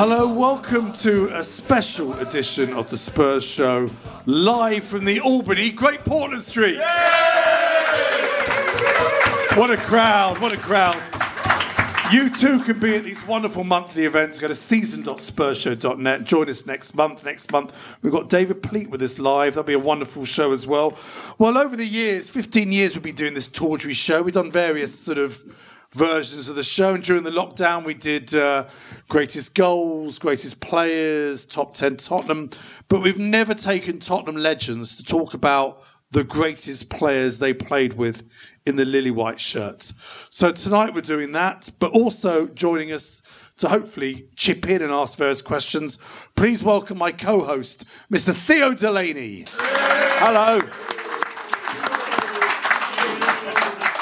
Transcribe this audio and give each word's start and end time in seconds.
Hello, 0.00 0.32
welcome 0.32 0.92
to 0.92 1.28
a 1.36 1.42
special 1.42 2.14
edition 2.20 2.72
of 2.72 2.88
the 2.88 2.96
Spurs 2.96 3.42
Show, 3.42 3.90
live 4.26 4.84
from 4.84 5.04
the 5.04 5.18
Albany 5.18 5.72
Great 5.72 6.04
Portland 6.04 6.44
Street. 6.44 6.78
What 9.56 9.72
a 9.72 9.76
crowd, 9.76 10.38
what 10.38 10.52
a 10.52 10.56
crowd. 10.56 10.94
You 12.12 12.30
too 12.30 12.60
can 12.60 12.78
be 12.78 12.94
at 12.94 13.02
these 13.02 13.26
wonderful 13.26 13.64
monthly 13.64 14.04
events. 14.04 14.38
Go 14.38 14.46
to 14.46 14.54
season.spursshow.net. 14.54 16.22
Join 16.22 16.48
us 16.48 16.64
next 16.64 16.94
month. 16.94 17.24
Next 17.24 17.50
month, 17.50 17.98
we've 18.00 18.12
got 18.12 18.28
David 18.28 18.62
Pleat 18.62 18.90
with 18.90 19.02
us 19.02 19.18
live. 19.18 19.54
That'll 19.54 19.66
be 19.66 19.72
a 19.72 19.80
wonderful 19.80 20.24
show 20.24 20.52
as 20.52 20.64
well. 20.64 20.96
Well, 21.38 21.58
over 21.58 21.74
the 21.74 21.84
years, 21.84 22.30
15 22.30 22.70
years, 22.70 22.94
we've 22.94 23.02
been 23.02 23.16
doing 23.16 23.34
this 23.34 23.48
tawdry 23.48 23.94
show. 23.94 24.22
We've 24.22 24.32
done 24.32 24.52
various 24.52 24.96
sort 24.96 25.18
of 25.18 25.42
versions 25.90 26.48
of 26.48 26.56
the 26.56 26.62
show. 26.62 26.94
And 26.94 27.02
during 27.02 27.22
the 27.22 27.30
lockdown, 27.30 27.84
we 27.84 27.94
did 27.94 28.34
uh, 28.34 28.66
greatest 29.08 29.54
goals, 29.54 30.18
greatest 30.18 30.60
players, 30.60 31.44
top 31.44 31.74
10 31.74 31.96
Tottenham. 31.96 32.50
But 32.88 33.00
we've 33.00 33.18
never 33.18 33.54
taken 33.54 33.98
Tottenham 33.98 34.36
legends 34.36 34.96
to 34.96 35.04
talk 35.04 35.34
about 35.34 35.82
the 36.10 36.24
greatest 36.24 36.88
players 36.88 37.38
they 37.38 37.52
played 37.52 37.94
with 37.94 38.28
in 38.66 38.76
the 38.76 38.84
lily 38.84 39.10
white 39.10 39.40
shirts. 39.40 39.94
So 40.30 40.52
tonight 40.52 40.94
we're 40.94 41.00
doing 41.00 41.32
that, 41.32 41.70
but 41.78 41.92
also 41.92 42.46
joining 42.46 42.92
us 42.92 43.22
to 43.58 43.68
hopefully 43.68 44.28
chip 44.36 44.68
in 44.68 44.82
and 44.82 44.92
ask 44.92 45.18
various 45.18 45.42
questions. 45.42 45.98
Please 46.36 46.62
welcome 46.62 46.96
my 46.96 47.12
co-host, 47.12 47.84
Mr. 48.10 48.34
Theo 48.34 48.72
Delaney. 48.72 49.44
Hello. 49.50 50.60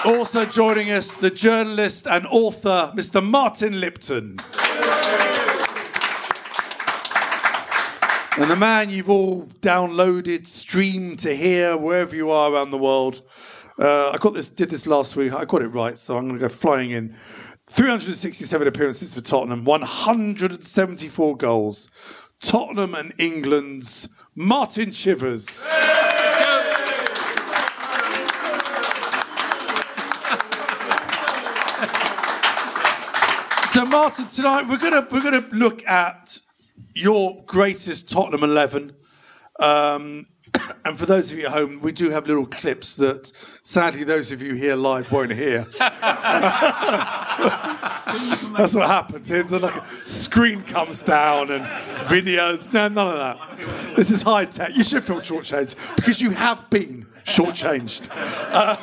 Also 0.07 0.47
joining 0.47 0.93
us, 0.93 1.17
the 1.17 1.31
journalist 1.31 2.07
and 2.07 2.29
author, 2.29 2.93
Mr. 2.95 3.21
Martin 3.21 3.81
Lipton. 3.81 4.37
And 8.37 8.49
the 8.49 8.55
man 8.55 8.89
you've 8.89 9.11
all 9.11 9.47
downloaded, 9.63 10.47
streamed 10.47 11.19
to 11.21 11.35
hear 11.35 11.77
wherever 11.77 12.15
you 12.15 12.31
are 12.31 12.53
around 12.53 12.71
the 12.71 12.79
world. 12.79 13.23
Uh, 13.81 14.11
I 14.11 14.19
got 14.19 14.33
this, 14.33 14.49
did 14.49 14.71
this 14.71 14.87
last 14.87 15.17
week. 15.17 15.33
I 15.33 15.45
got 15.45 15.61
it 15.63 15.69
right, 15.69 15.99
so 15.99 16.17
I'm 16.17 16.29
going 16.29 16.39
to 16.39 16.41
go 16.41 16.49
flying 16.49 16.93
in. 16.93 17.17
367 17.71 18.69
appearances 18.69 19.13
for 19.13 19.21
Tottenham, 19.21 19.65
174 19.65 21.37
goals. 21.37 21.91
Tottenham 22.41 22.95
and 22.95 23.13
England's 23.19 24.09
Martin 24.37 24.93
Chivers. 24.93 25.69
Martin, 33.99 34.27
tonight 34.27 34.69
we're 34.69 34.77
gonna 34.77 35.09
we're 35.11 35.23
gonna 35.23 35.47
look 35.53 35.83
at 35.89 36.39
your 36.95 37.43
greatest 37.47 38.11
Tottenham 38.11 38.43
eleven. 38.43 38.95
Um, 39.59 40.27
and 40.85 40.99
for 40.99 41.07
those 41.07 41.33
of 41.33 41.39
you 41.39 41.47
at 41.47 41.53
home, 41.53 41.81
we 41.81 41.93
do 41.93 42.11
have 42.11 42.27
little 42.27 42.45
clips 42.45 42.97
that 42.97 43.33
sadly 43.63 44.05
those 44.05 44.33
of 44.33 44.43
you 44.43 44.53
here 44.53 44.77
live 44.77 45.11
won't 45.11 45.33
hear. 45.33 45.67
That's 45.79 45.95
what 48.75 48.87
happens. 48.87 49.31
It's 49.31 49.51
like 49.51 49.77
a 49.77 49.87
screen 50.05 50.63
comes 50.63 51.03
down 51.03 51.51
and 51.51 51.65
videos. 52.05 52.71
No, 52.75 52.89
none 52.89 53.09
of 53.09 53.17
that. 53.17 53.97
This 53.97 54.11
is 54.11 54.21
high 54.21 54.45
tech. 54.45 54.77
You 54.77 54.85
should 54.85 55.05
feel 55.05 55.23
shortchanged 55.23 55.97
because 55.97 56.21
you 56.21 56.33
have 56.33 56.69
been 56.69 57.07
shortchanged. 57.25 58.11
Um, 58.57 58.77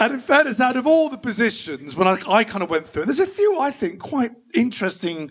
and 0.00 0.14
in 0.14 0.20
fairness, 0.20 0.60
out 0.60 0.76
of 0.76 0.86
all 0.86 1.08
the 1.08 1.18
positions, 1.18 1.96
when 1.96 2.06
I, 2.08 2.16
I 2.28 2.44
kind 2.44 2.62
of 2.62 2.70
went 2.70 2.86
through, 2.88 3.06
there's 3.06 3.20
a 3.20 3.26
few 3.26 3.58
I 3.58 3.70
think 3.70 4.00
quite 4.00 4.32
interesting. 4.54 5.30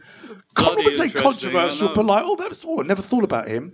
Bloody 0.56 0.84
remember 0.86 0.92
say 0.92 1.10
controversial, 1.10 1.90
but 1.94 2.06
like, 2.06 2.24
oh, 2.26 2.36
that 2.36 2.50
was. 2.50 2.64
Oh, 2.66 2.82
I 2.82 2.86
never 2.86 3.02
thought 3.02 3.24
about 3.24 3.48
him. 3.48 3.74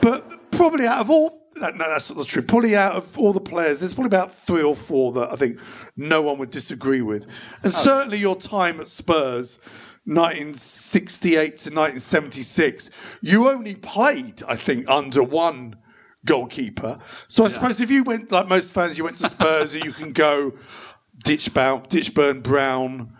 But 0.00 0.50
probably 0.50 0.86
out 0.86 1.00
of 1.00 1.10
all. 1.10 1.42
No, 1.56 1.70
no, 1.70 1.88
that's 1.88 2.12
not 2.12 2.26
true. 2.26 2.42
Probably 2.42 2.74
out 2.74 2.96
of 2.96 3.16
all 3.18 3.32
the 3.32 3.40
players, 3.40 3.80
there's 3.80 3.94
probably 3.94 4.08
about 4.08 4.34
three 4.34 4.62
or 4.62 4.74
four 4.74 5.12
that 5.12 5.32
I 5.32 5.36
think 5.36 5.58
no 5.96 6.20
one 6.22 6.38
would 6.38 6.50
disagree 6.50 7.00
with. 7.02 7.26
And 7.62 7.72
Oh. 7.72 7.76
certainly 7.76 8.18
your 8.18 8.34
time 8.34 8.80
at 8.80 8.88
Spurs, 8.88 9.58
1968 10.04 11.32
to 11.58 11.70
1976, 11.70 12.90
you 13.22 13.48
only 13.48 13.74
played, 13.76 14.42
I 14.48 14.56
think, 14.56 14.88
under 14.88 15.22
one 15.22 15.76
goalkeeper. 16.24 16.98
So 17.28 17.44
I 17.44 17.48
suppose 17.48 17.80
if 17.80 17.90
you 17.90 18.02
went, 18.02 18.32
like 18.32 18.48
most 18.48 18.72
fans, 18.72 18.98
you 18.98 19.04
went 19.04 19.18
to 19.18 19.28
Spurs, 19.28 19.74
you 19.84 19.92
can 19.92 20.12
go 20.12 20.54
Ditchbound, 21.24 21.88
Ditchburn 21.88 22.42
Brown, 22.42 23.16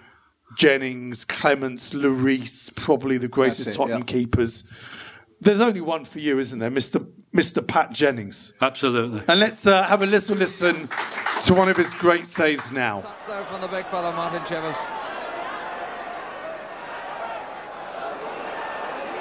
Jennings, 0.56 1.24
Clemence, 1.24 1.94
Lloris, 1.94 2.74
probably 2.74 3.18
the 3.18 3.28
greatest 3.28 3.66
That's 3.66 3.76
it, 3.76 3.78
Tottenham 3.78 4.00
yeah. 4.00 4.06
keepers. 4.06 4.70
There's 5.40 5.60
only 5.60 5.80
one 5.80 6.04
for 6.04 6.20
you, 6.20 6.38
isn't 6.38 6.58
there, 6.58 6.70
Mr. 6.70 7.06
Mr. 7.34 7.66
Pat 7.66 7.90
Jennings? 7.90 8.54
Absolutely. 8.60 9.22
And 9.26 9.40
let's 9.40 9.66
uh, 9.66 9.82
have 9.82 10.02
a 10.02 10.06
little 10.06 10.36
listen 10.36 10.88
to 11.42 11.54
one 11.54 11.68
of 11.68 11.76
his 11.76 11.92
great 11.94 12.26
saves 12.26 12.70
now. 12.70 13.00
Touchdown 13.00 13.46
from 13.46 13.60
the 13.60 13.66
big 13.66 13.86
fella, 13.86 14.14
Martin 14.14 14.44
Chivers. 14.46 14.76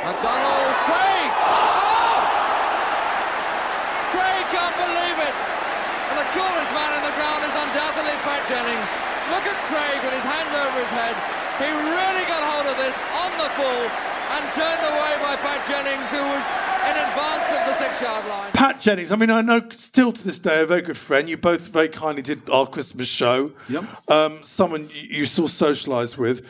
McDonald, 0.03 0.75
Craig! 0.83 1.31
Oh! 1.41 2.19
Craig 4.13 4.45
can't 4.51 4.77
believe 4.77 5.19
it! 5.25 5.35
And 6.11 6.17
the 6.21 6.29
coolest 6.37 6.71
man 6.75 6.91
in 6.93 7.03
the 7.07 7.15
ground 7.17 7.41
is 7.49 7.55
undoubtedly 7.55 8.15
Pat 8.21 8.43
Jennings. 8.45 8.89
Look 9.33 9.45
at 9.47 9.52
Craig 9.69 9.99
with 10.03 10.15
his 10.15 10.27
hands 10.27 10.53
over 10.53 10.77
his 10.79 10.93
head. 10.93 11.15
He 11.61 11.69
really 11.69 12.25
got 12.25 12.41
hold 12.41 12.65
of 12.67 12.77
this 12.81 12.95
on 13.21 13.31
the 13.37 13.49
full 13.55 13.83
and 14.33 14.43
turned 14.53 14.83
away 14.89 15.13
by 15.21 15.35
Pat 15.37 15.61
Jennings, 15.67 16.09
who 16.09 16.17
was 16.17 16.45
in 16.89 16.95
advance 16.97 17.47
of 17.53 17.61
the 17.67 17.75
six-yard 17.75 18.25
line. 18.27 18.51
Pat 18.53 18.81
Jennings, 18.81 19.11
I 19.11 19.15
mean, 19.15 19.29
I 19.29 19.41
know 19.41 19.61
still 19.75 20.11
to 20.11 20.23
this 20.23 20.39
day 20.39 20.61
a 20.61 20.65
very 20.65 20.81
good 20.81 20.97
friend. 20.97 21.29
You 21.29 21.37
both 21.37 21.61
very 21.67 21.87
kindly 21.87 22.23
did 22.23 22.49
our 22.49 22.67
Christmas 22.67 23.07
show. 23.07 23.51
Yep. 23.69 24.11
Um, 24.11 24.43
someone 24.43 24.89
you, 24.93 25.19
you 25.19 25.25
still 25.25 25.47
socialised 25.47 26.17
with. 26.17 26.41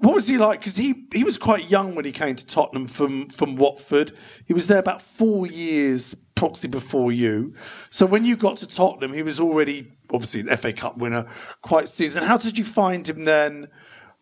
What 0.00 0.14
was 0.14 0.28
he 0.28 0.38
like? 0.38 0.60
Because 0.60 0.76
he, 0.76 1.06
he 1.12 1.24
was 1.24 1.36
quite 1.36 1.70
young 1.70 1.94
when 1.94 2.06
he 2.06 2.12
came 2.12 2.34
to 2.34 2.46
Tottenham 2.46 2.86
from, 2.86 3.28
from 3.28 3.56
Watford. 3.56 4.12
He 4.46 4.54
was 4.54 4.66
there 4.66 4.78
about 4.78 5.02
four 5.02 5.46
years, 5.46 6.14
proxy 6.34 6.68
before 6.68 7.12
you. 7.12 7.54
So 7.90 8.06
when 8.06 8.24
you 8.24 8.34
got 8.36 8.56
to 8.58 8.66
Tottenham, 8.66 9.12
he 9.12 9.22
was 9.22 9.38
already 9.38 9.92
obviously 10.10 10.40
an 10.40 10.56
FA 10.56 10.72
Cup 10.72 10.96
winner, 10.96 11.26
quite 11.60 11.88
seasoned. 11.88 12.26
How 12.26 12.38
did 12.38 12.56
you 12.56 12.64
find 12.64 13.06
him 13.06 13.26
then 13.26 13.68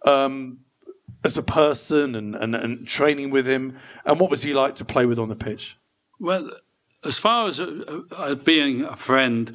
um, 0.04 0.60
as 1.24 1.38
a 1.38 1.42
person 1.42 2.16
and, 2.16 2.34
and, 2.34 2.56
and 2.56 2.86
training 2.88 3.30
with 3.30 3.46
him? 3.46 3.78
And 4.04 4.18
what 4.18 4.30
was 4.30 4.42
he 4.42 4.52
like 4.52 4.74
to 4.76 4.84
play 4.84 5.06
with 5.06 5.18
on 5.20 5.28
the 5.28 5.36
pitch? 5.36 5.78
Well, 6.18 6.50
as 7.04 7.18
far 7.18 7.46
as 7.46 7.60
uh, 7.60 8.02
uh, 8.10 8.34
being 8.34 8.82
a 8.82 8.96
friend, 8.96 9.54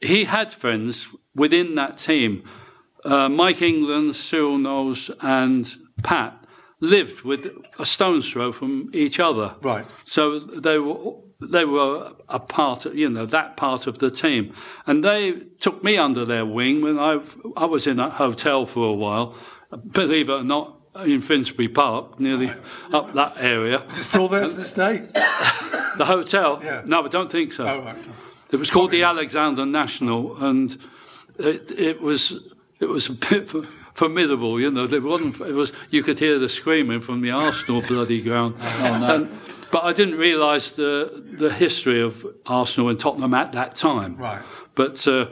he 0.00 0.24
had 0.24 0.52
friends 0.52 1.08
within 1.34 1.76
that 1.76 1.98
team. 1.98 2.42
Uh, 3.04 3.28
Mike 3.28 3.60
England, 3.62 4.16
Cyril 4.16 4.58
Knowles, 4.58 5.10
and 5.20 5.70
Pat 6.02 6.44
lived 6.80 7.22
with 7.22 7.48
a 7.78 7.84
stone's 7.84 8.30
throw 8.30 8.52
from 8.52 8.90
each 8.92 9.20
other. 9.20 9.54
Right. 9.62 9.86
So 10.04 10.38
they 10.38 10.78
were 10.78 11.16
they 11.40 11.64
were 11.64 12.12
a 12.28 12.40
part 12.40 12.86
of 12.86 12.94
you 12.94 13.10
know 13.10 13.26
that 13.26 13.56
part 13.56 13.86
of 13.86 13.98
the 13.98 14.10
team, 14.10 14.54
and 14.86 15.04
they 15.04 15.32
took 15.60 15.84
me 15.84 15.96
under 15.96 16.24
their 16.24 16.46
wing 16.46 16.80
when 16.82 16.98
I 16.98 17.20
I 17.56 17.66
was 17.66 17.86
in 17.86 18.00
a 18.00 18.10
hotel 18.10 18.66
for 18.66 18.88
a 18.88 18.92
while. 18.92 19.34
Believe 19.90 20.28
it 20.28 20.32
or 20.32 20.44
not, 20.44 20.78
in 21.04 21.20
Finsbury 21.20 21.68
Park, 21.68 22.20
nearly 22.20 22.52
up 22.92 23.12
that 23.14 23.34
area. 23.38 23.82
Is 23.88 23.98
it 23.98 24.04
still 24.04 24.28
there 24.28 24.48
to 24.48 24.54
this 24.54 24.72
day? 24.72 25.08
The 25.96 26.06
hotel? 26.06 26.58
Yeah. 26.60 26.82
No, 26.84 27.04
I 27.04 27.08
don't 27.08 27.30
think 27.30 27.52
so. 27.52 27.64
Oh, 27.64 27.84
right. 27.84 27.96
It 28.50 28.56
was 28.56 28.68
called 28.68 28.90
the 28.90 29.04
Alexandra 29.04 29.64
National, 29.64 30.36
and 30.44 30.76
it, 31.38 31.70
it 31.70 32.00
was 32.00 32.52
it 32.80 32.88
was 32.88 33.08
a 33.08 33.12
bit 33.12 33.48
formidable. 33.94 34.60
You 34.60 34.70
know, 34.70 34.86
there 34.86 35.00
wasn't. 35.00 35.40
It 35.40 35.54
was 35.54 35.72
you 35.90 36.02
could 36.02 36.18
hear 36.18 36.38
the 36.38 36.48
screaming 36.48 37.00
from 37.00 37.20
the 37.20 37.30
Arsenal 37.30 37.82
bloody 37.82 38.20
ground. 38.22 38.56
Oh 38.60 39.14
And, 39.14 39.30
but 39.70 39.82
I 39.84 39.92
didn't 39.92 40.18
realise 40.18 40.72
the 40.72 41.24
the 41.38 41.52
history 41.52 42.00
of 42.00 42.24
Arsenal 42.46 42.88
and 42.90 42.98
Tottenham 42.98 43.34
at 43.34 43.52
that 43.52 43.74
time. 43.74 44.16
Right. 44.16 44.42
But 44.74 45.06
uh, 45.08 45.26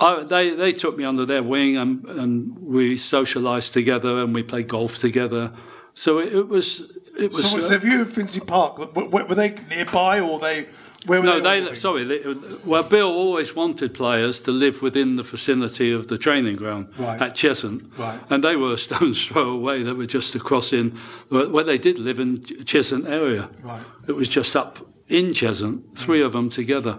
I, 0.00 0.22
they 0.22 0.50
they 0.50 0.72
took 0.72 0.96
me 0.96 1.04
under 1.04 1.26
their 1.26 1.42
wing, 1.42 1.76
and, 1.76 2.04
and 2.04 2.58
we 2.58 2.94
socialised 2.96 3.72
together, 3.72 4.22
and 4.22 4.34
we 4.34 4.42
played 4.42 4.68
golf 4.68 4.98
together. 4.98 5.52
So 5.94 6.18
it, 6.18 6.32
it 6.34 6.48
was. 6.48 6.80
It 7.18 7.32
was. 7.32 7.50
So, 7.50 7.58
uh, 7.58 7.60
so 7.62 7.74
if 7.74 7.84
you 7.84 8.00
in 8.02 8.06
Finsbury 8.06 8.46
Park, 8.46 8.76
w- 8.76 9.10
w- 9.10 9.26
were 9.26 9.34
they 9.34 9.54
nearby 9.68 10.20
or 10.20 10.38
they? 10.38 10.68
Where 11.06 11.20
were 11.20 11.26
No, 11.26 11.40
they? 11.40 11.60
they, 11.60 11.74
sorry. 11.74 12.04
they- 12.04 12.22
Well, 12.64 12.82
Bill 12.82 13.06
always 13.08 13.54
wanted 13.54 13.94
players 13.94 14.40
to 14.40 14.50
live 14.50 14.82
within 14.82 15.16
the 15.16 15.22
vicinity 15.22 15.92
of 15.92 16.08
the 16.08 16.18
training 16.18 16.56
ground 16.56 16.88
Right. 16.98 17.20
at 17.22 17.34
Cheshunt, 17.36 17.96
Right. 17.96 18.20
and 18.30 18.42
they 18.42 18.56
were 18.56 18.72
a 18.72 18.78
stone's 18.78 19.24
throw 19.28 19.48
away. 19.50 19.82
They 19.84 19.92
were 19.92 20.06
just 20.06 20.34
across 20.34 20.72
in 20.72 20.98
where 21.28 21.48
where 21.48 21.64
they 21.64 21.78
did 21.78 21.98
live 21.98 22.18
in 22.18 22.42
Ch- 22.42 22.52
Cheshunt 22.64 23.08
area. 23.08 23.48
Right. 23.62 23.82
It 24.08 24.16
was 24.16 24.28
just 24.28 24.56
up 24.56 24.78
in 25.08 25.26
Cheshunt, 25.30 25.96
three 25.96 26.20
of 26.20 26.32
them 26.32 26.48
together, 26.48 26.98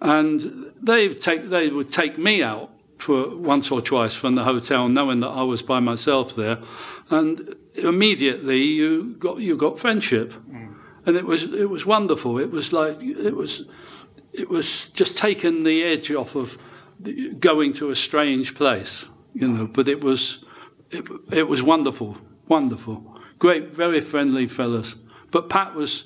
and 0.00 0.72
they 0.80 1.08
take 1.08 1.50
they 1.50 1.68
would 1.68 1.90
take 1.90 2.16
me 2.18 2.42
out 2.42 2.70
for 2.98 3.36
once 3.36 3.70
or 3.70 3.80
twice 3.82 4.14
from 4.14 4.34
the 4.36 4.44
hotel, 4.44 4.88
knowing 4.88 5.20
that 5.20 5.28
I 5.30 5.42
was 5.42 5.60
by 5.62 5.80
myself 5.80 6.34
there, 6.36 6.58
and 7.10 7.54
immediately 7.74 8.62
you 8.62 9.16
got 9.18 9.38
you 9.40 9.56
got 9.56 9.78
friendship, 9.78 10.32
mm. 10.50 10.73
And 11.06 11.16
it 11.16 11.24
was 11.24 11.42
it 11.42 11.68
was 11.68 11.84
wonderful. 11.86 12.38
It 12.38 12.50
was 12.50 12.72
like 12.72 13.02
it 13.02 13.34
was 13.34 13.64
it 14.32 14.48
was 14.48 14.88
just 14.90 15.16
taking 15.16 15.64
the 15.64 15.82
edge 15.82 16.10
off 16.10 16.34
of 16.34 16.58
going 17.38 17.72
to 17.74 17.90
a 17.90 17.96
strange 17.96 18.54
place, 18.54 19.04
you 19.34 19.46
know. 19.46 19.66
But 19.66 19.88
it 19.88 20.02
was 20.02 20.44
it, 20.90 21.06
it 21.32 21.48
was 21.48 21.62
wonderful, 21.62 22.18
wonderful, 22.48 23.18
great, 23.38 23.70
very 23.70 24.00
friendly 24.00 24.46
fellas. 24.46 24.94
But 25.30 25.48
Pat 25.48 25.74
was 25.74 26.04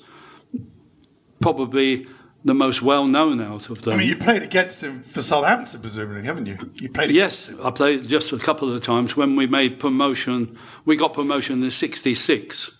probably 1.39 2.07
the 2.43 2.53
most 2.53 2.81
well 2.81 3.07
known 3.07 3.41
out 3.41 3.69
of 3.69 3.81
them. 3.81 3.93
I 3.93 3.97
mean, 3.97 4.07
you 4.07 4.15
played 4.15 4.43
against 4.43 4.81
him 4.83 5.01
for 5.01 5.21
Southampton, 5.21 5.81
presumably, 5.81 6.23
haven't 6.23 6.45
you? 6.45 6.57
You 6.75 6.89
played. 6.89 7.11
Yes, 7.11 7.51
I 7.63 7.71
played 7.71 8.07
just 8.07 8.31
a 8.31 8.37
couple 8.37 8.73
of 8.73 8.81
times 8.81 9.15
when 9.15 9.35
we 9.35 9.47
made 9.47 9.79
promotion. 9.79 10.57
We 10.85 10.95
got 10.95 11.13
promotion 11.13 11.63
in 11.63 11.71
'66, 11.71 12.71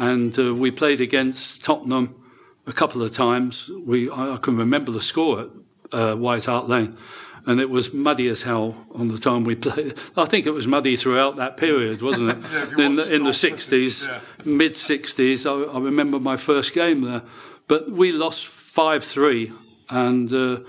and 0.00 0.36
uh, 0.38 0.54
we 0.54 0.70
played 0.70 1.00
against 1.00 1.62
Tottenham 1.62 2.16
a 2.66 2.72
couple 2.72 3.02
of 3.02 3.12
times. 3.12 3.70
We 3.84 4.10
I, 4.10 4.38
can 4.40 4.56
remember 4.56 4.90
the 4.90 5.02
score 5.02 5.42
at 5.42 5.48
uh, 5.92 6.16
White 6.16 6.46
Hart 6.46 6.70
Lane, 6.70 6.96
and 7.44 7.60
it 7.60 7.68
was 7.68 7.92
muddy 7.92 8.26
as 8.28 8.42
hell 8.42 8.86
on 8.94 9.08
the 9.08 9.18
time 9.18 9.44
we 9.44 9.54
played. 9.66 9.98
I 10.16 10.24
think 10.24 10.46
it 10.46 10.52
was 10.52 10.66
muddy 10.66 10.96
throughout 10.96 11.36
that 11.36 11.58
period, 11.58 12.00
wasn't 12.00 12.30
it? 12.30 12.38
Yeah, 12.50 12.86
in 12.86 12.96
the, 12.96 13.14
in 13.14 13.24
the 13.24 13.30
'60s, 13.30 14.06
yeah. 14.06 14.20
mid 14.42 14.72
'60s. 14.72 15.44
I, 15.44 15.70
I 15.70 15.78
remember 15.78 16.18
my 16.18 16.38
first 16.38 16.72
game 16.72 17.02
there, 17.02 17.22
but 17.68 17.90
we 17.90 18.10
lost 18.10 18.46
five 18.46 19.04
three, 19.04 19.52
and 19.90 20.32
uh, 20.32 20.60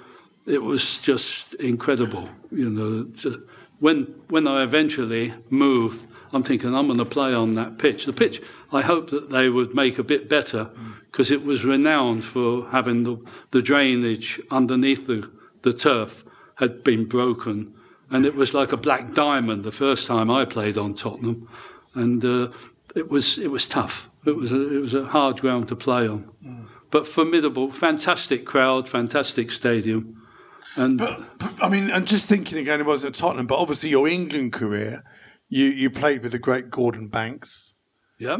it 0.45 0.61
was 0.61 1.01
just 1.01 1.53
incredible. 1.53 2.27
You 2.51 2.69
know, 2.69 3.39
when 3.79 4.13
when 4.27 4.45
I 4.45 4.63
eventually 4.63 5.33
moved, 5.49 6.05
I'm 6.33 6.43
thinking 6.43 6.73
I'm 6.73 6.87
going 6.87 6.97
to 6.97 7.05
play 7.05 7.33
on 7.33 7.55
that 7.55 7.77
pitch. 7.77 8.05
The 8.05 8.13
pitch, 8.13 8.41
I 8.71 8.81
hope 8.81 9.09
that 9.09 9.29
they 9.29 9.49
would 9.49 9.75
make 9.75 9.99
a 9.99 10.03
bit 10.03 10.29
better 10.29 10.69
because 11.11 11.29
it 11.29 11.43
was 11.43 11.65
renowned 11.65 12.23
for 12.23 12.67
having 12.69 13.03
the, 13.03 13.17
the 13.51 13.61
drainage 13.61 14.39
underneath 14.49 15.07
the, 15.07 15.29
the 15.61 15.73
turf 15.73 16.23
had 16.55 16.83
been 16.83 17.05
broken, 17.05 17.73
and 18.09 18.25
it 18.25 18.35
was 18.35 18.53
like 18.53 18.71
a 18.71 18.77
black 18.77 19.13
diamond 19.13 19.63
the 19.63 19.71
first 19.71 20.07
time 20.07 20.31
I 20.31 20.45
played 20.45 20.77
on 20.77 20.93
Tottenham, 20.93 21.49
and 21.95 22.23
uh, 22.23 22.49
it 22.95 23.09
was 23.09 23.37
it 23.37 23.49
was 23.49 23.67
tough. 23.67 24.09
It 24.25 24.35
was 24.37 24.53
a, 24.53 24.75
it 24.75 24.79
was 24.79 24.93
a 24.93 25.05
hard 25.05 25.41
ground 25.41 25.67
to 25.69 25.75
play 25.75 26.07
on, 26.07 26.31
but 26.91 27.07
formidable, 27.07 27.71
fantastic 27.71 28.45
crowd, 28.45 28.87
fantastic 28.87 29.51
stadium, 29.51 30.21
and 30.75 30.99
But, 30.99 31.21
I 31.61 31.67
mean, 31.67 31.91
I'm 31.91 32.05
just 32.05 32.27
thinking 32.29 32.57
again, 32.57 32.79
it 32.79 32.85
wasn't 32.85 33.15
at 33.15 33.19
Tottenham, 33.19 33.47
but 33.47 33.57
obviously 33.57 33.89
your 33.89 34.07
England 34.07 34.53
career, 34.53 35.03
you, 35.51 35.65
you 35.65 35.89
played 35.91 36.23
with 36.23 36.31
the 36.31 36.39
great 36.39 36.71
Gordon 36.71 37.07
Banks. 37.07 37.75
yeah. 38.17 38.37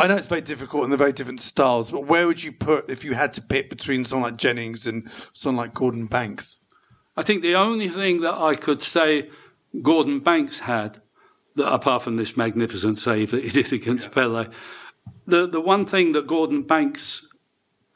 I 0.00 0.06
know 0.06 0.14
it's 0.14 0.28
very 0.28 0.42
difficult 0.42 0.84
and 0.84 0.92
they're 0.92 0.98
very 0.98 1.12
different 1.12 1.40
styles, 1.40 1.90
but 1.90 2.06
where 2.06 2.28
would 2.28 2.40
you 2.40 2.52
put 2.52 2.88
if 2.88 3.04
you 3.04 3.14
had 3.14 3.32
to 3.32 3.42
pick 3.42 3.68
between 3.68 4.04
someone 4.04 4.30
like 4.30 4.38
Jennings 4.38 4.86
and 4.86 5.10
someone 5.32 5.66
like 5.66 5.74
Gordon 5.74 6.06
Banks? 6.06 6.60
I 7.16 7.24
think 7.24 7.42
the 7.42 7.56
only 7.56 7.88
thing 7.88 8.20
that 8.20 8.34
I 8.34 8.54
could 8.54 8.80
say 8.80 9.28
Gordon 9.82 10.20
Banks 10.20 10.60
had, 10.60 11.02
that 11.56 11.72
apart 11.72 12.02
from 12.02 12.14
this 12.14 12.36
magnificent 12.36 12.96
save 12.98 13.32
that 13.32 13.42
he 13.42 13.50
did 13.50 13.72
against 13.72 14.12
Pele, 14.12 14.46
the, 15.26 15.48
the 15.48 15.60
one 15.60 15.84
thing 15.84 16.12
that 16.12 16.28
Gordon 16.28 16.62
Banks 16.62 17.26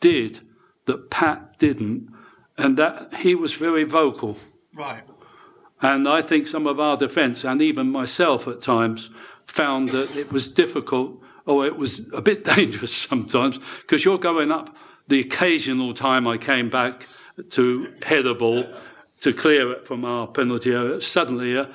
did 0.01 0.41
that 0.87 1.09
Pat 1.09 1.57
didn't, 1.61 2.09
and 2.59 2.77
that 2.79 3.15
he 3.15 3.37
was 3.37 3.53
very 3.53 3.85
vocal. 3.85 4.39
Right. 4.75 5.05
And 5.83 6.09
I 6.09 6.23
think 6.23 6.47
some 6.47 6.67
of 6.67 6.79
our 6.79 6.97
defence, 6.97 7.45
and 7.45 7.61
even 7.61 7.91
myself 7.91 8.47
at 8.47 8.61
times, 8.61 9.11
found 9.47 9.91
that 9.91 10.17
it 10.17 10.33
was 10.33 10.49
difficult 10.49 11.21
or 11.45 11.67
it 11.67 11.77
was 11.77 12.03
a 12.13 12.23
bit 12.23 12.45
dangerous 12.57 12.95
sometimes 12.95 13.59
because 13.81 14.05
you're 14.05 14.19
going 14.19 14.53
up 14.53 14.75
the 15.09 15.21
occasional 15.21 15.93
time 15.93 16.27
I 16.27 16.39
came 16.39 16.71
back 16.71 17.09
to 17.51 17.93
head 18.03 18.27
a 18.27 18.35
ball 18.35 18.65
to 19.21 19.33
clear 19.33 19.73
it 19.73 19.87
from 19.87 20.05
our 20.05 20.27
penalty 20.27 20.73
area. 20.73 21.01
Suddenly, 21.01 21.57
a, 21.57 21.69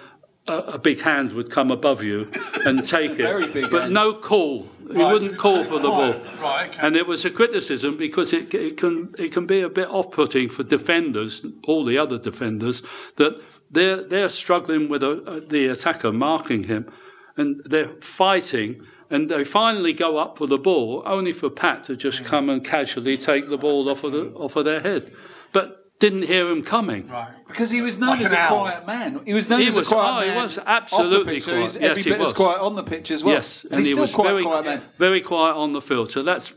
a, 0.48 0.54
a 0.54 0.80
big 0.80 1.02
hand 1.02 1.34
would 1.34 1.52
come 1.52 1.72
above 1.72 2.04
you 2.04 2.32
and 2.66 2.84
take 2.84 3.12
it. 3.12 3.18
Very 3.18 3.48
big 3.48 3.70
but 3.70 3.84
hand. 3.84 3.94
no 3.94 4.14
call. 4.14 4.68
He 4.92 4.94
Right, 4.94 5.12
wouldn't 5.12 5.38
call 5.38 5.66
for 5.66 5.80
the 5.80 5.90
ball. 5.90 6.16
Right, 6.42 6.70
okay. 6.70 6.80
And 6.82 6.96
it 6.96 7.08
was 7.08 7.26
a 7.26 7.30
criticism 7.30 7.98
because 7.98 8.32
it, 8.32 8.54
it 8.54 8.78
can 8.78 9.14
it 9.18 9.34
can 9.34 9.46
be 9.46 9.60
a 9.60 9.70
bit 9.70 9.90
off-putting 9.90 10.48
for 10.48 10.64
defenders, 10.64 11.46
all 11.66 11.84
the 11.84 11.98
other 11.98 12.18
defenders, 12.18 12.82
that 13.18 13.42
they're 13.72 14.04
they're 14.04 14.30
struggling 14.30 14.90
with 14.90 15.04
a, 15.04 15.44
the 15.50 15.68
attacker 15.68 16.12
marking 16.12 16.64
him, 16.64 16.92
and 17.36 17.62
they're 17.66 17.90
fighting, 18.02 18.82
and 19.10 19.30
they 19.30 19.44
finally 19.44 19.94
go 19.94 20.18
up 20.18 20.38
for 20.38 20.48
the 20.48 20.58
ball, 20.58 21.04
only 21.06 21.34
for 21.34 21.50
Pat 21.50 21.84
to 21.86 21.96
just 21.96 22.24
come 22.26 22.50
and 22.50 22.64
casually 22.64 23.18
take 23.18 23.50
the 23.50 23.58
ball 23.58 23.90
off 23.90 24.04
of 24.04 24.12
the 24.14 24.28
off 24.36 24.56
of 24.56 24.66
their 24.66 24.80
head, 24.82 25.12
but 25.54 25.84
didn't 26.00 26.24
hear 26.24 26.48
him 26.50 26.62
coming. 26.64 27.08
Right. 27.10 27.30
Because 27.48 27.72
he 27.72 27.82
was 27.82 27.98
known 27.98 28.10
Like 28.18 28.22
as 28.22 28.32
a 28.32 28.38
owl. 28.38 28.60
quiet 28.60 28.86
man. 28.86 29.22
He 29.26 29.34
was 29.34 29.50
known 29.50 29.62
He 29.62 29.68
as 29.68 29.76
was- 29.76 29.88
a 29.88 29.96
quiet 29.96 30.18
oh, 30.18 30.22
he 30.22 30.28
man. 30.36 30.44
was 30.44 30.58
off 30.60 30.64
the 30.66 30.70
absolutely 30.70 31.34
pitch, 31.36 31.44
so 31.46 31.60
he's 31.60 31.72
quiet. 31.76 31.84
every 31.92 31.96
Yes, 31.98 32.04
he 32.06 32.10
bit 32.12 32.20
as 32.22 32.26
was. 32.26 32.34
quiet 32.34 32.62
on 32.62 32.76
the 32.76 32.84
pitch 32.84 33.10
as 33.12 33.24
well. 33.24 33.34
Yes, 33.34 33.66
and, 33.72 33.80
he's 33.80 33.88
he 33.88 33.94
still 33.94 34.02
was 34.04 34.12
quite 34.14 34.28
very 34.30 34.44
quiet 34.44 34.66
man. 34.66 34.82
very 35.00 35.22
quiet 35.22 35.56
on 35.56 35.74
the 35.74 35.82
field. 35.82 36.12
So 36.12 36.22
that's 36.24 36.54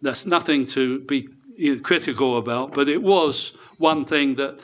that's 0.00 0.24
nothing 0.26 0.64
to 0.66 1.00
be 1.00 1.28
you 1.56 1.74
know, 1.74 1.80
critical 1.82 2.38
about. 2.38 2.72
But 2.72 2.88
it 2.88 3.02
was 3.02 3.52
one 3.76 4.04
thing 4.06 4.36
that 4.36 4.60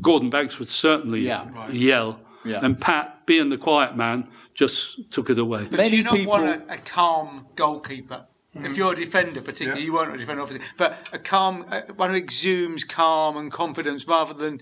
Gordon 0.00 0.30
Banks 0.30 0.58
would 0.58 0.68
certainly 0.68 1.20
Yeah. 1.20 1.48
Right. 1.52 1.72
yell, 1.72 2.20
Yeah. 2.44 2.60
and 2.64 2.80
Pat, 2.80 3.26
being 3.26 3.48
the 3.50 3.58
quiet 3.58 3.96
man, 3.96 4.28
just 4.54 5.10
took 5.10 5.30
it 5.30 5.38
away. 5.38 5.66
But 5.70 5.78
Many 5.78 5.90
do 5.90 5.96
you 5.98 6.02
not 6.04 6.14
people- 6.14 6.32
want 6.32 6.46
a, 6.68 6.74
a 6.74 6.78
calm 6.78 7.46
goalkeeper? 7.56 8.26
Mm-hmm. 8.54 8.66
If 8.66 8.76
you're 8.76 8.92
a 8.92 8.96
defender, 8.96 9.40
particularly, 9.40 9.80
Yeah. 9.82 9.86
you 9.86 9.92
won't 9.92 10.14
a 10.14 10.18
defender, 10.18 10.42
obviously, 10.42 10.66
but 10.78 11.08
a 11.12 11.18
calm, 11.18 11.66
uh, 11.70 11.82
one 11.96 12.10
who 12.10 12.16
exudes 12.16 12.82
calm 12.84 13.36
and 13.36 13.50
confidence 13.52 14.06
rather 14.08 14.32
than 14.34 14.60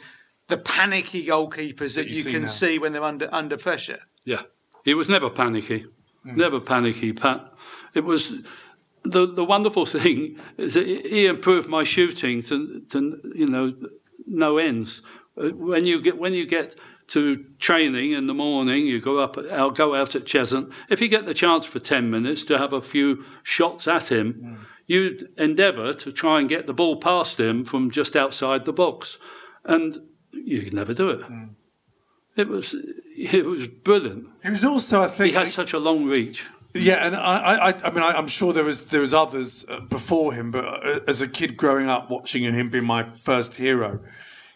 the 0.48 0.56
panicky 0.56 1.24
goalkeepers 1.26 1.94
that, 1.94 2.08
you 2.08 2.16
you 2.16 2.22
see 2.22 2.32
can 2.32 2.42
now. 2.42 2.48
see 2.48 2.78
when 2.78 2.92
they're 2.92 3.02
under 3.04 3.28
under 3.32 3.56
pressure. 3.56 4.00
Yeah, 4.24 4.42
He 4.84 4.94
was 4.94 5.08
never 5.08 5.28
panicky, 5.30 5.86
Hmm. 6.24 6.36
never 6.36 6.60
panicky. 6.60 7.12
Pat, 7.12 7.52
it 7.94 8.04
was 8.04 8.32
the 9.04 9.26
the 9.26 9.44
wonderful 9.44 9.86
thing 9.96 10.38
is 10.58 10.74
that 10.74 10.86
he 10.86 11.26
improved 11.26 11.68
my 11.68 11.84
shooting 11.84 12.42
to, 12.42 12.80
to 12.90 13.20
you 13.34 13.46
know 13.46 13.72
no 14.26 14.58
ends. 14.58 15.00
When 15.36 15.84
you 15.84 16.00
get 16.00 16.18
when 16.18 16.34
you 16.34 16.46
get 16.46 16.76
to 17.08 17.44
training 17.58 18.12
in 18.12 18.26
the 18.26 18.34
morning, 18.34 18.86
you 18.86 19.00
go 19.00 19.18
up 19.18 19.36
out 19.50 19.76
go 19.76 19.94
out 19.94 20.14
at 20.14 20.24
Cheshunt. 20.24 20.72
If 20.88 21.00
you 21.00 21.08
get 21.08 21.26
the 21.26 21.34
chance 21.34 21.66
for 21.66 21.78
ten 21.78 22.10
minutes 22.10 22.44
to 22.44 22.58
have 22.58 22.72
a 22.72 22.80
few 22.80 23.24
shots 23.42 23.86
at 23.86 24.10
him, 24.10 24.66
you 24.86 25.28
endeavour 25.36 25.92
to 25.92 26.12
try 26.12 26.40
and 26.40 26.48
get 26.48 26.66
the 26.66 26.74
ball 26.74 26.96
past 26.96 27.38
him 27.38 27.64
from 27.64 27.90
just 27.90 28.16
outside 28.16 28.64
the 28.64 28.72
box, 28.72 29.18
and 29.64 29.98
you 30.32 30.62
could 30.62 30.74
never 30.74 30.94
do 30.94 31.10
it. 31.10 31.20
It 32.36 32.48
was 32.48 32.74
it 33.16 33.46
was 33.46 33.66
brilliant. 33.66 34.28
He 34.42 34.50
was 34.50 34.64
also, 34.64 35.02
I 35.02 35.08
think, 35.08 35.32
He 35.32 35.38
had 35.38 35.48
such 35.48 35.72
a 35.72 35.78
long 35.78 36.04
reach. 36.04 36.46
Yeah, 36.74 37.06
and 37.06 37.16
I, 37.16 37.70
I, 37.70 37.74
I 37.84 37.90
mean, 37.90 38.02
I, 38.02 38.12
I'm 38.12 38.28
sure 38.28 38.52
there 38.52 38.64
was 38.64 38.90
there 38.90 39.00
was 39.00 39.14
others 39.14 39.64
uh, 39.68 39.80
before 39.80 40.34
him, 40.34 40.50
but 40.50 40.64
uh, 40.64 41.00
as 41.08 41.20
a 41.20 41.28
kid 41.28 41.56
growing 41.56 41.88
up 41.88 42.10
watching 42.10 42.42
him 42.42 42.68
being 42.68 42.84
my 42.84 43.04
first 43.04 43.54
hero, 43.54 44.00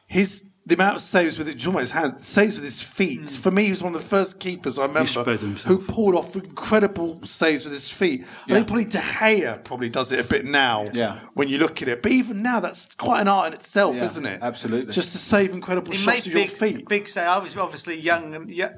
his 0.06 0.49
the 0.66 0.74
amount 0.74 0.96
of 0.96 1.02
saves 1.02 1.38
with 1.38 1.48
it, 1.48 1.58
talking 1.60 1.80
his 1.80 1.90
hand, 1.90 2.20
saves 2.20 2.54
with 2.54 2.64
his 2.64 2.80
feet. 2.82 3.28
For 3.30 3.50
me, 3.50 3.64
he 3.64 3.70
was 3.70 3.82
one 3.82 3.94
of 3.94 4.00
the 4.02 4.06
first 4.06 4.38
keepers 4.38 4.78
I 4.78 4.86
remember 4.86 5.24
who 5.64 5.78
pulled 5.78 6.14
off 6.14 6.36
incredible 6.36 7.20
saves 7.24 7.64
with 7.64 7.72
his 7.72 7.88
feet. 7.88 8.24
I 8.46 8.52
think 8.54 8.66
probably 8.66 8.84
De 8.84 8.98
Gea 8.98 9.64
probably 9.64 9.88
does 9.88 10.12
it 10.12 10.20
a 10.20 10.24
bit 10.24 10.44
now. 10.44 10.88
Yeah. 10.92 11.18
when 11.34 11.48
you 11.48 11.58
look 11.58 11.80
at 11.82 11.88
it, 11.88 12.02
but 12.02 12.12
even 12.12 12.42
now, 12.42 12.60
that's 12.60 12.94
quite 12.94 13.20
an 13.22 13.28
art 13.28 13.48
in 13.48 13.52
itself, 13.54 13.96
Yeah, 13.96 14.04
isn't 14.04 14.26
it? 14.26 14.38
absolutely. 14.42 14.92
just 14.92 15.12
to 15.12 15.18
save 15.18 15.52
incredible 15.52 15.92
He 15.92 15.98
shots 15.98 16.24
with 16.26 16.34
big, 16.34 16.48
your 16.48 16.56
feet. 16.56 16.88
big 16.88 17.08
save. 17.08 17.26
I 17.26 17.38
was 17.38 17.56
obviously 17.56 17.98
young 17.98 18.34
and 18.34 18.50
yeah, 18.50 18.72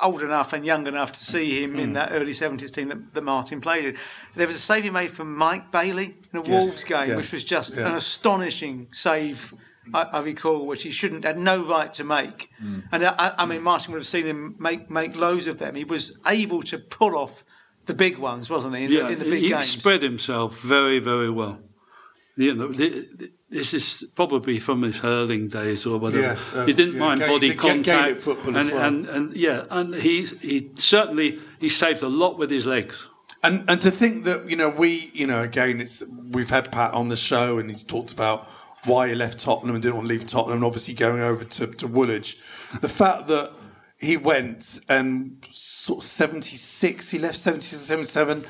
old 0.00 0.22
enough 0.22 0.52
and 0.54 0.64
young 0.66 0.86
enough 0.86 1.12
to 1.12 1.20
see 1.20 1.62
him 1.62 1.74
Hmm. 1.74 1.80
in 1.80 1.92
that 1.92 2.08
early 2.12 2.34
seventies 2.34 2.70
team 2.70 2.88
that, 2.88 3.12
that 3.14 3.22
Martin 3.24 3.60
played 3.60 3.84
in. 3.84 3.96
There 4.34 4.46
was 4.46 4.56
a 4.56 4.60
save 4.60 4.84
he 4.84 4.90
made 4.90 5.10
from 5.10 5.36
Mike 5.36 5.70
Bailey 5.70 6.16
in 6.32 6.38
a 6.38 6.42
Wolves 6.42 6.82
game, 6.84 7.08
yes, 7.08 7.16
which 7.16 7.32
was 7.32 7.44
just 7.44 7.76
yeah. 7.76 7.86
an 7.88 7.92
astonishing 7.94 8.88
save. 8.90 9.54
I, 9.94 10.02
I 10.02 10.20
recall, 10.22 10.66
which 10.66 10.82
he 10.82 10.90
shouldn't 10.90 11.24
had 11.24 11.38
no 11.38 11.64
right 11.66 11.92
to 11.94 12.04
make, 12.04 12.50
Hmm. 12.58 12.80
and 12.92 13.04
I, 13.06 13.34
I 13.38 13.46
mean 13.46 13.62
Martin 13.62 13.92
would 13.92 13.98
have 14.00 14.06
seen 14.06 14.26
him 14.26 14.56
make 14.58 14.90
make 14.90 15.14
loads 15.16 15.46
of 15.46 15.58
them. 15.58 15.74
He 15.74 15.84
was 15.84 16.18
able 16.26 16.62
to 16.64 16.78
pull 16.78 17.16
off 17.16 17.44
the 17.86 17.94
big 17.94 18.18
ones, 18.18 18.50
wasn't 18.50 18.74
he? 18.76 18.84
In, 18.84 18.90
Yeah, 18.92 19.02
the, 19.02 19.08
in 19.10 19.18
the 19.18 19.24
big 19.26 19.42
he 19.42 19.48
games. 19.48 19.66
spread 19.68 20.02
himself 20.02 20.60
very, 20.60 20.98
very 20.98 21.30
well. 21.30 21.58
You 22.38 22.52
know, 22.54 22.72
th- 22.72 23.06
th- 23.18 23.30
this 23.48 23.72
is 23.72 24.04
probably 24.14 24.58
from 24.58 24.82
his 24.82 24.98
hurling 24.98 25.48
days 25.48 25.86
or 25.86 25.98
whatever. 25.98 26.22
Yes, 26.22 26.50
uh, 26.54 26.66
he 26.66 26.72
didn't 26.74 26.94
yeah, 26.94 27.00
mind 27.00 27.20
Ga- 27.20 27.26
body 27.28 27.48
Ga- 27.54 27.54
Gaelic 27.62 27.84
contact, 27.84 28.20
football 28.20 28.56
and, 28.56 28.70
well. 28.72 28.84
and 28.88 29.06
and 29.08 29.36
yeah, 29.36 29.64
and 29.70 29.94
he 29.94 30.24
he 30.42 30.70
certainly 30.74 31.38
he 31.60 31.68
saved 31.68 32.02
a 32.02 32.08
lot 32.08 32.36
with 32.38 32.50
his 32.50 32.66
legs. 32.66 33.08
And 33.42 33.64
and 33.70 33.80
to 33.82 33.90
think 33.90 34.24
that 34.24 34.50
you 34.50 34.56
know 34.56 34.68
we 34.68 35.10
you 35.14 35.26
know 35.26 35.40
again 35.42 35.80
it's 35.80 36.02
we've 36.32 36.50
had 36.50 36.70
Pat 36.72 36.92
on 36.92 37.08
the 37.08 37.16
show 37.16 37.58
and 37.58 37.70
he's 37.70 37.84
talked 37.84 38.12
about 38.12 38.46
why 38.86 39.08
he 39.08 39.14
left 39.14 39.38
Tottenham 39.38 39.74
and 39.74 39.82
didn't 39.82 39.96
want 39.96 40.08
to 40.08 40.14
leave 40.14 40.26
Tottenham 40.26 40.58
and 40.58 40.64
obviously 40.64 40.94
going 40.94 41.20
over 41.20 41.44
to, 41.44 41.66
to 41.66 41.86
Woolwich. 41.86 42.38
The 42.80 42.88
fact 42.88 43.28
that 43.28 43.52
he 43.98 44.16
went 44.16 44.80
and 44.88 45.44
sort 45.52 46.00
of 46.00 46.04
76, 46.04 47.10
he 47.10 47.18
left 47.18 47.36
76 47.36 47.82
77. 47.82 48.46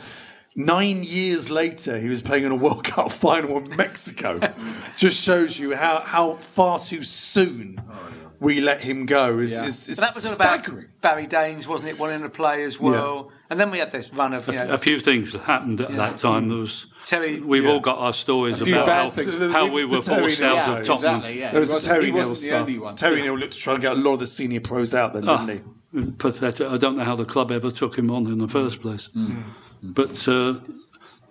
Nine 0.59 1.03
years 1.03 1.51
later, 1.51 1.99
he 1.99 2.09
was 2.09 2.23
playing 2.23 2.45
in 2.45 2.53
a 2.53 2.57
World 2.57 2.85
Cup 2.85 3.13
final 3.13 3.59
in 3.59 3.77
Mexico. 3.77 4.41
Just 4.97 5.23
shows 5.23 5.59
you 5.59 5.75
how, 5.75 6.01
how 6.01 6.35
far 6.35 6.79
too 6.79 7.03
soon 7.03 7.83
oh, 7.89 8.09
we 8.41 8.61
let 8.61 8.81
him 8.81 9.05
go. 9.07 9.39
Is, 9.39 9.59
is, 9.59 9.89
is 9.89 9.99
that 9.99 10.15
was 10.15 10.27
all 10.27 10.35
about. 10.35 10.67
Barry 11.03 11.27
Daines, 11.27 11.67
wasn't 11.67 11.91
it? 11.91 11.99
Wanting 11.99 12.23
to 12.23 12.31
play 12.31 12.65
as 12.65 12.81
well, 12.81 13.31
and 13.51 13.61
then 13.61 13.71
we 13.71 13.79
had 13.79 13.93
this 13.93 14.13
run 14.13 14.33
of 14.33 14.49
A, 14.49 14.53
you 14.53 14.59
know, 14.59 14.71
a 14.71 14.79
few 14.79 14.99
things 14.99 15.33
that 15.33 15.43
happened 15.43 15.81
at 15.81 15.91
that 15.93 16.17
time. 16.17 16.49
There 16.49 16.59
was 16.59 16.87
Terry- 17.07 17.41
we've 17.41 17.65
Yeah. 17.65 17.71
all 17.71 17.81
got 17.81 17.99
our 17.99 18.13
stories 18.13 18.61
about 18.61 18.87
bad 18.87 19.05
how, 19.05 19.11
things. 19.11 19.53
How 19.53 19.67
we 19.71 19.85
were 19.85 19.97
the 19.97 20.03
Terry 20.03 20.21
forced 20.23 20.41
Neal 20.41 20.49
out 20.57 20.67
days. 20.67 20.89
of 20.89 20.95
Tottenham. 20.97 21.15
Exactly, 21.17 21.39
yeah. 21.41 21.51
There 21.53 21.61
was 21.61 21.69
He 21.71 21.75
the 21.77 21.81
Terry 21.81 22.05
he 22.07 22.11
Neal 22.11 22.19
wasn't 22.19 22.39
the 22.41 22.47
stuff. 22.75 22.83
one. 22.83 22.97
Terry 22.97 23.23
Neill 23.23 23.39
looked 23.39 23.53
to 23.55 23.59
try 23.61 23.73
and 23.75 23.83
get 23.83 23.93
a 23.93 23.95
lot 24.01 24.13
of 24.15 24.19
the 24.21 24.27
senior 24.27 24.61
pros 24.61 24.93
out 24.95 25.15
then, 25.15 25.25
didn't 25.25 25.49
he? 25.49 25.61
Ah, 25.97 26.03
pathetic. 26.19 26.69
I 26.69 26.77
don't 26.77 26.97
know 26.97 27.05
how 27.05 27.15
the 27.17 27.25
club 27.25 27.53
ever 27.53 27.71
took 27.71 27.97
him 27.97 28.11
on 28.11 28.27
in 28.27 28.39
the 28.39 28.49
first 28.49 28.83
place. 28.83 29.07
Hmm. 29.15 29.37
But 29.83 30.27
uh, 30.27 30.55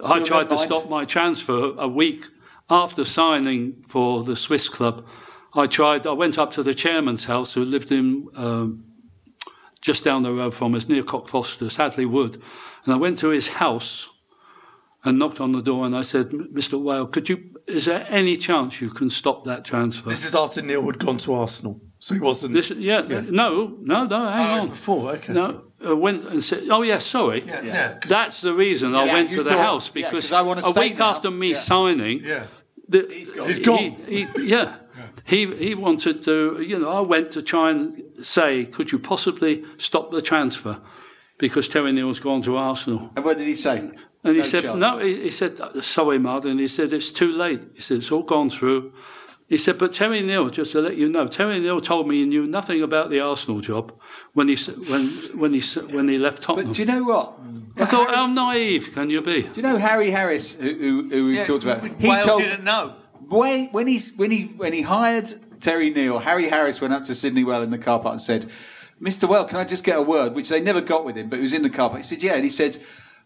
I 0.04 0.22
tried 0.22 0.48
to 0.50 0.56
mind. 0.56 0.68
stop 0.70 0.90
my 0.90 1.04
transfer 1.04 1.74
a 1.78 1.88
week 1.90 2.26
after 2.70 3.04
signing 3.04 3.84
for 3.90 4.24
the 4.24 4.36
Swiss 4.38 4.70
club. 4.70 5.06
I 5.54 5.66
tried. 5.68 6.08
I 6.08 6.14
went 6.14 6.38
up 6.38 6.52
to 6.52 6.64
the 6.64 6.74
chairman's 6.74 7.26
house, 7.26 7.54
who 7.54 7.66
lived 7.66 7.92
in 7.92 8.28
um, 8.38 8.86
just 9.82 10.04
down 10.06 10.24
the 10.24 10.32
road 10.32 10.54
from 10.56 10.74
us, 10.74 10.88
near 10.88 11.04
Cockfoster, 11.04 11.70
Hadley 11.76 12.06
Wood, 12.06 12.42
and 12.86 12.94
I 12.94 12.98
went 12.98 13.18
to 13.20 13.30
his 13.30 13.50
house 13.50 14.08
and 15.06 15.20
knocked 15.20 15.40
on 15.40 15.52
the 15.54 15.62
door, 15.62 15.86
and 15.86 15.96
I 15.96 16.02
said, 16.02 16.32
"Mr. 16.32 16.82
Wale, 16.82 17.06
could 17.08 17.30
you? 17.30 17.38
Is 17.68 17.86
there 17.86 18.06
any 18.10 18.36
chance 18.38 18.82
you 18.82 18.90
can 18.90 19.10
stop 19.10 19.46
that 19.46 19.64
transfer?" 19.64 20.10
This 20.10 20.26
is 20.26 20.36
after 20.36 20.62
Neill 20.62 20.86
had 20.86 21.00
gone 21.00 21.18
to 21.20 21.34
Arsenal, 21.34 21.80
so 22.00 22.14
he 22.16 22.20
wasn't. 22.20 22.54
This, 22.54 22.72
yeah, 22.72 23.02
no, 23.02 23.78
no, 23.80 24.06
no, 24.06 24.26
hang 24.28 24.50
Oh, 24.50 24.52
it 24.52 24.56
was 24.56 24.64
on. 24.66 24.70
before, 24.70 25.12
okay. 25.14 25.34
No, 25.34 25.62
I 25.86 25.94
went 25.94 26.26
and 26.26 26.44
said, 26.44 26.64
"Oh 26.70 26.82
yeah, 26.82 27.00
sorry." 27.00 27.44
yeah, 27.46 27.62
yeah. 27.64 27.94
'cause- 28.00 28.10
That's 28.10 28.42
the 28.42 28.54
reason 28.54 28.96
I 28.96 29.06
went 29.14 29.30
to 29.32 29.44
the 29.44 29.52
thought- 29.52 29.60
house 29.60 29.92
yeah, 29.94 30.10
I 30.34 30.42
wanna 30.42 30.62
a 30.66 30.72
week 30.72 30.98
now. 31.00 31.12
after 31.12 31.30
me 31.32 31.50
Yeah. 31.52 31.58
signing, 31.60 32.22
yeah. 32.24 32.44
the, 32.90 33.08
He's 33.12 33.60
gone. 33.60 33.96
He, 34.08 34.24
he, 34.36 34.48
yeah, 34.54 34.76
he 35.26 35.40
he 35.56 35.76
wanted 35.76 36.24
to. 36.24 36.36
You 36.72 36.78
know, 36.80 36.90
I 36.90 37.02
went 37.02 37.32
to 37.32 37.42
try 37.42 37.72
and 37.72 38.02
say, 38.24 38.66
could 38.66 38.92
you 38.92 39.00
possibly 39.00 39.64
stop 39.78 40.12
the 40.12 40.22
transfer 40.22 40.78
because 41.38 41.68
Terry 41.68 41.92
Neill's 41.92 42.20
gone 42.22 42.42
to 42.44 42.56
Arsenal. 42.56 43.12
And 43.16 43.26
what 43.26 43.38
did 43.38 43.48
he 43.48 43.56
say? 43.56 43.92
And 44.26 44.34
he 44.36 44.42
No 44.42 44.48
said, 44.48 44.64
chance. 44.64 44.78
no, 44.80 44.98
he, 45.00 45.22
he 45.22 45.32
said, 45.32 45.60
sorry, 45.82 46.18
Martin. 46.20 46.58
He 46.58 46.68
said, 46.68 46.92
it's 46.92 47.12
too 47.12 47.32
late. 47.32 47.62
He 47.76 47.82
said, 47.82 47.98
it's 48.00 48.12
all 48.12 48.24
gone 48.24 48.50
through. 48.50 48.92
He 49.48 49.58
said, 49.58 49.78
but 49.78 49.92
Terry 49.92 50.22
Neill, 50.22 50.50
just 50.50 50.72
to 50.72 50.82
let 50.82 50.98
you 50.98 51.08
know, 51.08 51.28
Terry 51.28 51.60
Neill 51.60 51.80
told 51.80 52.08
me 52.08 52.16
he 52.16 52.26
knew 52.26 52.48
nothing 52.48 52.82
about 52.82 53.12
the 53.12 53.20
Arsenal 53.20 53.60
job 53.62 53.94
when 54.34 54.48
he 54.48 54.56
when 54.90 55.04
when 55.42 55.54
he 55.54 55.62
when 55.96 56.08
he 56.08 56.18
left 56.18 56.42
Tottenham. 56.42 56.70
But 56.70 56.76
do 56.76 56.82
you 56.82 56.88
know 56.88 57.04
what? 57.04 57.34
I 57.78 57.86
thought, 57.86 58.10
how 58.16 58.26
naive 58.26 58.92
can 58.96 59.12
you 59.12 59.22
be? 59.22 59.44
Do 59.44 59.52
you 59.58 59.62
know 59.62 59.78
Harry 59.78 60.10
Harris, 60.10 60.54
who, 60.56 60.74
who, 60.74 61.10
who 61.12 61.26
we 61.28 61.36
Yeah, 61.38 61.46
talked 61.46 61.64
about? 61.64 61.84
Wales 62.02 62.26
didn't 62.40 62.64
know. 62.64 62.96
when, 63.28 63.68
when 63.68 63.86
he 63.86 64.00
when 64.16 64.32
he 64.32 64.46
when 64.62 64.74
he 64.74 64.82
hired 64.82 65.32
Terry 65.62 65.92
Neill, 65.92 66.18
Harry 66.18 66.50
Harris 66.50 66.82
went 66.82 66.96
up 66.96 67.04
to 67.04 67.14
Sidney 67.14 67.44
Wale 67.44 67.62
in 67.62 67.70
the 67.70 67.78
car 67.78 68.00
park 68.00 68.14
and 68.14 68.22
said, 68.24 68.50
"Mr. 69.00 69.30
Wale, 69.30 69.46
can 69.46 69.60
I 69.60 69.66
just 69.66 69.84
get 69.84 69.96
a 69.96 70.02
word?" 70.02 70.34
Which 70.34 70.50
they 70.50 70.60
never 70.60 70.82
got 70.82 71.06
with 71.06 71.16
him, 71.18 71.30
but 71.30 71.38
he 71.38 71.44
was 71.44 71.54
in 71.54 71.62
the 71.62 71.70
car 71.70 71.90
park. 71.92 72.02
He 72.02 72.08
said, 72.08 72.24
"Yeah," 72.24 72.34
and 72.34 72.44
he 72.44 72.50
said. 72.50 72.82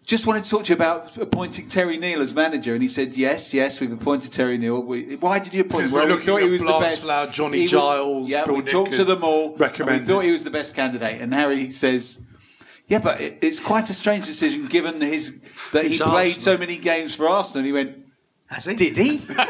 Just 0.09 0.25
wanted 0.25 0.43
to 0.43 0.49
talk 0.49 0.63
to 0.63 0.69
you 0.69 0.75
about 0.75 1.15
appointing 1.17 1.69
Terry 1.69 1.95
Neill 1.99 2.23
as 2.23 2.33
manager, 2.33 2.73
and 2.73 2.81
he 2.81 2.89
said, 2.89 3.15
"Yes, 3.15 3.53
yes, 3.53 3.79
we've 3.79 3.91
appointed 3.91 4.33
Terry 4.33 4.57
Neill. 4.57 4.81
We, 4.81 5.17
why 5.17 5.37
did 5.37 5.53
you 5.53 5.61
appoint 5.61 5.83
Because 5.83 5.89
him? 5.91 5.93
we're 5.93 6.05
we 6.07 6.11
looking 6.13 6.25
thought 6.25 6.37
at 6.37 6.43
he 6.45 6.49
was 6.49 6.61
the 6.63 6.79
best. 6.79 7.03
Flower, 7.03 7.27
Johnny 7.27 7.57
He 7.59 7.63
was- 7.65 7.71
Giles, 7.71 8.27
yeah, 8.27 8.43
Bill 8.43 8.55
we 8.55 8.61
talked 8.63 8.93
to 8.93 9.03
them 9.03 9.23
all. 9.23 9.55
and 9.55 9.85
We 9.87 9.99
thought 9.99 10.23
he 10.23 10.31
was 10.31 10.43
the 10.43 10.49
best 10.49 10.73
candidate, 10.73 11.21
and 11.21 11.31
Harry 11.31 11.69
says, 11.69 12.19
"Yeah, 12.87 12.97
but 12.97 13.21
it, 13.21 13.37
it's 13.41 13.59
quite 13.59 13.87
a 13.91 13.93
strange 13.93 14.25
decision 14.25 14.65
given 14.65 14.99
his 14.99 15.37
that 15.73 15.85
he 15.85 15.99
played 15.99 16.07
Arsenal. 16.37 16.39
so 16.39 16.57
many 16.57 16.77
games 16.77 17.13
for 17.13 17.29
Arsenal." 17.29 17.59
And 17.59 17.67
he 17.67 17.71
went, 17.73 17.95
Has 18.47 18.65
he? 18.65 18.75
did 18.75 18.97
he? 18.97 19.17
he 19.17 19.17
played 19.19 19.35
for. 19.37 19.43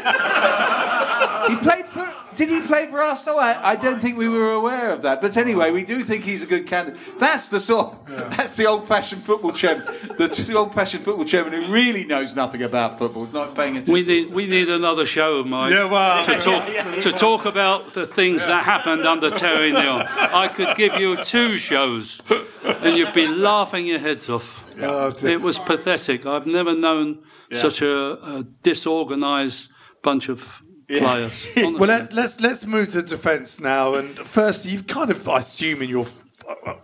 Did 2.36 2.48
he 2.48 2.60
play 2.62 2.86
for 2.86 3.00
Arsenal? 3.00 3.38
I, 3.38 3.58
I 3.62 3.76
don't 3.76 4.00
think 4.00 4.16
we 4.16 4.28
were 4.28 4.52
aware 4.52 4.92
of 4.92 5.02
that. 5.02 5.20
But 5.20 5.36
anyway, 5.36 5.70
we 5.70 5.84
do 5.84 6.02
think 6.04 6.24
he's 6.24 6.42
a 6.42 6.46
good 6.46 6.66
candidate. 6.66 7.00
That's 7.18 7.48
the 7.48 7.60
sort. 7.60 7.96
That's 8.06 8.56
the 8.56 8.66
old-fashioned 8.66 9.24
football 9.24 9.52
chairman. 9.52 9.84
The, 10.18 10.28
the 10.46 10.54
old-fashioned 10.56 11.04
football 11.04 11.24
chairman 11.24 11.52
who 11.62 11.72
really 11.72 12.04
knows 12.04 12.34
nothing 12.34 12.62
about 12.62 12.98
football, 12.98 13.26
not 13.26 13.54
paying 13.54 13.76
attention. 13.76 13.94
We 13.94 14.04
need 14.04 14.30
we 14.30 14.46
need 14.46 14.68
another 14.68 15.06
show, 15.06 15.44
Mike, 15.44 15.72
Yeah, 15.72 15.90
well, 15.90 16.24
to 16.24 16.38
talk 16.38 17.02
to 17.02 17.12
talk 17.12 17.44
about 17.44 17.94
the 17.94 18.06
things 18.06 18.46
that 18.46 18.64
happened 18.64 19.06
under 19.06 19.30
Terry 19.30 19.72
Neill. 19.72 20.02
I 20.06 20.48
could 20.48 20.76
give 20.76 20.94
you 21.00 21.16
two 21.16 21.58
shows, 21.58 22.20
and 22.64 22.96
you'd 22.96 23.12
be 23.12 23.26
laughing 23.26 23.86
your 23.86 23.98
heads 23.98 24.28
off. 24.30 24.64
Oh. 24.80 25.12
It 25.22 25.40
was 25.42 25.58
pathetic. 25.58 26.26
I've 26.26 26.46
never 26.46 26.74
known 26.74 27.22
such 27.52 27.82
a, 27.82 28.12
a 28.38 28.44
disorganised 28.62 29.68
bunch 30.02 30.28
of 30.28 30.62
players. 30.98 31.46
Well, 31.56 31.88
let, 31.88 32.12
let's 32.12 32.40
let's 32.40 32.66
move 32.66 32.92
to 32.92 33.02
defence 33.02 33.60
now. 33.60 33.94
And 33.94 34.18
first, 34.18 34.66
you've 34.66 34.86
kind 34.86 35.10
of, 35.10 35.28
I 35.28 35.38
assume, 35.38 35.82
in 35.82 35.88
your 35.88 36.06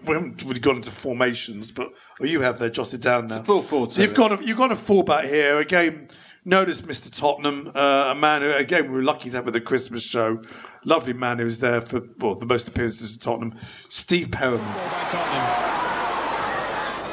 we 0.06 0.14
haven't 0.14 0.42
really 0.44 0.60
gone 0.60 0.76
into 0.76 0.90
formations, 0.90 1.70
but 1.70 1.92
or 2.20 2.26
you 2.26 2.40
have 2.40 2.58
there 2.58 2.70
jotted 2.70 3.00
down 3.00 3.26
now. 3.28 3.42
full 3.42 3.62
forward 3.62 3.92
So 3.92 4.02
you've 4.02 4.14
got 4.14 4.40
a, 4.40 4.44
you've 4.44 4.58
got 4.58 4.72
a 4.72 4.76
fullback 4.76 5.24
here 5.24 5.58
again. 5.58 6.08
Notice 6.44 6.82
Mr. 6.82 7.10
Tottenham, 7.10 7.72
uh, 7.74 8.12
a 8.12 8.14
man 8.14 8.42
who 8.42 8.52
again 8.52 8.84
we 8.84 8.90
were 8.90 9.02
lucky 9.02 9.30
to 9.30 9.36
have 9.36 9.46
at 9.48 9.52
the 9.52 9.60
Christmas 9.60 10.02
show. 10.02 10.42
Lovely 10.84 11.12
man 11.12 11.38
who 11.38 11.44
was 11.44 11.58
there 11.58 11.80
for 11.80 12.02
well 12.18 12.34
the 12.34 12.46
most 12.46 12.68
appearances 12.68 13.16
for 13.16 13.22
Tottenham. 13.22 13.58
Steve 13.88 14.30
Perryman. 14.30 14.72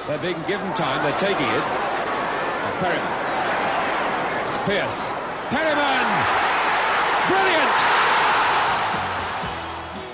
They're 0.07 0.19
being 0.19 0.43
given 0.47 0.71
time, 0.73 1.01
they're 1.03 1.17
taking 1.17 1.47
it. 1.47 1.63
Perryman. 2.79 4.49
It's 4.49 4.57
Pierce. 4.67 5.09
Perryman! 5.49 6.12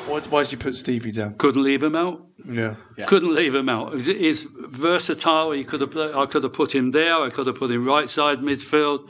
Why, 0.09 0.19
why 0.21 0.43
did 0.43 0.51
you 0.51 0.57
put 0.57 0.75
Stevie 0.75 1.11
down? 1.11 1.35
couldn't 1.37 1.63
leave 1.63 1.83
him 1.83 1.95
out. 1.95 2.25
Yeah. 2.45 2.75
Couldn't 3.07 3.33
leave 3.35 3.53
him 3.53 3.69
out. 3.69 3.93
He's, 3.93 4.05
he's 4.07 4.43
versatile. 4.43 5.51
He 5.51 5.63
could 5.63 5.81
have. 5.81 5.95
I 6.15 6.25
could 6.25 6.43
have 6.43 6.53
put 6.53 6.73
him 6.73 6.91
there. 6.91 7.15
I 7.15 7.29
could 7.29 7.47
have 7.47 7.55
put 7.55 7.69
him 7.71 7.85
right 7.85 8.09
side 8.09 8.39
midfield. 8.39 9.07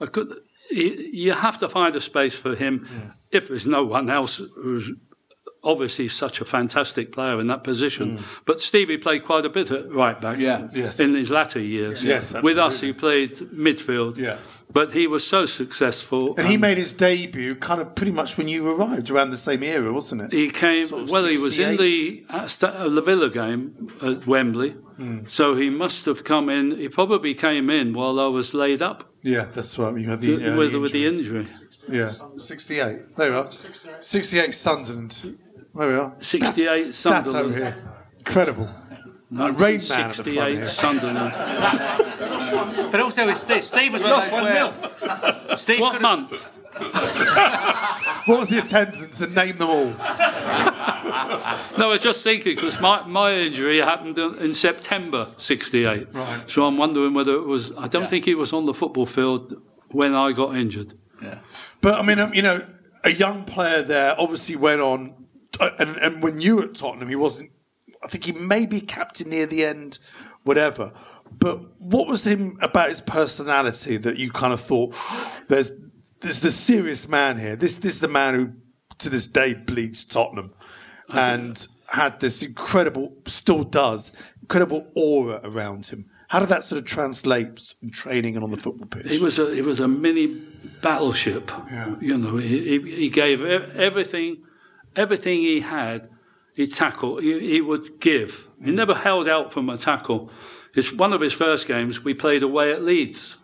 I 0.00 0.06
could. 0.06 0.28
he- 0.70 1.10
You 1.12 1.32
have 1.32 1.58
to 1.58 1.68
find 1.68 1.94
a 1.96 2.00
space 2.00 2.34
for 2.34 2.54
him. 2.54 2.86
If 3.32 3.48
there's 3.48 3.66
no 3.66 3.84
one 3.84 4.08
else 4.10 4.36
who's 4.56 4.90
obviously 5.64 6.06
such 6.08 6.40
a 6.40 6.44
fantastic 6.44 7.12
player 7.12 7.40
in 7.40 7.48
that 7.48 7.64
position. 7.64 8.18
Mm. 8.18 8.22
But 8.46 8.60
Stevie 8.60 8.96
played 8.96 9.24
quite 9.24 9.44
a 9.44 9.48
bit 9.48 9.70
at 9.72 9.92
right 9.92 10.18
back. 10.20 10.38
Yeah. 10.38 10.68
Yes. 10.72 11.00
In 11.00 11.14
his 11.14 11.30
latter 11.30 11.60
years. 11.60 12.02
Yes, 12.02 12.32
With 12.42 12.58
us, 12.58 12.80
he 12.80 12.92
played 12.92 13.34
midfield. 13.52 14.16
Yeah. 14.16 14.38
But 14.70 14.92
he 14.92 15.06
was 15.06 15.26
so 15.26 15.46
successful. 15.46 16.34
And 16.36 16.46
he 16.46 16.58
made 16.58 16.76
his 16.76 16.92
debut 16.92 17.54
kind 17.56 17.80
of 17.80 17.94
pretty 17.94 18.12
much 18.12 18.36
when 18.36 18.48
you 18.48 18.68
arrived, 18.68 19.08
around 19.10 19.30
the 19.30 19.38
same 19.38 19.62
era, 19.62 19.92
wasn't 19.92 20.20
it? 20.22 20.32
He 20.32 20.50
came 20.50 20.86
Sort 20.86 21.02
of 21.04 21.10
well. 21.10 21.24
He 21.24 21.38
was 21.38 21.58
in 21.58 21.76
the 21.78 22.24
uh, 22.28 22.88
the 22.88 23.00
Villa 23.00 23.30
game 23.30 23.88
at 24.02 24.26
Wembley, 24.26 24.70
Hmm. 24.98 25.20
so 25.26 25.54
he 25.54 25.70
must 25.70 26.04
have 26.04 26.22
come 26.22 26.48
in. 26.50 26.76
He 26.76 26.88
probably 26.88 27.34
came 27.34 27.70
in 27.70 27.92
while 27.94 28.20
I 28.20 28.26
was 28.26 28.52
laid 28.52 28.82
up 28.82 29.10
Yeah, 29.22 29.46
that's 29.54 29.78
right. 29.78 29.96
You 29.96 30.10
had 30.10 30.20
the, 30.20 30.34
uh, 30.52 30.56
with, 30.58 30.72
the 30.72 30.80
with 30.80 30.92
the 30.92 31.06
injury. 31.06 31.46
Yeah, 31.88 32.12
68. 32.36 33.16
There 33.16 33.30
we 33.30 33.36
are. 33.36 33.50
68 34.00 34.52
Sunderland. 34.52 35.38
There 35.74 35.88
we 35.88 35.94
are. 35.94 36.14
68 36.20 36.94
Stat- 36.94 37.24
Stats 37.24 37.34
over 37.34 37.54
here. 37.56 37.74
Incredible. 38.18 38.68
Like 39.30 39.60
Rain 39.60 39.80
Man 39.88 40.10
at 40.10 40.16
the 40.16 40.22
front 40.22 40.26
68 40.26 40.56
here. 40.56 40.66
Sunderland. 40.68 41.34
But 42.90 43.00
also, 43.00 43.26
with 43.26 43.36
Steve, 43.36 43.62
Steve 43.62 43.92
was 43.92 44.02
one 44.02 44.12
of 44.12 44.30
those 44.30 44.32
where 44.32 45.56
Steve 45.56 45.80
what 45.80 46.00
month? 46.00 46.48
What 48.28 48.40
was 48.40 48.50
the 48.50 48.58
attendance 48.58 49.20
and 49.22 49.34
name 49.34 49.56
them 49.56 49.70
all? 49.70 49.86
No, 51.78 51.86
I 51.86 51.86
was 51.88 52.00
just 52.00 52.22
thinking 52.22 52.54
because 52.56 52.78
my, 52.80 53.02
my 53.06 53.32
injury 53.32 53.78
happened 53.78 54.18
in 54.18 54.36
in 54.36 54.54
September 54.54 55.28
'68. 55.38 56.12
Right. 56.12 56.50
So 56.50 56.66
I'm 56.66 56.76
wondering 56.76 57.14
whether 57.14 57.34
it 57.34 57.46
was. 57.46 57.72
I 57.76 57.88
don't 57.88 58.08
think 58.08 58.28
it 58.28 58.36
was 58.36 58.52
on 58.52 58.66
the 58.66 58.74
football 58.74 59.06
field 59.06 59.54
when 59.90 60.14
I 60.14 60.32
got 60.32 60.56
injured. 60.56 60.92
Yeah. 61.22 61.38
But 61.80 61.98
I 61.98 62.02
mean, 62.02 62.18
um, 62.18 62.34
you 62.34 62.42
know, 62.42 62.64
a 63.04 63.10
young 63.10 63.44
player 63.44 63.82
there 63.82 64.14
obviously 64.18 64.56
went 64.56 64.80
on, 64.80 65.26
uh, 65.60 65.70
and, 65.78 65.96
and 65.96 66.22
when 66.22 66.40
you 66.40 66.56
were 66.56 66.64
at 66.64 66.74
Tottenham, 66.74 67.08
he 67.08 67.16
wasn't. 67.16 67.50
I 68.02 68.08
think 68.08 68.24
he 68.24 68.32
may 68.32 68.66
be 68.66 68.80
captain 68.80 69.30
near 69.30 69.46
the 69.46 69.64
end, 69.64 69.98
whatever. 70.44 70.92
But 71.30 71.80
what 71.80 72.06
was 72.06 72.26
him 72.26 72.58
about 72.60 72.88
his 72.88 73.00
personality 73.00 73.96
that 73.98 74.16
you 74.16 74.30
kind 74.30 74.52
of 74.52 74.60
thought, 74.60 74.94
there's 75.48 75.72
there's 76.20 76.40
the 76.40 76.50
serious 76.50 77.08
man 77.08 77.38
here. 77.38 77.56
This 77.56 77.78
this 77.78 77.94
is 77.94 78.00
the 78.00 78.08
man 78.08 78.34
who, 78.34 78.52
to 78.98 79.10
this 79.10 79.26
day, 79.26 79.54
bleeds 79.54 80.04
Tottenham, 80.04 80.52
and 81.08 81.66
had 81.88 82.20
this 82.20 82.42
incredible, 82.42 83.14
still 83.26 83.64
does, 83.64 84.12
incredible 84.42 84.90
aura 84.94 85.40
around 85.42 85.86
him. 85.86 86.06
How 86.28 86.40
did 86.40 86.50
that 86.50 86.62
sort 86.62 86.78
of 86.78 86.84
translate 86.84 87.74
in 87.82 87.90
training 87.90 88.34
and 88.34 88.44
on 88.44 88.50
the 88.50 88.58
football 88.58 88.86
pitch? 88.86 89.06
It 89.06 89.22
was 89.22 89.38
a 89.38 89.54
he 89.54 89.62
was 89.62 89.80
a 89.80 89.88
mini 89.88 90.26
battleship. 90.82 91.50
You 92.00 92.18
know, 92.18 92.36
he, 92.36 92.78
he, 92.80 93.08
gave 93.08 93.42
everything, 93.42 94.44
everything 94.94 95.40
he 95.40 95.60
had. 95.60 96.10
He 96.58 96.66
tackled. 96.66 97.22
He, 97.22 97.38
he 97.38 97.60
would 97.60 98.00
give. 98.00 98.48
He 98.60 98.72
never 98.72 98.92
held 98.92 99.28
out 99.28 99.52
from 99.52 99.70
a 99.70 99.78
tackle. 99.78 100.28
It's 100.74 100.92
one 100.92 101.12
of 101.12 101.20
his 101.20 101.32
first 101.32 101.68
games. 101.68 102.02
We 102.02 102.14
played 102.14 102.42
away 102.42 102.72
at 102.72 102.82
Leeds, 102.82 103.36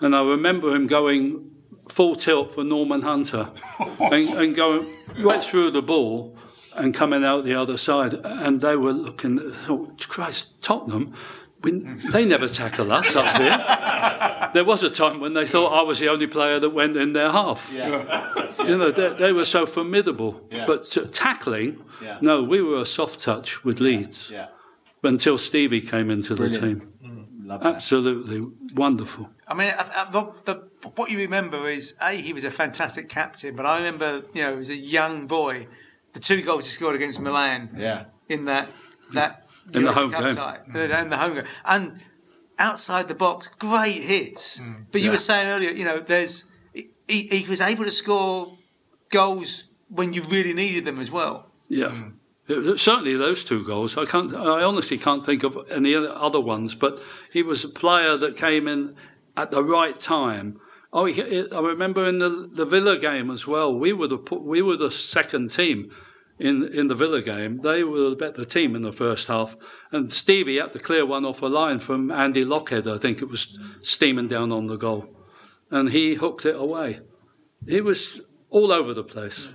and 0.00 0.12
I 0.16 0.24
remember 0.24 0.74
him 0.74 0.88
going 0.88 1.52
full 1.88 2.16
tilt 2.16 2.52
for 2.52 2.64
Norman 2.64 3.02
Hunter, 3.02 3.48
and, 3.78 4.28
and 4.30 4.56
going 4.56 4.92
right 5.20 5.40
through 5.40 5.70
the 5.70 5.82
ball 5.82 6.36
and 6.74 6.92
coming 6.92 7.24
out 7.24 7.44
the 7.44 7.54
other 7.54 7.76
side. 7.76 8.14
And 8.14 8.60
they 8.60 8.74
were 8.74 8.92
looking. 8.92 9.38
Oh, 9.68 9.92
Christ, 10.00 10.60
Tottenham. 10.62 11.14
We, 11.62 11.70
they 12.12 12.24
never 12.24 12.48
tackle 12.48 12.90
us 12.92 13.14
up 13.14 13.36
here. 13.36 14.50
There 14.52 14.64
was 14.64 14.82
a 14.82 14.90
time 14.90 15.20
when 15.20 15.34
they 15.34 15.46
thought 15.46 15.68
I 15.72 15.82
was 15.82 15.98
the 16.00 16.08
only 16.08 16.26
player 16.26 16.58
that 16.58 16.70
went 16.70 16.96
in 16.96 17.12
their 17.12 17.30
half. 17.30 17.70
You 17.72 18.76
know, 18.78 18.90
they, 18.90 19.14
they 19.14 19.32
were 19.32 19.44
so 19.44 19.66
formidable. 19.66 20.40
But 20.66 20.84
t- 20.84 21.06
tackling, 21.06 21.78
Yeah. 22.02 22.18
no, 22.20 22.42
we 22.42 22.60
were 22.62 22.80
a 22.80 22.86
soft 22.86 23.20
touch 23.20 23.64
with 23.64 23.80
Leeds 23.80 24.28
Yeah. 24.30 24.48
until 25.02 25.38
Stevie 25.38 25.80
came 25.80 26.10
into 26.10 26.34
the 26.34 26.48
Brilliant. 26.48 26.80
team. 26.80 26.92
Mm. 27.04 27.46
Love 27.48 27.60
that. 27.62 27.74
Absolutely 27.76 28.46
wonderful. 28.74 29.30
I 29.48 29.54
mean, 29.54 29.72
I, 29.76 30.04
I, 30.06 30.10
the, 30.10 30.32
the, 30.44 30.54
what 30.96 31.10
you 31.10 31.18
remember 31.18 31.68
is 31.68 31.94
a 32.00 32.12
he 32.12 32.32
was 32.32 32.44
a 32.44 32.50
fantastic 32.50 33.08
captain, 33.08 33.54
but 33.56 33.66
I 33.66 33.76
remember 33.78 34.22
you 34.34 34.42
know 34.42 34.58
as 34.58 34.68
a 34.68 34.76
young 34.76 35.26
boy, 35.26 35.66
the 36.12 36.20
two 36.20 36.42
goals 36.42 36.64
he 36.66 36.70
scored 36.72 36.94
against 36.96 37.20
Milan 37.20 37.70
Yeah. 37.76 38.04
in 38.28 38.44
that 38.46 38.68
that 39.14 39.41
In 39.72 39.84
the 39.84 39.92
home 39.92 40.10
game. 40.10 40.34
tie, 40.34 40.58
in 40.66 41.08
the 41.10 41.16
home 41.16 41.34
game, 41.34 41.44
and 41.64 42.00
outside 42.58 43.08
the 43.08 43.14
box, 43.14 43.48
great 43.58 44.02
hits. 44.02 44.58
Mm. 44.58 44.86
but 44.90 45.00
you 45.00 45.10
were 45.10 45.18
saying 45.18 45.48
earlier, 45.48 45.70
you 45.70 45.84
know, 45.84 45.98
there's 45.98 46.44
he, 46.74 46.88
he 47.08 47.46
was 47.48 47.60
able 47.60 47.84
to 47.84 47.90
score 47.90 48.56
goals 49.10 49.64
when 49.88 50.12
you 50.12 50.22
really 50.24 50.52
needed 50.52 50.84
them 50.84 50.98
as 50.98 51.10
well. 51.10 51.50
Yeah. 51.68 51.92
It- 52.48 52.78
Certainly 52.78 53.16
those 53.16 53.44
two 53.44 53.64
goals. 53.64 53.96
I 53.96 54.04
can't. 54.04 54.34
I 54.34 54.62
honestly 54.62 54.98
can't 54.98 55.24
think 55.24 55.42
of 55.44 55.56
any 55.70 55.94
other 55.94 56.40
ones. 56.40 56.74
But 56.74 57.00
he 57.32 57.42
was 57.42 57.64
a 57.64 57.68
player 57.68 58.16
that 58.16 58.36
came 58.36 58.66
in 58.66 58.96
at 59.36 59.50
the 59.50 59.62
right 59.62 59.98
time. 59.98 60.60
Oh, 60.92 61.06
he, 61.06 61.22
I 61.50 61.60
remember 61.60 62.06
in 62.06 62.18
the 62.18 62.50
the 62.52 62.66
Villa 62.66 62.98
game 62.98 63.30
as 63.30 63.46
well. 63.46 63.72
We 63.74 63.92
were 63.92 64.08
the 64.08 64.18
we 64.32 64.60
were 64.60 64.76
the 64.76 64.90
second 64.90 65.50
team 65.50 65.94
in 66.38 66.62
in 66.72 66.88
the 66.88 66.94
Villa 66.94 67.22
game. 67.22 67.60
They 67.62 67.84
were 67.84 68.10
the 68.10 68.16
better 68.16 68.44
team 68.44 68.74
in 68.76 68.82
the 68.82 68.92
first 68.92 69.28
half. 69.28 69.56
And 69.90 70.10
Stevie 70.12 70.56
had 70.58 70.72
to 70.72 70.78
clear 70.78 71.04
one 71.06 71.24
off 71.24 71.42
a 71.42 71.46
line 71.46 71.78
from 71.78 72.10
Andy 72.10 72.44
Lochhead. 72.44 72.86
I 72.92 72.98
think 72.98 73.20
it 73.22 73.28
was 73.28 73.58
steaming 73.82 74.28
down 74.28 74.50
on 74.52 74.66
the 74.66 74.76
goal, 74.76 75.08
and 75.70 75.90
he 75.90 76.14
hooked 76.14 76.44
it 76.46 76.56
away. 76.56 77.00
He 77.66 77.80
was 77.80 78.20
all 78.50 78.72
over 78.72 78.92
the 78.94 79.04
place, 79.04 79.48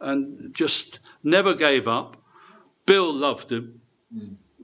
and 0.00 0.52
just 0.54 1.00
never 1.22 1.54
gave 1.54 1.88
up. 1.88 2.16
Bill 2.86 3.12
loved 3.12 3.50
him. 3.50 3.80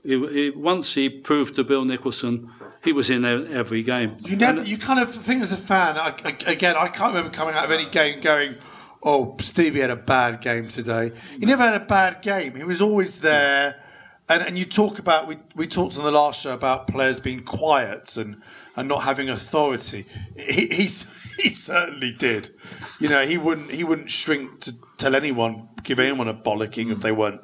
He, 0.03 0.17
he, 0.29 0.49
once 0.51 0.93
he 0.95 1.09
proved 1.09 1.55
to 1.55 1.63
Bill 1.63 1.85
Nicholson, 1.85 2.51
he 2.83 2.91
was 2.91 3.09
in 3.09 3.23
every 3.25 3.83
game. 3.83 4.17
You 4.19 4.35
never, 4.35 4.63
you 4.63 4.77
kind 4.77 4.99
of 4.99 5.13
think 5.13 5.41
as 5.43 5.51
a 5.51 5.57
fan. 5.57 5.97
I, 5.97 6.13
I- 6.23 6.51
again, 6.51 6.75
I 6.75 6.87
can't 6.87 7.13
remember 7.13 7.29
coming 7.35 7.53
out 7.55 7.65
of 7.65 7.71
any 7.71 7.85
game 7.89 8.19
going, 8.21 8.55
"Oh, 9.03 9.35
Stevie 9.39 9.79
had 9.79 9.89
a 9.89 9.95
bad 9.95 10.41
game 10.41 10.67
today." 10.67 11.11
He 11.39 11.45
never 11.45 11.63
had 11.63 11.75
a 11.75 11.85
bad 11.85 12.21
game. 12.21 12.55
He 12.55 12.63
was 12.63 12.81
always 12.81 13.19
there. 13.19 13.81
And, 14.29 14.41
and 14.43 14.57
you 14.57 14.65
talk 14.65 14.97
about 14.97 15.27
we, 15.27 15.37
we 15.55 15.67
talked 15.67 15.97
on 15.97 16.05
the 16.05 16.11
last 16.11 16.41
show 16.41 16.53
about 16.53 16.87
players 16.87 17.19
being 17.19 17.43
quiet 17.43 18.15
and, 18.15 18.41
and 18.77 18.87
not 18.87 19.03
having 19.03 19.29
authority. 19.29 20.05
He, 20.37 20.67
he 20.67 20.83
he 21.41 21.49
certainly 21.49 22.11
did. 22.11 22.51
You 22.99 23.09
know, 23.09 23.25
he 23.25 23.37
wouldn't 23.37 23.71
he 23.71 23.83
wouldn't 23.83 24.09
shrink 24.09 24.61
to 24.61 24.75
tell 24.97 25.15
anyone, 25.15 25.69
give 25.83 25.99
anyone 25.99 26.27
a 26.27 26.33
bollocking 26.33 26.91
if 26.91 26.99
they 26.99 27.11
weren't 27.11 27.41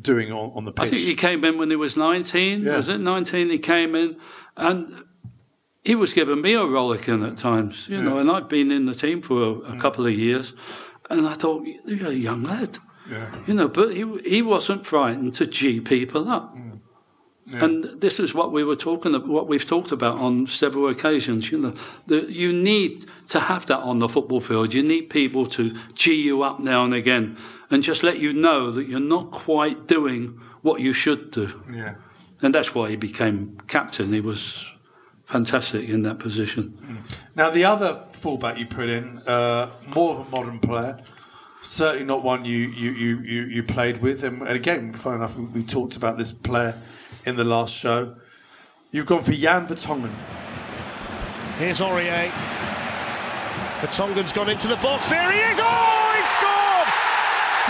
doing 0.00 0.32
on, 0.32 0.52
on 0.54 0.64
the 0.64 0.72
pitch. 0.72 0.86
I 0.86 0.90
think 0.90 1.02
he 1.02 1.14
came 1.14 1.44
in 1.44 1.58
when 1.58 1.70
he 1.70 1.76
was 1.76 1.96
19. 1.96 2.62
Yeah. 2.62 2.76
Was 2.76 2.88
it 2.88 2.98
19? 2.98 3.50
He 3.50 3.58
came 3.58 3.94
in 3.94 4.16
and 4.56 5.04
he 5.86 5.94
was 5.94 6.12
giving 6.12 6.40
me 6.40 6.54
a 6.54 6.64
rollicking 6.64 7.22
at 7.24 7.36
times, 7.36 7.88
you 7.88 8.02
know, 8.02 8.18
and 8.18 8.28
I'd 8.28 8.48
been 8.48 8.72
in 8.72 8.86
the 8.86 8.94
team 8.94 9.22
for 9.22 9.40
a, 9.42 9.50
a 9.74 9.78
couple 9.78 10.04
of 10.04 10.12
years. 10.12 10.52
And 11.08 11.28
I 11.28 11.34
thought, 11.34 11.64
you're 11.84 12.08
a 12.08 12.12
young 12.12 12.42
lad. 12.42 12.78
You 13.46 13.54
know, 13.54 13.68
but 13.68 13.94
he, 13.94 14.18
he 14.24 14.42
wasn't 14.42 14.84
frightened 14.84 15.34
to 15.34 15.46
G 15.46 15.80
people 15.80 16.28
up. 16.28 16.56
Mm. 16.56 17.62
And 17.62 18.00
this 18.00 18.18
is 18.18 18.34
what 18.34 18.50
we 18.50 18.64
were 18.64 18.74
talking 18.74 19.14
about, 19.14 19.28
what 19.28 19.46
we've 19.46 19.64
talked 19.64 19.92
about 19.92 20.18
on 20.18 20.48
several 20.48 20.88
occasions. 20.88 21.52
You 21.52 21.58
know, 21.58 21.74
that 22.08 22.30
you 22.30 22.52
need 22.52 23.06
to 23.28 23.38
have 23.38 23.66
that 23.66 23.78
on 23.78 24.00
the 24.00 24.08
football 24.08 24.40
field. 24.40 24.74
You 24.74 24.82
need 24.82 25.08
people 25.08 25.46
to 25.46 25.72
G 25.94 26.20
you 26.20 26.42
up 26.42 26.58
now 26.58 26.84
and 26.84 26.94
again 26.94 27.36
and 27.70 27.84
just 27.84 28.02
let 28.02 28.18
you 28.18 28.32
know 28.32 28.72
that 28.72 28.88
you're 28.88 28.98
not 28.98 29.30
quite 29.30 29.86
doing 29.86 30.40
what 30.62 30.80
you 30.80 30.92
should 30.92 31.30
do. 31.30 31.62
yeah. 31.72 31.94
And 32.42 32.54
that's 32.54 32.74
why 32.74 32.90
he 32.90 32.96
became 32.96 33.58
captain. 33.66 34.12
He 34.12 34.20
was 34.20 34.70
fantastic 35.26 35.88
in 35.88 36.02
that 36.02 36.18
position. 36.18 37.04
Now, 37.34 37.50
the 37.50 37.64
other 37.64 38.02
fullback 38.12 38.58
you 38.58 38.66
put 38.66 38.88
in, 38.88 39.18
uh, 39.26 39.70
more 39.94 40.14
of 40.14 40.26
a 40.26 40.30
modern 40.30 40.58
player, 40.58 40.98
certainly 41.62 42.04
not 42.04 42.22
one 42.22 42.44
you, 42.44 42.58
you, 42.68 42.90
you, 42.92 43.18
you, 43.20 43.42
you 43.42 43.62
played 43.62 44.00
with. 44.00 44.24
And, 44.24 44.42
and 44.42 44.56
again, 44.56 44.92
funny 44.94 45.16
enough, 45.16 45.36
we, 45.36 45.44
we 45.46 45.62
talked 45.64 45.96
about 45.96 46.16
this 46.16 46.32
player 46.32 46.80
in 47.24 47.36
the 47.36 47.44
last 47.44 47.74
show. 47.74 48.14
You've 48.92 49.06
gone 49.06 49.22
for 49.22 49.32
Jan 49.32 49.66
Vertonghen. 49.66 50.12
Here's 51.58 51.80
Aurier. 51.80 52.30
Vertonghen's 53.80 54.32
gone 54.32 54.48
into 54.48 54.68
the 54.68 54.76
box. 54.76 55.08
There 55.08 55.32
he 55.32 55.40
is. 55.40 55.58
Oh, 55.60 56.08
he 56.16 56.22
scored! 56.38 56.88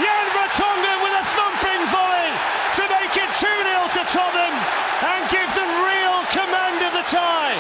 Jan 0.05 0.27
Vertonghen 0.39 0.99
with 1.03 1.17
a 1.19 1.27
thumping 1.35 1.83
volley 1.91 2.31
to 2.79 2.83
make 2.87 3.15
it 3.17 3.31
2-0 3.43 3.49
to 3.97 4.03
Tottenham 4.13 4.55
and 5.03 5.23
give 5.33 5.51
them 5.57 5.71
real 5.83 6.19
command 6.31 6.79
of 6.85 6.93
the 6.95 7.05
tie. 7.11 7.59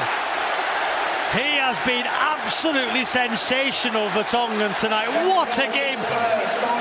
He 1.35 1.56
has 1.66 1.79
been 1.85 2.07
absolutely 2.07 3.05
sensational, 3.05 4.09
for 4.11 4.20
Vertonghen, 4.22 4.79
tonight. 4.79 5.09
What 5.26 5.59
a 5.59 5.66
game 5.72 5.98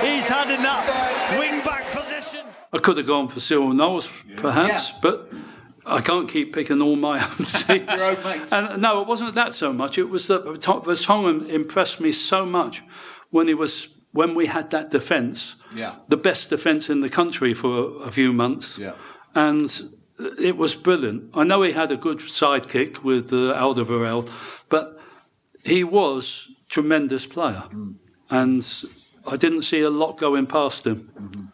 he's 0.08 0.28
had 0.30 0.50
in 0.52 0.62
that 0.62 1.36
wing 1.40 1.64
back 1.64 1.86
position. 1.92 2.46
I 2.72 2.78
could 2.78 2.98
have 2.98 3.08
gone 3.08 3.28
for 3.28 3.40
Cyril 3.40 3.74
Knowles, 3.74 4.08
perhaps, 4.38 4.92
Yeah. 4.92 4.98
but 5.02 5.32
I 5.88 6.02
can't 6.02 6.30
keep 6.30 6.54
picking 6.54 6.82
all 6.84 6.96
my 6.98 7.18
own 7.30 7.36
teams. 7.46 7.90
Own. 8.02 8.48
And 8.52 8.82
no, 8.82 9.02
it 9.02 9.08
wasn't 9.08 9.34
that 9.34 9.56
so 9.56 9.74
much. 9.74 9.98
It 9.98 10.10
was 10.10 10.28
that 10.28 10.46
Vertonghen 10.46 11.50
impressed 11.50 12.00
me 12.00 12.12
so 12.12 12.46
much 12.46 12.84
when 13.32 13.48
he 13.48 13.54
was 13.56 13.90
when 14.12 14.34
we 14.36 14.46
had 14.46 14.70
that 14.70 14.92
defence, 14.92 15.56
Yeah. 15.76 15.96
the 16.08 16.16
best 16.18 16.50
defence 16.50 16.90
in 16.90 17.02
the 17.02 17.10
country 17.10 17.54
for 17.54 17.68
a, 17.78 17.84
a 18.08 18.12
few 18.12 18.32
months, 18.32 18.78
Yeah. 18.78 18.94
and 19.34 19.70
it 20.42 20.56
was 20.56 20.76
brilliant. 20.76 21.32
I 21.34 21.44
know 21.44 21.62
he 21.64 21.74
had 21.74 21.92
a 21.92 21.98
good 21.98 22.20
sidekick 22.20 23.04
with 23.04 23.34
uh, 23.34 23.54
Alderweireld, 23.60 24.30
but 24.70 25.00
he 25.64 25.84
was 25.84 26.52
tremendous 26.70 27.26
player, 27.26 27.64
mm-hmm. 27.68 27.92
and 28.30 28.84
I 29.28 29.36
didn't 29.36 29.64
see 29.64 29.82
a 29.82 29.90
lot 29.90 30.18
going 30.18 30.48
past 30.48 30.86
him. 30.86 31.12
Mm-hmm. 31.20 31.46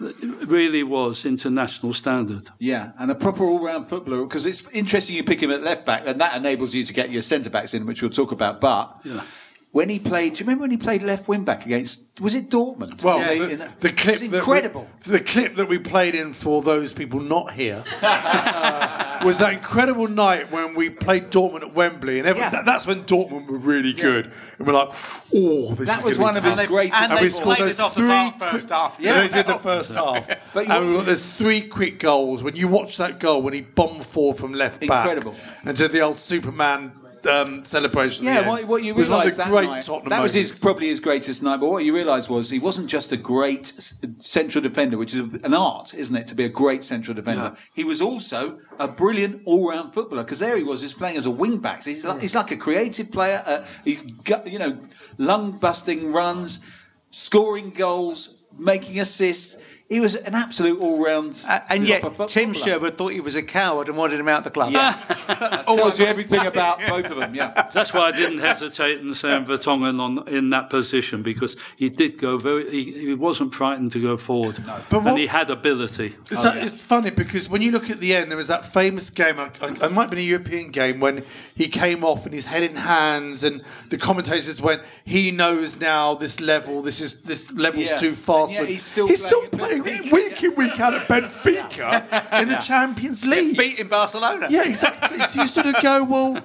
It 0.00 0.48
really 0.48 0.84
was 0.84 1.24
international 1.24 1.92
standard. 1.92 2.50
Yeah, 2.60 2.92
and 2.98 3.10
a 3.10 3.16
proper 3.16 3.44
all-round 3.44 3.88
footballer 3.88 4.22
because 4.22 4.46
it's 4.46 4.62
interesting 4.68 5.16
you 5.16 5.24
pick 5.24 5.42
him 5.42 5.50
at 5.50 5.62
left 5.62 5.84
back, 5.84 6.04
and 6.06 6.20
that 6.20 6.36
enables 6.36 6.72
you 6.72 6.84
to 6.84 6.92
get 6.92 7.10
your 7.10 7.22
centre 7.22 7.50
backs 7.50 7.74
in, 7.74 7.84
which 7.84 8.00
we'll 8.00 8.10
talk 8.10 8.30
about. 8.30 8.60
But 8.60 8.96
Yeah. 9.04 9.22
When 9.70 9.88
he 9.90 9.98
played, 9.98 10.32
do 10.34 10.38
you 10.38 10.44
remember 10.46 10.62
when 10.62 10.70
he 10.70 10.76
played 10.78 11.02
left 11.02 11.28
wing 11.28 11.44
back 11.44 11.66
against? 11.66 12.00
Was 12.20 12.34
it 12.34 12.48
Dortmund? 12.50 13.02
Well, 13.04 13.18
Yeah, 13.20 13.34
the, 13.34 13.50
in 13.50 13.58
that- 13.60 13.80
the 13.80 13.92
clip 13.92 14.22
it 14.22 14.30
was 14.30 14.38
incredible. 14.40 14.88
we, 15.06 15.12
the 15.12 15.20
clip 15.20 15.54
that 15.56 15.68
we 15.68 15.78
played 15.78 16.14
in 16.14 16.32
for 16.32 16.62
those 16.62 16.92
people 16.92 17.20
not 17.20 17.52
here 17.52 17.84
uh, 18.02 19.20
was 19.24 19.38
that 19.38 19.52
incredible 19.52 20.08
night 20.08 20.50
when 20.50 20.74
we 20.74 20.90
played 20.90 21.30
Dortmund 21.30 21.62
at 21.62 21.74
Wembley, 21.74 22.18
and 22.18 22.26
every, 22.26 22.40
Yeah. 22.42 22.50
that- 22.50 22.64
that's 22.66 22.86
when 22.86 23.04
Dortmund 23.04 23.46
were 23.46 23.58
really 23.58 23.92
good, 23.92 24.32
and 24.58 24.66
we're 24.66 24.72
like, 24.72 24.88
oh, 25.34 25.74
this 25.74 25.86
That 25.86 25.98
is 26.00 26.04
was 26.04 26.18
one 26.18 26.34
be 26.34 26.38
of 26.38 26.44
his 26.44 26.56
tough. 26.58 26.66
greatest 26.68 27.00
and 27.02 27.12
And 27.12 27.18
they 27.18 27.24
we 27.24 27.28
scored 27.30 27.56
played 27.56 27.68
those 27.68 27.78
us 27.78 27.80
off 27.80 27.94
the 27.94 28.00
three 28.00 28.08
park 28.08 28.38
quick- 28.38 28.50
first 28.50 28.68
half. 28.70 28.96
Yeah, 28.98 29.20
they 29.20 29.28
did 29.28 29.46
the 29.46 29.58
first 29.58 29.94
half. 29.94 30.26
But 30.54 30.70
and 30.70 30.88
we 30.90 30.96
got, 30.96 31.06
there's 31.06 31.26
three 31.26 31.60
quick 31.60 31.98
goals. 32.00 32.42
When 32.42 32.56
you 32.56 32.68
watch 32.68 32.96
that 32.96 33.20
goal, 33.20 33.42
when 33.42 33.52
he 33.54 33.60
bombed 33.60 34.04
forward 34.06 34.38
from 34.38 34.52
left 34.54 34.80
back, 34.86 35.06
Incredible. 35.06 35.36
and 35.64 35.76
did 35.76 35.92
the 35.92 36.00
old 36.00 36.18
Superman 36.18 36.92
um, 37.28 37.64
celebration. 37.64 38.24
Yeah, 38.24 38.48
what, 38.48 38.64
what 38.64 38.82
you 38.82 38.94
was 38.94 39.08
one 39.08 39.20
of 39.20 39.24
realise 39.26 39.36
the 39.36 39.42
that 39.44 39.50
great 39.50 39.68
night, 39.68 39.84
Tottenham 39.84 40.10
that 40.10 40.22
was 40.22 40.34
his 40.34 40.58
probably 40.58 40.88
his 40.88 41.00
greatest 41.00 41.42
night. 41.42 41.60
But 41.60 41.70
what 41.70 41.84
you 41.84 41.94
realised 41.94 42.28
was 42.28 42.50
he 42.50 42.58
wasn't 42.58 42.88
just 42.88 43.12
a 43.12 43.16
great 43.16 43.72
central 44.18 44.62
defender, 44.62 44.96
which 44.98 45.14
is 45.14 45.20
an 45.20 45.54
art, 45.54 45.94
isn't 45.94 46.16
it, 46.16 46.26
to 46.28 46.34
be 46.34 46.44
a 46.44 46.48
great 46.48 46.82
central 46.82 47.14
defender. 47.14 47.56
He 47.74 47.84
was 47.84 48.00
also 48.02 48.58
a 48.78 48.88
brilliant 48.88 49.42
all-round 49.44 49.94
footballer 49.94 50.24
because 50.24 50.38
there 50.38 50.56
he 50.56 50.62
was, 50.62 50.80
he's 50.80 50.94
playing 50.94 51.16
as 51.16 51.26
a 51.26 51.30
wing 51.30 51.58
back. 51.58 51.82
So 51.82 51.90
he's 51.90 52.04
like, 52.04 52.20
he's 52.20 52.34
like 52.34 52.50
a 52.50 52.56
creative 52.56 53.12
player. 53.12 53.42
Uh, 53.44 53.64
he's 53.84 54.00
got, 54.24 54.46
you 54.46 54.58
know 54.58 54.78
lung-busting 55.18 56.12
runs, 56.12 56.60
scoring 57.10 57.70
goals, 57.70 58.36
making 58.56 59.00
assists. 59.00 59.56
He 59.88 60.00
was 60.00 60.16
an 60.16 60.34
absolute 60.34 60.78
all-round. 60.80 61.42
Uh, 61.48 61.60
and 61.70 61.88
yet, 61.88 62.02
proper 62.02 62.26
Tim 62.26 62.52
footballer. 62.52 62.66
Sherwood 62.74 62.98
thought 62.98 63.12
he 63.12 63.20
was 63.20 63.34
a 63.36 63.42
coward 63.42 63.88
and 63.88 63.96
wanted 63.96 64.20
him 64.20 64.28
out 64.28 64.38
of 64.38 64.44
the 64.44 64.50
club. 64.50 64.70
Yeah, 64.72 64.92
tells 65.66 65.98
you 65.98 66.04
everything 66.04 66.44
about 66.44 66.78
both 66.86 67.06
of 67.10 67.16
them. 67.16 67.34
Yeah. 67.34 67.70
That's 67.72 67.94
why 67.94 68.08
I 68.08 68.12
didn't 68.12 68.40
hesitate 68.40 69.00
in 69.00 69.14
saying 69.14 69.46
Vertonghen 69.46 69.98
on 69.98 70.28
in 70.28 70.50
that 70.50 70.68
position 70.68 71.22
because 71.22 71.56
he 71.76 71.88
did 71.88 72.18
go 72.18 72.36
very. 72.36 72.70
He, 72.70 72.92
he 73.06 73.14
wasn't 73.14 73.54
frightened 73.54 73.92
to 73.92 74.02
go 74.02 74.18
forward, 74.18 74.62
But 74.66 74.92
what- 74.92 75.06
and 75.06 75.18
he 75.18 75.26
had 75.26 75.48
ability. 75.48 76.16
It's, 76.30 76.42
that- 76.42 76.58
it's 76.58 76.80
funny 76.80 77.10
because 77.10 77.48
when 77.48 77.62
you 77.62 77.70
look 77.70 77.88
at 77.88 77.98
the 78.00 78.14
end, 78.14 78.30
there 78.30 78.36
was 78.36 78.48
that 78.48 78.66
famous 78.66 79.08
game. 79.08 79.40
I, 79.40 79.50
I, 79.62 79.68
it 79.86 79.92
might 79.92 80.02
have 80.02 80.10
been 80.10 80.18
a 80.18 80.22
European 80.22 80.70
game 80.70 81.00
when 81.00 81.24
he 81.54 81.66
came 81.68 82.04
off 82.04 82.26
and 82.26 82.34
his 82.34 82.44
head 82.44 82.62
in 82.62 82.76
hands, 82.76 83.42
and 83.42 83.62
the 83.88 83.96
commentators 83.96 84.60
went, 84.60 84.82
"He 85.06 85.30
knows 85.30 85.80
now 85.80 86.12
this 86.14 86.40
level. 86.40 86.82
This 86.82 87.00
is 87.00 87.22
this 87.22 87.50
level's 87.54 87.88
Yeah. 87.90 87.96
too 87.96 88.14
fast." 88.14 88.52
And 88.52 88.68
yet 88.68 88.68
he's 88.68 88.82
still 88.84 89.08
he's 89.08 89.24
still 89.24 89.46
playing 89.48 89.77
week 89.80 90.42
in 90.42 90.54
week 90.54 90.78
out 90.80 90.94
at 90.94 91.08
Benfica 91.08 92.40
in 92.40 92.48
the 92.48 92.56
Champions 92.56 93.24
League. 93.24 93.56
Beat 93.56 93.78
in 93.78 93.88
Barcelona. 93.88 94.46
Yeah, 94.50 94.66
exactly. 94.66 95.18
so 95.20 95.42
you 95.42 95.46
sort 95.46 95.66
of 95.66 95.82
go, 95.82 96.04
well, 96.04 96.42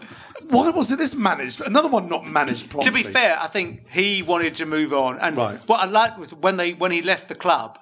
why 0.50 0.70
wasn't 0.70 1.00
this 1.00 1.16
managed? 1.16 1.62
Another 1.62 1.88
one 1.88 2.10
not 2.10 2.26
managed 2.26 2.72
To 2.82 2.92
be 2.92 3.04
fair, 3.04 3.38
I 3.40 3.48
think 3.48 3.86
he 3.90 4.22
wanted 4.22 4.56
to 4.56 4.66
move 4.66 4.94
on. 4.94 5.20
And 5.20 5.38
Right. 5.38 5.60
what 5.68 5.80
I 5.80 5.86
liked 5.86 6.20
was 6.20 6.34
when 6.34 6.58
they 6.58 6.74
when 6.74 6.92
he 6.92 7.02
left 7.02 7.28
the 7.28 7.36
club 7.36 7.80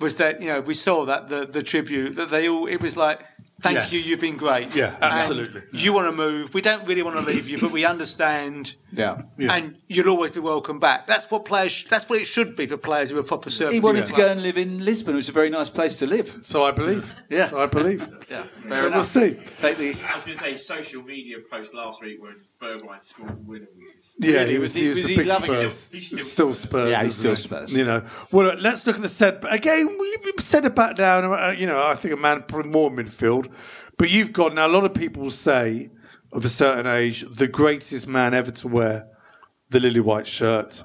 was 0.00 0.16
that 0.16 0.40
you 0.40 0.48
know 0.48 0.60
we 0.60 0.74
saw 0.74 1.04
that 1.04 1.28
the 1.28 1.46
the 1.46 1.62
tribute 1.62 2.16
that 2.16 2.30
they 2.30 2.48
all 2.48 2.66
it 2.66 2.80
was 2.80 2.96
like 2.96 3.20
thank 3.60 3.76
Yes. 3.76 3.92
you 3.92 4.00
you've 4.00 4.20
been 4.20 4.36
great 4.36 4.74
Yeah, 4.74 4.94
And 4.96 5.04
absolutely. 5.14 5.62
you 5.72 5.92
want 5.92 6.06
to 6.08 6.12
move 6.12 6.52
we 6.54 6.60
don't 6.60 6.86
really 6.86 7.02
want 7.02 7.16
to 7.16 7.22
leave 7.22 7.48
you 7.48 7.58
but 7.58 7.70
we 7.70 7.84
understand 7.84 8.74
Yeah. 8.92 9.22
Yeah. 9.38 9.52
and 9.54 9.76
you'll 9.88 10.08
always 10.10 10.32
be 10.32 10.40
welcome 10.40 10.78
back 10.78 11.06
that's 11.06 11.30
what 11.30 11.44
players 11.44 11.84
that's 11.88 12.08
what 12.08 12.20
it 12.20 12.26
should 12.26 12.56
be 12.56 12.66
for 12.66 12.76
players 12.76 13.10
who 13.10 13.18
are 13.18 13.22
proper 13.22 13.50
servants 13.50 13.74
He 13.74 13.80
wanted 13.80 14.06
to 14.06 14.12
go 14.12 14.28
and 14.28 14.42
live 14.42 14.56
in 14.58 14.84
Lisbon, 14.84 15.14
which 15.14 15.24
is 15.26 15.28
a 15.30 15.32
very 15.32 15.50
nice 15.50 15.70
place 15.70 15.94
to 15.96 16.06
live. 16.06 16.38
So 16.42 16.64
I 16.64 16.70
believe. 16.72 17.14
Yeah. 17.30 17.48
So 17.48 17.58
I 17.60 17.66
believe. 17.66 18.06
Yeah, 18.30 18.44
But 18.68 18.92
we'll 18.92 19.04
see. 19.04 19.36
Take 19.60 19.76
the 19.76 19.94
I 20.10 20.14
was 20.16 20.24
going 20.24 20.38
to 20.38 20.44
say 20.44 20.56
social 20.56 21.02
media 21.02 21.36
post 21.50 21.74
last 21.74 22.02
week 22.02 22.22
when 22.22 22.36
Bergwijn 22.64 23.02
scored 23.04 23.30
the 23.30 23.42
winner. 23.50 23.66
was 23.76 23.92
just- 23.94 24.16
Yeah, 24.24 24.44
he 24.44 24.58
Was 24.58 24.70
was, 24.70 24.74
he 24.74 24.82
he- 24.82 24.88
was, 24.88 24.96
was 24.96 25.04
a 25.04 25.08
he 25.08 25.16
big 25.16 25.30
Spurs. 25.32 25.90
it? 25.92 25.96
He's 25.96 26.06
still 26.06 26.18
still 26.18 26.54
Spurs. 26.54 26.90
Yeah, 26.90 27.02
he's 27.02 27.14
still? 27.16 27.36
Spurs. 27.36 27.72
You 27.72 27.84
know. 27.84 28.02
Well, 28.32 28.56
let's 28.58 28.86
look 28.86 28.96
at 28.96 29.02
the 29.02 29.08
set. 29.08 29.40
But 29.40 29.52
again, 29.52 29.86
we 29.86 30.16
we 30.24 30.32
set 30.38 30.64
it 30.64 30.74
back 30.74 30.96
down. 30.96 31.24
Uh, 31.24 31.54
you 31.56 31.66
know, 31.66 31.84
I 31.86 31.94
think 31.94 32.14
a 32.14 32.16
man 32.16 32.42
probably 32.48 32.70
more 32.70 32.90
midfield. 32.90 33.50
But 33.98 34.10
you've 34.10 34.32
got 34.32 34.54
now. 34.54 34.66
A 34.66 34.68
lot 34.68 34.84
of 34.84 34.94
people 34.94 35.30
say 35.30 35.90
of 36.32 36.44
a 36.44 36.48
certain 36.48 36.86
age, 36.86 37.24
the 37.36 37.46
greatest 37.46 38.08
man 38.08 38.34
ever 38.34 38.50
to 38.50 38.68
wear 38.68 39.06
the 39.70 39.78
lily 39.80 40.00
white 40.00 40.26
shirt, 40.26 40.82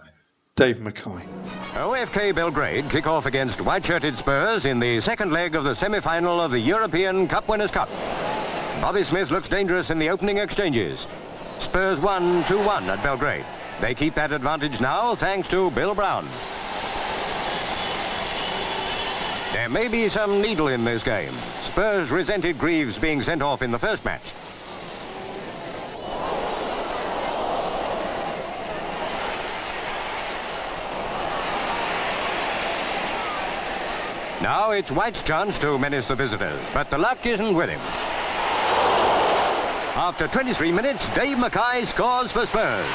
Dave 0.55 0.79
Mackay. 0.79 1.25
OFK 1.73 2.35
Belgrade 2.35 2.89
kick 2.89 3.07
off 3.07 3.25
against 3.25 3.61
white-shirted 3.61 4.17
Spurs 4.17 4.65
in 4.65 4.79
the 4.79 4.99
second 5.01 5.31
leg 5.31 5.55
of 5.55 5.63
the 5.63 5.73
semi-final 5.75 6.39
of 6.41 6.51
the 6.51 6.59
European 6.59 7.27
Cup 7.27 7.47
Winners' 7.47 7.71
Cup. 7.71 7.89
Bobby 8.81 9.03
Smith 9.03 9.31
looks 9.31 9.47
dangerous 9.47 9.89
in 9.89 9.97
the 9.99 10.09
opening 10.09 10.37
exchanges. 10.37 11.07
Spurs 11.59 11.99
won 11.99 12.43
2-1 12.45 12.87
at 12.87 13.03
Belgrade. 13.03 13.45
They 13.81 13.93
keep 13.93 14.15
that 14.15 14.31
advantage 14.31 14.79
now 14.79 15.13
thanks 15.15 15.47
to 15.49 15.69
Bill 15.71 15.93
Brown. 15.93 16.27
There 19.51 19.69
may 19.69 19.87
be 19.87 20.07
some 20.09 20.41
needle 20.41 20.69
in 20.69 20.85
this 20.85 21.03
game. 21.03 21.33
Spurs 21.63 22.11
resented 22.11 22.57
Greaves 22.57 22.97
being 22.97 23.21
sent 23.21 23.41
off 23.41 23.61
in 23.61 23.71
the 23.71 23.79
first 23.79 24.05
match. 24.05 24.33
Now 34.41 34.71
it's 34.71 34.91
White's 34.91 35.21
chance 35.21 35.59
to 35.59 35.77
menace 35.77 36.07
the 36.07 36.15
visitors, 36.15 36.61
but 36.73 36.89
the 36.89 36.97
luck 36.97 37.25
isn't 37.25 37.53
with 37.53 37.69
him. 37.69 37.81
After 39.99 40.29
23 40.29 40.71
minutes, 40.71 41.09
Dave 41.09 41.37
Mackay 41.37 41.83
scores 41.83 42.31
for 42.31 42.45
Spurs. 42.45 42.85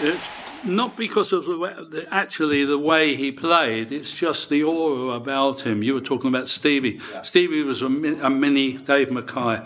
It's 0.00 0.28
not 0.64 0.96
because 0.96 1.32
of 1.32 1.44
the 1.44 1.56
way, 1.56 1.74
the, 1.74 2.08
actually 2.10 2.64
the 2.64 2.76
way 2.76 3.14
he 3.14 3.30
played. 3.30 3.92
It's 3.92 4.12
just 4.12 4.48
the 4.48 4.64
aura 4.64 5.14
about 5.14 5.60
him. 5.60 5.84
You 5.84 5.94
were 5.94 6.00
talking 6.00 6.26
about 6.26 6.48
Stevie. 6.48 6.98
Stevie 7.22 7.62
was 7.62 7.82
a, 7.82 7.88
mi- 7.88 8.18
a 8.20 8.28
mini 8.28 8.78
Dave 8.78 9.12
Mackay. 9.12 9.64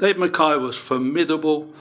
Dave 0.00 0.18
Mackay 0.18 0.56
was 0.56 0.76
formidable. 0.76 1.72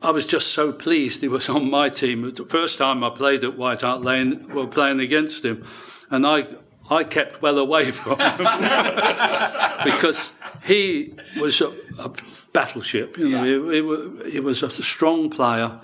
I 0.00 0.10
was 0.10 0.26
just 0.26 0.48
so 0.48 0.72
pleased 0.72 1.20
he 1.20 1.28
was 1.28 1.48
on 1.50 1.70
my 1.70 1.90
team. 1.90 2.32
The 2.32 2.46
first 2.46 2.78
time 2.78 3.04
I 3.04 3.10
played 3.10 3.44
at 3.44 3.58
White 3.58 3.82
Hart 3.82 4.00
Lane, 4.00 4.46
we 4.48 4.54
were 4.54 4.66
playing 4.66 5.00
against 5.00 5.44
him, 5.44 5.62
and 6.08 6.26
I 6.26 6.46
I 6.90 7.04
kept 7.04 7.40
well 7.40 7.58
away 7.58 7.90
from 7.90 8.18
him 8.18 8.36
because 9.84 10.32
he 10.64 11.14
was 11.40 11.60
a, 11.60 11.72
a 11.98 12.10
battleship. 12.52 13.16
You 13.16 13.28
know, 13.28 13.44
he, 13.44 14.24
he, 14.24 14.32
he 14.32 14.40
was 14.40 14.62
a 14.62 14.70
strong 14.70 15.30
player, 15.30 15.80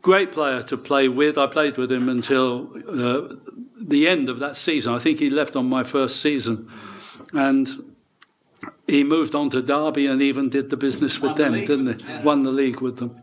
great 0.00 0.32
player 0.32 0.62
to 0.62 0.76
play 0.76 1.08
with. 1.08 1.38
I 1.38 1.46
played 1.46 1.76
with 1.76 1.92
him 1.92 2.08
until 2.08 2.72
uh, 2.88 3.34
the 3.80 4.08
end 4.08 4.28
of 4.28 4.38
that 4.40 4.56
season. 4.56 4.94
I 4.94 4.98
think 4.98 5.18
he 5.18 5.30
left 5.30 5.56
on 5.56 5.68
my 5.68 5.84
first 5.84 6.20
season, 6.20 6.68
and 7.32 7.92
he 8.86 9.04
moved 9.04 9.34
on 9.34 9.50
to 9.50 9.62
Derby 9.62 10.06
and 10.06 10.20
even 10.20 10.48
did 10.48 10.70
the 10.70 10.76
business 10.76 11.20
with 11.20 11.36
them, 11.36 11.52
didn't 11.52 12.00
he? 12.00 12.18
Won 12.22 12.42
the 12.42 12.52
league 12.52 12.80
with 12.80 12.98
them. 12.98 13.22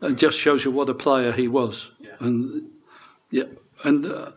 It 0.00 0.14
just 0.14 0.38
shows 0.38 0.64
you 0.64 0.70
what 0.70 0.88
a 0.88 0.94
player 0.94 1.32
he 1.32 1.48
was. 1.48 1.90
And 2.18 2.70
yeah, 3.30 3.44
and 3.84 4.06
uh, 4.06 4.32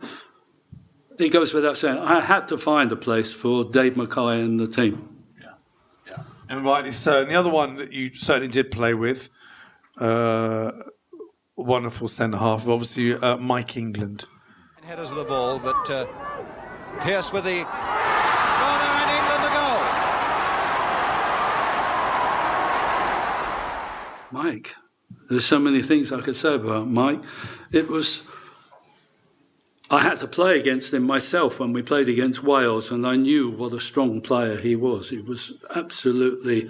it 1.18 1.30
goes 1.30 1.54
without 1.54 1.78
saying, 1.78 1.98
I 1.98 2.20
had 2.20 2.48
to 2.48 2.58
find 2.58 2.90
a 2.92 2.96
place 2.96 3.32
for 3.32 3.64
Dave 3.64 3.96
Mackay 3.96 4.40
and 4.40 4.58
the 4.60 4.66
team. 4.66 5.24
Yeah, 5.40 5.52
yeah, 6.06 6.22
And 6.48 6.64
rightly 6.64 6.90
so. 6.90 7.22
And 7.22 7.30
the 7.30 7.34
other 7.34 7.50
one 7.50 7.74
that 7.76 7.92
you 7.92 8.14
certainly 8.14 8.48
did 8.48 8.70
play 8.70 8.94
with, 8.94 9.28
uh, 9.98 10.72
wonderful 11.56 12.08
centre 12.08 12.38
half, 12.38 12.68
obviously 12.68 13.14
uh, 13.14 13.36
Mike 13.38 13.76
England. 13.76 14.26
Headers 14.84 15.10
of 15.10 15.16
the 15.16 15.24
ball, 15.24 15.58
but 15.58 15.90
uh, 15.90 16.06
Pierce 17.00 17.32
with 17.32 17.44
the 17.44 17.64
corner 17.64 18.90
and 19.02 19.10
England 19.10 19.44
the 19.44 19.50
goal. 19.50 19.80
Mike, 24.42 24.74
there's 25.28 25.44
so 25.44 25.58
many 25.58 25.82
things 25.82 26.12
I 26.12 26.20
could 26.20 26.36
say 26.36 26.54
about 26.54 26.88
Mike. 26.88 27.20
It 27.72 27.88
was 27.88 28.22
I 29.88 30.02
had 30.02 30.18
to 30.18 30.26
play 30.26 30.58
against 30.58 30.92
him 30.92 31.04
myself 31.04 31.60
when 31.60 31.72
we 31.72 31.82
played 31.82 32.08
against 32.08 32.42
Wales, 32.42 32.90
and 32.90 33.06
I 33.06 33.14
knew 33.16 33.50
what 33.50 33.72
a 33.72 33.80
strong 33.80 34.20
player 34.20 34.56
he 34.56 34.74
was. 34.74 35.10
He 35.10 35.18
was 35.18 35.52
absolutely 35.74 36.68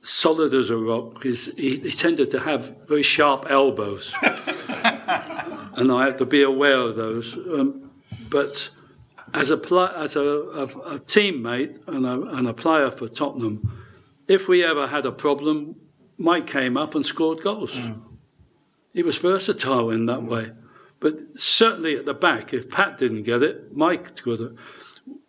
solid 0.00 0.54
as 0.54 0.70
a 0.70 0.76
rock. 0.76 1.22
He's, 1.24 1.52
he, 1.56 1.78
he 1.78 1.90
tended 1.90 2.30
to 2.30 2.40
have 2.40 2.86
very 2.86 3.02
sharp 3.02 3.46
elbows, 3.48 4.14
and 4.22 5.90
I 5.90 6.04
had 6.04 6.18
to 6.18 6.26
be 6.26 6.42
aware 6.42 6.78
of 6.78 6.94
those. 6.94 7.34
Um, 7.36 7.90
but 8.30 8.70
as 9.32 9.50
a 9.50 9.56
pl- 9.56 9.80
as 9.80 10.14
a, 10.14 10.22
a, 10.22 10.64
a 10.64 10.98
teammate 11.00 11.86
and 11.88 12.06
a, 12.06 12.22
and 12.36 12.46
a 12.46 12.54
player 12.54 12.92
for 12.92 13.08
Tottenham, 13.08 13.84
if 14.28 14.48
we 14.48 14.62
ever 14.62 14.86
had 14.86 15.06
a 15.06 15.12
problem, 15.12 15.74
Mike 16.18 16.46
came 16.46 16.76
up 16.76 16.94
and 16.94 17.04
scored 17.04 17.42
goals. 17.42 17.80
He 18.92 19.02
was 19.02 19.18
versatile 19.18 19.90
in 19.90 20.06
that 20.06 20.22
way. 20.22 20.52
But 21.04 21.38
certainly 21.38 21.96
at 21.96 22.06
the 22.06 22.14
back, 22.14 22.54
if 22.54 22.70
Pat 22.70 22.96
didn't 22.96 23.24
get 23.24 23.42
it, 23.42 23.76
Mike 23.76 24.16
could 24.16 24.40
have. 24.40 24.56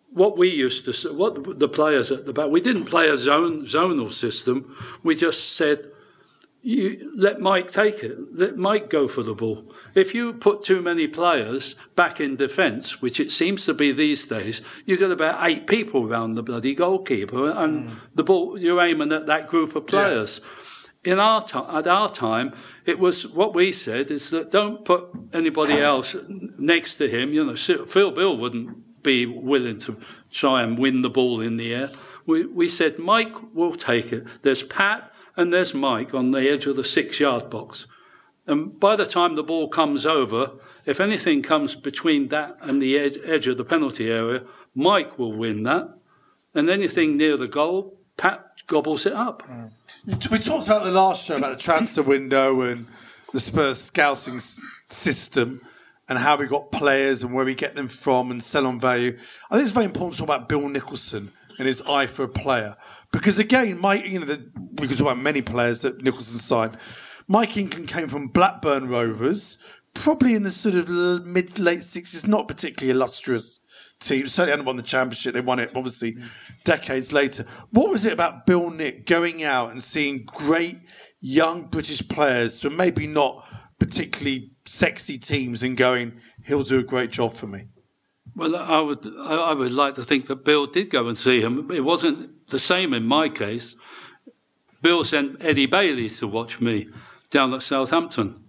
What 0.08 0.38
we 0.38 0.48
used 0.48 0.86
to 0.86 0.94
say, 0.94 1.10
what 1.10 1.58
the 1.58 1.68
players 1.68 2.10
at 2.10 2.24
the 2.24 2.32
back, 2.32 2.48
we 2.48 2.62
didn't 2.62 2.86
play 2.86 3.10
a 3.10 3.16
zone 3.18 3.60
zonal 3.66 4.10
system. 4.10 4.74
We 5.02 5.14
just 5.14 5.52
said, 5.52 5.92
you, 6.62 7.12
let 7.14 7.40
Mike 7.40 7.70
take 7.70 8.02
it. 8.02 8.16
Let 8.34 8.56
Mike 8.56 8.88
go 8.88 9.06
for 9.06 9.22
the 9.22 9.34
ball. 9.34 9.70
If 9.94 10.14
you 10.14 10.32
put 10.32 10.62
too 10.62 10.80
many 10.80 11.06
players 11.08 11.74
back 11.94 12.22
in 12.22 12.36
defence, 12.36 13.02
which 13.02 13.20
it 13.20 13.30
seems 13.30 13.66
to 13.66 13.74
be 13.74 13.92
these 13.92 14.26
days, 14.26 14.62
you 14.86 14.96
get 14.96 15.10
about 15.10 15.46
eight 15.46 15.66
people 15.66 16.10
around 16.10 16.36
the 16.36 16.42
bloody 16.42 16.74
goalkeeper, 16.74 17.50
and 17.50 17.90
hmm. 17.90 17.96
the 18.14 18.24
ball 18.24 18.58
you're 18.58 18.80
aiming 18.80 19.12
at 19.12 19.26
that 19.26 19.46
group 19.46 19.76
of 19.76 19.86
players. 19.86 20.40
In 21.06 21.20
our 21.20 21.44
at 21.70 21.86
our 21.86 22.10
time, 22.10 22.52
it 22.84 22.98
was 22.98 23.28
what 23.28 23.54
we 23.54 23.72
said 23.72 24.10
is 24.10 24.30
that 24.30 24.50
don't 24.50 24.84
put 24.84 25.08
anybody 25.32 25.78
else 25.78 26.16
next 26.58 26.96
to 26.98 27.08
him. 27.08 27.32
You 27.32 27.44
know, 27.44 27.56
Phil 27.56 28.10
Bill 28.10 28.36
wouldn't 28.36 29.02
be 29.04 29.24
willing 29.24 29.78
to 29.78 29.96
try 30.32 30.64
and 30.64 30.76
win 30.76 31.02
the 31.02 31.08
ball 31.08 31.40
in 31.40 31.58
the 31.58 31.72
air. 31.72 31.90
We, 32.26 32.44
we 32.44 32.66
said 32.66 32.98
Mike 32.98 33.54
will 33.54 33.76
take 33.76 34.12
it. 34.12 34.26
There's 34.42 34.64
Pat 34.64 35.12
and 35.36 35.52
there's 35.52 35.74
Mike 35.74 36.12
on 36.12 36.32
the 36.32 36.50
edge 36.50 36.66
of 36.66 36.74
the 36.74 36.82
six 36.82 37.20
yard 37.20 37.50
box. 37.50 37.86
And 38.48 38.78
by 38.80 38.96
the 38.96 39.06
time 39.06 39.36
the 39.36 39.44
ball 39.44 39.68
comes 39.68 40.06
over, 40.06 40.50
if 40.84 40.98
anything 40.98 41.40
comes 41.40 41.76
between 41.76 42.28
that 42.28 42.56
and 42.60 42.82
the 42.82 42.98
edge, 42.98 43.18
edge 43.24 43.46
of 43.46 43.58
the 43.58 43.64
penalty 43.64 44.10
area, 44.10 44.42
Mike 44.74 45.18
will 45.20 45.32
win 45.32 45.62
that. 45.62 45.88
And 46.52 46.68
anything 46.68 47.16
near 47.16 47.36
the 47.36 47.46
goal, 47.46 47.96
Pat 48.16 48.44
gobbles 48.66 49.06
it 49.06 49.12
up. 49.12 49.44
Mm. 49.48 49.70
We 50.06 50.38
talked 50.38 50.68
about 50.68 50.84
the 50.84 50.92
last 50.92 51.26
show 51.26 51.36
about 51.36 51.56
the 51.56 51.60
transfer 51.60 52.00
window 52.00 52.60
and 52.60 52.86
the 53.32 53.40
Spurs 53.40 53.80
scouting 53.80 54.38
system 54.38 55.60
and 56.08 56.16
how 56.16 56.36
we 56.36 56.46
got 56.46 56.70
players 56.70 57.24
and 57.24 57.34
where 57.34 57.44
we 57.44 57.56
get 57.56 57.74
them 57.74 57.88
from 57.88 58.30
and 58.30 58.40
sell 58.40 58.68
on 58.68 58.78
value. 58.78 59.18
I 59.50 59.56
think 59.56 59.64
it's 59.64 59.72
very 59.72 59.86
important 59.86 60.14
to 60.14 60.18
talk 60.18 60.28
about 60.28 60.48
Bill 60.48 60.68
Nicholson 60.68 61.32
and 61.58 61.66
his 61.66 61.82
eye 61.82 62.06
for 62.06 62.22
a 62.22 62.28
player 62.28 62.76
because 63.10 63.40
again, 63.40 63.80
Mike, 63.80 64.06
you 64.06 64.20
know, 64.20 64.26
the, 64.26 64.48
we 64.78 64.86
could 64.86 64.96
talk 64.96 65.08
about 65.08 65.18
many 65.18 65.42
players 65.42 65.82
that 65.82 66.00
Nicholson 66.00 66.38
signed. 66.38 66.78
Mike 67.26 67.56
England 67.56 67.88
came 67.88 68.06
from 68.06 68.28
Blackburn 68.28 68.88
Rovers, 68.88 69.58
probably 69.92 70.36
in 70.36 70.44
the 70.44 70.52
sort 70.52 70.76
of 70.76 70.88
mid 71.26 71.58
late 71.58 71.82
sixties, 71.82 72.28
not 72.28 72.46
particularly 72.46 72.96
illustrious 72.96 73.60
team. 74.00 74.28
Certainly 74.28 74.50
hadn't 74.50 74.66
won 74.66 74.76
the 74.76 74.82
championship. 74.82 75.34
They 75.34 75.40
won 75.40 75.58
it 75.58 75.72
obviously 75.74 76.16
decades 76.64 77.12
later. 77.12 77.44
What 77.70 77.90
was 77.90 78.04
it 78.04 78.12
about 78.12 78.46
Bill 78.46 78.70
Nick 78.70 79.06
going 79.06 79.42
out 79.42 79.70
and 79.70 79.82
seeing 79.82 80.24
great 80.24 80.78
young 81.20 81.64
British 81.64 82.06
players 82.06 82.60
from 82.60 82.76
maybe 82.76 83.06
not 83.06 83.46
particularly 83.78 84.52
sexy 84.64 85.18
teams 85.18 85.62
and 85.62 85.76
going, 85.76 86.20
he'll 86.44 86.62
do 86.62 86.78
a 86.78 86.84
great 86.84 87.10
job 87.10 87.34
for 87.34 87.46
me? 87.46 87.66
Well, 88.34 88.56
I 88.56 88.80
would, 88.80 89.06
I 89.18 89.54
would 89.54 89.72
like 89.72 89.94
to 89.94 90.04
think 90.04 90.26
that 90.26 90.44
Bill 90.44 90.66
did 90.66 90.90
go 90.90 91.08
and 91.08 91.16
see 91.16 91.40
him. 91.40 91.70
It 91.70 91.84
wasn't 91.84 92.48
the 92.48 92.58
same 92.58 92.92
in 92.92 93.06
my 93.06 93.28
case. 93.28 93.76
Bill 94.82 95.04
sent 95.04 95.42
Eddie 95.42 95.66
Bailey 95.66 96.10
to 96.10 96.28
watch 96.28 96.60
me 96.60 96.88
down 97.30 97.54
at 97.54 97.62
Southampton. 97.62 98.44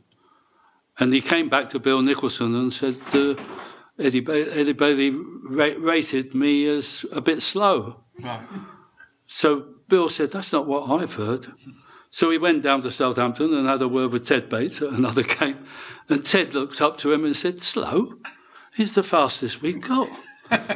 And 1.00 1.14
he 1.14 1.22
came 1.22 1.48
back 1.48 1.70
to 1.70 1.80
Bill 1.80 2.02
Nicholson 2.02 2.54
and 2.56 2.74
said, 2.74 2.98
uh, 3.14 3.36
Eddie, 4.00 4.20
ba- 4.20 4.56
Eddie 4.58 4.74
Bailey 4.74 5.10
ra- 5.10 5.74
rated 5.78 6.36
me 6.36 6.66
as 6.68 7.06
a 7.12 7.22
bit 7.22 7.42
slow. 7.42 8.04
So 9.28 9.66
Bill 9.88 10.10
said, 10.10 10.32
That's 10.32 10.54
not 10.54 10.68
what 10.68 10.90
I've 10.90 11.14
heard. 11.16 11.48
So 12.10 12.30
he 12.32 12.38
went 12.38 12.64
down 12.64 12.82
to 12.84 12.92
Southampton 12.92 13.54
and 13.54 13.68
had 13.68 13.82
a 13.82 13.88
word 13.88 14.12
with 14.12 14.26
Ted 14.26 14.50
Bates 14.50 14.82
at 14.82 14.90
another 14.94 15.24
game. 15.40 15.66
And 16.10 16.26
Ted 16.26 16.54
looked 16.56 16.82
up 16.82 16.98
to 17.00 17.12
him 17.12 17.26
and 17.26 17.36
said, 17.36 17.62
Slow? 17.62 18.14
He's 18.76 18.96
the 18.96 19.04
fastest 19.04 19.62
we've 19.62 19.82
got. 19.82 20.10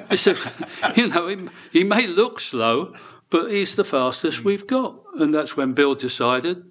He 0.10 0.18
said, 0.18 0.38
You 0.96 1.08
know, 1.08 1.28
he, 1.28 1.48
he 1.72 1.84
may 1.84 2.08
look 2.08 2.40
slow, 2.40 2.94
but 3.30 3.52
he's 3.52 3.76
the 3.76 3.84
fastest 3.86 4.44
we've 4.44 4.68
got. 4.68 5.00
And 5.20 5.34
that's 5.34 5.56
when 5.56 5.74
Bill 5.74 5.96
decided, 5.96 6.64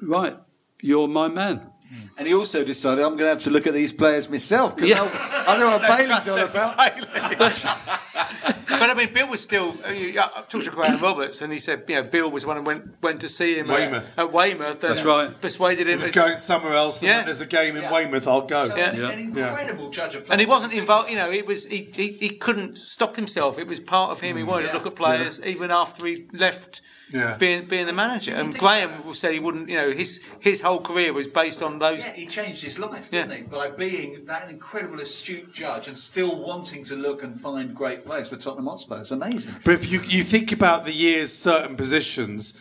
Right, 0.00 0.36
you're 0.80 1.08
my 1.08 1.28
man. 1.28 1.70
Mm. 1.92 2.10
And 2.18 2.28
he 2.28 2.34
also 2.34 2.64
decided 2.64 3.02
I'm 3.04 3.16
going 3.16 3.28
to 3.28 3.34
have 3.34 3.42
to 3.44 3.50
look 3.50 3.66
at 3.66 3.74
these 3.74 3.92
players 3.92 4.28
myself 4.28 4.76
because 4.76 4.90
Yeah. 4.90 5.44
I 5.46 5.58
know 5.58 5.70
what 5.70 5.82
Bailey's 5.98 6.28
all 6.28 6.38
about. 6.38 6.76
but 8.68 8.90
I 8.90 8.94
mean, 8.94 9.12
Bill 9.12 9.28
was 9.28 9.40
still. 9.40 9.70
uh, 9.84 9.88
I 9.88 10.16
uh, 10.18 10.42
talked 10.42 10.66
to 10.66 10.70
Graham 10.70 11.00
Roberts, 11.00 11.42
and 11.42 11.52
he 11.52 11.58
said, 11.58 11.84
you 11.88 11.96
know, 11.96 12.04
Bill 12.04 12.30
was 12.30 12.42
the 12.42 12.48
one 12.48 12.58
who 12.58 12.62
went 12.62 13.02
went 13.02 13.20
to 13.22 13.28
see 13.28 13.56
him 13.58 13.68
uh, 13.68 13.74
Weymouth. 13.74 14.18
At, 14.18 14.26
at 14.26 14.32
Weymouth. 14.32 14.84
and 14.84 14.96
That's 14.96 15.04
right. 15.04 15.40
Persuaded 15.40 15.88
him. 15.88 15.98
He 15.98 16.02
was 16.02 16.10
going 16.12 16.36
somewhere 16.36 16.74
else, 16.74 17.02
Yeah. 17.02 17.18
when 17.18 17.26
there's 17.26 17.40
a 17.40 17.46
game 17.46 17.76
in 17.76 17.90
Weymouth, 17.90 18.28
I'll 18.28 18.42
go. 18.46 18.68
So 18.68 18.76
an- 18.76 19.02
an 19.02 19.18
incredible 19.18 19.90
judge 19.90 20.14
of 20.14 20.26
players. 20.26 20.30
And 20.30 20.40
he 20.40 20.46
wasn't 20.46 20.74
involved. 20.74 21.10
You 21.10 21.16
know, 21.16 21.30
it 21.30 21.46
was 21.46 21.64
he, 21.66 21.90
he, 21.92 22.08
he 22.12 22.28
couldn't 22.30 22.78
stop 22.78 23.16
himself. 23.16 23.58
It 23.58 23.66
was 23.66 23.80
part 23.80 24.12
of 24.12 24.20
him. 24.20 24.36
He 24.36 24.44
mm. 24.44 24.46
wanted 24.46 24.68
to 24.68 24.74
look 24.74 24.86
at 24.86 24.94
players 24.94 25.40
even 25.44 25.70
after 25.70 26.06
he 26.06 26.26
left. 26.32 26.82
Yeah. 27.12 27.36
Being 27.36 27.64
being 27.66 27.86
the 27.86 27.92
manager, 27.92 28.34
and 28.34 28.56
Graham 28.56 29.14
said 29.14 29.32
he 29.32 29.40
wouldn't. 29.40 29.68
You 29.68 29.76
know, 29.76 29.90
his 29.90 30.20
his 30.38 30.60
whole 30.60 30.80
career 30.80 31.12
was 31.12 31.26
based 31.26 31.62
on 31.62 31.78
those. 31.78 32.04
Yeah, 32.04 32.12
he 32.12 32.26
changed 32.26 32.62
his 32.62 32.78
life, 32.78 33.10
didn't 33.10 33.36
he? 33.36 33.42
By 33.42 33.70
being 33.70 34.24
that 34.26 34.48
incredible 34.48 35.00
astute 35.00 35.52
judge 35.52 35.88
and 35.88 35.98
still 35.98 36.40
wanting 36.40 36.84
to 36.84 36.94
look 36.96 37.22
and 37.22 37.40
find 37.40 37.74
great 37.74 38.04
players 38.04 38.28
for 38.28 38.36
Tottenham 38.36 38.66
Hotspur. 38.66 39.00
It's 39.00 39.10
amazing. 39.10 39.54
But 39.64 39.74
if 39.74 39.90
you 39.90 40.00
you 40.02 40.22
think 40.22 40.52
about 40.52 40.84
the 40.84 40.92
years, 40.92 41.32
certain 41.32 41.76
positions, 41.76 42.58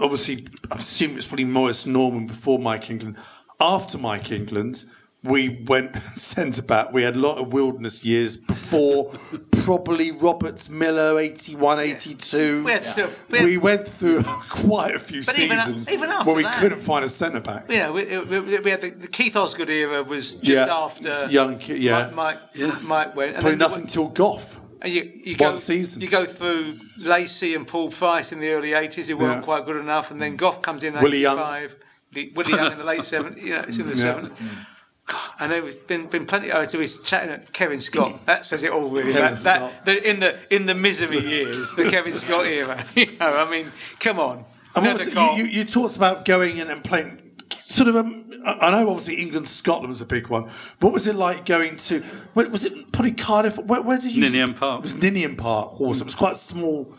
obviously, 0.00 0.46
I 0.70 0.76
assume 0.76 1.16
it's 1.16 1.26
probably 1.26 1.44
Maurice 1.44 1.86
Norman 1.86 2.26
before 2.26 2.58
Mike 2.58 2.90
England. 2.90 3.16
After 3.60 3.98
Mike 3.98 4.32
England, 4.32 4.84
we 5.24 5.62
went 5.66 5.96
centre 6.16 6.62
back. 6.62 6.92
We 6.92 7.02
had 7.02 7.16
a 7.16 7.18
lot 7.18 7.38
of 7.38 7.52
wilderness 7.52 8.04
years 8.04 8.36
before, 8.36 9.12
probably 9.64 10.10
Roberts 10.10 10.68
Miller, 10.68 11.18
81, 11.20 11.78
82. 11.78 12.64
We 12.64 12.70
had 12.72 12.84
to- 12.96 13.10
we 13.30 13.44
we, 13.44 13.52
had- 13.54 13.62
went 13.62 13.88
through 13.88 14.22
quite 14.48 14.94
a 14.94 14.98
few 14.98 15.22
But 15.24 15.38
even 15.38 15.58
seasons 15.58 15.92
even 15.92 16.10
after 16.10 16.26
where 16.26 16.36
we 16.36 16.42
that- 16.42 16.58
couldn't 16.60 16.80
find 16.80 17.04
a 17.04 17.08
centre 17.08 17.40
back. 17.40 17.70
You 17.70 17.78
know, 17.78 17.92
we, 17.92 18.18
we, 18.18 18.58
we 18.60 18.70
had 18.70 18.80
the, 18.80 18.90
the 18.90 19.08
Keith 19.08 19.36
Osgood 19.36 19.70
era 19.70 20.02
was 20.02 20.34
just 20.34 20.46
Yeah, 20.68 20.74
after 20.76 21.30
young 21.30 21.58
ki- 21.58 21.76
yeah. 21.76 22.10
Mike, 22.14 22.40
Mike, 22.56 22.82
Mike 22.82 23.16
went. 23.16 23.34
Probably 23.34 23.50
then 23.50 23.58
nothing 23.58 23.86
till 23.86 24.08
Gough. 24.08 24.58
And 24.80 24.92
you, 24.92 25.12
you 25.24 25.36
One 25.38 25.52
go, 25.52 25.56
season. 25.56 26.00
You 26.02 26.10
go 26.10 26.24
through 26.24 26.76
Lacy 26.98 27.54
and 27.54 27.64
Paul 27.68 27.92
Price 27.92 28.32
in 28.32 28.40
the 28.40 28.50
early 28.50 28.70
80s, 28.72 29.06
who 29.06 29.16
weren't 29.16 29.36
Yeah. 29.36 29.44
quite 29.44 29.64
good 29.64 29.76
enough, 29.76 30.10
and 30.10 30.20
then 30.20 30.34
Gough 30.34 30.60
comes 30.60 30.82
in 30.82 30.96
in 30.96 31.00
Willie 31.00 31.20
Young. 31.20 31.38
85. 31.38 31.76
Lee- 32.14 32.32
Willie 32.34 32.50
Young 32.54 32.72
in 32.72 32.78
the 32.78 32.84
late 32.84 33.00
70s, 33.02 33.40
you 33.40 33.50
know, 33.50 33.60
it's 33.60 33.78
in 33.78 33.88
the 33.88 33.94
Yeah. 33.94 34.14
70s. 34.14 34.66
God, 35.06 35.30
I 35.40 35.46
know 35.48 35.60
there's 35.60 35.76
been, 35.76 36.06
been 36.06 36.26
plenty. 36.26 36.52
Oh, 36.52 36.66
so 36.66 36.78
he's 36.78 36.98
chatting 37.00 37.30
at 37.30 37.52
Kevin 37.52 37.80
Scott. 37.80 38.20
That 38.26 38.46
says 38.46 38.62
it 38.62 38.70
all, 38.70 38.88
really. 38.88 39.12
Kevin 39.12 39.34
that, 39.42 39.84
that, 39.84 39.84
the, 39.84 40.10
in 40.10 40.20
the 40.20 40.38
in 40.54 40.66
the 40.66 40.74
misery 40.74 41.18
years, 41.18 41.72
the 41.72 41.90
Kevin 41.90 42.16
Scott 42.16 42.46
era. 42.46 42.84
You 42.94 43.06
know, 43.18 43.36
I 43.36 43.50
mean, 43.50 43.72
come 43.98 44.20
on. 44.20 44.44
And 44.74 44.86
what 44.86 44.98
was 44.98 45.14
you, 45.14 45.44
you, 45.44 45.44
you 45.44 45.64
talked 45.64 45.96
about 45.96 46.24
going 46.24 46.56
in 46.58 46.70
and 46.70 46.82
playing 46.82 47.20
sort 47.64 47.88
of. 47.88 47.96
Um, 47.96 48.24
I 48.44 48.68
I 48.68 48.70
know 48.70 48.88
obviously 48.90 49.16
England 49.16 49.48
Scotland 49.48 49.88
was 49.88 50.00
a 50.00 50.06
big 50.06 50.28
one. 50.28 50.50
What 50.80 50.92
was 50.92 51.06
it 51.06 51.16
like 51.16 51.44
going 51.44 51.76
to? 51.76 52.00
Where, 52.34 52.48
was 52.48 52.64
it 52.64 52.92
probably 52.92 53.12
Cardiff? 53.12 53.58
Where, 53.58 53.82
where 53.82 53.98
did 53.98 54.12
you? 54.12 54.22
Ninian 54.22 54.54
Park. 54.54 54.80
It 54.80 54.82
was 54.82 54.94
Ninian 54.94 55.36
Park. 55.36 55.80
Also, 55.80 56.02
it 56.02 56.06
was 56.06 56.14
quite 56.14 56.36
small. 56.36 56.94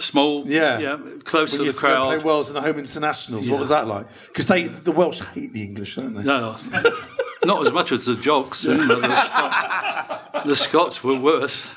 Small, 0.00 0.44
Yeah, 0.48 0.78
yeah, 0.78 0.98
close 1.24 1.52
When 1.52 1.58
to 1.60 1.64
you 1.64 1.64
the 1.64 1.64
used 1.66 1.78
to 1.80 1.84
crowd. 1.86 2.04
Play 2.06 2.18
Wales 2.18 2.48
in 2.48 2.54
the 2.54 2.62
home 2.62 2.78
internationals. 2.78 3.44
Yeah. 3.44 3.52
What 3.52 3.60
was 3.60 3.68
that 3.68 3.86
like? 3.86 4.06
Because 4.28 4.46
they 4.46 4.68
the 4.68 4.92
Welsh 4.92 5.20
hate 5.34 5.52
the 5.52 5.62
English, 5.62 5.96
don't 5.96 6.14
they? 6.14 6.22
No, 6.22 6.56
not 7.44 7.60
as 7.66 7.72
much 7.72 7.92
as 7.92 8.06
the 8.06 8.14
jocks. 8.14 8.64
you 8.64 8.74
know, 8.74 9.00
the, 9.00 9.16
Scots, 9.16 10.46
the 10.46 10.56
Scots 10.56 11.04
were 11.04 11.18
worse, 11.18 11.66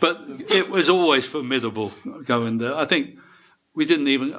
but 0.00 0.20
it 0.50 0.68
was 0.70 0.90
always 0.90 1.26
formidable 1.26 1.92
going 2.24 2.58
there. 2.58 2.74
I 2.74 2.84
think 2.84 3.16
we 3.74 3.84
didn't 3.86 4.08
even. 4.08 4.34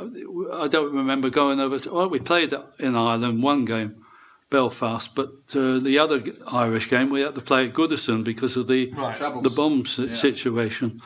I 0.53 0.67
don't 0.67 0.93
remember 0.93 1.29
going 1.29 1.59
over. 1.59 1.79
To, 1.79 1.93
well, 1.93 2.09
we 2.09 2.19
played 2.19 2.53
in 2.79 2.95
Ireland 2.95 3.41
one 3.41 3.65
game, 3.65 4.03
Belfast, 4.51 5.15
but 5.15 5.29
uh, 5.55 5.79
the 5.79 5.97
other 5.97 6.21
Irish 6.47 6.89
game 6.89 7.09
we 7.09 7.21
had 7.21 7.33
to 7.35 7.41
play 7.41 7.65
at 7.67 7.73
Goodison 7.73 8.23
because 8.23 8.55
of 8.55 8.67
the 8.67 8.91
Right. 8.91 9.17
the 9.43 9.49
bomb 9.49 9.85
si- 9.85 10.13
situation. 10.13 11.01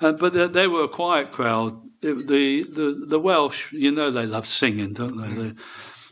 Uh, 0.00 0.12
but 0.12 0.32
they, 0.32 0.46
they 0.46 0.68
were 0.68 0.84
a 0.84 0.88
quiet 0.88 1.32
crowd. 1.32 1.80
It, 2.02 2.26
the, 2.28 2.62
the 2.64 3.04
the 3.08 3.18
Welsh, 3.18 3.72
you 3.72 3.90
know, 3.90 4.10
they 4.10 4.26
love 4.26 4.46
singing, 4.46 4.92
don't 4.92 5.16
they? 5.16 5.42
they 5.42 5.54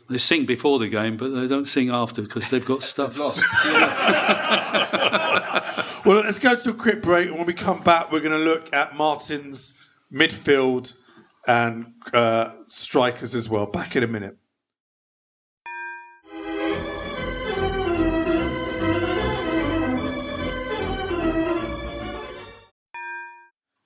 They 0.09 0.17
sing 0.17 0.45
before 0.45 0.79
the 0.79 0.87
game, 0.87 1.17
but 1.17 1.29
they 1.29 1.47
don't 1.47 1.67
sing 1.67 1.89
after 1.89 2.23
because 2.23 2.49
they've 2.49 2.65
got 2.65 2.83
stuff. 2.93 3.17
lost. 3.17 3.43
Well, 6.05 6.21
let's 6.21 6.37
go 6.37 6.55
to 6.55 6.69
a 6.69 6.73
quick 6.73 7.01
break. 7.01 7.29
And 7.29 7.37
when 7.37 7.47
we 7.47 7.53
come 7.53 7.81
back, 7.81 8.11
we're 8.11 8.19
going 8.19 8.39
to 8.39 8.45
look 8.45 8.71
at 8.71 8.95
Martin's 8.95 9.89
midfield 10.13 10.93
and 11.47 11.93
uh, 12.13 12.51
strikers 12.67 13.33
as 13.33 13.49
well. 13.49 13.65
Back 13.65 13.95
in 13.95 14.03
a 14.03 14.07
minute. 14.07 14.37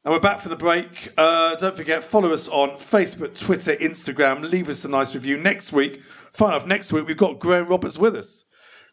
And 0.10 0.16
we're 0.16 0.22
back 0.22 0.40
for 0.40 0.50
the 0.50 0.56
break. 0.56 1.14
Uh, 1.20 1.54
don't 1.58 1.76
forget, 1.76 2.04
follow 2.04 2.34
us 2.34 2.48
on 2.48 2.72
Facebook, 2.80 3.40
Twitter, 3.40 3.76
Instagram. 3.76 4.42
Leave 4.42 4.68
us 4.68 4.84
a 4.84 4.90
nice 4.90 5.14
review. 5.14 5.38
Next 5.38 5.72
week, 5.72 6.02
fun 6.34 6.50
enough, 6.50 6.66
next 6.66 6.92
week 6.92 7.06
we've 7.06 7.16
got 7.16 7.38
Graham 7.38 7.68
Roberts 7.68 8.00
with 8.00 8.16
us. 8.16 8.46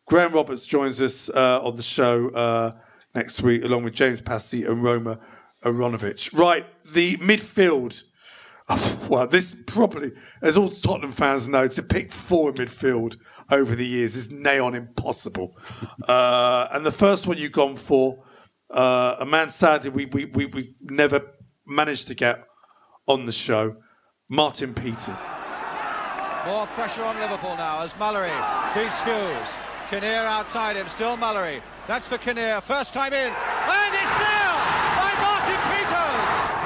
Graham 0.04 0.34
Roberts 0.34 0.66
joins 0.66 1.00
us 1.00 1.30
uh, 1.30 1.62
on 1.64 1.76
the 1.76 1.82
show 1.82 2.28
uh, 2.32 2.70
next 3.14 3.40
week, 3.40 3.64
along 3.64 3.84
with 3.84 3.94
James 3.94 4.20
Passy 4.20 4.64
and 4.64 4.82
Roma 4.82 5.18
Aronovich. 5.64 6.38
Right, 6.38 6.66
the 6.84 7.16
midfield. 7.16 8.02
Oh, 8.68 8.98
well, 9.08 9.26
this 9.26 9.56
probably, 9.66 10.12
as 10.42 10.58
all 10.58 10.68
Tottenham 10.68 11.12
fans 11.12 11.48
know, 11.48 11.66
to 11.66 11.82
pick 11.82 12.12
four 12.12 12.50
in 12.50 12.56
midfield 12.56 13.16
over 13.50 13.74
the 13.74 13.86
years 13.86 14.16
is 14.16 14.30
nigh 14.30 14.58
on 14.58 14.74
impossible. 14.74 15.56
Uh, 16.06 16.68
and 16.72 16.84
the 16.84 16.92
first 16.92 17.26
one 17.26 17.38
you've 17.38 17.52
gone 17.52 17.76
for, 17.76 18.22
uh, 18.70 19.16
a 19.20 19.26
man 19.26 19.48
sadly 19.48 19.90
we, 19.90 20.06
we, 20.06 20.24
we, 20.26 20.46
we 20.46 20.74
never 20.82 21.20
managed 21.66 22.08
to 22.08 22.14
get 22.14 22.44
on 23.06 23.26
the 23.26 23.32
show, 23.32 23.76
Martin 24.28 24.74
Peters. 24.74 25.22
More 26.46 26.66
pressure 26.68 27.02
on 27.02 27.18
Liverpool 27.18 27.56
now 27.56 27.82
as 27.82 27.94
Mullery 27.94 28.30
beats 28.74 29.00
Hughes. 29.00 29.56
Kinnear 29.90 30.22
outside 30.22 30.76
him, 30.76 30.88
still 30.88 31.16
Mullery. 31.16 31.60
That's 31.86 32.08
for 32.08 32.18
Kinnear, 32.18 32.60
first 32.60 32.92
time 32.92 33.12
in, 33.12 33.32
and 33.32 33.94
it's 33.94 34.10
there 34.18 34.54
by 34.98 35.12
Martin 35.20 35.60
Peters! 35.70 36.56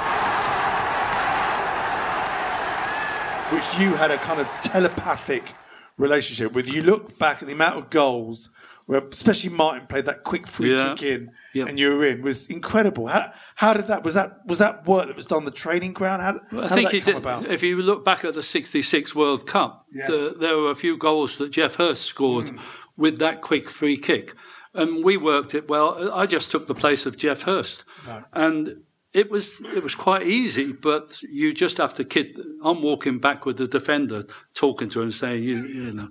which 3.52 3.80
you 3.80 3.94
had 3.96 4.10
a 4.10 4.16
kind 4.18 4.40
of 4.40 4.46
telepathic 4.60 5.54
relationship 5.98 6.52
with. 6.52 6.72
You 6.72 6.82
look 6.82 7.18
back 7.18 7.42
at 7.42 7.48
the 7.48 7.54
amount 7.54 7.78
of 7.78 7.90
goals 7.90 8.50
where, 8.90 9.02
especially 9.12 9.50
Martin 9.50 9.86
played 9.86 10.06
that 10.06 10.24
quick 10.24 10.48
free 10.48 10.72
Yeah. 10.74 10.94
kick 10.94 11.02
in, 11.04 11.30
Yep. 11.54 11.68
and 11.68 11.78
you 11.78 11.96
were 11.96 12.04
in 12.06 12.22
was 12.22 12.48
incredible. 12.50 13.06
How, 13.06 13.30
how 13.54 13.72
did 13.72 13.86
that 13.86 14.02
was 14.02 14.14
that 14.14 14.40
was 14.46 14.58
that 14.58 14.84
work 14.86 15.06
that 15.06 15.14
was 15.16 15.26
done 15.26 15.38
on 15.38 15.44
the 15.44 15.50
training 15.64 15.92
ground? 15.92 16.22
How, 16.22 16.40
Well, 16.50 16.68
how 16.68 16.74
I 16.74 16.78
think 16.78 16.90
did 16.90 17.02
that 17.04 17.12
come 17.12 17.22
did. 17.22 17.28
about? 17.46 17.46
If 17.56 17.62
you 17.62 17.76
look 17.80 18.04
back 18.04 18.24
at 18.24 18.34
the 18.34 18.42
'66 18.42 19.14
World 19.14 19.46
Cup, 19.46 19.86
Yes. 19.94 20.08
the, 20.10 20.34
there 20.38 20.56
were 20.58 20.70
a 20.72 20.74
few 20.84 20.96
goals 20.96 21.38
that 21.38 21.50
Geoff 21.52 21.76
Hurst 21.76 22.02
scored 22.04 22.48
Hmm. 22.48 22.56
with 22.96 23.18
that 23.20 23.40
quick 23.42 23.70
free 23.70 23.96
kick, 23.96 24.34
and 24.74 25.04
we 25.04 25.16
worked 25.16 25.54
it 25.54 25.68
well. 25.68 26.12
I 26.12 26.26
just 26.26 26.50
took 26.50 26.66
the 26.66 26.74
place 26.74 27.06
of 27.06 27.16
Geoff 27.16 27.42
Hurst, 27.42 27.84
and 28.32 28.82
it 29.12 29.30
was 29.30 29.60
it 29.76 29.82
was 29.84 29.94
quite 29.94 30.26
easy. 30.26 30.72
But 30.72 31.22
you 31.22 31.52
just 31.52 31.76
have 31.78 31.94
to 31.94 32.04
kid. 32.04 32.28
I'm 32.64 32.82
walking 32.82 33.18
back 33.20 33.46
with 33.46 33.56
the 33.56 33.68
defender, 33.68 34.24
talking 34.54 34.88
to 34.90 35.00
him, 35.02 35.12
saying, 35.12 35.44
"You, 35.44 35.58
you 35.64 35.92
know," 35.92 36.08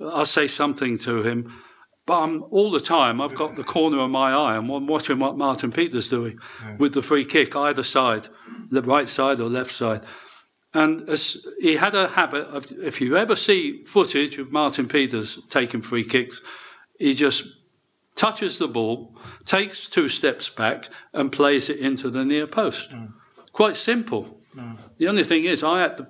I'll 0.00 0.24
say 0.38 0.46
something 0.46 0.96
to 1.08 1.22
him. 1.22 1.52
But 2.04 2.20
I'm, 2.20 2.42
all 2.50 2.70
the 2.70 2.80
time, 2.80 3.20
I've 3.20 3.34
got 3.34 3.54
the 3.54 3.62
corner 3.62 4.00
of 4.00 4.10
my 4.10 4.32
eye. 4.32 4.56
And 4.56 4.70
I'm 4.70 4.86
watching 4.86 5.20
what 5.20 5.36
Martin 5.36 5.70
Peters 5.70 6.08
doing 6.08 6.38
with 6.78 6.94
the 6.94 7.02
free 7.02 7.24
kick, 7.24 7.54
either 7.54 7.84
side, 7.84 8.28
the 8.70 8.82
right 8.82 9.08
side 9.08 9.40
or 9.40 9.48
left 9.48 9.72
side. 9.72 10.02
And 10.74 11.08
as 11.08 11.46
he 11.60 11.76
had 11.76 11.94
a 11.94 12.08
habit 12.08 12.46
of, 12.46 12.72
if 12.72 13.00
you 13.00 13.16
ever 13.16 13.36
see 13.36 13.84
footage 13.84 14.38
of 14.38 14.50
Martin 14.50 14.88
Peters 14.88 15.38
taking 15.48 15.82
free 15.82 16.04
kicks, 16.04 16.40
he 16.98 17.14
just 17.14 17.44
touches 18.14 18.58
the 18.58 18.68
ball, 18.68 19.14
takes 19.44 19.88
two 19.88 20.08
steps 20.08 20.48
back, 20.48 20.88
and 21.12 21.30
plays 21.30 21.68
it 21.68 21.78
into 21.78 22.10
the 22.10 22.24
near 22.24 22.46
post. 22.46 22.90
Mm. 22.90 23.12
Quite 23.52 23.76
simple. 23.76 24.40
Mm. 24.56 24.78
The 24.98 25.08
only 25.08 25.24
thing 25.24 25.44
is, 25.44 25.62
I 25.62 25.80
had 25.80 25.98
to 25.98 26.08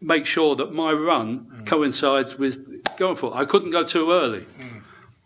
make 0.00 0.26
sure 0.26 0.56
that 0.56 0.72
my 0.72 0.92
run 0.92 1.46
mm. 1.46 1.66
coincides 1.66 2.36
with 2.36 2.84
going 2.96 3.16
for 3.16 3.32
it. 3.32 3.36
I 3.36 3.44
couldn't 3.44 3.70
go 3.70 3.84
too 3.84 4.10
early. 4.10 4.46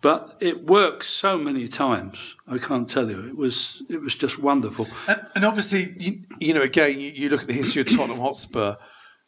But 0.07 0.37
it 0.38 0.64
worked 0.64 1.03
so 1.03 1.37
many 1.37 1.66
times. 1.66 2.37
I 2.47 2.59
can't 2.59 2.88
tell 2.88 3.11
you. 3.11 3.27
It 3.27 3.37
was 3.37 3.83
it 3.88 4.01
was 4.01 4.14
just 4.14 4.38
wonderful. 4.38 4.87
And, 5.09 5.27
and 5.35 5.45
obviously, 5.45 5.97
you, 5.99 6.23
you 6.38 6.55
know, 6.55 6.61
again, 6.61 7.01
you, 7.01 7.11
you 7.11 7.29
look 7.29 7.40
at 7.40 7.49
the 7.49 7.53
history 7.53 7.83
of 7.83 7.88
Tottenham 7.88 8.21
Hotspur. 8.21 8.77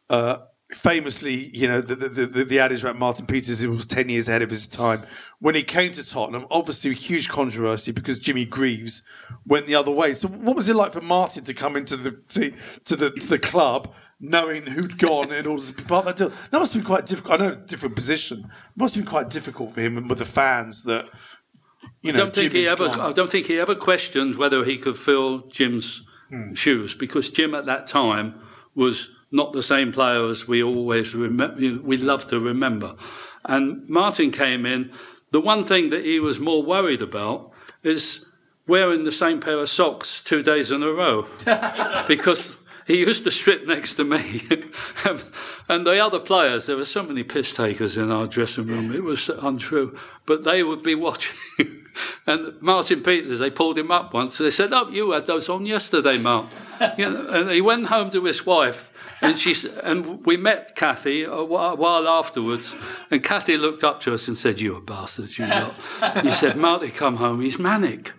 Uh, 0.09 0.39
famously, 0.75 1.35
you 1.53 1.67
know, 1.67 1.81
the, 1.81 1.97
the, 1.97 2.27
the, 2.27 2.45
the 2.45 2.61
adage 2.61 2.83
about 2.83 2.97
Martin 2.97 3.27
Peters, 3.27 3.61
it 3.61 3.69
was 3.69 3.87
10 3.87 4.09
years 4.09 4.29
ahead 4.29 4.41
of 4.41 4.51
his 4.51 4.69
time. 4.69 5.03
When 5.41 5.57
he 5.57 5.65
came 5.65 5.91
to 5.93 6.09
Tottenham, 6.09 6.47
obviously, 6.49 6.95
huge 6.95 7.29
controversy 7.29 7.91
because 7.91 8.21
Jimmy 8.21 8.45
Greaves 8.45 9.03
went 9.45 9.67
the 9.67 9.75
other 9.75 9.91
way. 9.91 10.15
So, 10.15 10.29
what 10.29 10.55
was 10.55 10.69
it 10.69 10.77
like 10.77 10.93
for 10.93 11.01
Martin 11.01 11.43
to 11.43 11.55
come 11.55 11.75
into 11.75 11.97
the 11.97 12.13
to, 12.13 12.53
to 12.85 12.95
the 12.95 13.11
to 13.11 13.27
the 13.27 13.41
club 13.41 13.93
knowing 14.21 14.67
who'd 14.67 14.99
gone 14.99 15.33
in 15.33 15.47
order 15.47 15.63
to 15.63 15.73
be 15.73 15.83
part 15.85 16.07
of 16.07 16.17
that 16.17 16.25
deal? 16.29 16.37
That 16.51 16.59
must 16.59 16.73
have 16.75 16.83
been 16.83 16.87
quite 16.87 17.07
difficult. 17.07 17.41
I 17.41 17.47
know, 17.47 17.55
different 17.55 17.95
position. 17.95 18.41
It 18.41 18.77
must 18.81 18.95
have 18.95 19.05
been 19.05 19.11
quite 19.11 19.31
difficult 19.31 19.75
for 19.75 19.81
him 19.81 19.97
and 19.97 20.09
with 20.09 20.19
the 20.19 20.25
fans 20.25 20.83
that, 20.85 21.09
you 22.03 22.13
know, 22.13 22.19
I 22.19 22.23
don't 22.25 22.35
think 22.35 22.53
he 22.53 22.67
ever. 22.69 22.89
gone. 22.89 23.01
I 23.01 23.13
don't 23.13 23.31
think 23.31 23.47
he 23.47 23.59
ever 23.59 23.75
questioned 23.75 24.37
whether 24.37 24.65
he 24.65 24.77
could 24.79 24.97
fill 24.99 25.47
Jim's 25.49 26.03
Hmm. 26.31 26.53
shoes 26.53 26.93
because 26.95 27.31
Jim 27.31 27.55
at 27.55 27.65
that 27.65 27.87
time 27.87 28.35
was 28.75 29.15
not 29.33 29.55
the 29.55 29.63
same 29.63 29.93
player 29.93 30.27
as 30.27 30.47
we 30.47 30.63
always 30.63 31.15
remember. 31.15 31.57
We 31.83 31.97
love 31.97 32.29
to 32.29 32.39
remember. 32.39 32.97
And 33.47 33.89
Martin 33.89 34.31
came 34.31 34.67
in. 34.67 34.91
The 35.31 35.41
one 35.41 35.65
thing 35.65 35.89
that 35.89 36.05
he 36.05 36.21
was 36.21 36.39
more 36.39 36.63
worried 36.63 37.01
about 37.01 37.51
is 37.83 38.27
wearing 38.67 39.05
the 39.05 39.13
same 39.13 39.41
pair 39.41 39.59
of 39.59 39.71
socks 39.71 40.23
two 40.23 40.43
days 40.43 40.71
in 40.71 40.83
a 40.83 40.93
row 40.93 41.27
because 42.09 42.55
he 42.89 43.01
used 43.01 43.23
to 43.25 43.31
strip 43.31 43.67
next 43.67 43.97
to 43.97 44.05
me. 44.05 44.41
and 45.69 45.87
the 45.87 46.03
other 46.03 46.19
players, 46.19 46.65
there 46.65 46.77
were 46.77 46.87
so 46.87 47.03
many 47.03 47.23
piss 47.23 47.53
takers 47.53 47.99
in 47.99 48.11
our 48.11 48.27
dressing 48.27 48.67
room, 48.67 48.95
it 48.95 49.05
was 49.05 49.29
untrue. 49.29 49.97
But 50.25 50.45
they 50.45 50.63
would 50.63 50.83
be 50.83 50.95
watching. 51.07 51.37
and 52.27 52.61
Martin 52.63 53.03
Peters, 53.03 53.41
they 53.41 53.51
pulled 53.51 53.77
him 53.77 53.91
up 53.91 54.15
once. 54.15 54.39
They 54.39 54.51
said, 54.51 54.73
Oh, 54.73 54.89
you 54.89 55.11
had 55.11 55.27
those 55.27 55.51
on 55.51 55.67
yesterday, 55.67 56.17
Mark. 56.17 56.47
you 56.97 57.11
know, 57.11 57.29
and 57.29 57.51
he 57.51 57.61
went 57.61 57.89
home 57.89 58.09
to 58.11 58.25
his 58.25 58.47
wife. 58.47 58.91
And 59.21 59.39
she 59.39 59.55
and 59.83 60.25
we 60.25 60.37
met 60.37 60.75
Kathy 60.77 61.27
uh, 61.27 61.33
a 61.33 61.45
while 61.75 62.07
afterwards, 62.07 62.77
and 63.11 63.23
Kathy 63.23 63.57
looked 63.57 63.83
up 63.83 64.01
to 64.03 64.15
us 64.15 64.29
and 64.29 64.39
said, 64.39 64.61
"You 64.61 64.77
a 64.77 64.81
bastard, 64.81 65.37
you 65.37 65.45
lot." 65.45 65.75
He 66.23 66.33
said, 66.33 66.57
"Marty, 66.57 66.89
come 66.89 67.17
home. 67.17 67.41
He's 67.41 67.59
manic." 67.59 68.13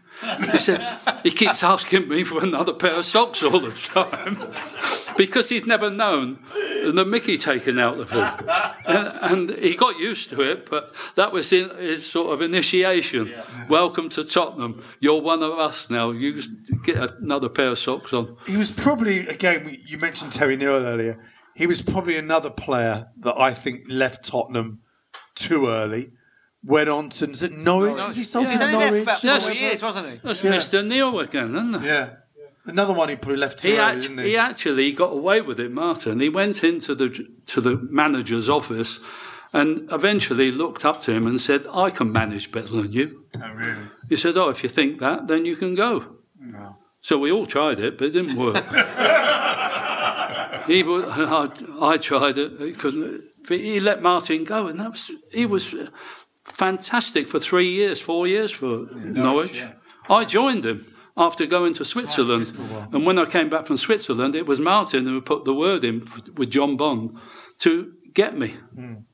He 0.51 0.58
said 0.58 0.99
he 1.23 1.32
keeps 1.32 1.63
asking 1.63 2.10
me 2.10 2.23
for 2.23 2.43
another 2.43 2.73
pair 2.73 2.91
of 2.91 3.05
socks 3.05 3.41
all 3.41 3.60
the 3.60 3.71
time 3.71 4.38
because 5.17 5.49
he's 5.49 5.65
never 5.65 5.89
known 5.89 6.39
the 6.84 7.05
Mickey 7.05 7.38
taken 7.38 7.79
out 7.79 7.99
of 7.99 8.10
him, 8.10 8.27
and, 8.86 9.49
and 9.49 9.60
he 9.60 9.75
got 9.75 9.97
used 9.97 10.29
to 10.32 10.41
it. 10.41 10.69
But 10.69 10.91
that 11.15 11.32
was 11.32 11.49
his 11.49 12.05
sort 12.05 12.34
of 12.34 12.41
initiation. 12.41 13.34
Welcome 13.69 14.10
to 14.10 14.23
Tottenham. 14.23 14.84
You're 14.99 15.21
one 15.21 15.43
of 15.43 15.58
us 15.58 15.89
now. 15.89 16.12
You 16.12 16.36
just 16.36 16.51
get 16.84 16.97
another 17.19 17.49
pair 17.49 17.69
of 17.69 17.79
socks 17.79 18.13
on. 18.13 18.38
He 18.47 18.58
was 18.58 18.71
probably 18.71 19.27
again. 19.27 19.77
You 19.86 19.97
mentioned 19.97 20.32
Terry 20.32 20.55
Neill 20.55 20.86
earlier. 20.86 21.23
He 21.55 21.67
was 21.67 21.82
probably 21.82 22.17
another 22.17 22.49
player 22.49 23.10
that 23.17 23.38
I 23.38 23.53
think 23.53 23.84
left 23.88 24.23
Tottenham 24.23 24.79
too 25.36 25.67
early. 25.67 26.12
Went 26.63 26.89
on 26.89 27.10
to 27.10 27.30
is 27.30 27.41
it 27.43 27.54
Norwich? 27.54 27.93
Was 28.06 28.15
he 28.17 28.24
sold 28.24 28.48
Yeah, 28.48 28.58
to 28.58 28.65
he's 28.65 28.76
only 28.76 28.78
there 28.80 28.88
for 28.88 28.91
Norwich? 28.91 29.04
about 29.04 29.24
Yes. 29.24 29.43
four 29.45 29.54
years, 29.54 29.82
wasn't 29.82 30.10
he? 30.12 30.19
That's 30.24 30.43
Yeah. 30.43 30.52
Mr. 30.52 30.86
Neill 30.86 31.19
again, 31.19 31.56
isn't 31.56 31.76
it? 31.76 31.84
Yeah, 31.84 32.10
another 32.65 32.93
one 32.93 33.08
he 33.10 33.15
probably 33.15 33.38
left 33.39 33.60
too 33.60 33.69
He, 33.69 33.74
early, 33.76 33.82
act- 33.84 34.02
didn't 34.02 34.17
he 34.19 34.24
he? 34.32 34.38
actually 34.38 34.91
got 34.91 35.12
away 35.13 35.39
with 35.41 35.60
it, 35.60 35.72
Martin. 35.72 36.19
He 36.19 36.28
went 36.30 36.63
into 36.63 36.95
the 36.95 37.10
to 37.45 37.62
the 37.62 37.78
manager's 37.89 38.50
office 38.50 38.99
and 39.53 39.88
eventually 39.91 40.51
looked 40.51 40.84
up 40.84 41.01
to 41.03 41.12
him 41.14 41.26
and 41.28 41.39
said, 41.39 41.66
"I 41.74 41.89
can 41.91 42.12
manage 42.12 42.51
better 42.51 42.74
than 42.74 42.91
you." 42.91 43.24
Oh, 43.41 43.51
really? 43.55 43.88
He 44.10 44.16
said, 44.18 44.36
"Oh, 44.38 44.49
if 44.49 44.62
you 44.62 44.70
think 44.70 44.99
that, 44.99 45.28
then 45.28 45.45
you 45.45 45.55
can 45.55 45.76
go." 45.76 46.18
No. 46.39 46.76
So 47.01 47.18
we 47.18 47.32
all 47.32 47.45
tried 47.45 47.80
it, 47.80 47.97
but 47.97 48.07
it 48.07 48.12
didn't 48.12 48.36
work. 48.36 48.55
he 50.68 50.84
wa- 50.84 51.05
I, 51.07 51.49
I 51.82 51.97
tried 51.97 52.38
it, 52.38 52.51
he 52.60 52.74
couldn't. 52.74 53.24
But 53.47 53.60
he 53.60 53.80
let 53.80 54.01
Martin 54.01 54.43
go, 54.43 54.68
and 54.68 54.80
that 54.80 54.91
was 54.91 55.10
he 55.32 55.45
was 55.45 55.74
fantastic 56.52 57.28
for 57.28 57.39
three 57.39 57.70
years, 57.70 58.00
four 58.00 58.28
years 58.28 58.52
for 58.52 58.88
Norwich. 58.93 59.64
I 60.10 60.26
joined 60.26 60.64
them 60.64 60.93
after 61.16 61.45
going 61.45 61.74
to 61.74 61.86
Switzerland, 61.86 62.52
and 62.93 63.06
when 63.06 63.20
I 63.20 63.26
came 63.26 63.50
back 63.50 63.66
from 63.66 63.78
Switzerland, 63.78 64.36
it 64.36 64.45
was 64.47 64.60
Martin 64.60 65.06
who 65.06 65.22
put 65.22 65.45
the 65.45 65.54
word 65.54 65.84
in 65.84 66.06
with 66.36 66.50
John 66.50 66.78
Bond 66.78 67.18
to 67.60 67.93
get 68.14 68.38
me. 68.38 68.56
And 68.76 69.06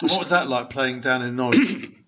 What 0.00 0.18
was 0.18 0.30
that 0.30 0.48
like 0.48 0.68
playing 0.70 1.00
down 1.00 1.22
in 1.22 1.36
Norwich? 1.36 1.88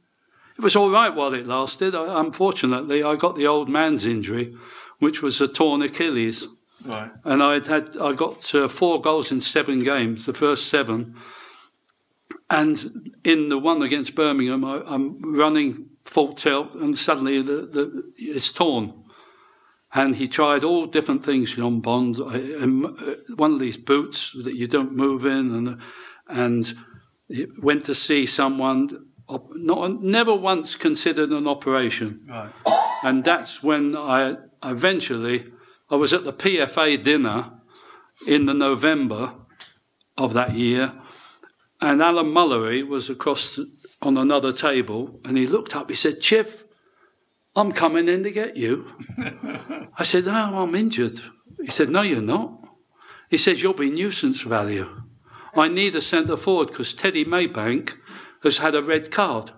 It 0.56 0.62
was 0.62 0.76
all 0.76 0.88
right 0.88 1.12
while 1.12 1.34
it 1.34 1.48
lasted. 1.48 1.96
I, 1.96 2.20
unfortunately, 2.20 3.02
I 3.02 3.16
got 3.16 3.34
the 3.34 3.44
old 3.48 3.68
man's 3.68 4.06
injury, 4.06 4.54
which 5.00 5.20
was 5.20 5.40
a 5.40 5.48
torn 5.48 5.82
Achilles. 5.82 6.46
right. 6.84 7.10
and 7.24 7.42
I'd 7.42 7.66
had 7.66 7.96
I 7.96 8.12
got 8.12 8.54
uh, 8.54 8.68
four 8.68 9.00
goals 9.00 9.32
in 9.32 9.40
seven 9.40 9.80
games, 9.80 10.26
the 10.26 10.32
first 10.32 10.68
seven, 10.68 11.16
and 12.60 13.10
in 13.24 13.48
the 13.48 13.58
one 13.58 13.82
against 13.82 14.14
Birmingham, 14.14 14.64
I, 14.64 14.82
I'm 14.86 15.04
running 15.36 15.86
full 16.04 16.34
tilt, 16.34 16.74
and 16.74 16.96
suddenly 16.96 17.42
the, 17.42 17.66
the, 17.74 18.12
it's 18.16 18.52
torn. 18.52 18.92
And 19.96 20.16
he 20.16 20.26
tried 20.28 20.64
all 20.64 20.86
different 20.86 21.24
things, 21.24 21.54
John 21.54 21.80
Bond. 21.80 22.18
Uh, 22.18 22.38
One 23.36 23.52
of 23.54 23.60
these 23.60 23.76
boots 23.78 24.32
that 24.44 24.54
you 24.56 24.66
don't 24.66 24.92
move 24.96 25.24
in, 25.24 25.54
and 25.54 25.78
and 26.28 26.74
went 27.62 27.84
to 27.84 27.94
see 27.94 28.26
someone. 28.26 28.88
op- 29.28 29.52
Not 29.54 30.02
never 30.02 30.34
once 30.34 30.76
considered 30.76 31.30
an 31.32 31.46
operation, 31.46 32.26
Right. 32.28 32.50
and 33.02 33.24
that's 33.24 33.62
when 33.62 33.96
I 33.96 34.36
eventually 34.62 35.46
I 35.90 35.96
was 35.96 36.12
at 36.12 36.24
the 36.24 36.32
PFA 36.32 36.96
dinner 37.02 37.52
in 38.26 38.46
the 38.46 38.54
November 38.54 39.32
of 40.16 40.32
that 40.32 40.52
year, 40.54 40.92
and 41.84 42.02
Alan 42.02 42.32
Mullery 42.32 42.86
was 42.86 43.10
across 43.10 43.56
the, 43.56 43.70
on 44.00 44.16
another 44.16 44.52
table, 44.52 45.20
and 45.24 45.36
he 45.36 45.46
looked 45.46 45.76
up. 45.76 45.90
He 45.90 45.96
said, 45.96 46.20
"Chief, 46.20 46.64
I'm 47.54 47.72
coming 47.72 48.08
in 48.08 48.22
to 48.22 48.30
get 48.30 48.56
you." 48.56 48.90
I 49.98 50.02
said, 50.02 50.24
"No, 50.24 50.32
I'm 50.32 50.74
injured." 50.74 51.20
He 51.62 51.70
said, 51.70 51.90
"No, 51.90 52.00
you're 52.00 52.22
not." 52.22 52.58
He 53.28 53.36
said, 53.36 53.60
"You'll 53.60 53.74
be 53.74 53.90
nuisance 53.90 54.40
value. 54.40 55.02
I 55.54 55.68
need 55.68 55.94
a 55.94 56.02
centre 56.02 56.36
forward 56.36 56.68
because 56.68 56.94
Teddy 56.94 57.24
Maybank 57.24 57.94
has 58.42 58.58
had 58.58 58.74
a 58.74 58.82
red 58.82 59.10
card." 59.10 59.50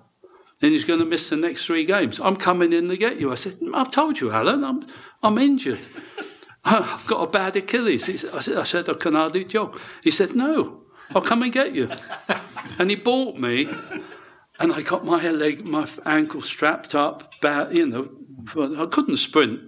And 0.63 0.73
he's 0.73 0.87
going 0.87 1.01
to 1.01 1.05
miss 1.05 1.29
the 1.29 1.37
next 1.37 1.67
three 1.67 1.85
games. 1.85 2.19
I'm 2.19 2.37
coming 2.37 2.73
in 2.73 2.89
to 2.89 2.97
get 2.97 3.21
you. 3.21 3.31
I 3.31 3.35
said, 3.35 3.59
I've 3.75 3.91
told 3.91 4.21
you, 4.21 4.31
Alan, 4.31 4.65
I'm, 4.65 4.87
I'm 5.23 5.37
injured. 5.37 5.87
I've 6.65 7.07
got 7.07 7.23
a 7.23 7.31
bad 7.31 7.57
Achilles. 7.57 8.07
He 8.07 8.17
said, 8.17 8.31
I, 8.33 8.41
said, 8.41 8.57
I 8.57 8.63
said, 8.63 8.89
I 8.89 8.95
can 8.95 9.13
hardly 9.13 9.45
jog. 9.45 9.79
He 10.03 10.11
said, 10.11 10.35
No, 10.35 10.86
I'll 11.15 11.23
come 11.23 11.43
and 11.43 11.53
get 11.53 11.73
you. 11.73 11.89
and 12.79 12.91
he 12.91 12.97
bought 12.97 13.37
me, 13.37 13.69
and 14.59 14.73
I 14.73 14.83
got 14.83 15.05
my 15.05 15.29
leg, 15.31 15.67
my 15.67 15.89
ankle 16.05 16.43
strapped 16.43 16.95
up, 16.95 17.41
bad, 17.41 17.75
you 17.75 17.87
know, 17.87 18.09
I 18.83 18.87
couldn't 18.87 19.19
sprint. 19.19 19.61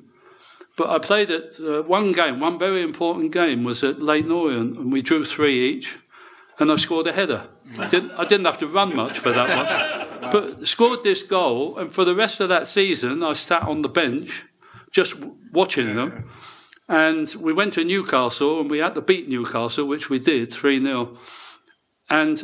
But 0.77 0.91
I 0.91 0.99
played 0.99 1.31
at 1.31 1.59
uh, 1.59 1.83
one 1.83 2.13
game, 2.13 2.39
one 2.39 2.59
very 2.59 2.83
important 2.83 3.33
game 3.33 3.65
was 3.65 3.83
at 3.83 4.01
Leyton 4.01 4.31
Orient, 4.31 4.79
and 4.79 4.93
we 4.93 5.03
drew 5.03 5.25
three 5.25 5.69
each, 5.71 5.97
and 6.59 6.71
I 6.71 6.77
scored 6.77 7.07
a 7.07 7.13
header. 7.13 7.49
Didn't, 7.91 8.13
I 8.13 8.25
didn't 8.25 8.47
have 8.47 8.59
to 8.59 8.67
run 8.69 8.95
much 8.95 9.19
for 9.19 9.33
that 9.33 9.49
one. 10.21 10.31
But 10.31 10.69
scored 10.69 11.03
this 11.03 11.23
goal, 11.23 11.79
and 11.79 11.93
for 11.93 12.05
the 12.05 12.15
rest 12.15 12.41
of 12.41 12.49
that 12.49 12.67
season, 12.67 13.23
I 13.23 13.33
sat 13.33 13.63
on 13.63 13.83
the 13.83 13.89
bench 13.89 14.45
just 14.91 15.15
watching 15.53 15.97
them. 15.97 16.31
And 16.89 17.33
we 17.39 17.53
went 17.53 17.75
to 17.75 17.85
Newcastle, 17.85 18.61
and 18.61 18.71
we 18.71 18.79
had 18.79 18.95
to 18.95 19.03
beat 19.03 19.29
Newcastle, 19.29 19.87
which 19.87 20.09
we 20.09 20.19
did 20.19 20.53
3 20.53 20.83
0. 20.83 21.19
And 22.09 22.43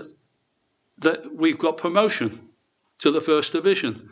that 0.98 1.34
we 1.34 1.52
got 1.52 1.78
promotion 1.78 2.50
to 2.98 3.10
the 3.10 3.20
first 3.20 3.52
division. 3.52 4.10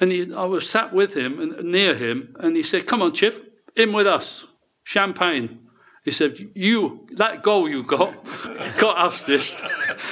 And 0.00 0.10
he, 0.10 0.32
I 0.34 0.44
was 0.44 0.68
sat 0.68 0.94
with 0.94 1.14
him 1.14 1.40
and 1.40 1.70
near 1.70 1.94
him, 1.94 2.34
and 2.40 2.56
he 2.56 2.62
said, 2.62 2.86
Come 2.86 3.02
on, 3.02 3.12
Chief, 3.12 3.40
in 3.76 3.92
with 3.92 4.06
us. 4.06 4.46
Champagne. 4.82 5.68
He 6.04 6.10
said, 6.10 6.38
You, 6.54 7.06
that 7.16 7.42
goal 7.42 7.68
you 7.68 7.82
got, 7.82 8.14
got 8.78 8.98
us 8.98 9.22
this. 9.22 9.54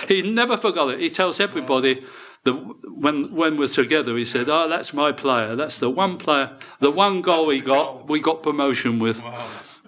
He 0.08 0.22
never 0.22 0.56
forgot 0.56 0.94
it. 0.94 1.00
He 1.00 1.10
tells 1.10 1.38
everybody 1.38 2.04
that 2.44 2.54
when, 2.84 3.34
when 3.34 3.56
we're 3.56 3.68
together, 3.68 4.16
he 4.16 4.24
said, 4.24 4.48
Oh, 4.48 4.68
that's 4.68 4.92
my 4.92 5.12
player. 5.12 5.56
That's 5.56 5.78
the 5.78 5.90
one 5.90 6.18
player, 6.18 6.56
the 6.80 6.90
one 6.90 7.22
goal 7.22 7.48
he 7.50 7.60
got, 7.60 8.08
we 8.08 8.20
got 8.20 8.42
promotion 8.42 8.98
with. 8.98 9.22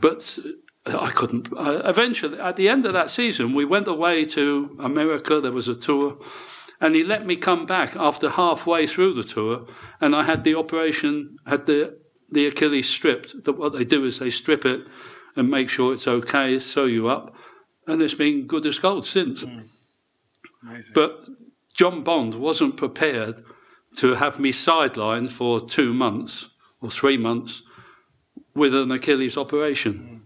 But 0.01 0.39
uh, 0.87 0.99
I 0.99 1.11
couldn't. 1.11 1.53
Uh, 1.53 1.83
eventually, 1.85 2.39
at 2.39 2.57
the 2.57 2.69
end 2.69 2.87
of 2.87 2.93
that 2.93 3.11
season, 3.11 3.55
we 3.55 3.65
went 3.65 3.89
away 3.89 4.25
to 4.27 4.77
America. 4.81 5.41
There 5.41 5.53
was 5.53 5.69
a 5.69 5.75
tour. 5.75 6.19
And 6.81 6.95
he 6.95 7.05
let 7.05 7.27
me 7.27 7.37
come 7.37 7.67
back 7.67 7.95
after 7.95 8.31
halfway 8.31 8.87
through 8.87 9.13
the 9.13 9.23
tour, 9.23 9.67
and 10.01 10.17
I 10.17 10.23
had 10.23 10.45
the 10.45 10.55
operation, 10.55 11.37
had 11.47 11.67
the 11.67 11.99
the 12.31 12.47
Achilles 12.47 12.89
stripped. 12.89 13.45
That 13.45 13.59
what 13.59 13.75
they 13.75 13.85
do 13.85 14.05
is 14.05 14.19
they 14.19 14.31
strip 14.31 14.65
it 14.65 14.87
and 15.37 15.51
make 15.51 15.69
sure 15.69 15.93
it's 15.93 16.09
okay, 16.09 16.59
sew 16.59 16.87
you 16.87 17.09
up, 17.09 17.35
and 17.87 18.01
it's 18.01 18.15
been 18.15 18.47
good 18.47 18.65
as 18.65 18.79
gold 18.79 19.05
since. 19.05 19.43
Hmm. 19.43 19.61
But 20.95 21.27
John 21.81 22.03
Bond 22.03 22.35
wasn't 22.35 22.77
prepared 22.77 23.43
to 23.97 24.17
have 24.17 24.39
me 24.39 24.53
sidelined 24.53 25.31
for 25.31 25.67
two 25.67 25.95
months 25.95 26.51
or 26.83 26.91
three 26.91 27.17
months 27.17 27.63
with 28.55 28.75
an 28.75 28.93
Achilles 28.93 29.39
operation. 29.39 29.95
Mm. 29.95 30.21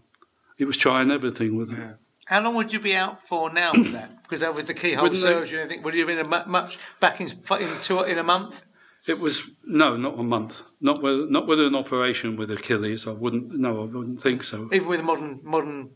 He 0.58 0.64
was 0.64 0.76
trying 0.76 1.12
everything 1.12 1.56
with 1.56 1.70
it. 1.70 1.94
How 2.26 2.42
long 2.42 2.56
would 2.56 2.72
you 2.72 2.80
be 2.80 2.96
out 2.96 3.22
for 3.22 3.52
now 3.52 3.70
with 3.78 3.92
that? 3.92 4.24
Because 4.24 4.40
that 4.40 4.52
was 4.52 4.64
the 4.64 4.74
keyhole 4.74 5.04
Wouldn't 5.04 5.22
they- 5.22 5.28
surgery. 5.28 5.62
I 5.62 5.68
think 5.68 5.84
would 5.84 5.94
you 5.94 6.04
have 6.04 6.08
been 6.08 6.26
a 6.26 6.48
much 6.48 6.76
back 6.98 7.20
in 7.20 7.28
in, 7.28 7.80
two, 7.82 8.02
in 8.02 8.18
a 8.18 8.24
month? 8.24 8.64
It 9.06 9.20
was 9.20 9.48
no, 9.64 9.96
not 9.96 10.18
a 10.18 10.24
month. 10.24 10.64
Not 10.80 11.02
with 11.02 11.30
not 11.30 11.46
with 11.46 11.60
an 11.60 11.76
operation 11.76 12.34
with 12.34 12.50
Achilles. 12.50 13.06
I 13.06 13.12
wouldn't. 13.12 13.52
No, 13.52 13.82
I 13.82 13.84
wouldn't 13.84 14.20
think 14.20 14.42
so. 14.42 14.68
Even 14.72 14.88
with 14.88 15.02
modern 15.02 15.40
modern 15.44 15.90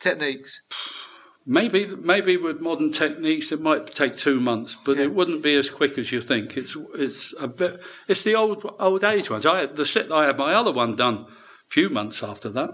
techniques. 0.00 0.62
Maybe 1.46 1.86
maybe 1.86 2.38
with 2.38 2.62
modern 2.62 2.90
techniques 2.90 3.52
it 3.52 3.60
might 3.60 3.86
take 3.88 4.16
two 4.16 4.40
months, 4.40 4.78
but 4.82 4.98
it 4.98 5.12
wouldn't 5.12 5.42
be 5.42 5.54
as 5.54 5.68
quick 5.68 5.98
as 5.98 6.10
you 6.10 6.22
think. 6.22 6.56
It's 6.56 6.74
it's 6.94 7.34
a 7.38 7.46
bit, 7.46 7.82
it's 8.08 8.22
the 8.22 8.34
old 8.34 8.64
old 8.80 9.04
age 9.04 9.28
ones. 9.28 9.44
I 9.44 9.60
had 9.60 9.76
the 9.76 9.84
sit. 9.84 10.10
I 10.10 10.24
had 10.24 10.38
my 10.38 10.54
other 10.54 10.72
one 10.72 10.96
done 10.96 11.26
a 11.26 11.26
few 11.68 11.90
months 11.90 12.22
after 12.22 12.48
that, 12.48 12.70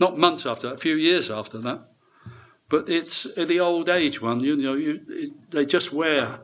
not 0.00 0.16
months 0.16 0.46
after, 0.46 0.70
that, 0.70 0.76
a 0.76 0.78
few 0.78 0.94
years 0.94 1.30
after 1.30 1.58
that. 1.58 1.86
But 2.70 2.88
it's 2.88 3.26
the 3.36 3.60
old 3.60 3.90
age 3.90 4.22
one. 4.22 4.40
You 4.40 4.56
know, 4.56 4.72
you, 4.72 5.00
it, 5.06 5.50
they 5.50 5.66
just 5.66 5.92
wear. 5.92 6.40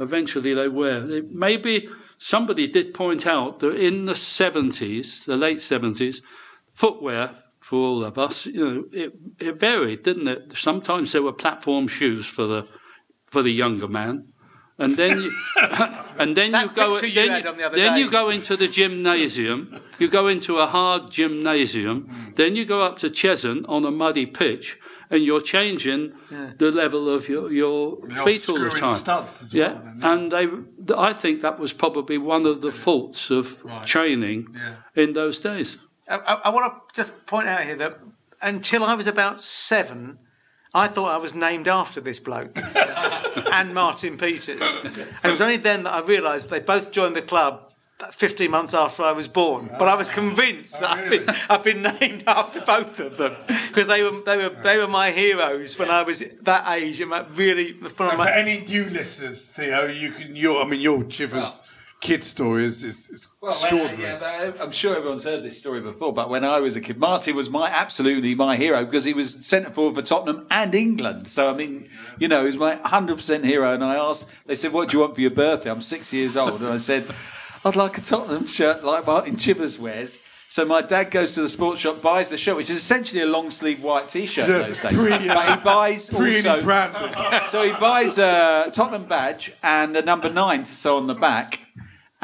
Eventually, 0.00 0.54
they 0.54 0.66
wear. 0.66 1.00
They, 1.00 1.20
maybe 1.20 1.88
somebody 2.18 2.66
did 2.66 2.94
point 2.94 3.28
out 3.28 3.60
that 3.60 3.76
in 3.76 4.06
the 4.06 4.16
seventies, 4.16 5.24
the 5.24 5.36
late 5.36 5.62
seventies, 5.62 6.20
footwear 6.72 7.41
for 7.72 7.78
all 7.78 8.04
of 8.04 8.18
us, 8.18 8.44
you 8.44 8.64
know, 8.70 8.84
it, 8.92 9.12
it 9.40 9.58
varied, 9.58 10.02
didn't 10.02 10.28
it? 10.28 10.42
Sometimes 10.54 11.12
there 11.12 11.22
were 11.22 11.32
platform 11.32 11.88
shoes 11.88 12.26
for 12.26 12.46
the 12.46 12.68
for 13.30 13.42
the 13.42 13.50
younger 13.50 13.88
man, 13.88 14.14
and 14.76 14.98
then 14.98 15.22
you, 15.22 15.32
and 16.18 16.36
then 16.36 16.52
you 16.52 16.68
go 16.68 17.00
you 17.00 17.14
then, 17.14 17.46
on 17.46 17.56
the 17.56 17.70
then 17.70 17.96
you 17.96 18.10
go 18.10 18.28
into 18.28 18.58
the 18.58 18.68
gymnasium. 18.68 19.80
You 19.98 20.08
go 20.08 20.28
into 20.28 20.58
a 20.58 20.66
hard 20.66 21.10
gymnasium. 21.10 21.96
Hmm. 22.02 22.32
Then 22.34 22.56
you 22.56 22.66
go 22.66 22.82
up 22.82 22.98
to 22.98 23.08
Cheshunt 23.08 23.64
on 23.70 23.86
a 23.86 23.90
muddy 23.90 24.26
pitch. 24.26 24.78
And 25.14 25.22
you're 25.24 25.42
changing 25.42 26.12
Yeah. 26.30 26.52
the 26.56 26.70
level 26.70 27.06
of 27.16 27.28
your, 27.28 27.52
your 27.52 27.98
feet 28.24 28.48
all 28.48 28.58
the 28.58 28.70
time. 28.70 28.96
studs 28.96 29.52
yeah, 29.52 29.74
well 29.74 29.82
then, 29.84 30.10
and 30.10 30.32
they, 30.32 30.46
I 31.10 31.12
think 31.12 31.42
that 31.42 31.58
was 31.58 31.74
probably 31.74 32.16
one 32.16 32.46
of 32.46 32.62
the 32.62 32.72
faults 32.72 33.30
of 33.30 33.44
training 33.84 34.46
in 34.94 35.12
those 35.12 35.38
days. 35.38 35.76
I, 36.08 36.16
I, 36.16 36.40
I 36.44 36.48
want 36.50 36.72
to 36.72 36.94
just 36.94 37.26
point 37.26 37.48
out 37.48 37.62
here 37.62 37.76
that 37.76 37.98
until 38.40 38.84
I 38.84 38.94
was 38.94 39.06
about 39.06 39.44
seven, 39.44 40.18
I 40.74 40.88
thought 40.88 41.14
I 41.14 41.18
was 41.18 41.34
named 41.34 41.68
after 41.68 42.00
this 42.00 42.18
bloke 42.18 42.58
and 43.52 43.74
Martin 43.74 44.16
Peters. 44.16 44.60
And 44.84 44.96
it 44.96 45.30
was 45.30 45.40
only 45.40 45.56
then 45.56 45.84
that 45.84 45.92
I 45.92 46.00
realised 46.00 46.50
they 46.50 46.60
both 46.60 46.92
joined 46.92 47.14
the 47.14 47.22
club 47.22 47.72
15 48.10 48.50
months 48.50 48.74
after 48.74 49.02
I 49.02 49.12
was 49.12 49.28
born. 49.28 49.70
But 49.78 49.88
I 49.88 49.94
was 49.94 50.08
oh, 50.10 50.14
convinced 50.14 50.80
that 50.80 50.90
oh, 50.90 50.94
I've 50.94 51.10
been, 51.10 51.36
I've 51.50 51.64
been 51.64 51.82
named 52.00 52.24
after 52.26 52.60
both 52.60 52.98
of 52.98 53.16
them 53.16 53.36
because 53.68 53.86
they 53.86 54.02
were, 54.02 54.20
they, 54.22 54.36
were, 54.36 54.48
they 54.48 54.78
were 54.78 54.88
my 54.88 55.10
heroes 55.10 55.78
when 55.78 55.90
I 55.90 56.02
was 56.02 56.22
that 56.42 56.68
age. 56.72 57.00
And 57.00 57.10
really, 57.36 57.72
one 57.72 57.86
of 57.86 58.00
And 58.00 58.10
for 58.10 58.16
my, 58.16 58.32
any 58.32 58.60
new 58.60 58.86
listeners, 58.86 59.46
Theo, 59.46 59.86
you 59.86 60.12
can. 60.12 60.34
Your, 60.34 60.62
I 60.62 60.68
mean, 60.68 60.80
your 60.80 61.04
Chivers 61.04 61.60
oh. 61.62 61.68
Kid 62.02 62.22
story 62.24 62.64
is, 62.66 62.84
is, 62.84 63.08
is 63.10 63.28
Well, 63.40 63.52
extraordinary. 63.52 64.02
yeah, 64.02 64.18
but 64.18 64.60
I'm 64.60 64.72
sure 64.72 64.96
everyone's 64.96 65.24
heard 65.24 65.42
this 65.42 65.56
story 65.58 65.80
before, 65.80 66.12
but 66.12 66.28
when 66.28 66.44
I 66.44 66.58
was 66.60 66.76
a 66.76 66.80
kid, 66.80 66.98
Martin 66.98 67.34
was 67.36 67.48
my 67.48 67.68
absolutely 67.70 68.34
my 68.34 68.56
hero 68.56 68.84
because 68.84 69.04
he 69.04 69.14
was 69.14 69.46
centre 69.46 69.70
forward 69.70 69.94
for 69.94 70.02
Tottenham 70.02 70.46
and 70.50 70.74
England. 70.74 71.28
So 71.28 71.48
I 71.48 71.54
mean, 71.54 71.88
you 72.18 72.28
know, 72.28 72.40
he 72.40 72.46
was 72.46 72.56
my 72.58 72.74
100% 72.76 73.44
hero. 73.44 73.72
And 73.72 73.82
I 73.84 73.94
asked, 73.94 74.26
they 74.46 74.56
said, 74.56 74.72
"What 74.72 74.88
do 74.90 74.96
you 74.96 75.00
want 75.02 75.14
for 75.14 75.20
your 75.22 75.30
birthday?" 75.30 75.70
I'm 75.70 75.80
six 75.80 76.12
years 76.12 76.36
old, 76.36 76.60
and 76.60 76.68
I 76.72 76.78
said, 76.78 77.06
"I'd 77.64 77.76
like 77.76 77.96
a 77.96 78.00
Tottenham 78.02 78.46
shirt 78.46 78.82
like 78.84 79.06
Martin 79.06 79.36
Chivers 79.36 79.78
wears." 79.78 80.18
So 80.48 80.66
my 80.66 80.82
dad 80.82 81.10
goes 81.10 81.32
to 81.36 81.40
the 81.40 81.48
sports 81.48 81.80
shop, 81.80 82.02
buys 82.02 82.28
the 82.28 82.36
shirt, 82.36 82.56
which 82.56 82.68
is 82.68 82.76
essentially 82.76 83.22
a 83.22 83.26
long 83.26 83.50
sleeve 83.50 83.82
white 83.82 84.10
T-shirt. 84.10 84.46
Yeah, 84.46 84.58
those 84.58 84.80
days. 84.80 84.98
uh, 84.98 85.34
but 85.34 85.48
he 85.58 85.64
buys 85.64 86.10
also 86.12 86.20
so 87.48 87.62
he 87.62 87.72
buys 87.80 88.18
a 88.18 88.70
Tottenham 88.70 89.06
badge 89.06 89.54
and 89.62 89.96
a 89.96 90.02
number 90.02 90.28
nine 90.30 90.64
to 90.64 90.72
sew 90.72 90.98
on 90.98 91.06
the 91.06 91.14
back. 91.14 91.60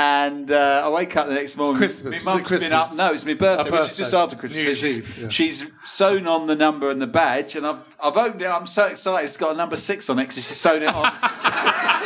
And 0.00 0.48
uh, 0.52 0.82
I 0.84 0.88
wake 0.90 1.16
up 1.16 1.26
the 1.26 1.34
next 1.34 1.56
morning. 1.56 1.82
It's 1.82 2.00
Christmas. 2.00 2.24
My 2.24 2.36
Was 2.36 2.40
it 2.40 2.40
mum's 2.40 2.48
been 2.50 2.58
Christmas? 2.70 2.90
up. 2.92 2.96
No, 2.96 3.12
it's 3.12 3.24
my 3.24 3.34
birthday, 3.34 3.68
A 3.68 3.72
which 3.80 3.90
is 3.90 3.96
just 3.96 4.14
after 4.14 4.36
Christmas. 4.36 4.56
New 4.56 4.62
Year's 4.62 4.84
Eve, 4.84 5.18
yeah. 5.18 5.28
She's 5.28 5.66
sewn 5.86 6.28
on 6.28 6.46
the 6.46 6.54
number 6.54 6.88
and 6.88 7.02
the 7.02 7.08
badge, 7.08 7.56
and 7.56 7.66
I've, 7.66 7.80
I've 8.00 8.16
opened 8.16 8.42
it. 8.42 8.46
I'm 8.46 8.68
so 8.68 8.86
excited. 8.86 9.26
It's 9.26 9.36
got 9.36 9.52
a 9.54 9.56
number 9.56 9.76
six 9.76 10.08
on 10.08 10.20
it 10.20 10.28
because 10.28 10.46
she's 10.46 10.56
sewn 10.56 10.82
it 10.82 10.94
on 10.94 11.04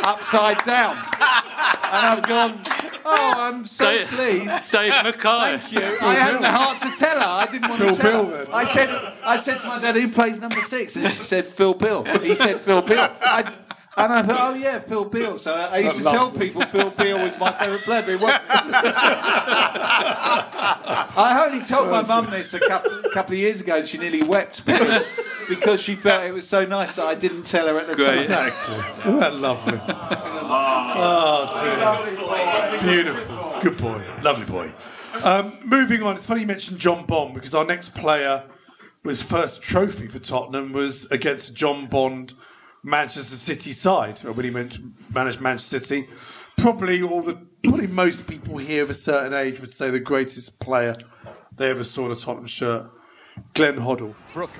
upside 0.03 0.63
down. 0.65 0.97
And 0.97 2.03
I've 2.03 2.23
gone, 2.23 2.61
oh, 3.05 3.33
I'm 3.37 3.65
so 3.67 3.85
Dave- 3.85 4.07
pleased. 4.07 4.71
Dave 4.71 4.89
Mackay. 5.03 5.57
Thank 5.59 5.71
you. 5.73 5.97
I 6.01 6.13
had 6.15 6.41
the 6.41 6.49
heart 6.51 6.79
to 6.79 6.91
tell 6.97 7.19
her. 7.19 7.25
I 7.27 7.45
didn't 7.51 7.69
want 7.69 7.79
Phil 7.81 7.95
to 7.95 8.01
tell 8.01 8.25
Bill, 8.25 8.35
her. 8.37 8.45
then. 8.45 8.53
I 8.55 8.63
said, 8.65 8.89
I 9.23 9.37
said 9.37 9.59
to 9.61 9.67
my 9.67 9.79
dad, 9.79 9.95
who 9.95 10.07
plays 10.11 10.39
number 10.39 10.61
six? 10.61 10.95
And 10.95 11.07
she 11.09 11.23
said, 11.23 11.45
Phil 11.45 11.75
Bill. 11.75 12.03
He 12.21 12.33
said, 12.33 12.61
Phil 12.61 12.81
Bill. 12.81 13.07
I, 13.21 13.53
And 13.95 14.11
I 14.11 14.23
thought, 14.23 14.39
oh 14.39 14.55
yeah, 14.55 14.79
Bill 14.79 15.05
Beale. 15.05 15.37
So 15.37 15.53
I 15.53 15.77
used 15.77 16.01
to 16.01 16.09
I 16.09 16.11
tell 16.11 16.31
people 16.31 16.65
Bill 16.71 16.89
Beale 16.89 17.19
was 17.19 17.37
my 17.37 17.51
favourite 17.53 17.83
player. 17.83 18.01
But 18.01 18.09
it 18.09 18.19
wasn't. 18.19 18.41
I 21.15 21.45
only 21.45 21.63
told 21.63 21.91
my 21.91 22.01
mum 22.01 22.27
this 22.31 22.55
a 22.55 22.59
couple, 22.59 22.91
couple 23.13 23.33
of 23.33 23.39
years 23.39 23.61
ago, 23.61 23.75
and 23.75 23.87
she 23.87 23.99
nearly 23.99 24.23
wept 24.23 24.65
because, 24.65 25.05
because 25.47 25.79
she 25.79 25.95
felt 25.95 26.23
it 26.25 26.31
was 26.33 26.47
so 26.47 26.65
nice 26.65 26.95
that 26.95 27.05
I 27.05 27.13
didn't 27.13 27.43
tell 27.43 27.67
her 27.67 27.77
at 27.79 27.87
the 27.87 27.93
Great. 27.95 28.27
time. 28.27 28.47
Exactly. 28.47 28.75
Isn't 28.99 29.19
that 29.19 29.35
lovely? 29.35 29.79
Oh, 30.95 31.49
dear. 32.81 32.93
Beautiful. 32.93 33.55
Good 33.61 33.77
boy. 33.77 34.03
Lovely 34.23 34.45
boy. 34.45 34.73
Um, 35.23 35.57
moving 35.63 36.01
on, 36.01 36.15
it's 36.15 36.25
funny 36.25 36.41
you 36.41 36.47
mentioned 36.47 36.79
John 36.79 37.05
Bond 37.05 37.35
because 37.35 37.53
our 37.53 37.63
next 37.63 37.89
player 37.89 38.43
was 39.03 39.21
first 39.21 39.61
trophy 39.61 40.07
for 40.07 40.17
Tottenham 40.17 40.73
was 40.73 41.05
against 41.11 41.55
John 41.55 41.85
Bond 41.85 42.33
Manchester 42.83 43.37
City 43.37 43.71
side 43.71 44.19
when 44.19 44.43
he 44.43 44.51
managed 44.51 45.39
Manchester 45.39 45.79
City. 45.79 46.07
Probably 46.57 47.01
all 47.01 47.21
the 47.21 47.39
probably 47.63 47.87
most 47.87 48.27
people 48.27 48.57
here 48.57 48.83
of 48.83 48.89
a 48.89 48.93
certain 48.93 49.33
age 49.33 49.61
would 49.61 49.71
say 49.71 49.89
the 49.89 49.99
greatest 49.99 50.59
player 50.59 50.97
they 51.55 51.69
ever 51.69 51.83
saw 51.83 52.05
in 52.07 52.11
a 52.11 52.15
Tottenham 52.15 52.45
shirt, 52.45 52.91
Glenn 53.53 53.77
Hoddle. 53.77 54.13
Brooke. 54.33 54.59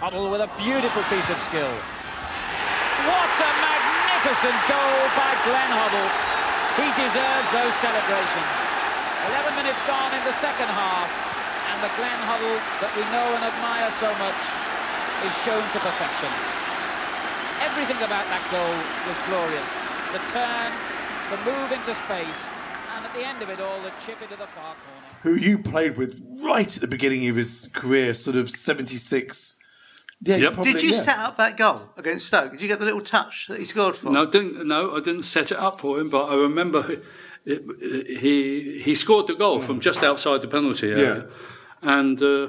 Hoddle 0.00 0.30
with 0.32 0.40
a 0.40 0.50
beautiful 0.58 1.02
piece 1.04 1.30
of 1.30 1.38
skill. 1.38 1.70
What 3.06 3.32
a 3.38 3.50
magnificent 3.62 4.58
goal 4.66 5.00
by 5.14 5.30
Glenn 5.46 5.70
Hoddle. 5.70 6.10
He 6.82 6.88
deserves 6.98 7.48
those 7.54 7.74
celebrations. 7.78 8.56
11 9.38 9.54
minutes 9.54 9.80
gone 9.86 10.10
in 10.18 10.24
the 10.26 10.34
second 10.34 10.66
half, 10.66 11.08
and 11.70 11.78
the 11.78 11.92
Glenn 11.94 12.20
Hoddle 12.26 12.58
that 12.82 12.90
we 12.96 13.04
know 13.14 13.28
and 13.38 13.44
admire 13.44 13.90
so 13.94 14.10
much 14.18 14.69
is 15.26 15.34
shown 15.42 15.62
to 15.72 15.78
perfection. 15.80 16.30
Everything 17.60 17.96
about 17.98 18.24
that 18.32 18.44
goal 18.50 18.74
was 19.06 19.16
glorious. 19.28 19.70
The 20.12 20.22
turn, 20.32 20.72
the 21.30 21.38
move 21.44 21.70
into 21.72 21.94
space, 21.94 22.48
and 22.96 23.04
at 23.04 23.12
the 23.14 23.24
end 23.26 23.42
of 23.42 23.50
it 23.50 23.60
all, 23.60 23.80
the 23.82 23.92
chip 24.04 24.20
into 24.22 24.36
the 24.36 24.46
far 24.48 24.74
corner. 24.74 25.06
who 25.22 25.34
you 25.34 25.58
played 25.58 25.96
with 25.96 26.22
right 26.42 26.74
at 26.74 26.80
the 26.80 26.86
beginning 26.88 27.28
of 27.28 27.36
his 27.36 27.68
career, 27.74 28.14
sort 28.14 28.36
of 28.36 28.48
76. 28.50 29.58
Yeah, 30.22 30.36
you 30.36 30.50
probably- 30.50 30.72
Did 30.72 30.82
you 30.82 30.90
yeah. 30.90 30.96
set 31.00 31.18
up 31.18 31.36
that 31.36 31.56
goal 31.56 31.82
against 31.96 32.26
Stoke? 32.26 32.52
Did 32.52 32.62
you 32.62 32.68
get 32.68 32.78
the 32.78 32.84
little 32.86 33.00
touch 33.02 33.46
that 33.48 33.58
he 33.58 33.64
scored 33.64 33.96
for? 33.96 34.10
No, 34.10 34.24
didn't, 34.26 34.66
no, 34.66 34.96
I 34.96 35.00
didn't 35.00 35.22
set 35.24 35.50
it 35.52 35.58
up 35.58 35.80
for 35.80 35.98
him, 36.00 36.08
but 36.10 36.24
I 36.26 36.34
remember 36.34 36.90
it, 36.92 37.04
it, 37.46 38.18
he 38.20 38.80
he 38.82 38.94
scored 38.94 39.26
the 39.28 39.34
goal 39.34 39.60
from 39.62 39.80
just 39.80 40.02
outside 40.02 40.40
the 40.42 40.48
penalty 40.48 40.90
area, 40.92 41.26
and 41.82 42.22
uh, 42.22 42.48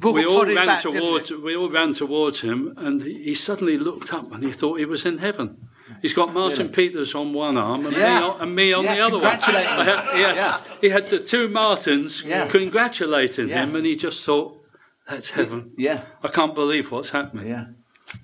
Ball 0.00 0.12
we 0.12 0.24
all 0.24 0.44
ran 0.46 0.66
back, 0.66 0.82
towards 0.82 1.30
we 1.32 1.56
all 1.56 1.68
ran 1.70 1.92
towards 1.92 2.40
him, 2.40 2.72
and 2.76 3.02
he 3.02 3.22
he 3.24 3.34
suddenly 3.34 3.76
looked 3.78 4.12
up 4.12 4.30
and 4.32 4.42
he 4.44 4.52
thought 4.52 4.78
he 4.78 4.84
was 4.84 5.04
in 5.04 5.18
heaven. 5.18 5.68
He's 6.02 6.14
got 6.14 6.32
Martin 6.32 6.66
Really? 6.68 6.88
Peters 6.88 7.14
on 7.14 7.32
one 7.32 7.56
arm 7.56 7.86
and, 7.86 7.96
Yeah. 7.96 8.20
me, 8.20 8.24
on, 8.26 8.40
and 8.42 8.54
me 8.54 8.72
on 8.72 8.84
Yeah, 8.84 8.94
the 8.94 9.00
other 9.06 9.18
one. 9.18 9.32
him. 9.34 9.40
Had- 9.40 10.16
he, 10.16 10.22
had, 10.22 10.36
Yeah. 10.36 10.60
he 10.80 10.88
had 10.90 11.08
the 11.08 11.18
two 11.18 11.48
Martins 11.48 12.22
Yeah. 12.24 12.46
congratulating 12.48 13.48
Yeah. 13.48 13.64
him, 13.64 13.74
and 13.74 13.84
he 13.86 13.96
just 13.96 14.22
thought, 14.24 14.60
"That's 15.08 15.30
heaven." 15.30 15.72
Yeah. 15.76 16.02
I 16.22 16.28
can't 16.28 16.54
believe 16.54 16.92
what's 16.92 17.10
happening. 17.10 17.48
Yeah. 17.48 17.64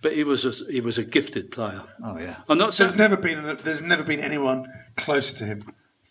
But 0.03 0.13
he 0.15 0.23
was 0.25 0.45
a, 0.45 0.53
he 0.71 0.81
was 0.81 0.99
a 0.99 1.05
gifted 1.05 1.51
player. 1.51 1.83
Oh 2.05 2.19
yeah. 2.19 2.37
I'm 2.49 2.59
not 2.59 2.75
There's 2.75 2.91
saying 2.95 2.99
never 2.99 3.17
been 3.17 3.59
there's 3.65 3.83
never 3.83 4.03
been 4.05 4.21
anyone 4.21 4.67
close 4.97 5.33
to 5.35 5.45
him 5.45 5.61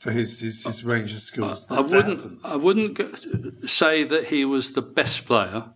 for 0.03 0.11
his 0.11 0.41
his, 0.41 0.63
his 0.63 0.83
range 0.83 1.13
of 1.13 1.21
skills. 1.21 1.65
I 1.69 1.81
There 1.81 1.83
wouldn't. 1.83 2.39
I 2.43 2.57
wouldn't 2.57 3.69
say 3.69 4.03
that 4.03 4.25
he 4.25 4.43
was 4.43 4.73
the 4.73 4.81
best 4.81 5.25
player 5.25 5.71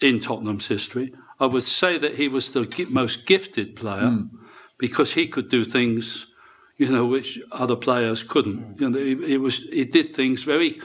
in 0.00 0.18
Tottenham's 0.18 0.68
history. 0.68 1.12
I 1.38 1.44
would 1.44 1.62
say 1.62 1.98
that 1.98 2.14
he 2.14 2.26
was 2.26 2.54
the 2.54 2.66
most 2.88 3.26
gifted 3.26 3.76
player 3.76 4.08
hmm. 4.08 4.36
because 4.78 5.12
he 5.12 5.26
could 5.26 5.50
do 5.50 5.62
things, 5.62 6.26
you 6.78 6.88
know, 6.88 7.04
which 7.04 7.38
other 7.52 7.76
players 7.76 8.22
couldn't. 8.22 8.60
Hmm. 8.62 8.82
You 8.82 8.90
know, 8.90 8.98
he, 8.98 9.26
he 9.32 9.36
was. 9.36 9.56
He 9.64 9.84
did 9.84 10.16
things 10.16 10.42
very 10.42 10.80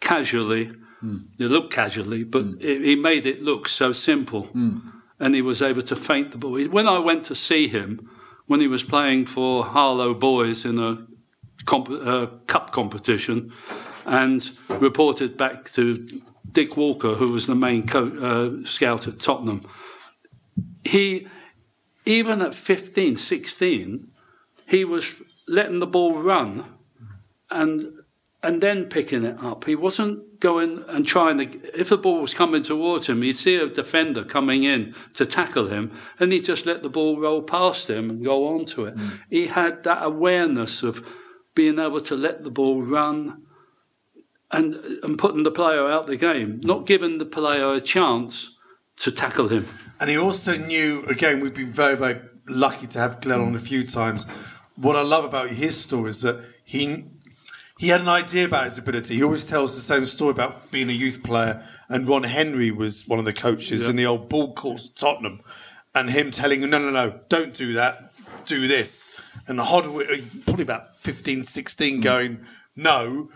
casually. 0.00 0.72
Hmm. 1.00 1.18
They 1.38 1.48
looked 1.48 1.74
casually, 1.74 2.24
but 2.24 2.44
he 2.62 2.82
he 2.82 2.96
made 2.96 3.26
it 3.26 3.42
look 3.42 3.68
so 3.68 3.92
simple, 3.92 4.48
and 5.20 5.34
he 5.34 5.42
was 5.42 5.60
able 5.60 5.82
to 5.82 5.96
feint 5.96 6.32
the 6.32 6.38
ball. 6.38 6.58
When 6.64 6.88
I 6.88 6.98
went 6.98 7.26
to 7.26 7.34
see 7.34 7.68
him, 7.68 8.08
when 8.46 8.60
he 8.60 8.68
was 8.68 8.82
playing 8.82 9.26
for 9.26 9.64
Harlow 9.64 10.14
Boys 10.14 10.64
in 10.64 10.78
a 10.78 11.06
comp- 11.64 11.90
uh, 11.90 12.26
cup 12.46 12.70
competition 12.70 13.52
and 14.04 14.50
reported 14.68 15.36
back 15.36 15.70
to 15.72 16.22
Dick 16.52 16.76
Walker, 16.76 17.14
who 17.14 17.32
was 17.32 17.46
the 17.46 17.54
main 17.54 17.86
co- 17.86 18.62
uh, 18.62 18.66
scout 18.66 19.08
at 19.08 19.20
Tottenham. 19.20 19.68
He, 20.84 21.26
even 22.04 22.40
at 22.40 22.54
15, 22.54 23.16
16, 23.16 24.08
he 24.68 24.84
was 24.84 25.16
letting 25.48 25.80
the 25.80 25.86
ball 25.86 26.14
run 26.14 26.64
and 27.50 27.95
and 28.46 28.60
then 28.60 28.86
picking 28.86 29.24
it 29.24 29.42
up. 29.42 29.64
He 29.64 29.74
wasn't 29.74 30.38
going 30.38 30.84
and 30.86 31.04
trying 31.04 31.38
to. 31.38 31.78
If 31.78 31.88
the 31.88 31.98
ball 31.98 32.20
was 32.20 32.32
coming 32.32 32.62
towards 32.62 33.08
him, 33.08 33.22
he'd 33.22 33.32
see 33.32 33.56
a 33.56 33.66
defender 33.66 34.22
coming 34.22 34.62
in 34.62 34.94
to 35.14 35.26
tackle 35.26 35.66
him, 35.66 35.90
and 36.20 36.32
he'd 36.32 36.44
just 36.44 36.64
let 36.64 36.84
the 36.84 36.88
ball 36.88 37.18
roll 37.18 37.42
past 37.42 37.90
him 37.90 38.08
and 38.08 38.24
go 38.24 38.46
on 38.46 38.64
to 38.66 38.84
it. 38.84 38.94
Hmm. 38.94 39.08
He 39.28 39.48
had 39.48 39.82
that 39.82 39.98
awareness 40.00 40.84
of 40.84 41.04
being 41.56 41.80
able 41.80 42.00
to 42.02 42.14
let 42.14 42.44
the 42.44 42.50
ball 42.50 42.82
run 42.82 43.42
and 44.52 44.76
and 45.02 45.18
putting 45.18 45.42
the 45.42 45.50
player 45.50 45.84
out 45.88 46.06
the 46.06 46.16
game, 46.16 46.60
not 46.62 46.86
giving 46.86 47.18
the 47.18 47.26
player 47.26 47.72
a 47.72 47.80
chance 47.80 48.56
to 48.98 49.10
tackle 49.10 49.48
him. 49.48 49.66
And 49.98 50.08
he 50.08 50.16
also 50.16 50.56
knew, 50.56 51.04
again, 51.06 51.40
we've 51.40 51.52
been 51.52 51.72
very, 51.72 51.96
very 51.96 52.20
lucky 52.48 52.86
to 52.86 52.98
have 53.00 53.20
Glenn 53.20 53.40
on 53.40 53.56
a 53.56 53.58
few 53.58 53.84
times. 53.84 54.24
What 54.76 54.94
I 54.94 55.02
love 55.02 55.24
about 55.24 55.50
his 55.50 55.82
story 55.82 56.10
is 56.10 56.20
that 56.20 56.44
he 56.62 57.06
he 57.78 57.88
had 57.88 58.00
an 58.00 58.08
idea 58.08 58.44
about 58.46 58.64
his 58.64 58.78
ability. 58.78 59.16
He 59.16 59.22
always 59.22 59.44
tells 59.46 59.74
the 59.74 59.80
same 59.80 60.06
story 60.06 60.30
about 60.30 60.70
being 60.70 60.88
a 60.88 60.92
youth 60.92 61.22
player, 61.22 61.62
and 61.88 62.08
Ron 62.08 62.22
Henry 62.24 62.70
was 62.70 63.06
one 63.06 63.18
of 63.18 63.24
the 63.24 63.32
coaches 63.32 63.84
Yeah. 63.84 63.90
in 63.90 63.96
the 63.96 64.06
old 64.06 64.28
ball 64.28 64.54
courts 64.54 64.88
at 64.90 64.96
Tottenham, 64.96 65.40
and 65.94 66.10
him 66.10 66.30
telling 66.30 66.62
him, 66.62 66.70
no, 66.70 66.78
no, 66.78 66.90
no, 66.90 67.20
don't 67.28 67.54
do 67.54 67.72
that, 67.74 68.12
do 68.46 68.66
this. 68.66 69.08
And 69.46 69.58
Hoddle, 69.58 70.44
probably 70.44 70.62
about 70.62 70.96
15, 70.96 71.44
16, 71.44 72.00
going, 72.00 72.40
no, 72.74 73.28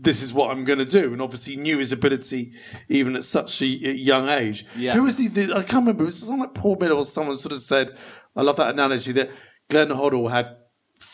this 0.00 0.22
is 0.22 0.32
what 0.32 0.50
I'm 0.52 0.64
going 0.64 0.78
to 0.78 0.84
do. 0.84 1.12
And 1.12 1.20
obviously 1.20 1.56
knew 1.56 1.78
his 1.78 1.90
ability 1.90 2.52
even 2.88 3.16
at 3.16 3.24
such 3.24 3.60
a 3.62 3.66
young 3.66 4.28
age. 4.28 4.64
Yeah. 4.76 4.94
Who 4.94 5.02
was 5.02 5.16
the, 5.16 5.26
the 5.26 5.52
I 5.54 5.62
can't 5.62 5.82
remember, 5.82 6.04
it 6.04 6.06
was 6.06 6.20
something 6.20 6.38
like 6.38 6.54
Paul 6.54 6.76
Miller 6.80 6.94
or 6.94 7.04
someone 7.04 7.36
sort 7.36 7.52
of 7.52 7.58
said, 7.58 7.96
I 8.36 8.42
love 8.42 8.56
that 8.56 8.70
analogy 8.72 9.10
that 9.12 9.30
Glenn 9.68 9.88
Hoddle 9.88 10.30
had 10.30 10.56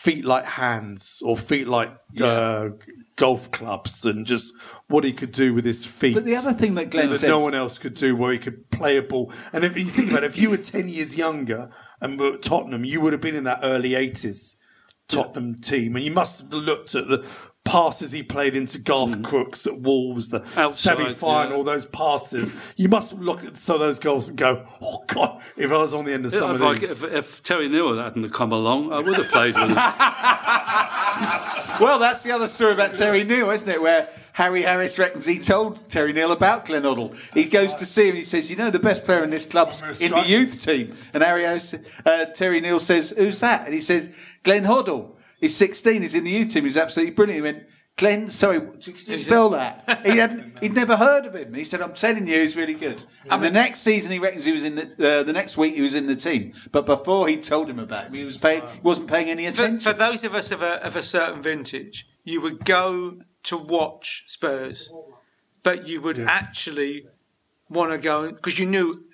feet 0.05 0.23
like 0.23 0.45
hands 0.45 1.19
or 1.25 1.35
feet 1.35 1.67
like 1.67 1.91
uh, 2.21 2.69
golf 3.15 3.49
clubs 3.49 4.05
and 4.05 4.25
just 4.27 4.53
what 4.87 5.03
he 5.03 5.11
could 5.11 5.31
do 5.31 5.51
with 5.51 5.65
his 5.65 5.83
feet. 5.83 6.13
But 6.13 6.25
the 6.25 6.35
other 6.35 6.53
thing 6.53 6.75
that 6.75 6.91
Glenn 6.91 7.09
that 7.09 7.19
said- 7.19 7.29
no 7.29 7.39
one 7.39 7.55
else 7.55 7.79
could 7.79 7.95
do, 7.95 8.15
where 8.15 8.31
he 8.31 8.37
could 8.37 8.69
play 8.69 8.97
a 8.97 9.01
ball. 9.01 9.31
And 9.51 9.63
if 9.63 9.75
you 9.75 9.85
think 9.85 10.11
about 10.11 10.23
it, 10.23 10.27
if 10.27 10.37
you 10.37 10.51
were 10.51 10.57
10 10.57 10.89
years 10.89 11.17
younger 11.17 11.71
and 11.99 12.19
were 12.19 12.35
at 12.35 12.43
Tottenham, 12.43 12.85
you 12.85 13.01
would 13.01 13.13
have 13.13 13.21
been 13.21 13.35
in 13.35 13.45
that 13.45 13.61
early 13.63 13.91
80s 13.91 14.57
Tottenham 15.07 15.55
team. 15.55 15.95
And 15.95 16.05
you 16.05 16.11
must 16.11 16.41
have 16.41 16.53
looked 16.53 16.93
at 16.93 17.07
the 17.07 17.25
passes 17.65 18.11
he 18.13 18.23
played 18.23 18.55
into 18.55 18.79
Garth 18.79 19.21
Crooks 19.23 19.67
at 19.67 19.81
Wolves, 19.81 20.29
the 20.29 20.39
Mm. 20.39 20.71
Semi 20.71 21.09
final, 21.09 21.51
yeah. 21.51 21.57
all 21.57 21.63
those 21.63 21.85
passes. 21.85 22.53
You 22.77 22.87
must 22.87 23.11
look 23.13 23.43
at 23.43 23.57
some 23.57 23.73
of 23.75 23.79
those 23.81 23.99
goals 23.99 24.29
and 24.29 24.37
go, 24.37 24.65
oh, 24.81 25.03
God, 25.07 25.41
if 25.57 25.71
I 25.71 25.77
was 25.77 25.93
on 25.93 26.05
the 26.05 26.13
end 26.13 26.25
of 26.25 26.31
some 26.31 26.51
if, 26.55 26.61
of 26.61 26.63
I, 26.63 26.73
these. 26.75 27.03
if, 27.03 27.11
if 27.13 27.43
Terry 27.43 27.67
Neill 27.67 27.97
hadn't 27.97 28.29
come 28.29 28.53
along, 28.53 28.93
I 28.93 28.99
would 28.99 29.17
have 29.17 29.27
played 29.27 29.55
with 29.55 29.69
him. 29.69 29.77
Well, 31.79 31.99
that's 31.99 32.23
the 32.23 32.31
other 32.31 32.47
story 32.47 32.71
about 32.73 32.93
Terry 32.93 33.23
Neill, 33.25 33.49
isn't 33.49 33.67
it? 33.67 33.81
Where 33.81 34.07
Harry 34.33 34.61
Harris 34.61 34.97
reckons 34.97 35.25
he 35.25 35.39
told 35.39 35.89
Terry 35.89 36.13
Neill 36.13 36.31
about 36.31 36.65
Glenn 36.65 36.83
Hoddle. 36.83 37.17
He 37.33 37.45
goes 37.45 37.75
to 37.75 37.85
see 37.85 38.03
him 38.03 38.09
and 38.09 38.17
he 38.19 38.23
says, 38.23 38.49
You 38.49 38.55
know, 38.55 38.69
the 38.69 38.79
best 38.79 39.03
player 39.03 39.23
in 39.23 39.29
this 39.29 39.45
club's 39.49 39.81
in 40.01 40.11
the 40.11 40.25
youth 40.25 40.61
team. 40.61 40.95
And 41.13 41.21
Harry 41.21 41.43
Harris, 41.43 41.75
uh, 42.05 42.25
Terry 42.27 42.61
Neill 42.61 42.79
says, 42.79 43.09
Who's 43.17 43.41
that? 43.41 43.65
And 43.65 43.73
he 43.73 43.81
says, 43.81 44.09
Glenn 44.43 44.63
Hoddle. 44.63 45.14
He's 45.45 45.55
16, 45.57 46.01
he's 46.01 46.15
in 46.15 46.23
the 46.23 46.31
youth 46.31 46.53
team, 46.53 46.63
he's 46.63 46.75
absolutely 46.75 47.13
brilliant. 47.13 47.35
He 47.45 47.53
went, 47.53 47.67
Glenn, 47.97 48.31
sorry, 48.31 48.59
could 48.59 49.07
you 49.07 49.17
spell 49.19 49.49
that? 49.51 50.01
He 50.07 50.17
hadn't, 50.17 50.57
he'd 50.59 50.73
never 50.73 50.95
heard 50.95 51.27
of 51.27 51.35
him. 51.35 51.53
He 51.53 51.63
said, 51.63 51.83
I'm 51.83 51.93
telling 51.93 52.27
you, 52.27 52.41
he's 52.41 52.55
really 52.55 52.73
good. 52.73 53.03
And 53.29 53.43
the 53.43 53.51
next 53.51 53.81
season, 53.81 54.11
he 54.11 54.17
reckons 54.17 54.43
he 54.45 54.51
was 54.51 54.63
in 54.63 54.73
the, 54.73 55.19
uh, 55.19 55.21
the 55.21 55.33
next 55.33 55.55
week, 55.55 55.75
he 55.75 55.83
was 55.83 55.93
in 55.93 56.07
the 56.07 56.15
team. 56.15 56.53
But 56.71 56.87
before 56.87 57.27
he 57.27 57.37
told 57.37 57.69
him 57.69 57.77
about 57.77 58.07
him, 58.07 58.15
he, 58.15 58.23
was 58.23 58.39
paying, 58.39 58.63
he 58.63 58.79
wasn't 58.81 59.07
paying 59.07 59.29
any 59.29 59.45
attention. 59.45 59.81
for 59.81 59.93
those 59.93 60.23
of 60.23 60.33
us 60.33 60.49
of 60.51 60.63
a, 60.63 60.83
of 60.83 60.95
a 60.95 61.03
certain 61.03 61.43
vintage, 61.43 62.07
you 62.23 62.41
would 62.41 62.65
go 62.65 63.19
to 63.43 63.55
watch 63.55 64.23
Spurs, 64.25 64.91
but 65.61 65.87
you 65.87 66.01
would 66.01 66.19
actually 66.19 67.05
want 67.69 67.91
to 67.91 67.99
go 67.99 68.31
because 68.31 68.57
you 68.57 68.65
knew 68.65 69.05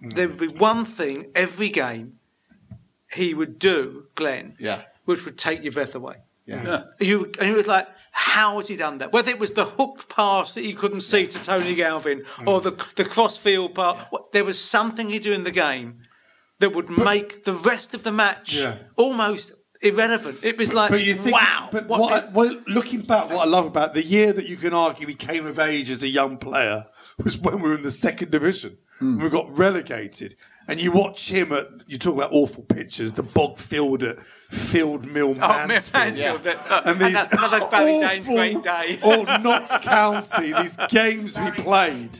there 0.00 0.26
would 0.28 0.38
be 0.38 0.48
one 0.48 0.86
thing 0.86 1.30
every 1.34 1.68
game 1.68 2.18
he 3.12 3.34
would 3.34 3.58
do, 3.58 4.06
Glenn, 4.14 4.56
Yeah. 4.58 4.82
Which 5.06 5.24
would 5.24 5.38
take 5.38 5.64
your 5.64 5.72
breath 5.72 5.94
away. 5.94 6.16
Yeah. 6.44 6.84
You 7.00 7.24
and 7.40 7.48
it 7.50 7.54
was 7.54 7.66
like, 7.66 7.88
how 8.12 8.58
has 8.58 8.68
he 8.68 8.76
done 8.76 8.98
that? 8.98 9.12
Whether 9.12 9.30
it 9.30 9.40
was 9.40 9.52
the 9.52 9.64
hooked 9.64 10.08
pass 10.08 10.54
that 10.54 10.62
you 10.62 10.76
couldn't 10.76 11.00
see 11.00 11.26
to 11.26 11.42
Tony 11.42 11.74
Galvin 11.74 12.22
or 12.46 12.60
the 12.60 12.70
the 12.94 13.04
crossfield 13.04 13.74
pass, 13.74 14.06
what, 14.10 14.30
there 14.32 14.44
was 14.44 14.62
something 14.62 15.08
he 15.08 15.18
do 15.18 15.32
in 15.32 15.42
the 15.42 15.50
game 15.50 15.98
that 16.60 16.72
would 16.72 16.88
make 16.88 17.44
the 17.44 17.52
rest 17.52 17.94
of 17.94 18.02
the 18.04 18.12
match 18.12 18.54
Yeah. 18.56 18.76
almost 18.96 19.52
irrelevant. 19.82 20.38
It 20.42 20.56
was 20.56 20.72
like, 20.72 20.90
But 20.90 21.02
you 21.04 21.14
think, 21.14 21.34
wow. 21.34 21.68
But 21.70 21.88
what, 21.88 22.24
I, 22.24 22.28
well, 22.30 22.56
looking 22.66 23.02
back, 23.02 23.28
what 23.28 23.46
I 23.46 23.50
love 23.50 23.66
about 23.66 23.92
the 23.94 24.02
year 24.04 24.32
that 24.32 24.48
you 24.48 24.56
can 24.56 24.72
argue 24.72 25.06
he 25.06 25.14
came 25.14 25.44
of 25.46 25.58
age 25.58 25.90
as 25.90 26.02
a 26.02 26.08
young 26.08 26.38
player 26.38 26.86
was 27.22 27.36
when 27.38 27.56
we 27.60 27.68
were 27.70 27.74
in 27.74 27.82
the 27.82 27.90
second 27.90 28.30
division. 28.30 28.78
Hmm. 29.00 29.14
And 29.14 29.22
we 29.24 29.28
got 29.28 29.58
relegated. 29.58 30.36
And 30.68 30.80
you 30.80 30.90
watch 30.90 31.30
him 31.30 31.52
at, 31.52 31.68
you 31.86 31.96
talk 31.96 32.14
about 32.14 32.32
awful 32.32 32.64
pictures, 32.64 33.12
the 33.12 33.22
bog 33.22 33.56
field 33.58 34.02
at 34.02 34.18
Field 34.50 35.04
Mill 35.06 35.36
Oh, 35.40 35.66
Mansfield. 35.66 36.16
Mansfield, 36.16 36.42
that- 36.44 36.70
uh, 36.70 36.82
And 36.86 37.00
these 37.00 37.16
another 37.32 37.60
Barry 37.70 37.92
Daines 37.92 38.24
great 38.26 38.62
day. 38.62 38.98
old 39.04 39.26
Notts 39.44 39.76
County, 39.78 40.52
these 40.52 40.76
games 40.88 41.36
we 41.38 41.50
played. 41.52 42.14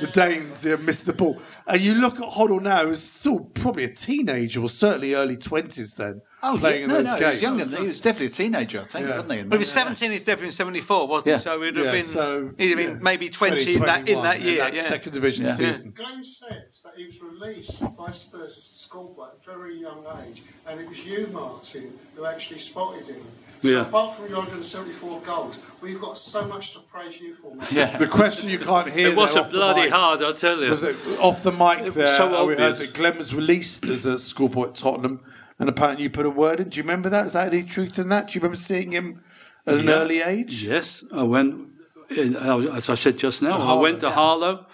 The 0.00 0.08
Daines 0.08 0.64
yeah, 0.68 0.74
missed 0.76 1.06
the 1.06 1.12
ball. 1.12 1.40
And 1.68 1.80
you 1.80 1.94
look 1.94 2.16
at 2.20 2.28
Hoddle 2.32 2.60
now, 2.60 2.80
he 2.82 2.86
was 2.88 3.00
still 3.02 3.38
probably 3.54 3.84
a 3.84 3.88
teenager 3.88 4.60
or 4.60 4.68
certainly 4.68 5.14
early 5.14 5.36
20s 5.36 5.94
then, 5.94 6.20
Oh, 6.46 6.58
playing 6.58 6.78
yeah, 6.80 6.84
in 6.84 6.90
those 7.04 7.12
no, 7.12 7.18
games. 7.18 7.40
he 7.40 7.46
was 7.46 7.58
younger. 7.60 7.64
than- 7.64 7.82
He 7.82 7.88
was 7.88 8.00
definitely 8.02 8.26
a 8.26 8.30
teenager, 8.30 8.80
I 8.82 8.84
think, 8.84 9.06
Yeah. 9.08 9.14
wasn't 9.16 9.32
he? 9.32 9.38
Well, 9.42 9.50
he 9.52 9.58
was 9.58 9.70
17 9.72 10.12
in 10.12 10.22
Devon 10.22 10.44
in 10.44 10.52
74, 10.52 11.06
wasn't 11.08 11.26
Yeah. 11.28 11.36
he? 11.36 11.42
So 11.42 11.54
it 11.54 11.58
would 11.60 11.76
have 11.76 11.84
Yeah, 11.86 11.92
been, 11.92 12.02
so, 12.02 12.50
he'd 12.58 12.68
have 12.68 12.76
been 12.78 12.90
yeah. 12.90 12.96
maybe 13.00 13.28
20 13.30 13.54
in 13.74 13.80
that, 13.82 14.00
in 14.00 14.06
2021, 14.16 14.22
that 14.24 14.36
in 14.36 14.42
year. 14.46 14.56
that 14.58 14.74
yeah. 14.74 14.82
second 14.82 15.12
division 15.12 15.46
Yeah. 15.46 15.52
season. 15.52 15.92
Glenn 15.96 16.22
says 16.22 16.82
that 16.84 16.92
he 16.96 17.06
was 17.06 17.22
released 17.22 17.96
by 17.96 18.10
Spurs 18.10 18.58
as 18.58 18.58
a 18.58 18.74
schoolboy 18.74 19.24
at 19.28 19.34
a 19.46 19.50
very 19.50 19.80
young 19.80 20.04
age, 20.28 20.42
and 20.68 20.80
it 20.80 20.88
was 20.88 21.04
you, 21.06 21.28
Martin, 21.32 21.92
who 22.14 22.26
actually 22.26 22.58
spotted 22.60 23.06
him. 23.06 23.22
So 23.62 23.68
Yeah. 23.70 23.80
apart 23.80 24.16
from 24.16 24.28
your 24.28 24.40
174 24.40 25.20
goals, 25.22 25.58
we've 25.80 25.98
got 25.98 26.18
so 26.18 26.46
much 26.46 26.74
to 26.74 26.80
praise 26.80 27.18
you 27.18 27.34
for. 27.40 27.54
mate. 27.54 27.72
Yeah. 27.72 27.96
The 27.96 28.06
question 28.06 28.50
you 28.50 28.58
can't 28.58 28.90
hear. 28.92 29.08
It 29.08 29.16
was 29.16 29.32
there 29.32 29.42
a 29.44 29.48
bloody 29.48 29.82
mic. 29.82 29.90
hard, 29.92 30.22
I'll 30.22 30.34
tell 30.34 30.62
you. 30.62 30.70
Was 30.70 30.82
it 30.82 30.96
off 31.18 31.42
the 31.42 31.52
mic 31.52 31.78
It 31.78 31.84
was 31.86 31.94
there? 31.94 32.08
so 32.14 32.26
uh, 32.26 32.44
we 32.44 32.54
heard 32.56 32.72
obvious. 32.72 32.78
that 32.90 32.92
Glenn 32.94 33.16
was 33.16 33.34
released 33.34 33.86
as 33.86 34.04
a 34.04 34.18
schoolboy 34.18 34.64
at 34.68 34.74
Tottenham, 34.74 35.20
and 35.58 35.68
apparently 35.68 36.04
you 36.04 36.10
put 36.10 36.26
a 36.26 36.30
word 36.30 36.60
in. 36.60 36.68
Do 36.68 36.76
you 36.76 36.82
remember 36.82 37.08
that? 37.10 37.26
Is 37.26 37.32
that 37.34 37.52
any 37.52 37.62
truth 37.62 37.98
in 37.98 38.08
that? 38.10 38.28
Do 38.28 38.32
you 38.34 38.40
remember 38.40 38.56
seeing 38.56 38.92
him 38.92 39.22
at 39.66 39.74
an 39.78 39.86
Yeah. 39.86 39.92
early 39.94 40.20
age? 40.22 40.64
Yes, 40.64 41.04
I 41.12 41.22
went, 41.22 41.68
in, 42.10 42.36
as 42.36 42.88
I 42.88 42.94
said 42.94 43.16
just 43.18 43.42
now, 43.42 43.52
I 43.56 43.80
went 43.80 44.00
to 44.00 44.06
yeah. 44.06 44.12
Harlow. 44.14 44.66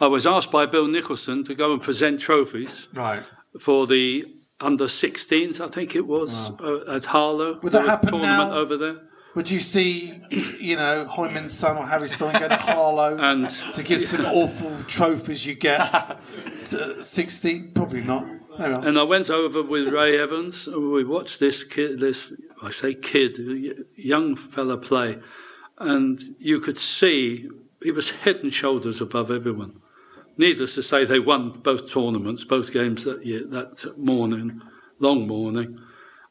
I 0.00 0.06
was 0.08 0.26
asked 0.26 0.50
by 0.50 0.66
Bill 0.66 0.86
Nicholson 0.86 1.42
to 1.44 1.54
go 1.54 1.72
and 1.72 1.80
present 1.80 2.20
trophies 2.20 2.88
Right. 2.94 3.22
for 3.58 3.86
the 3.86 4.26
under 4.60 4.84
16s, 4.88 5.60
I 5.60 5.68
think 5.68 5.94
it 5.96 6.06
was, 6.06 6.32
uh, 6.60 6.84
at 6.88 7.06
Harlow. 7.06 7.58
Would 7.62 7.72
that 7.72 7.84
a 7.84 7.88
happen 7.90 8.08
tournament 8.10 8.50
now? 8.50 8.56
over 8.56 8.76
there. 8.76 8.96
Would 9.34 9.50
you 9.50 9.60
see, 9.60 10.14
you 10.58 10.76
know, 10.76 11.04
Hyman's 11.06 11.52
son 11.52 11.76
or 11.76 11.86
Harry's 11.86 12.16
son 12.16 12.32
go 12.40 12.48
to 12.48 12.56
Harlow 12.56 13.18
And- 13.18 13.50
to 13.74 13.82
get 13.82 14.00
some 14.00 14.24
awful 14.40 14.74
trophies 14.86 15.44
you 15.44 15.54
get 15.54 16.18
to 16.66 17.04
16? 17.04 17.72
Probably 17.74 18.00
not. 18.00 18.24
And 18.58 18.98
I 18.98 19.02
went 19.02 19.28
over 19.28 19.62
with 19.62 19.92
Ray 19.92 20.18
Evans. 20.18 20.66
We 20.66 21.04
watched 21.04 21.40
this 21.40 21.62
kid, 21.62 22.00
this 22.00 22.32
I 22.62 22.70
say 22.70 22.94
kid, 22.94 23.86
young 23.94 24.34
fella 24.36 24.78
play, 24.78 25.18
and 25.78 26.18
you 26.38 26.60
could 26.60 26.78
see 26.78 27.48
he 27.82 27.90
was 27.90 28.10
head 28.10 28.36
and 28.36 28.52
shoulders 28.52 29.00
above 29.00 29.30
everyone. 29.30 29.80
Needless 30.38 30.74
to 30.74 30.82
say, 30.82 31.04
they 31.04 31.18
won 31.20 31.50
both 31.50 31.90
tournaments, 31.90 32.44
both 32.44 32.72
games 32.72 33.04
that 33.04 33.24
year, 33.24 33.46
that 33.46 33.98
morning, 33.98 34.62
long 34.98 35.26
morning, 35.26 35.78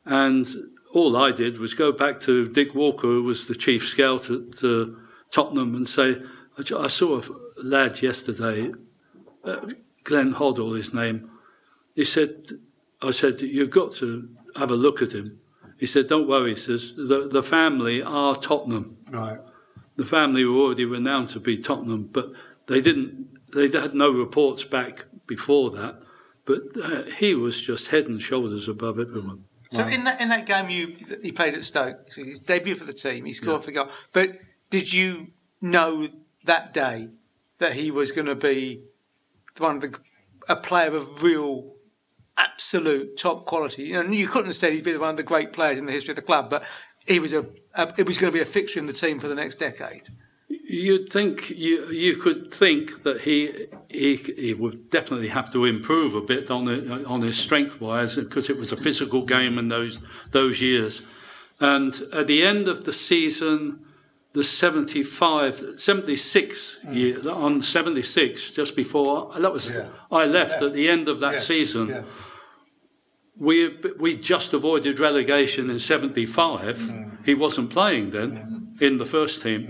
and 0.05 0.47
all 0.93 1.17
I 1.17 1.31
did 1.31 1.59
was 1.59 1.73
go 1.73 1.91
back 1.91 2.19
to 2.21 2.47
Dick 2.47 2.73
Walker, 2.73 3.07
who 3.07 3.23
was 3.23 3.47
the 3.47 3.55
chief 3.55 3.87
scout 3.87 4.29
at 4.29 4.63
uh, 4.63 4.87
Tottenham, 5.29 5.75
and 5.75 5.87
say, 5.87 6.21
I 6.57 6.61
I 6.75 6.87
saw 6.87 7.19
a 7.19 7.23
lad 7.63 8.01
yesterday, 8.01 8.71
uh, 9.43 9.67
Glenn 10.03 10.33
Hoddle, 10.33 10.75
his 10.75 10.93
name. 10.93 11.29
He 11.95 12.03
said, 12.03 12.51
I 13.01 13.11
said, 13.11 13.41
you've 13.41 13.71
got 13.71 13.93
to 13.93 14.29
have 14.57 14.69
a 14.69 14.75
look 14.75 15.01
at 15.01 15.13
him. 15.13 15.39
He 15.77 15.85
said, 15.85 16.07
don't 16.07 16.27
worry. 16.27 16.51
He 16.51 16.59
says, 16.59 16.93
the, 16.95 17.27
the 17.29 17.41
family 17.41 18.03
are 18.03 18.35
Tottenham. 18.35 18.97
Right. 19.09 19.39
The 19.95 20.05
family 20.05 20.43
were 20.45 20.59
already 20.59 20.85
renowned 20.85 21.29
to 21.29 21.39
be 21.39 21.57
Tottenham, 21.57 22.09
but 22.11 22.31
they 22.67 22.81
didn't, 22.81 23.29
they 23.53 23.69
had 23.69 23.95
no 23.95 24.11
reports 24.11 24.63
back 24.65 25.05
before 25.25 25.71
that. 25.71 26.01
But 26.43 26.61
uh, 26.81 27.03
he 27.03 27.33
was 27.33 27.59
just 27.61 27.87
head 27.87 28.05
and 28.07 28.21
shoulders 28.21 28.67
above 28.67 28.99
everyone. 28.99 29.45
So 29.71 29.85
in 29.87 30.03
that 30.03 30.21
in 30.21 30.29
that 30.29 30.45
game 30.45 30.69
you 30.69 30.95
he 31.21 31.31
played 31.31 31.53
at 31.53 31.63
Stoke, 31.63 32.09
so 32.11 32.23
his 32.23 32.39
debut 32.39 32.75
for 32.75 32.85
the 32.85 32.93
team, 32.93 33.25
he 33.25 33.33
scored 33.33 33.61
for 33.61 33.71
the 33.71 33.73
goal. 33.73 33.89
But 34.13 34.39
did 34.69 34.93
you 34.93 35.33
know 35.59 36.07
that 36.45 36.73
day 36.73 37.09
that 37.57 37.73
he 37.73 37.91
was 37.91 38.11
going 38.11 38.27
to 38.27 38.35
be 38.35 38.83
one 39.57 39.77
of 39.77 39.81
the 39.81 39.99
a 40.47 40.55
player 40.55 40.95
of 40.95 41.23
real, 41.23 41.73
absolute 42.37 43.17
top 43.17 43.45
quality? 43.45 43.83
You 43.83 44.03
know, 44.03 44.09
you 44.09 44.27
couldn't 44.27 44.53
said 44.53 44.73
he'd 44.73 44.83
be 44.83 44.97
one 44.97 45.09
of 45.09 45.17
the 45.17 45.23
great 45.23 45.53
players 45.53 45.77
in 45.77 45.85
the 45.85 45.91
history 45.91 46.11
of 46.11 46.17
the 46.17 46.21
club, 46.21 46.49
but 46.49 46.65
he 47.05 47.19
was 47.19 47.33
a, 47.33 47.45
a 47.75 47.93
it 47.97 48.05
was 48.05 48.17
going 48.17 48.31
to 48.31 48.35
be 48.35 48.41
a 48.41 48.45
fixture 48.45 48.79
in 48.79 48.87
the 48.87 48.93
team 48.93 49.19
for 49.19 49.27
the 49.27 49.35
next 49.35 49.55
decade. 49.55 50.09
You'd 50.47 51.11
think 51.11 51.49
you 51.51 51.85
you 51.91 52.15
could 52.15 52.53
think 52.53 53.03
that 53.03 53.21
he 53.21 53.67
he 53.89 54.15
he 54.15 54.53
would 54.53 54.89
definitely 54.89 55.29
have 55.29 55.51
to 55.53 55.65
improve 55.65 56.15
a 56.15 56.21
bit 56.21 56.49
on 56.49 56.67
it, 56.67 57.05
on 57.05 57.21
his 57.21 57.37
strength 57.37 57.79
wise 57.79 58.15
because 58.15 58.49
it 58.49 58.57
was 58.57 58.71
a 58.71 58.77
physical 58.77 59.23
game 59.23 59.57
in 59.57 59.67
those 59.67 59.99
those 60.31 60.61
years, 60.61 61.01
and 61.59 62.01
at 62.13 62.27
the 62.27 62.43
end 62.43 62.67
of 62.67 62.85
the 62.85 62.93
season, 62.93 63.84
the 64.35 64.43
75, 64.43 65.75
76 65.77 66.77
mm. 66.83 66.93
year 66.93 67.31
on 67.31 67.61
seventy 67.61 68.01
six 68.01 68.53
just 68.53 68.75
before 68.75 69.31
that 69.39 69.53
was 69.53 69.69
Yeah. 69.69 69.87
I 70.11 70.25
left 70.25 70.61
at 70.61 70.73
the 70.73 70.89
end 70.89 71.07
of 71.07 71.21
that 71.21 71.35
Yes, 71.35 71.47
season. 71.47 71.87
yeah. 71.87 72.03
We 73.37 73.55
we 73.97 74.15
just 74.15 74.53
avoided 74.53 74.99
relegation 74.99 75.69
in 75.69 75.79
seventy 75.79 76.25
five. 76.25 76.77
Mm. 76.79 77.25
He 77.25 77.33
wasn't 77.33 77.69
playing 77.69 78.11
then 78.11 78.31
mm. 78.31 78.81
in 78.81 78.97
the 78.97 79.05
first 79.05 79.41
team. 79.41 79.61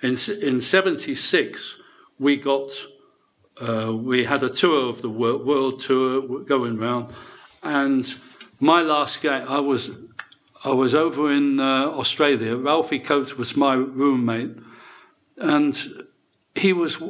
In 0.00 0.16
in 0.42 0.60
'76, 0.60 1.76
we 2.18 2.36
got 2.36 2.70
uh, 3.60 3.92
we 3.92 4.24
had 4.24 4.42
a 4.42 4.48
tour 4.48 4.88
of 4.88 5.02
the 5.02 5.10
world, 5.10 5.44
world 5.44 5.80
tour 5.80 6.44
going 6.44 6.76
round, 6.78 7.12
and 7.62 8.14
my 8.60 8.82
last 8.82 9.22
game 9.22 9.44
I 9.48 9.60
was 9.60 9.90
I 10.64 10.72
was 10.72 10.94
over 10.94 11.32
in 11.32 11.58
uh, 11.58 11.86
Australia. 11.86 12.56
Ralphie 12.56 12.98
Coates 12.98 13.36
was 13.36 13.56
my 13.56 13.74
roommate, 13.74 14.56
and 15.36 16.06
he 16.54 16.72
was 16.72 17.02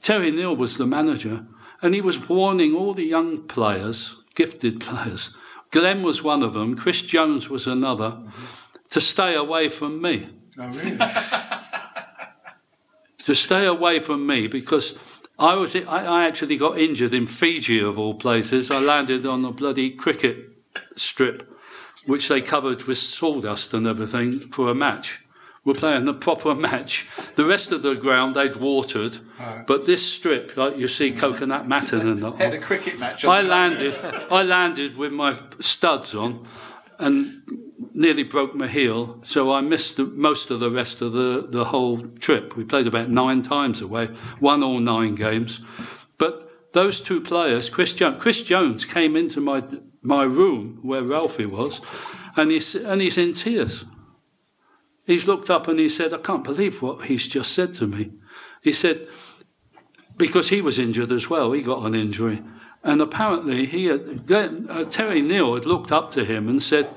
Terry 0.00 0.30
Neill 0.30 0.56
was 0.56 0.78
the 0.78 0.86
manager, 0.86 1.46
and 1.82 1.94
he 1.94 2.00
was 2.00 2.28
warning 2.28 2.74
all 2.74 2.94
the 2.94 3.04
young 3.04 3.42
players, 3.42 4.16
gifted 4.34 4.80
players. 4.80 5.36
Glenn 5.70 6.02
was 6.02 6.22
one 6.22 6.42
of 6.42 6.54
them. 6.54 6.74
Chris 6.74 7.02
Jones 7.02 7.48
was 7.48 7.66
another. 7.66 8.18
To 8.90 9.00
stay 9.00 9.36
away 9.36 9.68
from 9.68 10.02
me 10.02 10.30
Oh, 10.58 10.68
really? 10.68 10.98
to 13.22 13.34
stay 13.34 13.66
away 13.66 14.00
from 14.00 14.26
me 14.26 14.46
because 14.46 14.94
I 15.38 15.54
was 15.54 15.76
I, 15.76 16.04
I 16.04 16.26
actually 16.26 16.56
got 16.56 16.78
injured 16.78 17.14
in 17.14 17.26
Fiji 17.26 17.78
of 17.78 17.98
all 17.98 18.14
places. 18.14 18.70
I 18.70 18.78
landed 18.78 19.24
on 19.24 19.44
a 19.44 19.52
bloody 19.52 19.90
cricket 19.90 20.48
strip, 20.96 21.48
which 22.06 22.28
they 22.28 22.40
covered 22.40 22.84
with 22.84 22.98
sawdust 22.98 23.74
and 23.74 23.86
everything 23.86 24.40
for 24.40 24.70
a 24.70 24.74
match. 24.74 25.20
We're 25.64 25.74
playing 25.74 26.08
a 26.08 26.14
proper 26.14 26.54
match. 26.54 27.06
The 27.36 27.44
rest 27.44 27.70
of 27.70 27.82
the 27.82 27.94
ground 27.94 28.34
they'd 28.34 28.56
watered, 28.56 29.18
but 29.66 29.84
this 29.84 30.06
strip, 30.06 30.56
like 30.56 30.78
you 30.78 30.88
see 30.88 31.12
coconut 31.12 31.68
matting 31.68 32.00
and 32.00 32.22
that. 32.22 32.36
Had 32.36 32.54
a 32.54 32.58
cricket 32.58 32.98
match. 32.98 33.24
on 33.24 33.30
I 33.30 33.42
landed. 33.42 33.94
I 34.30 34.42
landed 34.42 34.96
with 34.96 35.12
my 35.12 35.38
studs 35.60 36.14
on, 36.14 36.46
and 36.98 37.42
nearly 37.92 38.22
broke 38.22 38.54
my 38.54 38.68
heel. 38.68 39.20
So 39.22 39.52
I 39.52 39.60
missed 39.60 39.98
the, 39.98 40.04
most 40.04 40.50
of 40.50 40.60
the 40.60 40.70
rest 40.70 41.02
of 41.02 41.12
the 41.12 41.46
the 41.46 41.66
whole 41.66 42.06
trip. 42.18 42.56
We 42.56 42.64
played 42.64 42.86
about 42.86 43.10
nine 43.10 43.42
times 43.42 43.82
away, 43.82 44.08
won 44.40 44.62
all 44.62 44.80
nine 44.80 45.14
games. 45.14 45.60
But 46.16 46.72
those 46.72 47.00
two 47.00 47.20
players, 47.20 47.68
Chris 47.68 47.92
Jones, 47.92 48.22
Chris 48.22 48.42
Jones 48.42 48.86
came 48.86 49.14
into 49.14 49.42
my 49.42 49.62
my 50.02 50.22
room 50.24 50.78
where 50.82 51.02
Ralphie 51.02 51.46
was, 51.46 51.80
and 52.36 52.50
he's 52.50 52.74
and 52.74 53.00
he's 53.00 53.18
in 53.18 53.32
tears. 53.32 53.84
He's 55.04 55.26
looked 55.26 55.50
up 55.50 55.68
and 55.68 55.78
he 55.78 55.88
said, 55.88 56.12
"I 56.12 56.18
can't 56.18 56.44
believe 56.44 56.82
what 56.82 57.06
he's 57.06 57.26
just 57.26 57.52
said 57.52 57.74
to 57.74 57.86
me." 57.86 58.12
He 58.62 58.72
said, 58.72 59.08
because 60.16 60.50
he 60.50 60.60
was 60.60 60.78
injured 60.78 61.10
as 61.12 61.30
well. 61.30 61.52
He 61.52 61.62
got 61.62 61.84
an 61.86 61.94
injury, 61.94 62.42
and 62.84 63.00
apparently 63.00 63.64
he 63.66 63.86
had, 63.86 64.26
Glenn- 64.26 64.66
uh, 64.68 64.84
Terry 64.84 65.22
Neill 65.22 65.54
had 65.54 65.64
looked 65.66 65.90
up 65.90 66.10
to 66.12 66.24
him 66.24 66.48
and 66.48 66.62
said, 66.62 66.88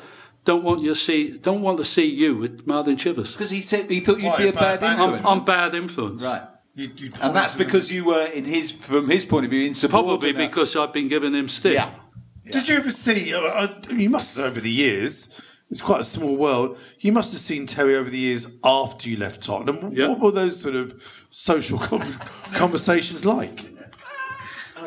"Don't 0.43 0.63
want 0.63 0.81
you 0.81 0.93
see, 0.95 1.37
don't 1.37 1.61
want 1.61 1.77
to 1.77 1.85
see 1.85 2.05
you 2.05 2.35
with 2.37 2.67
Martin 2.67 2.97
Chivers." 2.97 3.31
Because 3.31 3.49
he 3.51 3.61
said 3.61 3.89
he 3.89 3.99
thought 4.01 4.17
you'd 4.19 4.27
Why, 4.27 4.37
be 4.37 4.47
a 4.49 4.53
bad- 4.53 4.79
bad, 4.79 4.81
bad 4.81 4.99
influence. 4.99 5.21
I'm, 5.25 5.39
I'm 5.39 5.45
bad 5.45 5.73
influence. 5.73 6.21
right. 6.21 6.43
You, 6.75 6.89
you 6.97 7.11
And 7.21 7.35
that's 7.35 7.53
because 7.55 7.91
you 7.91 8.03
were 8.05 8.25
in 8.25 8.45
his, 8.45 8.71
from 8.71 9.07
his 9.07 9.25
point 9.25 9.45
of 9.45 9.51
view, 9.51 9.67
insubordinate. 9.67 10.21
Probably 10.21 10.47
because 10.47 10.75
I've 10.75 10.91
been 10.91 11.07
giving 11.07 11.31
him 11.33 11.47
stick. 11.47 11.75
Yeah. 11.75 11.93
Did 12.51 12.67
you 12.67 12.75
ever 12.77 12.91
see? 12.91 13.33
uh, 13.33 13.39
uh, 13.41 13.73
You 13.89 14.09
must 14.09 14.35
have 14.35 14.45
over 14.45 14.59
the 14.59 14.69
years. 14.71 15.39
it's 15.71 15.81
quite 15.81 16.01
a 16.01 16.03
small 16.03 16.35
world. 16.35 16.77
You 16.99 17.11
must 17.11 17.31
have 17.31 17.41
seen 17.41 17.65
Terry 17.65 17.95
over 17.95 18.09
the 18.09 18.17
years 18.19 18.47
after 18.63 19.09
you 19.09 19.17
left 19.17 19.41
Tottenham. 19.41 19.91
Yeah. 19.93 20.07
What 20.09 20.19
were 20.19 20.31
those 20.31 20.59
sort 20.59 20.75
of 20.75 21.25
social 21.31 21.79
con- 21.79 22.01
conversations 22.53 23.25
like? 23.25 23.65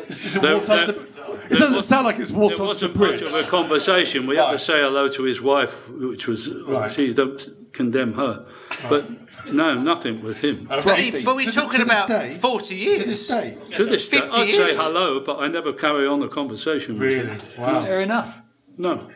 Is, 0.07 0.23
is 0.23 0.35
it, 0.37 0.41
There- 0.41 0.59
there- 0.59 0.87
the- 0.87 1.07
it 1.51 1.57
doesn't 1.57 1.81
sound 1.81 2.05
like 2.05 2.19
it's 2.19 2.31
water 2.31 2.55
There 2.57 2.73
the 2.73 2.89
bridge. 2.89 3.21
of 3.21 3.33
a 3.33 3.43
conversation. 3.43 4.27
We 4.27 4.37
had 4.37 4.51
to 4.51 4.59
say 4.59 4.79
hello 4.81 5.09
to 5.09 5.23
his 5.23 5.41
wife, 5.41 5.89
which 5.89 6.27
was 6.27 6.49
Right. 6.49 6.75
obviously 6.77 7.05
you 7.07 7.13
don't 7.13 7.49
condemn 7.73 8.13
her, 8.13 8.45
but 8.89 9.05
no, 9.51 9.73
nothing 9.75 10.21
with 10.23 10.39
him. 10.41 10.65
But, 10.69 10.99
he- 10.99 11.23
but 11.23 11.35
we're 11.35 11.51
talking 11.51 11.81
about 11.81 12.09
40 12.09 12.75
years. 12.75 12.99
To 12.99 13.05
this 13.07 13.27
day. 13.27 13.57
To 13.73 13.85
this 13.85 14.09
day, 14.09 14.21
50 14.21 14.31
I'd 14.35 14.49
say 14.49 14.75
hello, 14.75 15.19
but 15.19 15.39
I 15.39 15.47
never 15.47 15.73
carry 15.73 16.07
on 16.07 16.21
a 16.23 16.27
conversation. 16.27 16.97
With 16.99 17.13
Really? 17.13 17.29
him. 17.29 17.41
Wow. 17.61 17.83
Fair 17.85 18.01
enough. 18.01 18.41
No. 18.77 19.09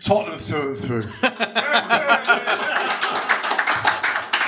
Tottenham 0.00 0.38
through 0.38 0.68
and 0.68 0.78
through. 0.78 1.04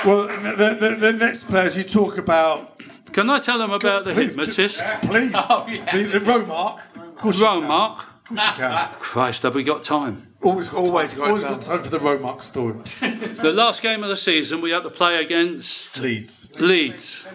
well, 0.05 0.27
the, 0.27 0.77
the, 0.79 0.95
the 0.99 1.13
next 1.13 1.43
players 1.43 1.75
you 1.77 1.83
talk 1.83 2.17
about. 2.17 2.81
Can 3.11 3.29
I 3.29 3.39
tell 3.39 3.57
them 3.57 3.71
about 3.71 4.05
the 4.05 4.13
Please, 4.13 4.35
hypnotist? 4.35 4.81
Please. 5.01 5.31
Oh, 5.35 5.65
the, 5.67 6.03
the 6.03 6.19
Romark. 6.19 6.79
Of 6.95 7.15
course. 7.17 7.41
Romark. 7.41 7.99
Of 7.99 8.25
course 8.25 8.47
you 8.47 8.53
can. 8.53 8.89
Christ, 8.99 9.43
have 9.43 9.55
we 9.55 9.63
got 9.63 9.83
time? 9.83 10.28
Always, 10.41 10.73
always 10.73 11.13
got 11.13 11.27
always 11.27 11.41
time. 11.41 11.53
got 11.53 11.61
time 11.61 11.83
for 11.83 11.89
the 11.89 11.99
Romark 11.99 12.41
story. 12.41 12.75
The 13.41 13.51
last 13.51 13.81
game 13.81 14.03
of 14.03 14.09
the 14.09 14.17
season, 14.17 14.61
we 14.61 14.71
had 14.71 14.83
to 14.83 14.89
play 14.89 15.21
against 15.21 15.97
Leeds. 15.99 16.49
Leeds. 16.59 17.25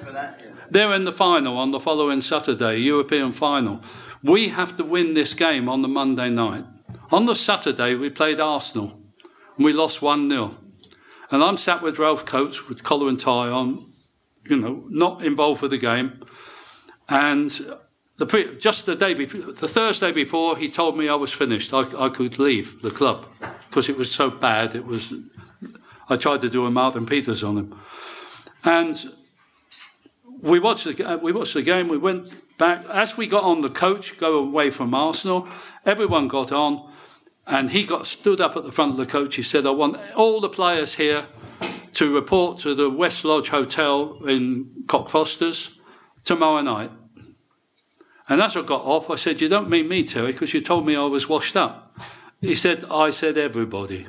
They're 0.70 0.92
in 0.92 1.04
the 1.04 1.12
final 1.12 1.58
on 1.58 1.70
the 1.70 1.80
following 1.80 2.20
Saturday, 2.20 2.78
European 2.78 3.32
final. 3.32 3.82
We 4.22 4.48
have 4.48 4.76
to 4.78 4.84
win 4.84 5.12
this 5.12 5.34
game 5.34 5.68
on 5.68 5.82
the 5.82 5.88
Monday 5.88 6.30
night. 6.30 6.64
On 7.10 7.26
the 7.26 7.36
Saturday, 7.36 7.94
we 7.94 8.08
played 8.08 8.40
Arsenal 8.40 8.98
and 9.56 9.64
we 9.64 9.72
lost 9.72 10.00
1 10.00 10.30
0. 10.30 10.56
And 11.30 11.42
I'm 11.42 11.58
sat 11.58 11.82
with 11.82 11.98
Ralph 11.98 12.24
Coates 12.24 12.68
with 12.68 12.84
collar 12.84 13.08
and 13.08 13.18
tie 13.18 13.48
on, 13.48 13.86
you 14.48 14.56
know, 14.56 14.84
not 14.88 15.22
involved 15.22 15.60
with 15.60 15.72
the 15.72 15.78
game. 15.78 16.22
And 17.08 17.76
the 18.16 18.26
pre- 18.26 18.56
just 18.56 18.86
the 18.86 18.94
day 18.94 19.14
before, 19.14 19.52
the 19.52 19.68
Thursday 19.68 20.12
before, 20.12 20.56
he 20.56 20.68
told 20.68 20.96
me 20.96 21.08
I 21.08 21.16
was 21.16 21.32
finished. 21.32 21.74
I, 21.74 21.84
I 21.98 22.08
could 22.08 22.38
leave 22.38 22.80
the 22.82 22.90
club 22.90 23.26
because 23.68 23.88
it 23.88 23.96
was 23.96 24.10
so 24.10 24.30
bad. 24.30 24.74
It 24.74 24.86
was. 24.86 25.12
I 26.08 26.16
tried 26.16 26.42
to 26.42 26.50
do 26.50 26.66
a 26.66 26.70
Martin 26.70 27.06
Peters 27.06 27.42
on 27.42 27.56
him, 27.56 27.80
and 28.62 29.12
we 30.40 30.60
watched 30.60 30.84
the 30.84 31.04
uh, 31.04 31.16
we 31.16 31.32
watched 31.32 31.54
the 31.54 31.62
game. 31.62 31.88
We 31.88 31.98
went 31.98 32.28
back 32.56 32.84
as 32.88 33.16
we 33.16 33.26
got 33.26 33.42
on 33.42 33.62
the 33.62 33.70
coach, 33.70 34.16
go 34.18 34.38
away 34.38 34.70
from 34.70 34.94
Arsenal. 34.94 35.48
Everyone 35.84 36.28
got 36.28 36.52
on, 36.52 36.88
and 37.46 37.70
he 37.70 37.84
got 37.84 38.06
stood 38.06 38.40
up 38.40 38.56
at 38.56 38.64
the 38.64 38.72
front 38.72 38.92
of 38.92 38.96
the 38.96 39.06
coach. 39.06 39.34
He 39.34 39.42
said, 39.42 39.66
"I 39.66 39.70
want 39.70 39.98
all 40.14 40.40
the 40.40 40.48
players 40.48 40.94
here 40.94 41.26
to 41.94 42.14
report 42.14 42.58
to 42.58 42.76
the 42.76 42.90
West 42.90 43.24
Lodge 43.24 43.48
Hotel 43.48 44.18
in 44.24 44.84
Cockfosters 44.86 45.70
tomorrow 46.22 46.60
night." 46.60 46.92
And 48.28 48.40
as 48.40 48.56
I 48.56 48.62
got 48.62 48.82
off, 48.84 49.10
I 49.10 49.16
said, 49.16 49.40
"You 49.40 49.48
don't 49.48 49.68
mean 49.68 49.88
me, 49.88 50.02
Terry, 50.04 50.32
because 50.32 50.54
you 50.54 50.60
told 50.60 50.86
me 50.86 50.96
I 50.96 51.04
was 51.04 51.28
washed 51.28 51.56
up." 51.56 51.96
He 52.40 52.54
said, 52.54 52.84
"I 52.90 53.10
said 53.10 53.36
everybody." 53.36 54.06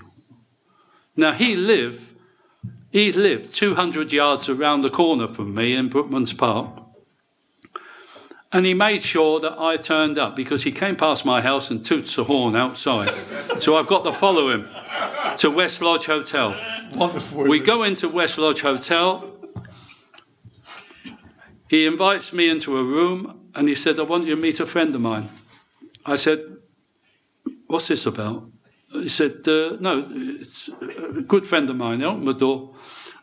Now 1.15 1.31
he 1.31 1.55
lived 1.55 2.15
he 2.95 3.11
lived 3.11 3.53
200 3.53 4.13
yards 4.13 4.47
around 4.47 4.79
the 4.79 4.89
corner 4.89 5.27
from 5.27 5.53
me 5.53 5.73
in 5.73 5.89
Brookman's 5.89 6.31
Park. 6.31 6.69
And 8.53 8.65
he 8.65 8.73
made 8.73 9.01
sure 9.01 9.41
that 9.41 9.59
I 9.59 9.75
turned 9.75 10.17
up 10.17 10.33
because 10.33 10.63
he 10.63 10.71
came 10.71 10.95
past 10.95 11.25
my 11.25 11.41
house 11.41 11.69
and 11.69 11.83
toots 11.83 12.17
a 12.17 12.23
horn 12.23 12.55
outside. 12.55 13.13
so 13.59 13.75
I've 13.75 13.87
got 13.87 14.05
to 14.05 14.13
follow 14.13 14.49
him 14.49 14.69
to 15.39 15.51
West 15.51 15.81
Lodge 15.81 16.05
Hotel. 16.05 16.55
Wonderful. 16.93 17.49
We 17.49 17.59
go 17.59 17.83
into 17.83 18.07
West 18.07 18.37
Lodge 18.37 18.61
Hotel. 18.61 19.29
He 21.67 21.85
invites 21.85 22.31
me 22.31 22.47
into 22.47 22.77
a 22.77 22.83
room 22.83 23.44
and 23.55 23.69
he 23.69 23.75
said, 23.75 23.99
I 23.99 24.03
want 24.03 24.25
you 24.25 24.35
to 24.35 24.41
meet 24.41 24.59
a 24.59 24.65
friend 24.65 24.93
of 24.93 25.01
mine. 25.01 25.29
I 26.05 26.15
said, 26.15 26.57
What's 27.67 27.87
this 27.87 28.05
about? 28.05 28.49
He 28.91 29.07
said, 29.07 29.47
uh, 29.47 29.77
No, 29.79 30.05
it's 30.39 30.69
a 30.69 31.21
good 31.21 31.47
friend 31.47 31.69
of 31.69 31.77
mine, 31.77 31.99
the 31.99 32.33
door. 32.33 32.75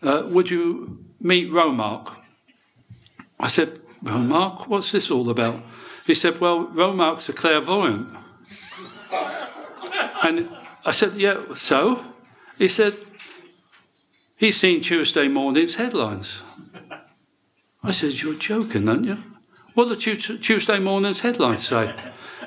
Uh, 0.03 0.25
would 0.27 0.51
you 0.51 1.05
meet 1.21 1.51
Romark? 1.51 2.15
I 3.39 3.49
said, 3.49 3.79
Romark, 4.03 4.67
what's 4.69 4.91
this 4.91 5.11
all 5.11 5.29
about? 5.29 5.63
He 6.07 6.15
said, 6.15 6.41
Well, 6.41 6.67
Romark's 6.67 7.29
a 7.29 7.33
clairvoyant. 7.33 8.09
And 10.25 10.49
I 10.85 10.93
said, 10.93 11.17
Yeah, 11.17 11.55
so? 11.55 12.03
He 12.57 12.69
said, 12.69 12.97
He's 14.37 14.57
seen 14.57 14.81
Tuesday 14.81 15.29
morning's 15.29 15.75
headlines. 15.75 16.43
I 17.83 17.91
said, 17.91 18.21
You're 18.23 18.35
joking, 18.35 18.89
aren't 18.89 19.05
you? 19.05 19.19
What 19.75 19.89
the 19.89 19.97
Tu- 19.97 20.39
Tuesday 20.39 20.79
morning's 20.79 21.21
headlines 21.21 21.67
say? 21.67 21.95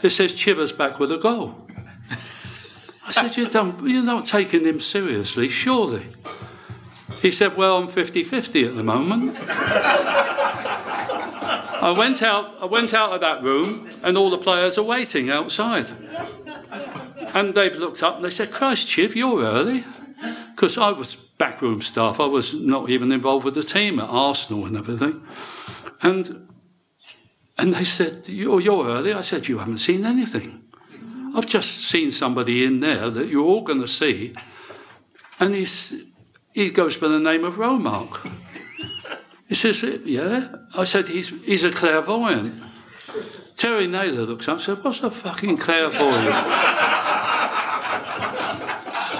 It 0.03 0.09
says 0.11 0.35
Chivers 0.35 0.71
back 0.71 0.99
with 0.99 1.11
a 1.11 1.17
goal. 1.17 1.67
I 3.07 3.11
said, 3.11 3.37
you 3.37 3.47
don't, 3.47 3.87
You're 3.87 4.03
not 4.03 4.25
taking 4.25 4.63
him 4.65 4.79
seriously, 4.79 5.47
surely. 5.47 6.07
He 7.21 7.31
said, 7.31 7.55
Well, 7.55 7.77
I'm 7.77 7.87
50 7.87 8.23
50 8.23 8.65
at 8.65 8.75
the 8.75 8.83
moment. 8.83 9.37
I 11.85 11.91
went 11.91 12.23
out. 12.23 12.55
I 12.59 12.65
went 12.65 12.93
out 12.95 13.11
of 13.11 13.21
that 13.21 13.43
room, 13.43 13.89
and 14.01 14.17
all 14.17 14.31
the 14.31 14.39
players 14.39 14.77
are 14.77 14.83
waiting 14.83 15.29
outside. 15.29 15.85
And 17.35 17.53
they've 17.53 17.75
looked 17.75 18.01
up 18.01 18.15
and 18.15 18.25
they 18.25 18.31
said, 18.31 18.49
"Christ, 18.51 18.87
Chiv, 18.87 19.15
you're 19.15 19.43
early," 19.43 19.83
because 20.55 20.79
I 20.79 20.89
was 20.91 21.15
backroom 21.15 21.81
staff. 21.81 22.19
I 22.19 22.25
was 22.25 22.55
not 22.55 22.89
even 22.89 23.11
involved 23.11 23.45
with 23.45 23.53
the 23.53 23.63
team 23.63 23.99
at 23.99 24.09
Arsenal 24.09 24.65
and 24.65 24.75
everything. 24.75 25.21
And 26.01 26.44
and 27.57 27.73
they 27.73 27.83
said, 27.83 28.27
"You're, 28.27 28.61
you're 28.61 28.85
early." 28.87 29.13
I 29.13 29.21
said, 29.21 29.47
"You 29.47 29.59
haven't 29.59 29.79
seen 29.79 30.05
anything. 30.05 30.63
I've 31.35 31.47
just 31.47 31.85
seen 31.89 32.11
somebody 32.11 32.63
in 32.63 32.79
there 32.79 33.09
that 33.09 33.27
you're 33.27 33.45
all 33.45 33.61
going 33.61 33.81
to 33.81 33.87
see." 33.87 34.35
And 35.39 35.53
he's, 35.53 35.93
he 36.53 36.69
goes 36.69 36.95
by 36.97 37.09
the 37.09 37.19
name 37.19 37.43
of 37.43 37.55
Romark. 37.55 38.31
He 39.47 39.53
says, 39.55 39.83
Yeah. 40.05 40.55
I 40.75 40.83
said, 40.85 41.07
He's, 41.07 41.29
he's 41.43 41.63
a 41.63 41.71
clairvoyant. 41.71 42.63
Terry 43.55 43.87
Naylor 43.87 44.23
looks 44.23 44.47
up 44.47 44.55
and 44.55 44.61
said, 44.61 44.83
What's 44.83 45.03
a 45.03 45.11
fucking 45.11 45.57
clairvoyant? 45.57 46.29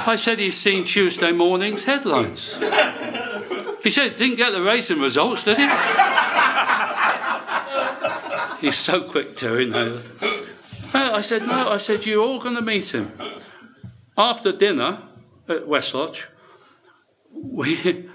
I 0.07 0.15
said, 0.17 0.39
He's 0.39 0.57
seen 0.57 0.83
Tuesday 0.83 1.31
morning's 1.31 1.85
headlines. 1.85 2.57
He 3.83 3.89
said, 3.89 4.15
Didn't 4.15 4.37
get 4.37 4.49
the 4.51 4.61
racing 4.63 4.99
results, 4.99 5.43
did 5.43 5.57
he? 5.57 5.67
He's 8.59 8.77
so 8.77 9.01
quick, 9.01 9.35
Terry 9.35 9.65
Naylor. 9.65 10.01
Uh, 10.93 11.11
I 11.13 11.21
said, 11.21 11.45
No. 11.47 11.69
I 11.69 11.77
said, 11.77 12.05
You're 12.05 12.23
all 12.23 12.39
going 12.39 12.55
to 12.55 12.61
meet 12.61 12.93
him. 12.93 13.11
After 14.17 14.51
dinner 14.51 14.99
at 15.47 15.67
West 15.67 15.93
Lodge, 15.93 16.27
we 17.31 18.07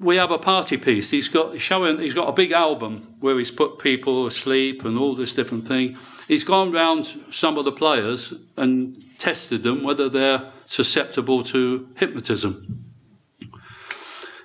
we 0.00 0.16
have 0.16 0.30
a 0.30 0.38
party 0.38 0.76
piece. 0.76 1.10
He's 1.10 1.28
got 1.28 1.58
showing. 1.60 1.98
He's 1.98 2.14
got 2.14 2.28
a 2.28 2.32
big 2.32 2.52
album 2.52 3.16
where 3.20 3.36
he's 3.38 3.50
put 3.50 3.78
people 3.78 4.26
asleep 4.26 4.84
and 4.84 4.98
all 4.98 5.14
this 5.14 5.34
different 5.34 5.66
thing. 5.66 5.96
He's 6.28 6.44
gone 6.44 6.72
round 6.72 7.06
some 7.30 7.56
of 7.56 7.64
the 7.64 7.72
players 7.72 8.34
and 8.56 9.02
tested 9.18 9.62
them 9.62 9.82
whether 9.82 10.08
they're 10.08 10.52
susceptible 10.66 11.42
to 11.44 11.88
hypnotism. 11.96 12.84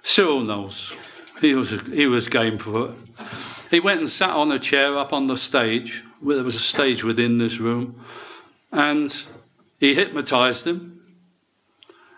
Cyril 0.02 0.42
Knowles. 0.42 0.96
He 1.42 1.54
was 1.56 1.72
he 1.88 2.08
was 2.08 2.28
game 2.28 2.58
for 2.58 2.90
it. 2.90 2.96
He 3.74 3.80
went 3.80 4.02
and 4.02 4.10
sat 4.10 4.30
on 4.30 4.52
a 4.52 4.60
chair 4.60 5.00
up 5.00 5.12
on 5.14 5.26
the 5.26 5.36
stage. 5.36 6.04
There 6.22 6.44
was 6.44 6.56
a 6.56 6.60
stage 6.60 7.04
within 7.04 7.40
this 7.40 7.58
room, 7.58 8.06
and 8.72 9.12
he 9.80 9.96
hypnotised 9.96 10.68
him. 10.68 11.02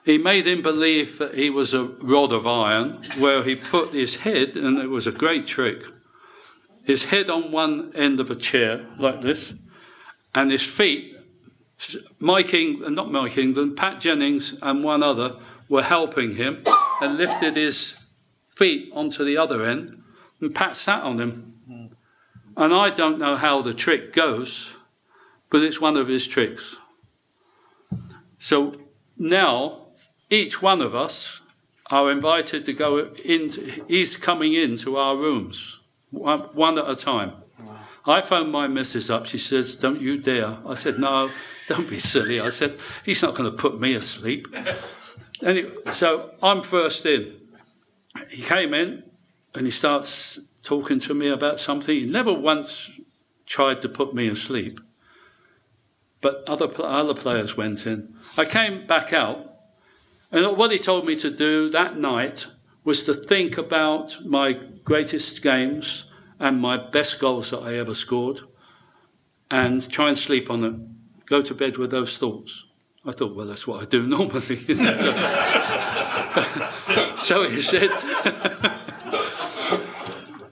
He 0.03 0.17
made 0.17 0.45
him 0.45 0.61
believe 0.61 1.17
that 1.17 1.35
he 1.35 1.49
was 1.49 1.73
a 1.73 1.85
rod 1.85 2.33
of 2.33 2.45
iron, 2.45 3.05
where 3.17 3.41
he 3.41 3.55
put 3.55 3.93
his 3.93 4.17
head, 4.17 4.57
and 4.57 4.79
it 4.79 4.89
was 4.89 5.07
a 5.07 5.13
great 5.13 5.45
trick, 5.45 5.85
his 6.83 7.05
head 7.05 7.29
on 7.29 7.53
one 7.53 7.93
end 7.95 8.19
of 8.19 8.29
a 8.29 8.35
chair, 8.35 8.85
like 8.99 9.21
this, 9.21 9.53
and 10.33 10.51
his 10.51 10.63
feet, 10.63 11.15
Mike 12.19 12.53
Eng, 12.53 12.83
uh, 12.83 12.89
not 12.89 13.09
Mike 13.09 13.37
England, 13.37 13.77
Pat 13.77 14.01
Jennings 14.01 14.59
and 14.61 14.83
one 14.83 15.01
other 15.01 15.37
were 15.69 15.83
helping 15.83 16.35
him 16.35 16.63
and 17.01 17.15
lifted 17.15 17.55
his 17.55 17.95
feet 18.57 18.91
onto 18.93 19.23
the 19.23 19.37
other 19.37 19.63
end, 19.63 20.01
and 20.45 20.53
Pat 20.53 20.77
sat 20.77 21.03
on 21.03 21.19
him. 21.19 21.91
And 22.55 22.73
I 22.73 22.89
don't 22.89 23.17
know 23.17 23.35
how 23.35 23.61
the 23.61 23.73
trick 23.73 24.13
goes, 24.13 24.73
but 25.49 25.63
it's 25.63 25.81
one 25.81 25.97
of 25.97 26.07
his 26.07 26.27
tricks. 26.27 26.75
So 28.37 28.75
now 29.17 29.87
each 30.29 30.61
one 30.61 30.81
of 30.81 30.93
us 30.93 31.41
are 31.89 32.11
invited 32.11 32.65
to 32.65 32.73
go 32.73 33.09
into, 33.25 33.83
he's 33.87 34.17
coming 34.17 34.53
into 34.53 34.97
our 34.97 35.17
rooms 35.17 35.79
one, 36.11 36.39
one 36.53 36.77
at 36.77 36.89
a 36.89 36.95
time. 36.95 37.33
I 38.05 38.21
phoned 38.21 38.51
my 38.51 38.67
missus 38.67 39.09
up. 39.09 39.25
She 39.25 39.39
says, 39.39 39.73
"Don't 39.73 39.99
you 39.99 40.19
dare." 40.19 40.59
I 40.63 40.75
said, 40.75 40.99
"No, 40.99 41.31
don't 41.67 41.89
be 41.89 41.97
silly." 41.97 42.39
I 42.39 42.49
said, 42.49 42.77
"He's 43.03 43.23
not 43.23 43.33
going 43.33 43.49
to 43.49 43.57
put 43.57 43.79
me 43.79 43.95
asleep." 43.95 44.47
Anyway, 45.43 45.69
so 45.91 46.31
I'm 46.41 46.61
first 46.63 47.05
in. 47.05 47.35
He 48.29 48.41
came 48.41 48.73
in 48.73 49.03
and 49.55 49.65
he 49.65 49.71
starts 49.71 50.39
talking 50.61 50.99
to 50.99 51.13
me 51.13 51.27
about 51.27 51.59
something. 51.59 51.95
He 51.95 52.05
never 52.05 52.33
once 52.33 52.91
tried 53.45 53.81
to 53.81 53.89
put 53.89 54.13
me 54.13 54.27
asleep, 54.27 54.79
but 56.21 56.43
other 56.47 56.69
other 56.83 57.13
players 57.13 57.55
went 57.55 57.87
in. 57.87 58.15
I 58.37 58.45
came 58.45 58.85
back 58.85 59.13
out, 59.13 59.49
and 60.31 60.57
what 60.57 60.71
he 60.71 60.77
told 60.77 61.05
me 61.05 61.15
to 61.17 61.31
do 61.31 61.69
that 61.69 61.97
night 61.97 62.47
was 62.83 63.03
to 63.03 63.13
think 63.13 63.57
about 63.57 64.25
my 64.25 64.53
greatest 64.83 65.41
games 65.41 66.05
and 66.39 66.59
my 66.59 66.77
best 66.77 67.19
goals 67.19 67.51
that 67.51 67.61
I 67.61 67.75
ever 67.75 67.95
scored, 67.95 68.41
and 69.49 69.89
try 69.89 70.09
and 70.09 70.17
sleep 70.17 70.49
on 70.49 70.61
them. 70.61 70.97
Go 71.25 71.41
to 71.41 71.53
bed 71.53 71.77
with 71.77 71.91
those 71.91 72.17
thoughts. 72.17 72.65
I 73.05 73.11
thought, 73.11 73.35
well, 73.35 73.47
that's 73.47 73.67
what 73.67 73.81
I 73.81 73.85
do 73.85 74.05
normally. 74.17 74.57
so 77.17 77.47
he 77.47 77.61
said. 77.61 77.91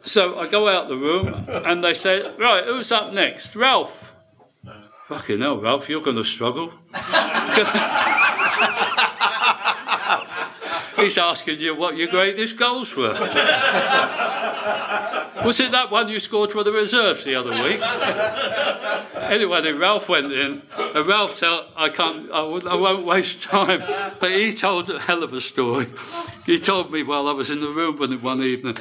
so 0.04 0.39
I 0.39 0.47
go 0.47 0.68
out 0.68 0.88
the 0.88 0.97
room, 0.97 1.45
and 1.47 1.84
they 1.84 1.93
say, 1.93 2.24
right, 2.38 2.66
who's 2.66 2.91
up 2.91 3.14
next? 3.14 3.56
Ralph. 3.56 4.16
Fucking 5.08 5.39
hell, 5.39 5.60
Ralph, 5.60 5.89
you're 5.89 6.01
going 6.01 6.18
to 6.18 6.24
struggle. 6.24 6.74
He's 11.04 11.18
asking 11.18 11.60
you 11.60 11.76
what 11.76 11.97
your 11.97 12.08
greatest 12.08 12.58
goals 12.58 12.95
were. 12.95 13.14
Was 15.45 15.60
it 15.60 15.72
that 15.72 15.91
one 15.91 16.08
you 16.08 16.20
scored 16.22 16.51
for 16.54 16.64
the 16.64 16.72
reserves 16.72 17.26
the 17.26 17.36
other 17.36 17.49
week? 17.64 17.82
anyway, 19.30 19.62
then 19.62 19.78
Ralph 19.78 20.08
went 20.08 20.32
in, 20.32 20.62
and 20.78 21.06
Ralph 21.06 21.38
told, 21.38 21.66
I 21.76 21.89
can't, 21.89 22.32
I, 22.32 22.41
won't- 22.43 22.66
I 22.68 22.76
won't 22.76 23.06
waste 23.06 23.41
time, 23.43 23.84
but 24.22 24.32
he 24.32 24.54
told 24.54 24.89
a 24.89 24.99
hell 24.99 25.22
of 25.22 25.34
a 25.34 25.41
story. 25.41 25.88
He 26.45 26.58
told 26.60 26.91
me 26.93 27.04
while 27.04 27.28
I 27.28 27.34
was 27.34 27.49
in 27.49 27.60
the 27.60 27.68
room 27.68 27.97
with 27.97 28.12
him 28.14 28.22
one 28.22 28.41
evening, 28.41 28.78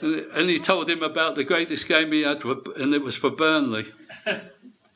and, 0.00 0.14
and 0.32 0.48
he 0.48 0.58
told 0.58 0.88
him 0.88 1.02
about 1.02 1.34
the 1.34 1.44
greatest 1.44 1.86
game 1.86 2.12
he 2.12 2.22
had, 2.22 2.40
for, 2.40 2.56
and 2.76 2.94
it 2.94 3.02
was 3.02 3.16
for 3.16 3.28
Burnley. 3.30 3.86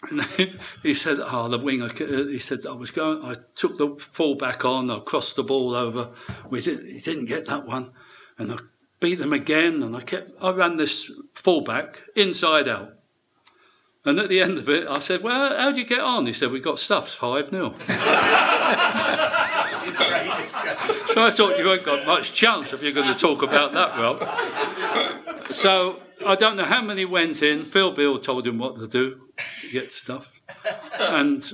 And 0.08 0.22
he 0.82 0.94
said, 0.94 1.18
"Oh, 1.20 1.48
the 1.48 1.58
wing." 1.58 1.88
He 1.88 2.38
said, 2.38 2.66
"I 2.66 2.72
was 2.72 2.90
going. 2.90 3.22
I 3.24 3.36
took 3.54 3.78
the 3.78 3.96
fullback 3.98 4.64
on. 4.64 4.90
I 4.90 5.00
crossed 5.00 5.36
the 5.36 5.42
ball 5.42 5.74
over. 5.74 6.10
We 6.48 6.60
did, 6.60 6.86
he 6.86 6.98
didn't 6.98 7.26
get 7.26 7.46
that 7.46 7.66
one, 7.66 7.92
and 8.38 8.52
I 8.52 8.56
beat 9.00 9.16
them 9.16 9.32
again. 9.32 9.82
And 9.82 9.96
I 9.96 10.00
kept. 10.00 10.30
I 10.40 10.50
ran 10.50 10.76
this 10.76 11.10
fullback 11.34 12.02
inside 12.16 12.68
out. 12.68 12.94
And 14.04 14.18
at 14.18 14.30
the 14.30 14.40
end 14.40 14.56
of 14.56 14.68
it, 14.68 14.88
I 14.88 14.98
said, 15.00 15.22
"Well, 15.22 15.54
how 15.54 15.66
would 15.66 15.76
you 15.76 15.84
get 15.84 16.00
on?" 16.00 16.24
He 16.26 16.32
said, 16.32 16.50
"We 16.50 16.60
got 16.60 16.78
stuffs 16.78 17.14
five 17.14 17.50
0 17.50 17.74
So 21.12 21.26
I 21.26 21.30
thought 21.30 21.58
you 21.58 21.70
ain't 21.70 21.84
got 21.84 22.06
much 22.06 22.32
chance 22.32 22.72
if 22.72 22.82
you're 22.82 22.92
going 22.92 23.12
to 23.12 23.18
talk 23.18 23.42
about 23.42 23.72
that, 23.72 23.98
well. 23.98 25.52
So 25.52 26.00
I 26.24 26.34
don't 26.34 26.56
know 26.56 26.64
how 26.64 26.82
many 26.82 27.04
went 27.04 27.42
in. 27.42 27.64
Phil 27.64 27.92
Bill 27.92 28.18
told 28.18 28.46
him 28.46 28.58
what 28.58 28.78
to 28.78 28.86
do, 28.86 29.20
get 29.72 29.90
stuff. 29.90 30.32
And 30.98 31.48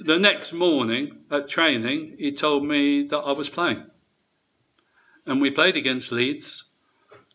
the 0.00 0.18
next 0.18 0.52
morning 0.52 1.18
at 1.30 1.48
training, 1.48 2.16
he 2.18 2.32
told 2.32 2.64
me 2.64 3.06
that 3.08 3.18
I 3.18 3.32
was 3.32 3.48
playing. 3.48 3.86
And 5.26 5.40
we 5.40 5.50
played 5.50 5.76
against 5.76 6.12
Leeds. 6.12 6.64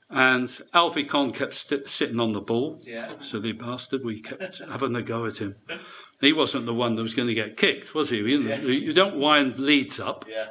And 0.10 0.56
Alfie 0.74 1.04
Conn 1.04 1.32
kept 1.32 1.54
st- 1.54 1.90
sitting 1.90 2.20
on 2.20 2.34
the 2.34 2.42
ball. 2.42 2.80
Yeah. 2.86 3.14
Silly 3.22 3.52
bastard. 3.54 4.06
We 4.06 4.22
kept 4.22 4.60
having 4.60 4.96
a 4.96 5.02
go 5.02 5.26
at 5.26 5.38
him. 5.38 5.56
He 6.22 6.32
wasn't 6.32 6.68
the 6.68 6.74
one 6.74 6.96
that 6.96 7.02
was 7.02 7.14
going 7.16 7.28
to 7.28 7.34
get 7.34 7.58
kicked, 7.58 7.94
was 7.96 8.12
he? 8.12 8.18
You, 8.18 8.40
know, 8.44 8.56
you 8.56 8.94
don't 8.94 9.18
wind 9.18 9.58
Leeds 9.60 10.00
up 10.00 10.24
Yeah. 10.30 10.48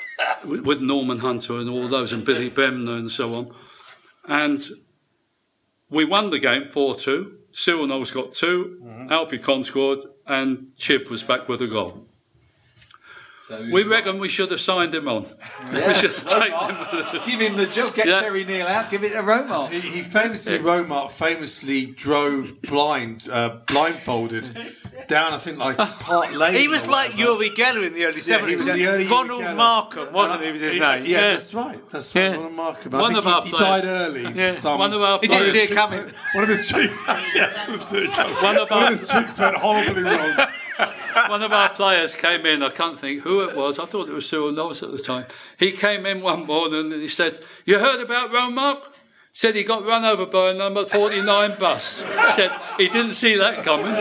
with, 0.46 0.60
with 0.60 0.80
Norman 0.80 1.20
Hunter 1.20 1.58
and 1.58 1.68
all 1.70 1.88
those, 1.88 2.12
and 2.12 2.24
Billy 2.24 2.50
Bremner 2.50 2.94
and 2.94 3.10
so 3.10 3.34
on. 3.34 3.54
And 4.26 4.64
we 5.90 6.04
won 6.04 6.30
the 6.30 6.38
game 6.38 6.68
4 6.68 6.94
2. 6.94 7.34
Cyril 7.50 7.86
Knowles 7.86 8.10
got 8.10 8.32
2 8.32 9.08
Alfie 9.10 9.38
Conn 9.38 9.62
scored, 9.62 10.00
and 10.26 10.68
Chip 10.76 11.10
was 11.10 11.22
back 11.22 11.48
with 11.48 11.62
a 11.62 11.66
goal. 11.66 12.04
So 13.42 13.66
We 13.72 13.82
reckon 13.84 14.18
we 14.18 14.28
should 14.28 14.50
have 14.50 14.60
signed 14.60 14.94
him 14.94 15.08
on. 15.08 15.22
we 15.72 15.94
should 15.94 16.12
have 16.12 16.26
taken 16.26 16.52
him. 16.52 17.22
Give 17.26 17.40
him 17.40 17.56
the 17.56 17.66
job. 17.66 17.94
Get 17.94 18.06
Yeah. 18.06 18.20
Terry 18.20 18.44
Neill 18.44 18.66
out. 18.66 18.90
Give 18.90 19.02
it 19.02 19.12
to 19.12 19.22
Romar. 19.22 19.70
He, 19.70 19.80
he 19.80 20.02
famously, 20.02 20.58
Romar 20.58 21.10
famously 21.10 21.86
drove 21.86 22.60
blind, 22.60 23.26
uh, 23.30 23.60
blindfolded 23.66 24.54
down, 25.06 25.32
I 25.32 25.38
think, 25.38 25.58
like 25.58 25.76
Park 25.76 26.34
Lane. 26.34 26.54
He 26.54 26.68
was 26.68 26.86
like. 26.86 27.16
Uri 27.18 27.50
Geller 27.50 27.86
in 27.86 27.94
the 27.94 28.04
early 28.04 28.20
Yeah, 28.24 28.38
70s. 28.40 28.48
he 28.48 28.56
was 28.56 28.66
the 28.66 28.86
early 28.86 29.06
Ronald 29.06 29.42
Geller. 29.42 29.56
Markham, 29.56 30.12
wasn't 30.12 30.44
he, 30.44 30.52
was 30.52 30.60
his 30.60 30.74
Yeah, 30.74 30.96
name? 30.96 31.04
Yeah, 31.06 31.20
that's 31.34 31.54
right. 31.54 31.90
That's 31.90 32.14
right. 32.14 32.30
Ronald 32.36 32.52
Markham. 32.54 32.94
I 32.94 33.00
One 33.00 33.16
of 33.16 33.24
he, 33.24 33.30
our 33.30 33.42
he 33.42 33.50
players- 33.50 33.82
died 33.82 33.84
early. 33.84 34.22
Yeah. 34.34 34.54
Some- 34.56 34.78
One 34.78 34.92
of 34.92 35.02
our 35.02 35.18
He 35.20 35.28
didn't 35.28 35.46
see 35.52 35.62
it 35.62 35.70
coming. 35.70 36.10
One 36.34 36.44
of 36.44 36.48
his 36.50 36.68
cheeks. 36.68 36.94
yeah. 37.34 37.66
One 38.42 38.56
of 38.58 38.70
One 38.70 38.82
of 38.84 38.88
his 38.90 39.08
cheeks 39.08 39.38
went 39.38 39.56
horribly 39.56 40.02
wrong. 40.02 40.36
One 41.28 41.42
of 41.42 41.52
our 41.52 41.70
players 41.70 42.14
came 42.14 42.46
in, 42.46 42.62
I 42.62 42.68
can't 42.70 42.98
think 42.98 43.22
who 43.22 43.40
it 43.40 43.56
was, 43.56 43.80
I 43.80 43.86
thought 43.86 44.08
it 44.08 44.12
was 44.14 44.28
Cyril 44.28 44.52
Knowles 44.52 44.84
at 44.84 44.92
the 44.92 44.98
time. 44.98 45.26
He 45.58 45.72
came 45.72 46.06
in 46.06 46.20
one 46.20 46.46
morning 46.46 46.92
and 46.92 47.02
he 47.02 47.08
said, 47.08 47.40
You 47.64 47.80
heard 47.80 48.00
about 48.00 48.30
Romark? 48.30 48.82
Said 49.38 49.54
he 49.54 49.62
got 49.62 49.86
run 49.86 50.04
over 50.04 50.26
by 50.26 50.50
a 50.50 50.52
number 50.52 50.84
49 50.84 51.58
bus. 51.60 52.02
Said 52.34 52.50
he 52.76 52.88
didn't 52.88 53.14
see 53.14 53.36
that 53.36 53.62
coming. 53.62 53.94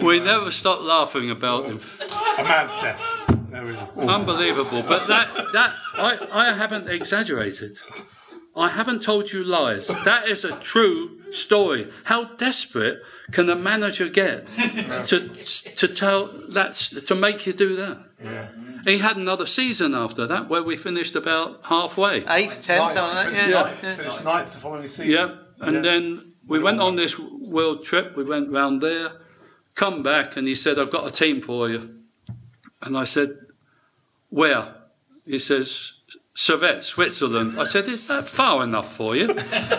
we 0.02 0.18
never 0.18 0.50
stopped 0.50 0.80
laughing 0.80 1.28
about 1.28 1.66
him. 1.66 1.78
A 2.38 2.42
man's 2.42 2.72
death. 2.72 2.98
There 3.50 3.66
we 3.66 3.74
go. 3.74 4.08
Unbelievable. 4.08 4.82
But 4.82 5.08
that, 5.08 5.28
that 5.52 5.74
I, 5.92 6.26
I 6.32 6.54
haven't 6.54 6.88
exaggerated. 6.88 7.78
I 8.56 8.70
haven't 8.70 9.02
told 9.02 9.30
you 9.30 9.44
lies. 9.44 9.88
That 10.06 10.26
is 10.26 10.42
a 10.42 10.56
true 10.56 11.20
story. 11.32 11.92
How 12.04 12.24
desperate 12.36 13.02
can 13.32 13.50
a 13.50 13.56
manager 13.56 14.08
get 14.08 14.46
to 15.04 15.28
to 15.28 15.86
tell 15.86 16.30
that's 16.48 16.88
to 16.88 17.14
make 17.14 17.46
you 17.46 17.52
do 17.52 17.76
that? 17.76 18.06
He 18.84 18.98
had 18.98 19.16
another 19.16 19.46
season 19.46 19.94
after 19.94 20.26
that 20.26 20.48
where 20.48 20.62
we 20.62 20.76
finished 20.76 21.14
about 21.14 21.60
halfway. 21.64 22.24
Eighth, 22.26 22.60
tenth, 22.60 22.92
something 22.92 22.96
like 22.96 23.14
that. 23.14 23.26
Finished 23.26 23.48
Yeah. 23.48 23.62
ninth, 23.62 23.96
finished 23.96 24.24
ninth 24.24 24.52
the 24.54 24.60
following 24.60 24.86
season. 24.88 25.10
Yeah, 25.12 25.28
and 25.60 25.84
then 25.84 26.32
we 26.46 26.58
went 26.58 26.80
on 26.80 26.96
this 26.96 27.18
world 27.18 27.84
trip. 27.84 28.16
We 28.16 28.24
went 28.24 28.50
round 28.50 28.80
there, 28.82 29.12
come 29.76 30.02
back, 30.02 30.36
and 30.36 30.48
he 30.48 30.54
said, 30.54 30.78
"I've 30.78 30.90
got 30.90 31.06
a 31.06 31.10
team 31.12 31.40
for 31.40 31.68
you." 31.68 31.80
And 32.82 32.98
I 32.98 33.04
said, 33.04 33.38
"Where?" 34.30 34.74
He 35.24 35.38
says, 35.38 35.92
"Servette, 36.34 36.82
Switzerland." 36.82 37.60
I 37.60 37.64
said, 37.64 37.88
"Is 37.88 38.08
that 38.08 38.28
far 38.28 38.64
enough 38.64 38.96
for 38.96 39.14
you?" 39.14 39.28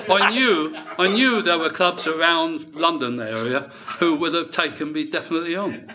I 0.10 0.32
knew, 0.32 0.74
I 0.98 1.08
knew 1.08 1.42
there 1.42 1.60
were 1.60 1.70
clubs 1.70 2.08
around 2.08 2.74
London 2.76 3.20
area 3.20 3.70
who 4.00 4.16
would 4.16 4.34
have 4.34 4.52
taken 4.52 4.94
me 4.94 5.04
definitely 5.04 5.56
on, 5.58 5.88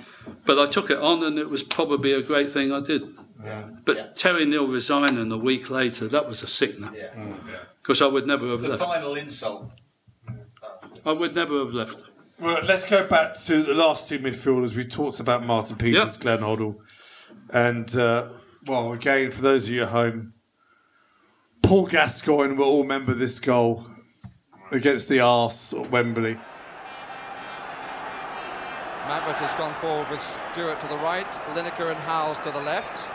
but 0.46 0.58
I 0.58 0.66
took 0.66 0.90
it 0.90 0.98
on, 0.98 1.22
and 1.24 1.38
it 1.38 1.48
was 1.50 1.62
probably 1.62 2.12
a 2.12 2.22
great 2.22 2.50
thing 2.52 2.72
I 2.72 2.80
did. 2.80 3.02
But 3.84 4.16
Terry 4.16 4.44
Neill 4.44 4.66
resigning 4.66 5.30
a 5.32 5.36
week 5.38 5.70
later—that 5.70 6.26
was 6.26 6.42
a 6.42 6.46
sickener, 6.48 6.90
because 7.82 8.02
I 8.02 8.06
would 8.06 8.26
never 8.26 8.48
have 8.50 8.62
The 8.62 8.70
left. 8.70 8.84
final 8.84 9.14
insult. 9.14 9.70
I 11.06 11.12
would 11.12 11.34
never 11.34 11.58
have 11.60 11.72
left. 11.72 12.02
Well, 12.40 12.62
let's 12.64 12.86
go 12.88 13.06
back 13.06 13.34
to 13.46 13.62
the 13.62 13.74
last 13.74 14.08
two 14.08 14.18
midfielders. 14.18 14.74
We 14.76 14.84
talked 14.84 15.18
about 15.20 15.44
Martin 15.44 15.76
Peters, 15.76 16.16
Glenn 16.16 16.38
Hoddle, 16.40 16.76
and 17.52 17.94
uh, 17.96 18.28
well, 18.66 18.92
again 18.92 19.30
for 19.30 19.42
those 19.42 19.64
of 19.66 19.70
you 19.72 19.82
at 19.82 19.88
home, 19.88 20.34
Paul 21.62 21.86
Gascoigne 21.86 22.54
will 22.56 22.64
all 22.66 22.82
remember 22.82 23.14
this 23.14 23.38
goal 23.38 23.86
against 24.70 25.08
the 25.08 25.20
Arse 25.20 25.72
at 25.72 25.90
Wembley. 25.90 26.38
Mabbutt 29.08 29.40
has 29.40 29.56
gone 29.56 29.72
forward 29.80 30.04
with 30.12 30.20
Stewart 30.20 30.84
to 30.84 30.88
the 30.92 31.00
right, 31.00 31.24
Lineker 31.56 31.88
and 31.88 31.96
Howells 32.04 32.36
to 32.44 32.52
the 32.52 32.60
left. 32.60 33.08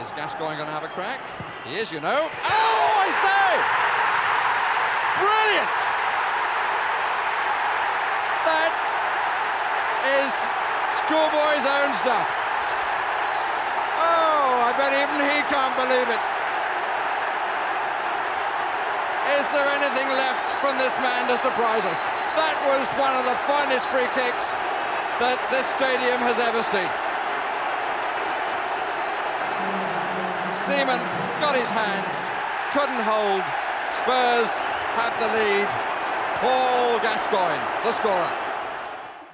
Is 0.00 0.08
Gascoigne 0.16 0.56
going 0.56 0.64
to 0.64 0.72
have 0.72 0.88
a 0.88 0.92
crack? 0.96 1.20
He 1.68 1.76
is, 1.76 1.92
you 1.92 2.00
know. 2.00 2.16
Oh, 2.16 2.88
I 3.04 3.08
say! 3.12 3.52
Brilliant! 5.20 5.80
That 8.48 8.72
is 10.16 10.32
schoolboy's 11.04 11.68
own 11.68 11.92
stuff. 12.00 12.24
Oh, 14.00 14.64
I 14.64 14.72
bet 14.80 14.96
even 14.96 15.28
he 15.28 15.44
can't 15.52 15.76
believe 15.76 16.08
it. 16.08 16.24
Is 19.36 19.44
there 19.52 19.68
anything 19.76 20.08
left 20.08 20.56
from 20.64 20.80
this 20.80 20.96
man 21.04 21.28
to 21.28 21.36
surprise 21.36 21.84
us? 21.84 22.00
That 22.32 22.56
was 22.64 22.88
one 22.96 23.12
of 23.12 23.28
the 23.28 23.36
finest 23.44 23.84
free 23.92 24.08
kicks 24.16 24.48
that 25.20 25.38
this 25.50 25.66
stadium 25.78 26.18
has 26.18 26.38
ever 26.42 26.62
seen. 26.74 26.90
Seaman 30.66 30.98
got 31.38 31.54
his 31.54 31.68
hands, 31.68 32.16
couldn't 32.72 33.04
hold. 33.04 33.44
Spurs 34.02 34.50
have 34.98 35.14
the 35.20 35.28
lead. 35.38 35.68
Paul 36.38 36.98
Gascoigne, 36.98 37.62
the 37.84 37.92
scorer. 37.92 38.44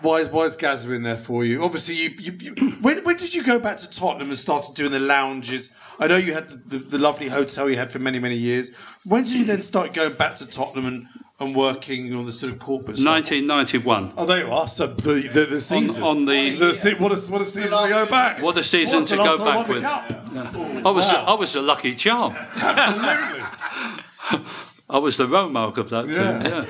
Why 0.02 0.20
is, 0.20 0.28
why 0.28 0.44
is 0.44 0.56
Gazza 0.56 0.92
in 0.92 1.02
there 1.02 1.18
for 1.18 1.44
you? 1.44 1.62
Obviously, 1.62 1.94
you, 1.94 2.10
you, 2.18 2.32
you 2.40 2.70
when, 2.80 3.04
when 3.04 3.16
did 3.16 3.34
you 3.34 3.42
go 3.42 3.58
back 3.58 3.78
to 3.78 3.90
Tottenham 3.90 4.28
and 4.28 4.38
started 4.38 4.74
doing 4.74 4.92
the 4.92 5.00
lounges? 5.00 5.72
I 5.98 6.06
know 6.06 6.16
you 6.16 6.32
had 6.32 6.48
the, 6.48 6.56
the, 6.56 6.78
the 6.78 6.98
lovely 6.98 7.28
hotel 7.28 7.68
you 7.68 7.76
had 7.76 7.92
for 7.92 7.98
many, 7.98 8.18
many 8.18 8.36
years. 8.36 8.70
When 9.04 9.24
did 9.24 9.34
you 9.34 9.44
then 9.44 9.62
start 9.62 9.92
going 9.92 10.14
back 10.14 10.36
to 10.36 10.46
Tottenham 10.46 10.86
and, 10.86 11.06
and 11.40 11.56
working 11.56 12.14
on 12.14 12.26
the 12.26 12.32
sort 12.32 12.52
of 12.52 12.58
corporate 12.58 12.98
stuff? 12.98 13.12
1991. 13.14 14.12
Oh, 14.16 14.26
there 14.26 14.46
you 14.46 14.52
are. 14.52 14.68
So 14.68 14.86
the 14.86 15.28
the, 15.32 15.46
the 15.46 15.60
season 15.60 16.02
on 16.02 16.24
the- 16.26 16.56
the 16.56 16.72
se- 16.74 16.94
what 16.94 17.12
a 17.12 17.16
what 17.32 17.40
a 17.42 17.44
season 17.44 17.70
to 17.70 17.88
go 17.88 18.06
back. 18.06 18.42
What 18.42 18.56
a 18.58 18.62
season 18.62 18.98
What's 19.00 19.10
to 19.10 19.16
go 19.16 19.36
time 19.38 19.48
I 19.48 19.54
back 19.56 19.68
with. 19.68 19.82
Yeah. 19.82 20.82
I 20.86 20.90
was 20.90 21.06
Wow. 21.12 21.24
I 21.26 21.34
was 21.34 21.54
a 21.56 21.62
lucky 21.62 21.94
charm. 21.94 22.34
Absolutely. 22.56 23.44
I 24.90 24.98
was 24.98 25.16
the 25.16 25.26
Romark 25.26 25.76
of 25.78 25.90
that 25.90 26.06
Yeah. 26.08 26.42
team. 26.42 26.52
Yeah. 26.52 26.64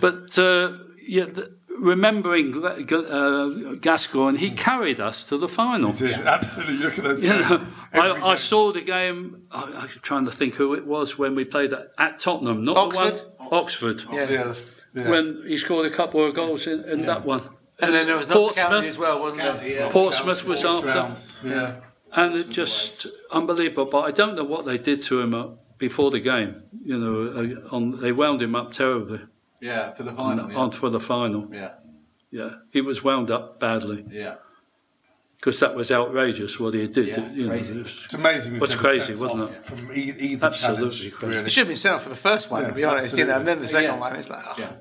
But 0.00 0.38
uh, 0.38 0.72
yeah, 1.06 1.24
the, 1.26 1.52
remembering 1.78 2.62
uh, 2.64 3.74
Gascoigne, 3.80 4.36
he 4.38 4.50
carried 4.50 5.00
us 5.00 5.24
to 5.24 5.36
the 5.38 5.48
final. 5.48 5.90
Absolutely. 5.90 6.74
Look 6.76 6.98
at 6.98 7.04
those 7.04 7.22
You 7.22 7.30
know, 7.30 7.66
I, 7.94 8.10
I 8.32 8.34
saw 8.34 8.72
the 8.72 8.80
game. 8.82 9.42
I, 9.50 9.62
I'm 9.82 9.88
trying 9.88 10.24
to 10.26 10.32
think 10.32 10.54
who 10.56 10.74
it 10.74 10.86
was 10.86 11.18
when 11.18 11.34
we 11.34 11.44
played 11.44 11.72
at, 11.72 11.92
at 11.98 12.18
Tottenham, 12.18 12.64
not 12.64 12.76
Oxford? 12.76 13.16
the 13.16 13.24
one 13.36 13.39
Oxford. 13.50 14.02
Yeah. 14.12 14.30
Yeah, 14.30 14.54
yeah. 14.94 15.10
When 15.10 15.42
he 15.46 15.56
scored 15.56 15.86
a 15.86 15.90
couple 15.90 16.24
of 16.24 16.34
goals 16.34 16.66
in, 16.66 16.84
in 16.84 17.06
that 17.06 17.24
one. 17.24 17.42
And 17.82 17.94
then 17.94 18.06
there 18.06 18.16
was 18.16 18.28
Notts 18.28 18.56
County 18.56 18.88
as 18.88 18.98
well, 18.98 19.20
wasn't 19.20 19.42
there? 19.42 19.90
Portsmouth 19.90 20.44
was 20.44 20.60
Six 20.60 20.74
after. 20.74 20.86
rounds, 20.88 21.38
yeah. 21.44 21.76
And 22.12 22.34
it 22.34 22.50
just 22.50 23.06
unbelievable. 23.30 23.86
But 23.86 24.00
I 24.00 24.10
don't 24.10 24.34
know 24.34 24.44
what 24.44 24.66
they 24.66 24.78
did 24.78 25.00
to 25.02 25.20
him 25.20 25.32
uh, 25.32 25.48
before 25.78 26.10
the 26.10 26.20
game. 26.20 26.62
You 26.84 26.98
know, 26.98 27.66
uh, 27.70 27.74
on, 27.74 28.00
they 28.00 28.12
wound 28.12 28.42
him 28.42 28.54
up 28.54 28.72
terribly. 28.72 29.20
Yeah, 29.60 29.94
for 29.94 30.02
the 30.02 30.12
final. 30.12 30.46
On, 30.46 30.50
yeah. 30.50 30.58
on 30.58 30.70
for 30.72 30.90
the 30.90 31.00
final. 31.00 31.48
Yeah. 31.52 31.74
Yeah, 32.30 32.50
he 32.70 32.80
was 32.80 33.02
wound 33.02 33.30
up 33.30 33.58
badly. 33.60 34.04
Yeah. 34.10 34.36
Because 35.40 35.58
that 35.60 35.74
was 35.74 35.90
outrageous 35.90 36.60
what 36.60 36.74
he 36.74 36.86
did. 36.86 37.08
Yeah, 37.08 37.30
you 37.32 37.44
know, 37.44 37.50
crazy. 37.54 37.74
it 37.74 37.82
was, 37.82 38.02
It's 38.04 38.14
amazing. 38.14 38.58
was 38.58 38.74
crazy, 38.74 39.14
wasn't 39.14 39.50
it? 39.50 39.64
From 39.64 39.90
e- 39.92 40.12
either 40.18 40.46
Absolutely 40.48 40.98
challenge, 40.98 41.14
crazy. 41.14 41.38
It 41.38 41.50
should 41.50 41.60
have 41.62 41.68
been 41.68 41.76
sent 41.78 41.94
off 41.94 42.02
for 42.02 42.08
the 42.10 42.14
first 42.14 42.50
one, 42.50 42.62
Yeah, 42.62 42.68
to 42.68 42.74
be 42.74 42.84
honest. 42.84 43.16
You 43.16 43.24
know, 43.24 43.38
and 43.38 43.48
then 43.48 43.58
the 43.60 43.66
second 43.68 43.84
Yeah. 43.94 43.98
one, 43.98 44.16
it's 44.16 44.28
like, 44.28 44.42
oh. 44.46 44.54
Yeah. 44.58 44.72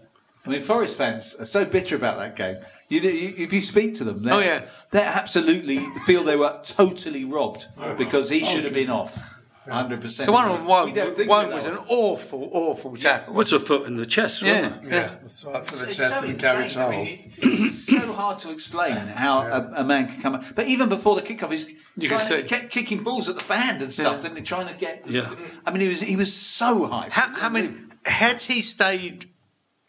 I 0.46 0.50
mean, 0.50 0.62
Forest 0.64 0.98
fans 0.98 1.36
are 1.40 1.46
so 1.46 1.64
bitter 1.64 1.96
about 1.96 2.18
that 2.18 2.36
game. 2.36 2.58
You, 2.90 3.00
you 3.02 3.34
if 3.38 3.54
you 3.54 3.62
speak 3.62 3.96
to 3.96 4.04
them, 4.04 4.18
oh, 4.18 4.28
they 4.28 4.32
Oh, 4.32 4.40
yeah. 4.40 4.66
they 4.92 5.02
absolutely 5.02 5.78
feel 6.06 6.24
they 6.26 6.36
were 6.36 6.60
totally 6.66 7.24
robbed 7.24 7.68
oh, 7.78 7.96
because 7.96 8.30
he 8.30 8.44
should 8.44 8.66
have 8.66 8.74
been 8.74 8.90
off, 8.90 9.39
hundred 9.68 10.02
percent. 10.02 10.28
The 10.28 10.32
one 10.34 10.46
on 10.48 10.66
one, 10.66 10.94
We 10.94 11.00
one 11.28 11.46
of 11.46 11.52
it 11.52 11.54
was 11.56 11.66
an 11.66 11.78
awful, 11.88 12.50
awful 12.54 12.96
tackle. 12.98 13.34
was 13.34 13.52
a 13.54 13.60
foot 13.60 13.86
in 13.88 13.96
the 13.96 14.06
chest, 14.06 14.42
Yeah, 14.42 14.62
wasn't 14.70 14.88
it? 14.88 14.92
yeah. 14.92 15.16
That's 15.22 15.44
right 15.46 15.66
for 15.66 15.76
the 15.76 15.90
It's 15.90 15.98
chest 15.98 16.14
so 16.20 16.24
and 16.26 16.40
Gary 16.40 16.64
insane. 16.66 16.82
I 16.84 16.90
mean, 16.90 17.06
Charles. 17.06 17.28
it's 17.38 17.76
so 17.86 18.14
hard 18.14 18.40
to 18.40 18.52
explain 18.52 18.96
how 18.96 19.42
a, 19.42 19.72
a 19.78 19.84
man 19.84 20.08
can 20.08 20.22
come. 20.22 20.36
up. 20.36 20.44
But 20.56 20.68
even 20.68 20.90
before 20.90 21.16
the 21.16 21.22
kickoff, 21.22 21.52
he's 21.52 21.70
You 21.96 22.10
can 22.10 22.20
to, 22.20 22.24
see. 22.26 22.44
kept 22.44 22.70
kicking 22.72 23.04
balls 23.04 23.30
at 23.30 23.38
the 23.38 23.46
band 23.48 23.82
and 23.82 23.94
stuff, 23.94 24.16
Yeah. 24.16 24.22
didn't 24.22 24.38
he? 24.38 24.44
Trying 24.44 24.68
to 24.74 24.80
get. 24.80 25.08
Yeah. 25.08 25.34
I 25.66 25.72
mean, 25.72 25.82
he 25.82 25.88
was 25.90 26.02
he 26.02 26.16
was 26.16 26.34
so 26.34 26.88
hyped. 26.88 27.10
How, 27.12 27.48
I 27.48 27.50
mean, 27.50 27.92
had 28.06 28.42
he 28.44 28.62
stayed 28.62 29.30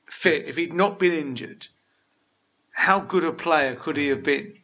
fit, 0.09 0.49
if 0.49 0.57
he'd 0.57 0.75
not 0.75 0.99
been 0.99 1.13
injured, 1.13 1.69
how 2.73 3.01
good 3.01 3.25
a 3.25 3.33
player 3.33 3.75
could 3.75 3.97
he 3.97 4.09
have 4.09 4.23
been 4.23 4.55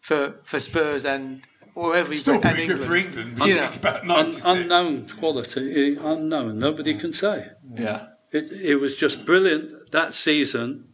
for 0.00 0.40
for 0.44 0.60
Spurs 0.60 1.04
and 1.04 1.42
wherever 1.76 2.12
he 2.12 2.18
Still 2.18 2.34
and 2.34 2.42
pretty 2.42 2.62
England? 2.62 2.80
good 2.80 2.88
for 2.88 2.96
England. 2.96 3.38
You 3.38 3.44
You 3.46 3.54
know, 3.56 3.68
think 3.68 3.76
about 3.76 4.10
Un- 4.10 4.56
unknown 4.56 5.08
quality, 5.20 5.94
eh, 5.96 6.00
unknown. 6.02 6.58
Nobody 6.58 6.94
can 6.94 7.12
say. 7.12 7.50
Yeah. 7.74 8.08
It, 8.32 8.50
it 8.52 8.76
was 8.76 8.96
just 8.96 9.24
brilliant 9.24 9.90
that 9.92 10.12
season, 10.14 10.88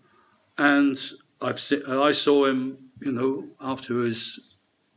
and 0.59 0.99
I've 1.41 1.59
se- 1.61 1.83
I 1.89 2.11
saw 2.13 2.45
him, 2.47 2.79
you 3.01 3.13
know, 3.13 3.49
after 3.61 4.01
his 4.03 4.39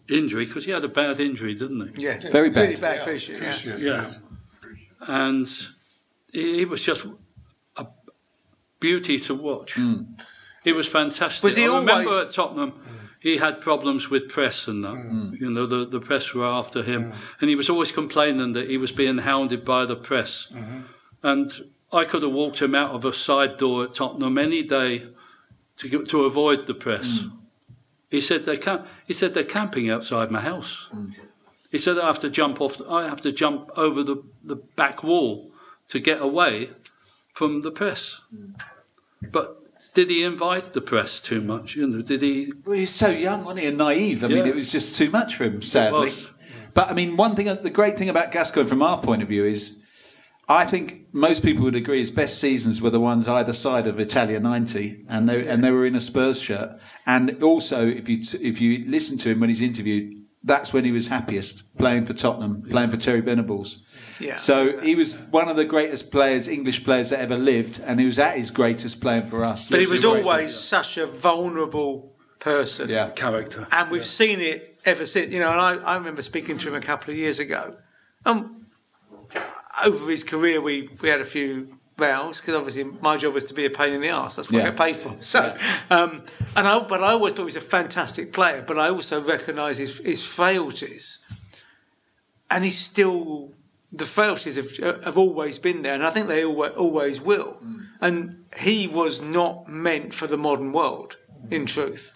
injury 0.10 0.46
because 0.46 0.66
he 0.66 0.72
had 0.72 0.84
a 0.84 0.88
bad 0.90 1.20
injury, 1.20 1.54
didn't 1.56 1.96
he? 1.96 2.04
yeah, 2.04 2.20
Very 2.32 2.50
bad. 2.50 2.70
really 2.70 2.82
bad 2.82 3.08
cruciate, 3.08 3.42
yeah. 3.42 3.52
Cruciate, 3.52 3.80
Yeah, 3.82 4.14
and 5.08 5.48
he, 6.32 6.58
he 6.60 6.66
was 6.66 6.82
just 6.82 7.06
a 7.78 7.86
beauty 8.80 9.18
to 9.20 9.34
watch. 9.36 9.78
He 10.64 10.72
was 10.74 10.88
fantastic. 10.88 11.44
Was 11.44 11.56
he 11.56 11.64
I 11.68 11.80
remember 11.80 12.10
always- 12.12 12.28
at 12.28 12.32
Tottenham. 12.34 12.74
He 13.26 13.38
had 13.38 13.60
problems 13.60 14.12
with 14.12 14.30
press 14.30 14.68
and 14.68 14.84
that. 14.84 14.94
Mm. 14.94 15.42
You 15.42 15.50
know, 15.50 15.66
the, 15.66 15.84
the 15.84 16.00
press 16.00 16.36
were 16.36 16.46
after 16.46 16.84
him. 16.84 17.06
Mm. 17.06 17.16
And 17.42 17.50
he 17.50 17.56
was 17.56 17.72
always 17.72 17.92
complaining 17.92 18.54
that 18.54 18.70
he 18.70 18.78
was 18.78 18.92
being 18.92 19.18
hounded 19.18 19.66
by 19.66 19.88
the 19.88 19.96
press. 19.96 20.54
Mm-hmm. 20.54 20.82
And 21.24 21.52
I 21.92 22.06
could 22.06 22.22
have 22.22 22.32
walked 22.32 22.62
him 22.62 22.76
out 22.76 22.92
of 22.92 23.04
a 23.04 23.12
side 23.12 23.58
door 23.58 23.86
at 23.86 23.96
Tottenham 23.96 24.38
any 24.38 24.62
day 24.62 25.08
to, 25.78 25.90
get, 25.90 26.08
to 26.10 26.26
avoid 26.26 26.68
the 26.68 26.76
press. 26.76 27.24
Mm. 27.24 27.32
He 28.12 28.22
said 28.22 28.46
they 28.46 28.58
camp, 28.58 28.86
He 29.08 29.14
said 29.14 29.34
they're 29.34 29.44
camping 29.44 29.90
outside 29.90 30.30
my 30.30 30.42
house. 30.42 30.92
He 31.72 31.80
said 31.80 31.98
I 31.98 32.06
have 32.06 32.20
to 32.20 32.30
jump 32.30 32.62
off. 32.62 32.80
I 32.88 33.10
have 33.10 33.22
to 33.22 33.32
jump 33.32 33.72
over 33.76 34.04
the, 34.04 34.24
the 34.44 34.58
back 34.58 35.04
wall 35.04 35.50
to 35.88 35.98
get 35.98 36.22
away 36.22 36.70
from 37.34 37.64
the 37.64 37.72
press. 37.72 38.22
But 39.32 39.65
did 39.96 40.10
he 40.10 40.24
invite 40.24 40.74
the 40.74 40.82
press 40.82 41.20
too 41.20 41.42
much? 41.42 41.76
You 41.76 41.88
know, 41.88 42.02
did 42.02 42.22
he? 42.22 42.54
Well, 42.64 42.76
he 42.76 42.82
was 42.82 42.92
so 42.92 43.10
young, 43.10 43.44
wasn't 43.44 43.62
he, 43.62 43.68
and 43.68 43.78
naive. 43.78 44.24
I 44.24 44.28
mean, 44.28 44.46
it 44.46 44.54
was 44.54 44.72
just 44.72 44.96
too 44.96 45.10
much 45.10 45.36
for 45.36 45.46
him, 45.46 45.64
sadly. 45.64 46.02
was. 46.02 46.30
But 46.76 46.92
I 46.92 46.94
mean, 46.94 47.18
one 47.18 47.36
thing, 47.36 47.48
the 47.64 47.70
great 47.70 47.98
thing 47.98 48.10
about 48.10 48.32
Gascoigne 48.32 48.68
from 48.68 48.84
our 48.84 49.02
point 49.02 49.24
of 49.24 49.30
view 49.30 49.46
is, 49.46 49.80
I 50.50 50.66
think 50.66 51.08
most 51.14 51.42
people 51.42 51.64
would 51.64 51.76
agree 51.76 52.00
his 52.00 52.12
best 52.12 52.38
seasons 52.40 52.82
were 52.82 52.90
the 52.90 53.00
ones 53.00 53.28
either 53.28 53.54
side 53.54 53.88
of 53.88 54.00
Italia 54.00 54.40
'90, 54.40 55.06
and 55.10 55.28
they 55.28 55.48
and 55.48 55.64
they 55.64 55.72
were 55.72 55.86
in 55.86 55.96
a 55.96 56.02
Spurs 56.02 56.40
shirt. 56.40 56.78
And 57.06 57.42
also, 57.42 57.88
if 57.88 58.08
you 58.10 58.20
if 58.42 58.60
you 58.60 58.86
listen 58.88 59.18
to 59.20 59.30
him 59.30 59.40
when 59.40 59.50
he's 59.50 59.62
interviewed, 59.62 60.14
that's 60.44 60.74
when 60.74 60.84
he 60.84 60.92
was 60.92 61.08
happiest 61.08 61.64
playing 61.78 62.06
for 62.06 62.14
Tottenham, 62.14 62.64
playing 62.70 62.92
for 62.92 62.98
Terry 62.98 63.22
Venables. 63.22 63.82
Yeah. 64.20 64.38
So 64.38 64.80
he 64.80 64.96
was 64.96 65.18
one 65.18 65.50
of 65.50 65.58
the 65.58 65.66
greatest 65.66 66.12
players, 66.12 66.48
English 66.48 66.84
players 66.84 67.10
that 67.10 67.20
ever 67.20 67.38
lived, 67.38 67.80
and 67.86 68.00
he 68.00 68.06
was 68.06 68.18
at 68.20 68.38
his 68.38 68.50
greatest 68.52 69.02
playing 69.02 69.28
for 69.28 69.44
us. 69.44 69.70
But 69.70 69.82
he 69.82 69.88
was 69.88 70.04
He 70.04 70.10
great. 70.10 70.24
always 70.24 70.56
such 70.56 70.98
a 70.98 71.06
vulnerable 71.06 72.16
person. 72.40 72.90
yeah. 72.90 73.10
Character. 73.10 73.68
And 73.72 73.90
we've 73.92 74.06
seen 74.06 74.40
it 74.40 74.80
ever 74.86 75.06
since. 75.06 75.34
You 75.34 75.40
know, 75.40 75.52
and 75.52 75.60
I, 75.60 75.76
I 75.84 75.98
remember 75.98 76.22
speaking 76.22 76.58
to 76.60 76.70
him 76.70 76.76
a 76.76 76.82
couple 76.82 77.12
of 77.12 77.18
years 77.18 77.40
ago. 77.40 77.76
Um, 78.26 78.66
over 79.86 80.10
his 80.10 80.24
career, 80.24 80.62
we, 80.62 80.90
we 81.02 81.10
had 81.10 81.20
a 81.22 81.26
few 81.26 81.78
rows 81.98 82.40
because 82.42 82.56
obviously 82.56 82.84
my 83.02 83.18
job 83.18 83.34
was 83.34 83.46
to 83.46 83.54
be 83.54 83.66
a 83.66 83.70
pain 83.70 83.94
in 83.94 84.02
the 84.02 84.10
ass. 84.10 84.36
That's 84.36 84.50
what 84.52 84.60
Yeah. 84.60 84.66
I 84.66 84.70
get 84.70 84.78
paid 84.78 84.98
for. 84.98 85.16
So, 85.20 85.56
um, 85.90 86.24
and 86.56 86.68
I, 86.68 86.80
but 86.84 87.04
I 87.04 87.12
always 87.12 87.34
thought 87.34 87.42
he 87.44 87.46
was 87.46 87.56
a 87.58 87.62
fantastic 87.62 88.32
player. 88.32 88.64
But 88.66 88.78
I 88.78 88.90
also 88.90 89.22
recognise 89.22 89.78
his, 89.78 89.98
his 90.00 90.26
frailties, 90.26 91.20
and 92.50 92.64
he's 92.64 92.78
still 92.78 93.52
the 93.98 94.06
frailties 94.06 94.56
have, 94.56 95.04
have 95.04 95.18
always 95.18 95.60
been 95.60 95.82
there, 95.82 95.94
and 95.94 96.06
I 96.06 96.10
think 96.10 96.28
they 96.28 96.44
always, 96.44 96.72
always 96.74 97.22
will. 97.22 97.58
Mm. 97.64 97.88
And 98.02 98.46
he 98.58 98.88
was 98.88 99.22
not 99.22 99.68
meant 99.68 100.14
for 100.14 100.28
the 100.28 100.38
modern 100.38 100.72
world, 100.72 101.18
in 101.52 101.66
truth. 101.66 102.14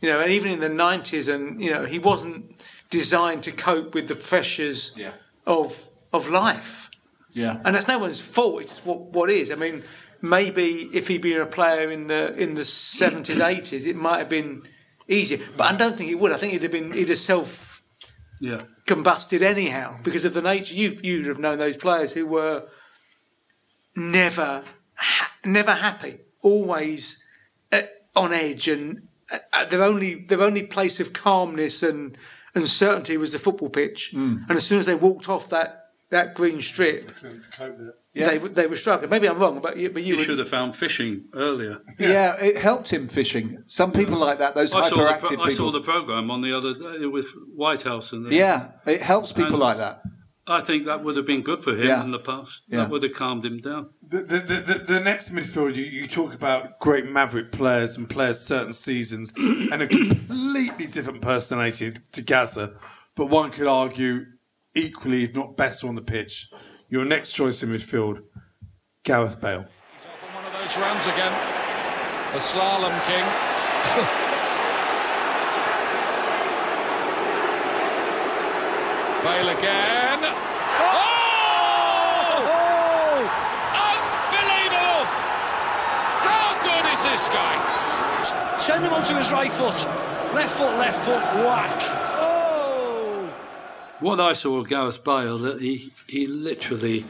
You 0.00 0.10
know, 0.10 0.20
and 0.20 0.30
even 0.32 0.52
in 0.52 0.60
the 0.60 0.68
nineties, 0.68 1.28
and 1.28 1.62
you 1.62 1.72
know, 1.72 1.84
he 1.84 1.98
wasn't 1.98 2.64
designed 2.90 3.42
to 3.44 3.52
cope 3.52 3.94
with 3.94 4.06
the 4.08 4.14
pressures 4.14 4.92
Yeah. 4.96 5.12
of 5.46 5.88
of 6.12 6.28
life. 6.28 6.90
Yeah. 7.32 7.60
And 7.64 7.74
that's 7.74 7.88
no 7.88 7.98
one's 7.98 8.20
fault. 8.20 8.62
It's 8.62 8.84
what 8.84 9.00
what 9.12 9.30
is. 9.30 9.50
I 9.50 9.56
mean, 9.56 9.82
maybe 10.22 10.88
if 10.92 11.08
he'd 11.08 11.22
been 11.22 11.40
a 11.40 11.46
player 11.46 11.90
in 11.90 12.06
the 12.06 12.34
in 12.36 12.54
the 12.54 12.64
seventies, 12.64 13.40
eighties, 13.40 13.86
it 13.86 13.96
might 13.96 14.18
have 14.18 14.28
been 14.28 14.62
easier. 15.08 15.40
But 15.56 15.72
I 15.72 15.76
don't 15.76 15.96
think 15.96 16.10
it 16.10 16.18
would. 16.18 16.32
I 16.32 16.36
think 16.36 16.52
he'd 16.52 16.62
have 16.62 16.72
been 16.72 16.92
he'd 16.92 17.08
have 17.08 17.18
self 17.18 17.67
Yeah. 18.40 18.62
combusted 18.86 19.42
anyhow 19.42 19.98
because 20.02 20.24
of 20.24 20.34
the 20.34 20.42
nature. 20.42 20.74
You've 20.74 21.04
you'd 21.04 21.26
have 21.26 21.38
known 21.38 21.58
those 21.58 21.76
players 21.76 22.12
who 22.12 22.26
were 22.26 22.68
never 23.96 24.62
ha- 24.94 25.32
never 25.44 25.72
happy, 25.72 26.18
always 26.42 27.22
uh, 27.72 27.82
on 28.14 28.32
edge, 28.32 28.68
and 28.68 29.08
uh, 29.30 29.38
uh, 29.52 29.64
their 29.64 29.82
only 29.82 30.14
their 30.14 30.42
only 30.42 30.62
place 30.62 31.00
of 31.00 31.12
calmness 31.12 31.82
and 31.82 32.16
and 32.54 32.68
certainty 32.68 33.16
was 33.16 33.32
the 33.32 33.38
football 33.38 33.68
pitch. 33.70 34.12
Mm. 34.14 34.48
And 34.48 34.56
as 34.56 34.66
soon 34.66 34.78
as 34.78 34.86
they 34.86 34.94
walked 34.94 35.28
off 35.28 35.48
that 35.50 35.90
that 36.10 36.34
green 36.34 36.62
strip, 36.62 37.12
Couldn't 38.24 38.32
cope 38.34 38.42
with 38.42 38.52
it. 38.52 38.54
they 38.54 38.62
they 38.62 38.66
were 38.68 38.76
struggling. 38.76 39.10
Maybe 39.10 39.28
I'm 39.28 39.38
wrong, 39.38 39.60
but 39.60 39.76
you, 39.76 39.90
but 39.90 40.02
you, 40.02 40.16
You 40.16 40.22
should 40.22 40.38
have 40.38 40.48
found 40.48 40.76
fishing 40.76 41.24
earlier. 41.34 41.80
Yeah. 41.98 42.36
it 42.40 42.56
helped 42.58 42.90
him 42.92 43.08
fishing. 43.08 43.62
Some 43.66 43.92
people 43.92 44.18
like 44.18 44.38
that, 44.38 44.54
those 44.54 44.72
I 44.74 44.82
hyperactive 44.82 45.18
pro- 45.20 45.28
people. 45.30 45.44
I 45.46 45.50
saw 45.50 45.70
the 45.70 45.80
program 45.80 46.30
on 46.30 46.40
the 46.42 46.56
other 46.56 46.74
day 46.74 47.06
with 47.06 47.26
Whitehouse 47.54 48.12
and 48.12 48.26
the, 48.26 48.34
yeah, 48.34 48.70
it 48.86 49.02
helps 49.02 49.32
people 49.32 49.52
And- 49.54 49.60
like 49.60 49.76
that. 49.78 50.02
I 50.50 50.62
think 50.62 50.86
that 50.86 51.04
would 51.04 51.14
have 51.16 51.26
been 51.26 51.42
good 51.42 51.62
for 51.62 51.72
him 51.72 51.86
Yeah. 51.88 52.02
in 52.02 52.10
the 52.10 52.18
past. 52.18 52.62
Yeah. 52.68 52.78
That 52.78 52.88
would 52.90 53.02
have 53.02 53.12
calmed 53.12 53.44
him 53.44 53.58
down. 53.60 53.90
The, 54.00 54.20
the, 54.22 54.38
the, 54.38 54.54
the, 54.60 54.84
the 54.94 55.00
next 55.00 55.30
midfield, 55.30 55.76
you, 55.76 55.84
you 55.84 56.06
talk 56.08 56.32
about 56.32 56.78
great 56.78 57.04
maverick 57.04 57.52
players 57.52 57.98
and 57.98 58.08
players 58.08 58.40
certain 58.40 58.72
seasons 58.72 59.30
and 59.36 59.82
a 59.82 59.86
completely 59.86 60.86
different 60.86 61.20
personality 61.20 61.92
to 62.12 62.22
Gaza, 62.22 62.78
but 63.14 63.26
one 63.26 63.50
could 63.50 63.66
argue 63.66 64.24
equally, 64.74 65.24
if 65.24 65.34
not 65.34 65.54
better, 65.58 65.86
on 65.86 65.96
the 65.96 66.00
pitch. 66.00 66.50
Your 66.90 67.04
next 67.04 67.32
choice 67.32 67.62
in 67.62 67.68
midfield, 67.68 68.22
Gareth 69.04 69.40
Bale. 69.40 69.66
English 70.68 70.76
runs 70.76 71.06
again. 71.06 71.32
The 72.32 72.40
slalom 72.40 72.92
king. 73.06 73.24
Bale 79.24 79.48
again. 79.58 80.20
Oh! 80.80 80.84
Unbelievable! 83.88 85.04
How 86.24 86.48
good 86.64 86.84
is 86.92 87.00
this 87.04 87.24
guy? 87.28 87.54
Send 88.58 88.84
him 88.84 88.92
onto 88.92 89.14
his 89.14 89.30
right 89.30 89.52
foot. 89.52 89.86
Left 90.34 90.56
foot, 90.56 90.76
left 90.78 91.04
foot, 91.04 91.22
whack. 91.44 92.07
What 94.00 94.20
I 94.20 94.32
saw 94.32 94.58
of 94.58 94.68
Gareth 94.68 95.02
Bale, 95.02 95.38
that 95.38 95.60
he, 95.60 95.92
he 96.06 96.26
literally 96.26 97.04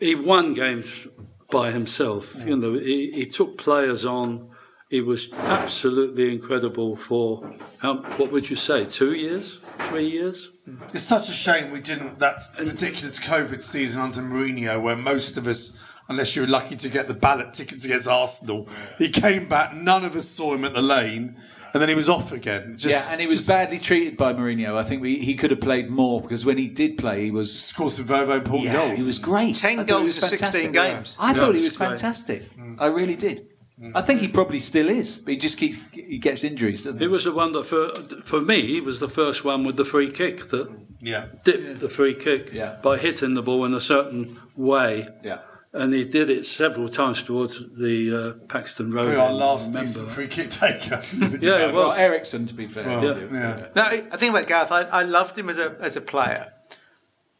he 0.00 0.14
won 0.14 0.54
games 0.54 1.06
by 1.50 1.70
himself. 1.70 2.44
You 2.44 2.56
know, 2.56 2.74
he, 2.74 3.10
he 3.12 3.26
took 3.26 3.58
players 3.58 4.04
on. 4.04 4.50
He 4.90 5.00
was 5.00 5.32
absolutely 5.32 6.32
incredible 6.32 6.94
for 6.94 7.54
how, 7.78 7.96
what 8.16 8.30
would 8.30 8.48
you 8.48 8.56
say, 8.56 8.84
two 8.84 9.12
years, 9.12 9.58
three 9.88 10.08
years? 10.08 10.50
Mm. 10.68 10.94
It's 10.94 11.04
such 11.04 11.28
a 11.28 11.32
shame 11.32 11.72
we 11.72 11.80
didn't 11.80 12.20
that 12.20 12.42
ridiculous 12.60 13.18
COVID 13.18 13.60
season 13.60 14.02
under 14.02 14.20
Mourinho, 14.20 14.80
where 14.80 14.94
most 14.94 15.36
of 15.36 15.48
us, 15.48 15.82
unless 16.08 16.36
you 16.36 16.42
were 16.42 16.48
lucky 16.48 16.76
to 16.76 16.88
get 16.88 17.08
the 17.08 17.14
ballot 17.14 17.54
tickets 17.54 17.84
against 17.84 18.06
Arsenal, 18.06 18.68
he 18.98 19.08
came 19.08 19.48
back. 19.48 19.74
None 19.74 20.04
of 20.04 20.14
us 20.14 20.28
saw 20.28 20.54
him 20.54 20.64
at 20.64 20.74
the 20.74 20.82
lane, 20.82 21.40
and 21.74 21.82
then 21.82 21.88
he 21.88 21.94
was 21.94 22.08
off 22.08 22.32
again. 22.32 22.76
Just, 22.78 23.08
yeah, 23.08 23.12
and 23.12 23.20
he 23.20 23.26
was 23.26 23.44
badly 23.44 23.78
treated 23.78 24.16
by 24.16 24.32
Mourinho. 24.32 24.76
I 24.76 24.84
think 24.84 25.02
we, 25.02 25.18
he 25.18 25.34
could 25.34 25.50
have 25.50 25.60
played 25.60 25.90
more 25.90 26.20
because 26.22 26.46
when 26.46 26.56
he 26.56 26.68
did 26.68 26.96
play, 26.96 27.24
he 27.24 27.30
was 27.30 27.52
scored 27.60 27.90
some 27.92 28.04
very, 28.06 28.24
very 28.24 28.38
important 28.38 28.72
yeah, 28.72 28.86
goals. 28.86 29.00
He 29.00 29.04
was 29.06 29.18
great. 29.18 29.56
10 29.56 29.80
I 29.80 29.84
goals 29.84 30.02
he 30.02 30.06
in 30.08 30.12
16 30.12 30.38
fantastic. 30.38 30.72
games. 30.72 31.16
I 31.18 31.32
Yeah, 31.32 31.40
thought 31.40 31.48
he 31.54 31.54
was 31.56 31.64
was 31.64 31.76
great. 31.76 31.88
fantastic. 31.88 32.56
Mm. 32.56 32.76
I 32.78 32.86
really 32.86 33.16
did. 33.16 33.48
I 33.94 34.02
think 34.02 34.20
he 34.20 34.28
probably 34.28 34.60
still 34.60 34.88
is, 34.88 35.16
but 35.18 35.32
he 35.32 35.36
just 35.36 35.58
keeps 35.58 35.78
he 35.92 36.16
gets 36.18 36.44
injuries. 36.44 36.84
Doesn't 36.84 37.00
He 37.00 37.08
was 37.08 37.24
the 37.24 37.32
one 37.32 37.52
that, 37.52 37.66
for, 37.66 37.90
for 38.24 38.40
me, 38.40 38.62
he 38.66 38.80
was 38.80 39.00
the 39.00 39.08
first 39.08 39.44
one 39.44 39.64
with 39.64 39.76
the 39.76 39.84
free 39.84 40.10
kick 40.12 40.48
that 40.50 40.70
Yeah. 41.00 41.26
dipped 41.44 41.80
the 41.80 41.88
free 41.88 42.14
kick 42.14 42.50
Yeah. 42.52 42.76
by 42.82 42.96
hitting 42.98 43.34
the 43.34 43.42
ball 43.42 43.64
in 43.64 43.74
a 43.74 43.80
certain 43.80 44.38
way. 44.56 45.08
Yeah. 45.24 45.38
And 45.76 45.92
he 45.92 46.04
did 46.04 46.30
it 46.30 46.46
several 46.46 46.88
times 46.88 47.24
towards 47.24 47.58
the 47.76 48.36
uh, 48.40 48.46
Paxton 48.46 48.92
Road. 48.92 49.14
Probably 49.16 49.20
our 49.20 49.32
last 49.32 49.66
remember 49.68 49.88
decent 49.88 50.08
free 50.10 50.28
kick 50.28 50.50
taker. 50.50 51.02
Yeah, 51.40 51.66
it 51.68 51.74
Well. 51.74 51.92
Eriksen, 51.92 52.46
to 52.46 52.54
be 52.54 52.68
fair. 52.68 52.84
Well, 52.86 53.02
Yeah. 53.04 53.26
yeah. 53.32 53.66
No, 53.74 53.82
I 53.82 54.04
I 54.12 54.16
think 54.16 54.30
about 54.30 54.46
Gareth. 54.46 54.70
I, 54.70 54.82
I 54.82 55.02
loved 55.02 55.36
him 55.36 55.48
as 55.50 55.58
a 55.58 55.76
as 55.80 55.96
a 55.96 56.00
player, 56.00 56.52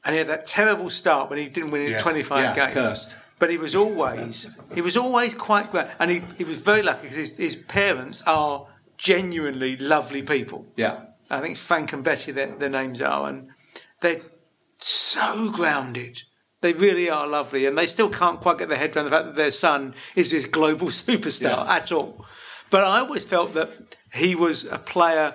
and 0.04 0.14
he 0.14 0.18
had 0.18 0.26
that 0.26 0.46
terrible 0.46 0.90
start 0.90 1.30
when 1.30 1.38
he 1.38 1.48
didn't 1.48 1.70
win 1.70 1.82
in 1.82 1.90
Yes. 1.92 2.02
25 2.02 2.42
Yeah, 2.42 2.54
games. 2.56 2.74
cursed. 2.74 3.16
But 3.38 3.50
he 3.50 3.56
was 3.58 3.74
always 3.76 4.48
he 4.74 4.80
was 4.80 4.96
always 4.96 5.32
quite 5.34 5.70
great, 5.70 5.86
and 6.00 6.10
he, 6.10 6.22
he 6.36 6.42
was 6.44 6.56
very 6.56 6.82
lucky 6.82 7.02
because 7.02 7.16
his, 7.16 7.36
his 7.38 7.54
parents 7.56 8.20
are 8.26 8.66
genuinely 8.98 9.76
lovely 9.76 10.22
people. 10.22 10.66
Yeah. 10.76 11.04
I 11.30 11.40
think 11.40 11.56
Frank 11.56 11.92
and 11.92 12.02
Betty 12.02 12.32
their, 12.32 12.48
their 12.58 12.68
names 12.68 13.00
are, 13.00 13.28
and 13.28 13.48
they're 14.00 14.22
so 14.78 15.50
grounded. 15.52 16.22
They 16.64 16.72
really 16.72 17.10
are 17.10 17.26
lovely, 17.26 17.66
and 17.66 17.76
they 17.76 17.86
still 17.86 18.08
can't 18.08 18.40
quite 18.40 18.56
get 18.56 18.70
their 18.70 18.78
head 18.78 18.96
around 18.96 19.04
the 19.04 19.10
fact 19.10 19.26
that 19.26 19.36
their 19.36 19.50
son 19.52 19.94
is 20.16 20.30
this 20.30 20.46
global 20.46 20.86
superstar 21.04 21.42
Yeah. 21.66 21.76
at 21.76 21.92
all. 21.92 22.24
But 22.70 22.84
I 22.84 23.00
always 23.00 23.22
felt 23.22 23.52
that 23.52 23.68
he 24.14 24.34
was 24.34 24.64
a 24.64 24.78
player 24.78 25.34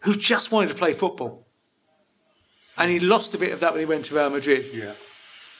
who 0.00 0.12
just 0.14 0.52
wanted 0.52 0.68
to 0.68 0.74
play 0.74 0.92
football, 0.92 1.46
and 2.76 2.90
he 2.90 3.00
lost 3.00 3.34
a 3.34 3.38
bit 3.38 3.52
of 3.52 3.60
that 3.60 3.72
when 3.72 3.80
he 3.80 3.86
went 3.86 4.04
to 4.06 4.14
Real 4.14 4.28
Madrid 4.28 4.66
Yeah. 4.74 4.92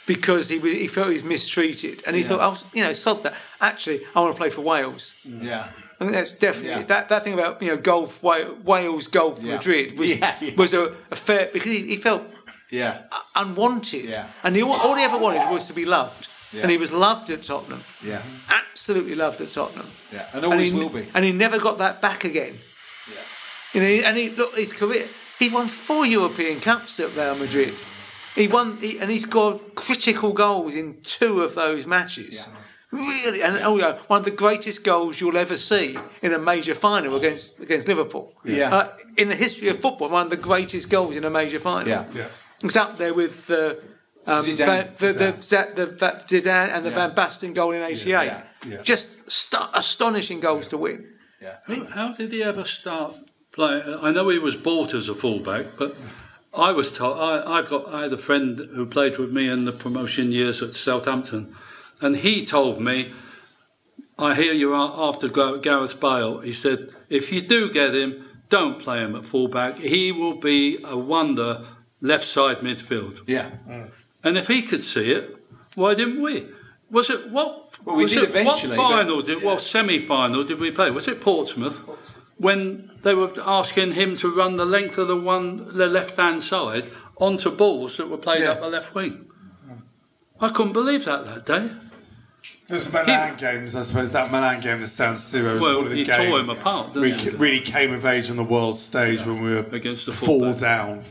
because 0.07 0.51
he 0.51 0.59
he 0.59 0.89
felt 0.89 1.09
he 1.09 1.15
was 1.15 1.25
mistreated, 1.25 2.03
and 2.07 2.15
he 2.15 2.21
Yeah. 2.21 2.29
thought, 2.29 2.41
I 2.41 2.49
was, 2.49 2.65
you 2.75 2.85
know, 2.85 2.93
sod 2.93 3.23
that. 3.23 3.35
Actually, 3.63 4.01
I 4.15 4.21
want 4.21 4.35
to 4.35 4.39
play 4.39 4.51
for 4.51 4.61
Wales. 4.61 5.15
Mm. 5.27 5.43
Yeah. 5.43 5.69
I 5.99 6.05
think 6.05 6.13
that's 6.13 6.35
definitely 6.35 6.81
Yeah. 6.83 6.83
that, 6.93 7.09
that 7.09 7.25
thing 7.25 7.33
about 7.33 7.63
you 7.63 7.69
know 7.69 7.79
golf 7.79 8.23
Wales 8.23 9.09
golf 9.09 9.43
Yeah. 9.43 9.55
Madrid 9.55 9.99
was 9.99 10.17
Yeah, 10.19 10.35
yeah. 10.43 10.55
was 10.55 10.75
a, 10.75 10.95
a 11.11 11.17
fair 11.17 11.49
because 11.51 11.73
he, 11.73 11.81
he 11.87 11.97
felt 11.97 12.23
Yeah. 12.71 13.03
unwanted 13.35 14.05
Yeah. 14.05 14.27
and 14.43 14.57
he, 14.57 14.63
all, 14.63 14.73
all 14.73 14.95
he 14.97 15.05
ever 15.05 15.19
wanted 15.19 15.51
was 15.51 15.67
to 15.69 15.73
be 15.73 15.85
loved 15.85 16.29
Yeah. 16.53 16.63
and 16.63 16.71
he 16.71 16.77
was 16.79 16.91
loved 16.93 17.31
at 17.31 17.43
Tottenham 17.43 17.83
Yeah. 18.03 18.23
absolutely 18.49 19.15
loved 19.15 19.41
at 19.41 19.51
Tottenham 19.51 19.89
Yeah. 20.13 20.27
And 20.35 20.45
always 20.45 20.73
he, 20.73 20.79
will 20.79 20.89
be. 20.89 21.07
and 21.15 21.25
he 21.25 21.33
never 21.33 21.59
got 21.59 21.79
that 21.79 22.01
back 22.01 22.25
again 22.25 22.59
Yeah. 23.09 23.15
you 23.75 23.81
know 23.83 24.09
and 24.09 24.17
he 24.17 24.31
look 24.31 24.57
his 24.57 24.73
career 24.73 25.07
he 25.39 25.49
won 25.49 25.67
four 25.69 26.07
European 26.07 26.61
Cups 26.61 26.99
at 27.01 27.15
Real 27.17 27.37
Madrid 27.37 27.75
he 28.35 28.49
won 28.49 28.77
he, 28.81 28.99
and 28.99 29.11
he 29.11 29.19
scored 29.19 29.61
critical 29.75 30.33
goals 30.33 30.75
in 30.75 31.01
two 31.03 31.43
of 31.43 31.55
those 31.55 31.87
matches 31.87 32.35
Yeah. 32.47 32.53
Really, 32.93 33.43
and 33.43 33.59
oh 33.65 33.77
yeah, 33.77 33.99
one 34.07 34.21
of 34.21 34.25
the 34.25 34.31
greatest 34.31 34.85
goals 34.85 35.21
you'll 35.21 35.37
ever 35.37 35.57
see 35.57 35.99
in 36.23 36.33
a 36.33 36.39
major 36.39 36.75
final 36.75 37.17
against 37.17 37.59
against 37.61 37.89
Liverpool. 37.89 38.33
Yeah. 38.45 38.75
Uh, 38.75 38.89
in 39.17 39.29
the 39.29 39.35
history 39.35 39.69
of 39.69 39.81
football, 39.81 40.09
one 40.09 40.23
of 40.23 40.31
the 40.31 40.37
greatest 40.51 40.89
goals 40.89 41.15
in 41.17 41.25
a 41.25 41.29
major 41.29 41.59
final. 41.59 41.89
Yeah. 41.89 42.05
Yeah. 42.15 42.29
It's 42.63 42.77
up 42.77 42.97
there 42.99 43.15
with 43.15 43.47
the 43.47 43.81
um, 44.27 44.41
Zidane. 44.41 44.67
Van, 44.67 44.91
the, 44.99 45.13
the, 45.13 45.43
Za- 45.43 45.73
the, 45.75 45.87
Zidane 45.87 46.71
and 46.75 46.85
the 46.85 46.91
Yeah. 46.91 47.09
Van 47.09 47.15
Basten 47.15 47.55
goal 47.55 47.73
in 47.73 47.83
'88. 47.83 48.07
Yeah. 48.07 48.43
Yeah. 48.67 48.83
Just 48.83 49.31
st- 49.31 49.71
astonishing 49.75 50.41
goals 50.41 50.69
to 50.69 50.79
win. 50.79 51.07
Yeah. 51.41 51.57
How, 51.67 51.85
how 51.85 52.13
did 52.15 52.33
he 52.33 52.43
ever 52.43 52.65
start 52.65 53.15
playing? 53.53 53.83
I 54.01 54.11
know 54.11 54.29
he 54.31 54.39
was 54.39 54.57
bought 54.57 54.95
as 54.95 55.09
a 55.09 55.15
fullback, 55.15 55.67
but 55.79 55.97
I 56.55 56.73
was 56.73 56.91
told 56.93 57.19
I, 57.19 57.59
I've 57.59 57.69
got 57.69 57.93
I 57.93 58.03
had 58.03 58.13
a 58.13 58.19
friend 58.19 58.59
who 58.75 58.87
played 58.87 59.19
with 59.19 59.31
me 59.33 59.49
in 59.49 59.65
the 59.65 59.73
promotion 59.73 60.33
years 60.33 60.63
at 60.63 60.73
Southampton, 60.75 61.55
and 62.01 62.17
he 62.17 62.45
told 62.45 62.81
me, 62.81 63.13
"I 64.19 64.35
hear 64.35 64.53
you're 64.53 64.75
after 64.75 65.29
Gareth 65.29 66.01
Bale." 66.01 66.41
He 66.41 66.53
said, 66.53 66.89
"If 67.11 67.31
you 67.33 67.43
do 67.43 67.71
get 67.71 67.95
him, 67.95 68.25
don't 68.49 68.79
play 68.81 69.01
him 69.01 69.15
at 69.15 69.25
fullback. 69.27 69.79
He 69.79 70.11
will 70.11 70.39
be 70.39 70.79
a 70.85 70.97
wonder 70.97 71.65
left 72.07 72.25
side 72.25 72.59
midfield." 72.61 73.21
Yeah. 73.27 73.51
And 74.25 74.37
if 74.39 74.49
he 74.49 74.63
could 74.63 74.81
see 74.81 75.13
it, 75.13 75.37
why 75.75 75.95
didn't 75.95 76.21
we? 76.23 76.47
Was 76.91 77.11
it 77.11 77.31
what? 77.31 77.75
Well, 77.85 77.97
we 77.97 78.05
was 78.05 78.13
did 78.15 78.23
it, 78.25 78.31
eventually, 78.31 78.77
What 78.79 78.91
final 78.93 79.23
did? 79.23 79.43
What 79.43 79.61
semi-final 79.61 80.45
did 80.45 80.59
we 80.61 80.71
play? 80.71 80.91
Was 80.91 81.09
it 81.09 81.21
Portsmouth? 81.21 81.79
When 82.39 82.91
they 83.03 83.15
were 83.15 83.33
asking 83.45 83.93
him 83.93 84.15
to 84.17 84.29
run 84.35 84.57
the 84.57 84.65
length 84.67 84.99
of 84.99 85.09
the 85.09 85.17
one, 85.17 85.77
the 85.77 85.87
left-hand 85.87 86.43
side 86.43 86.85
onto 87.19 87.51
balls 87.51 87.97
that 87.97 88.09
were 88.09 88.19
played 88.19 88.41
Yeah. 88.43 88.53
up 88.53 88.61
the 88.61 88.69
left 88.69 88.95
wing. 88.95 89.27
I 90.41 90.51
couldn't 90.51 90.75
believe 90.75 91.05
that 91.07 91.25
that 91.25 91.47
day. 91.47 91.71
There's 92.69 92.87
the 92.89 92.93
Milan 93.03 93.37
games, 93.37 93.75
I 93.75 93.83
suppose. 93.83 94.13
That 94.13 94.31
Milan 94.31 94.61
game, 94.61 94.85
San 94.87 95.15
Siro, 95.15 95.55
was 95.55 95.61
Well, 95.63 95.75
probably 95.77 96.05
the 96.05 96.13
he 96.13 96.19
game 96.19 96.31
tore 96.31 96.41
him 96.41 96.51
apart, 96.51 96.95
we 96.95 97.13
he? 97.13 97.31
really 97.31 97.61
came 97.61 97.93
of 97.93 98.05
age 98.05 98.31
on 98.31 98.37
the 98.37 98.45
world 98.45 98.77
stage 98.79 99.25
when 99.25 99.43
we 99.43 99.51
were 99.55 99.65
Against 99.73 100.07
the 100.07 100.13
fall 100.13 100.41
fullback. 100.41 100.59
down. 100.61 101.05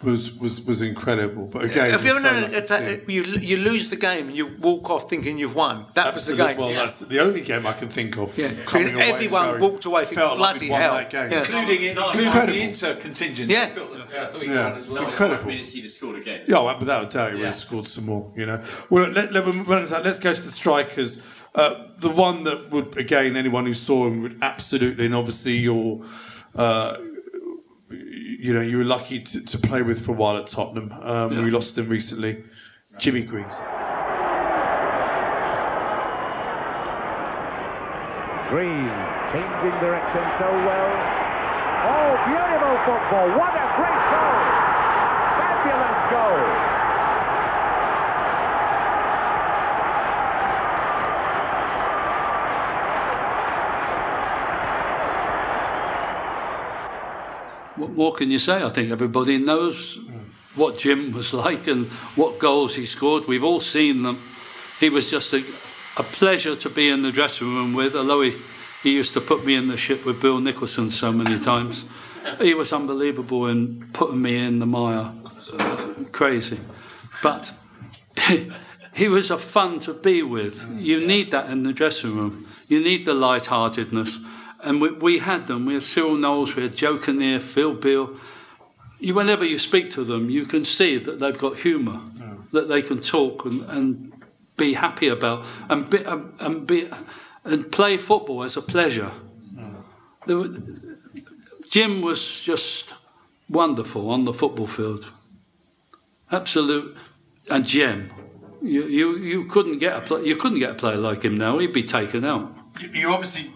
Was, 0.00 0.32
was 0.32 0.64
was 0.64 0.80
incredible, 0.80 1.46
but 1.46 1.64
again, 1.64 1.92
If 1.92 2.04
you 2.04 2.10
ever 2.10 2.20
we're 2.20 2.24
so 2.28 2.40
know 2.40 2.46
lucky 2.52 2.66
that 2.68 3.10
you 3.10 3.22
you 3.24 3.56
lose 3.56 3.90
the 3.90 3.96
game 3.96 4.28
and 4.28 4.36
you 4.36 4.46
walk 4.60 4.90
off 4.90 5.10
thinking 5.10 5.38
you've 5.38 5.56
won, 5.56 5.86
that 5.94 6.14
was 6.14 6.26
the 6.26 6.36
game. 6.36 6.56
Well, 6.56 6.72
that's 6.72 7.00
the 7.00 7.18
only 7.18 7.40
game 7.40 7.66
I 7.66 7.72
can 7.72 7.88
think 7.88 8.16
of. 8.16 8.38
Yeah. 8.38 8.52
coming 8.64 8.94
away 8.94 9.02
and 9.06 9.12
Everyone 9.14 9.46
going, 9.48 9.60
walked 9.60 9.86
away 9.86 10.02
thinking, 10.04 10.18
felt 10.18 10.38
like 10.38 10.58
"Bloody 10.60 10.68
hell." 10.68 10.94
that 10.94 11.10
game. 11.10 11.32
Yeah. 11.32 11.38
Including, 11.40 11.82
it, 11.82 11.84
It's 11.84 11.98
including 11.98 12.26
incredible. 12.26 12.54
the 12.54 12.62
Inter 12.62 12.94
contingent. 12.94 13.50
Yeah. 13.50 13.70
Yeah, 13.74 14.76
it's 14.78 14.86
Well, 14.88 15.08
incredible. 15.08 15.46
minutes 15.46 15.72
he'd 15.72 15.82
have 15.82 15.90
scored 15.92 16.18
again. 16.20 16.44
Yeah, 16.46 16.60
well, 16.60 16.78
without 16.78 17.02
a 17.02 17.08
doubt, 17.08 17.28
he 17.30 17.34
would 17.34 17.40
Yeah. 17.40 17.46
have 17.46 17.56
scored 17.56 17.88
some 17.88 18.06
more. 18.06 18.32
You 18.36 18.46
know. 18.46 18.62
Well, 18.90 19.08
let, 19.10 19.32
let, 19.32 19.44
let's 19.48 20.18
go 20.20 20.32
to 20.32 20.40
the 20.42 20.52
strikers. 20.52 21.20
Uh, 21.56 21.88
the 21.98 22.10
one 22.10 22.44
that 22.44 22.70
would, 22.70 22.96
again, 22.96 23.36
anyone 23.36 23.66
who 23.66 23.74
saw 23.74 24.06
him 24.06 24.22
would 24.22 24.38
absolutely, 24.42 25.06
and 25.06 25.14
obviously 25.16 25.56
your, 25.56 26.04
uh, 26.54 26.98
you 28.38 28.54
know, 28.54 28.60
you 28.60 28.78
were 28.78 28.84
lucky 28.84 29.20
to, 29.20 29.44
to 29.44 29.58
play 29.58 29.82
with 29.82 30.04
for 30.06 30.12
a 30.12 30.14
while 30.14 30.36
at 30.36 30.46
Tottenham. 30.46 30.92
Um, 30.92 31.44
We 31.44 31.50
lost 31.50 31.76
him 31.76 31.88
recently, 31.88 32.44
Jimmy 32.98 33.22
Greaves. 33.22 33.56
Green 38.48 38.88
changing 39.34 39.76
direction 39.84 40.24
so 40.40 40.48
well. 40.48 40.92
Oh, 41.84 42.10
beautiful 42.30 42.76
football. 42.86 43.28
What 43.36 43.52
a 43.52 43.66
great 43.76 44.02
goal. 44.08 44.40
Fabulous 45.36 46.00
goal. 46.08 46.67
What 57.78 57.92
more 57.92 58.12
can 58.12 58.30
you 58.32 58.40
say? 58.40 58.62
I 58.62 58.70
think 58.70 58.90
everybody 58.90 59.38
knows 59.38 60.00
what 60.56 60.78
Jim 60.78 61.12
was 61.12 61.32
like 61.44 61.66
and 61.68 61.86
what 62.16 62.38
goals 62.38 62.74
he 62.74 62.84
scored. 62.84 63.26
We've 63.26 63.44
all 63.44 63.60
seen 63.60 64.02
them. 64.02 64.18
He 64.80 64.90
was 64.90 65.10
just 65.10 65.32
a, 65.32 65.38
a 65.96 66.02
pleasure 66.02 66.56
to 66.56 66.68
be 66.68 66.88
in 66.88 67.02
the 67.02 67.12
dressing 67.12 67.54
room 67.54 67.74
with, 67.74 67.94
although 67.94 68.22
he, 68.22 68.34
he 68.82 68.94
used 68.94 69.12
to 69.14 69.20
put 69.20 69.44
me 69.44 69.54
in 69.54 69.68
the 69.68 69.76
ship 69.76 70.04
with 70.04 70.20
Bill 70.20 70.40
Nicholson 70.40 70.90
so 70.90 71.12
many 71.12 71.38
times. 71.44 71.84
He 72.40 72.52
was 72.54 72.72
unbelievable 72.72 73.46
in 73.46 73.88
putting 73.92 74.20
me 74.20 74.36
in 74.36 74.58
the 74.58 74.66
mire. 74.66 75.12
Uh, 75.58 75.94
crazy. 76.12 76.58
But 77.22 77.52
he 78.94 79.08
was 79.08 79.30
a 79.30 79.38
fun 79.38 79.78
to 79.80 79.94
be 79.94 80.22
with. 80.22 80.68
You 80.78 81.06
need 81.06 81.30
that 81.30 81.48
in 81.48 81.62
the 81.62 81.72
dressing 81.72 82.16
room. 82.16 82.46
You 82.66 82.80
need 82.80 83.04
the 83.04 83.14
light-heartedness. 83.14 84.18
And 84.62 84.80
we, 84.80 84.90
we 84.90 85.18
had 85.18 85.46
them. 85.46 85.66
We 85.66 85.74
had 85.74 85.82
Cyril 85.82 86.16
Knowles, 86.16 86.56
we 86.56 86.62
had 86.64 86.74
Joe 86.74 86.98
Kinnear, 86.98 87.38
Phil 87.40 87.74
Beal. 87.74 88.16
You, 88.98 89.14
whenever 89.14 89.44
you 89.44 89.58
speak 89.58 89.92
to 89.92 90.02
them, 90.04 90.28
you 90.30 90.44
can 90.46 90.64
see 90.64 90.98
that 90.98 91.20
they've 91.20 91.38
got 91.38 91.58
humour, 91.60 92.00
that 92.52 92.68
they 92.68 92.82
can 92.82 93.00
talk 93.00 93.44
and, 93.44 93.62
and 93.70 94.12
be 94.56 94.74
happy 94.74 95.06
about, 95.06 95.44
and 95.68 95.88
be, 95.88 96.04
um, 96.04 96.34
and 96.40 96.66
be 96.66 96.88
and 97.44 97.70
play 97.70 97.96
football 97.96 98.42
as 98.42 98.56
a 98.56 98.62
pleasure. 98.62 99.12
There 100.26 100.36
were- 100.36 100.56
Jim 101.68 102.00
was 102.02 102.42
just 102.42 102.94
wonderful 103.48 104.10
on 104.10 104.24
the 104.24 104.32
football 104.34 104.66
field. 104.66 105.10
Absolute 106.30 106.96
a 107.48 107.60
gem. 107.60 108.10
You, 108.60 108.84
you, 108.84 109.16
you 109.16 109.44
couldn't 109.44 109.78
get 109.78 109.96
a 109.96 110.00
play, 110.00 110.24
you 110.24 110.36
couldn't 110.36 110.58
get 110.58 110.70
a 110.70 110.74
player 110.74 110.96
like 110.96 111.22
him 111.22 111.38
now. 111.38 111.58
He'd 111.58 111.72
be 111.72 111.84
taken 111.84 112.24
out. 112.24 112.52
You, 112.80 112.88
you 112.88 113.08
obviously 113.10 113.50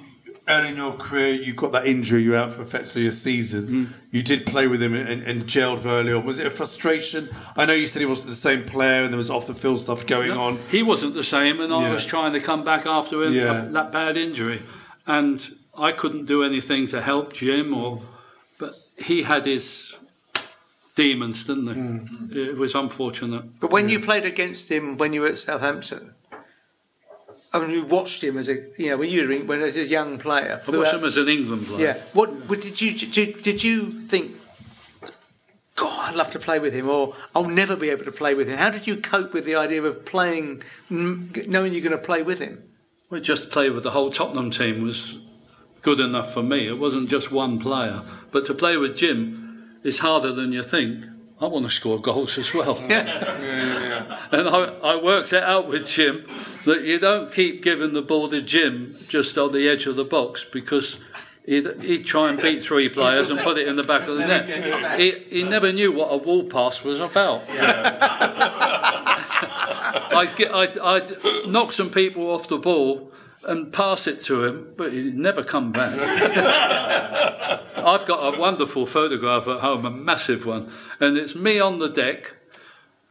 early 0.48 0.68
in 0.70 0.76
your 0.76 0.92
career 0.94 1.34
you 1.34 1.54
got 1.54 1.72
that 1.72 1.86
injury. 1.86 2.22
You 2.22 2.32
were 2.32 2.36
out 2.36 2.52
for 2.52 2.62
effectively 2.62 3.06
a 3.06 3.12
season. 3.12 3.66
Mm. 3.68 3.92
You 4.10 4.22
did 4.22 4.44
play 4.46 4.66
with 4.66 4.82
him 4.82 4.94
and, 4.94 5.22
and 5.22 5.44
gelled 5.44 5.78
very 5.80 6.00
early 6.00 6.12
on. 6.12 6.24
Was 6.24 6.38
it 6.38 6.46
a 6.46 6.50
frustration? 6.50 7.28
I 7.56 7.64
know 7.64 7.72
you 7.72 7.86
said 7.86 8.00
he 8.00 8.06
wasn't 8.06 8.30
the 8.30 8.34
same 8.36 8.64
player 8.64 9.02
and 9.04 9.12
there 9.12 9.18
was 9.18 9.30
off 9.30 9.46
the 9.46 9.54
field 9.54 9.80
stuff 9.80 10.06
going 10.06 10.28
No, 10.28 10.42
on. 10.42 10.58
He 10.70 10.82
wasn't 10.82 11.14
the 11.14 11.24
same, 11.24 11.60
and 11.60 11.72
I 11.72 11.82
Yeah. 11.82 11.92
was 11.94 12.04
trying 12.04 12.32
to 12.32 12.40
come 12.40 12.64
back 12.64 12.86
after 12.86 13.22
him, 13.22 13.32
Yeah. 13.32 13.66
that 13.70 13.92
bad 13.92 14.16
injury, 14.16 14.62
and 15.06 15.40
I 15.78 15.92
couldn't 15.92 16.26
do 16.26 16.42
anything 16.42 16.86
to 16.88 17.00
help 17.00 17.32
Jim. 17.32 17.72
Or, 17.72 18.02
but 18.58 18.74
he 18.98 19.22
had 19.22 19.46
his 19.46 19.96
demons, 20.94 21.44
didn't 21.44 21.68
he? 21.68 21.74
Mm. 21.74 22.36
It 22.36 22.58
was 22.58 22.74
unfortunate. 22.74 23.58
But 23.60 23.70
when 23.70 23.88
you 23.88 23.98
played 24.00 24.24
against 24.26 24.70
him 24.70 24.98
when 24.98 25.12
you 25.12 25.22
were 25.22 25.28
at 25.28 25.38
Southampton, 25.38 26.14
I 27.54 27.60
mean, 27.60 27.70
you 27.70 27.84
watched 27.84 28.24
him 28.24 28.38
as 28.38 28.48
a, 28.48 28.66
you 28.78 28.88
know, 28.88 28.96
when 28.96 29.10
you 29.10 29.28
were 29.28 29.36
when 29.44 29.60
as 29.62 29.76
a 29.76 29.86
young 29.86 30.18
player. 30.18 30.60
I 30.66 30.76
watched 30.76 30.94
him 30.94 31.04
as 31.04 31.16
an 31.16 31.28
England 31.28 31.66
player. 31.66 31.86
Yeah. 31.86 32.02
What, 32.14 32.30
what 32.48 32.60
did 32.60 32.80
you 32.80 32.94
did, 32.94 33.42
did 33.42 33.62
you 33.62 34.02
think? 34.04 34.36
God, 35.76 36.10
I'd 36.10 36.14
love 36.14 36.30
to 36.32 36.38
play 36.38 36.58
with 36.58 36.72
him, 36.74 36.88
or 36.88 37.14
I'll 37.34 37.48
never 37.48 37.76
be 37.76 37.90
able 37.90 38.04
to 38.04 38.12
play 38.12 38.34
with 38.34 38.48
him. 38.48 38.58
How 38.58 38.70
did 38.70 38.86
you 38.86 38.96
cope 38.96 39.32
with 39.32 39.44
the 39.44 39.54
idea 39.54 39.82
of 39.82 40.04
playing, 40.04 40.62
knowing 40.90 41.72
you're 41.72 41.82
going 41.82 41.92
to 41.92 41.98
play 41.98 42.22
with 42.22 42.38
him? 42.40 42.62
We 43.10 43.20
just 43.20 43.50
play 43.50 43.68
with 43.68 43.82
the 43.82 43.90
whole 43.90 44.10
Tottenham 44.10 44.50
team 44.50 44.82
was 44.82 45.18
good 45.82 46.00
enough 46.00 46.32
for 46.32 46.42
me. 46.42 46.68
It 46.68 46.78
wasn't 46.78 47.10
just 47.10 47.32
one 47.32 47.58
player, 47.58 48.02
but 48.30 48.46
to 48.46 48.54
play 48.54 48.76
with 48.76 48.96
Jim 48.96 49.78
is 49.82 49.98
harder 49.98 50.32
than 50.32 50.52
you 50.52 50.62
think. 50.62 51.04
I 51.42 51.46
want 51.46 51.64
to 51.64 51.70
score 51.70 52.00
goals 52.00 52.38
as 52.38 52.54
well. 52.54 52.78
And 52.78 54.48
I, 54.48 54.72
I 54.82 54.96
worked 54.96 55.32
it 55.32 55.42
out 55.42 55.68
with 55.68 55.88
Jim 55.88 56.24
that 56.64 56.82
you 56.84 57.00
don't 57.00 57.32
keep 57.32 57.62
giving 57.62 57.92
the 57.92 58.02
ball 58.02 58.28
to 58.28 58.40
Jim 58.40 58.96
just 59.08 59.36
on 59.36 59.50
the 59.52 59.68
edge 59.68 59.86
of 59.86 59.96
the 59.96 60.04
box 60.04 60.44
because 60.44 61.00
he'd, 61.44 61.82
he'd 61.82 62.06
try 62.06 62.30
and 62.30 62.40
beat 62.40 62.62
three 62.62 62.88
players 62.88 63.28
and 63.30 63.40
put 63.40 63.58
it 63.58 63.66
in 63.66 63.74
the 63.76 63.82
back 63.82 64.06
of 64.06 64.16
the 64.16 64.26
net. 64.26 64.98
He, 65.00 65.10
he 65.10 65.42
never 65.42 65.72
knew 65.72 65.90
what 65.90 66.08
a 66.08 66.16
wall 66.16 66.44
pass 66.44 66.84
was 66.84 67.00
about. 67.00 67.42
I'd, 70.14 70.32
get, 70.36 70.54
I'd, 70.54 70.78
I'd 70.78 71.12
knock 71.48 71.72
some 71.72 71.90
people 71.90 72.30
off 72.30 72.46
the 72.48 72.58
ball 72.58 73.11
and 73.44 73.72
pass 73.72 74.06
it 74.06 74.20
to 74.22 74.44
him, 74.44 74.74
but 74.76 74.92
he'd 74.92 75.16
never 75.16 75.42
come 75.42 75.72
back. 75.72 75.98
I've 77.76 78.06
got 78.06 78.34
a 78.34 78.38
wonderful 78.38 78.86
photograph 78.86 79.48
at 79.48 79.60
home, 79.60 79.84
a 79.84 79.90
massive 79.90 80.46
one, 80.46 80.70
and 81.00 81.16
it's 81.16 81.34
me 81.34 81.58
on 81.58 81.78
the 81.78 81.88
deck, 81.88 82.34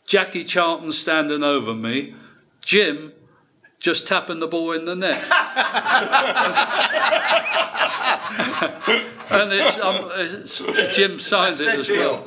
Jackie 0.06 0.44
Charlton 0.44 0.91
standing 0.91 1.44
over 1.44 1.74
me, 1.74 2.16
Jim 2.62 3.14
just 3.82 4.08
tapping 4.08 4.40
the 4.40 4.48
ball 4.48 4.72
in 4.74 4.86
the 4.86 4.95
net. 4.95 5.18
and 9.32 9.52
it's, 9.52 9.80
um, 9.80 10.12
it's 10.14 10.62
Jim 10.95 11.20
signed 11.20 11.60
it 11.60 11.68
as 11.68 11.90
well. 11.90 12.24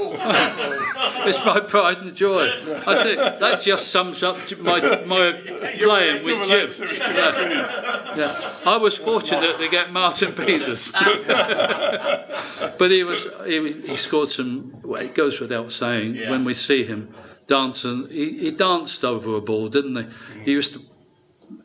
it's 1.26 1.44
my 1.44 1.60
pride 1.60 1.98
and 1.98 2.14
joy. 2.14 2.44
I 2.86 3.02
think 3.02 3.18
that 3.18 3.60
just 3.62 3.89
sums 3.89 4.22
up 4.22 4.36
my 4.59 4.81
my 5.05 5.32
playing 5.78 6.24
with 6.24 6.48
Jim. 6.48 6.89
Yeah. 6.90 8.16
Yeah. 8.16 8.55
I 8.64 8.76
was 8.76 8.97
fortunate 8.97 9.59
to 9.59 9.68
get 9.68 9.93
Martin 9.93 10.32
Peters, 10.32 10.93
but 12.78 12.90
he 12.90 13.05
was 13.05 13.26
he, 13.47 13.72
he 13.82 13.97
scored 13.97 14.28
some. 14.28 14.81
Well, 14.82 15.02
it 15.02 15.14
goes 15.14 15.40
without 15.40 15.72
saying 15.72 16.16
when 16.31 16.44
we 16.44 16.55
see 16.55 16.85
him 16.85 17.14
dancing. 17.47 18.09
He, 18.09 18.39
he 18.39 18.51
danced 18.51 19.05
over 19.05 19.36
a 19.36 19.40
ball, 19.40 19.68
didn't 19.68 19.97
he? 19.97 20.06
He 20.44 20.52
used 20.52 20.74
to 20.74 20.81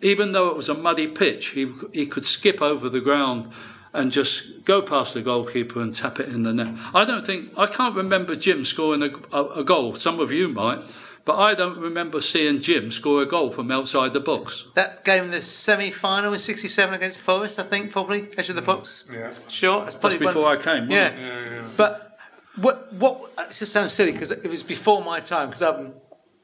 even 0.02 0.32
though 0.32 0.49
it 0.49 0.56
was 0.56 0.70
a 0.70 0.74
muddy 0.74 1.07
pitch, 1.07 1.48
he, 1.48 1.72
he 1.94 2.06
could 2.06 2.26
skip 2.26 2.61
over 2.61 2.90
the 2.90 2.99
ground 3.02 3.52
and 3.94 4.11
just 4.11 4.64
go 4.66 4.82
past 4.82 5.14
the 5.14 5.22
goalkeeper 5.22 5.82
and 5.82 5.94
tap 5.95 6.20
it 6.20 6.30
in 6.30 6.44
the 6.44 6.53
net. 6.53 6.76
I 6.94 7.06
don't 7.06 7.26
think, 7.26 7.52
I 7.57 7.66
can't 7.68 7.95
remember 7.95 8.36
Jim 8.36 8.64
scoring 8.66 9.02
a, 9.03 9.10
a, 9.36 9.45
a 9.61 9.64
goal. 9.64 9.95
Some 9.95 10.20
of 10.20 10.32
you 10.32 10.48
might, 10.48 10.82
but 11.26 11.38
I 11.38 11.53
don't 11.53 11.78
remember 11.78 12.22
seeing 12.22 12.60
Jim 12.60 12.91
score 12.91 13.22
a 13.22 13.26
goal 13.26 13.52
from 13.52 13.72
outside 13.72 14.14
the 14.14 14.20
box. 14.20 14.66
That 14.76 15.03
game 15.06 15.26
in 15.26 15.32
the 15.32 15.41
semi-final 15.41 16.34
in 16.34 16.40
'67 16.40 16.94
against 16.95 17.20
Forest, 17.20 17.60
I 17.60 17.64
think, 17.64 17.91
probably 17.91 18.28
edge 18.38 18.49
of 18.49 18.56
the 18.56 18.61
box. 18.61 19.06
Mm, 19.10 19.14
yeah. 19.14 19.34
Sure, 19.48 19.84
that's 19.84 19.95
probably 19.95 20.20
before 20.20 20.44
one- 20.44 20.57
I 20.57 20.61
came, 20.61 20.88
wasn't 20.88 20.91
Yeah. 21.20 21.68
But 21.78 22.18
what? 22.56 22.91
What? 22.94 23.32
It 23.40 23.48
just 23.53 23.72
sounds 23.72 23.94
silly 23.94 24.11
because 24.11 24.32
it 24.32 24.49
was 24.49 24.64
before 24.64 25.03
my 25.03 25.20
time 25.20 25.49
because 25.49 25.61
I'm 25.61 25.94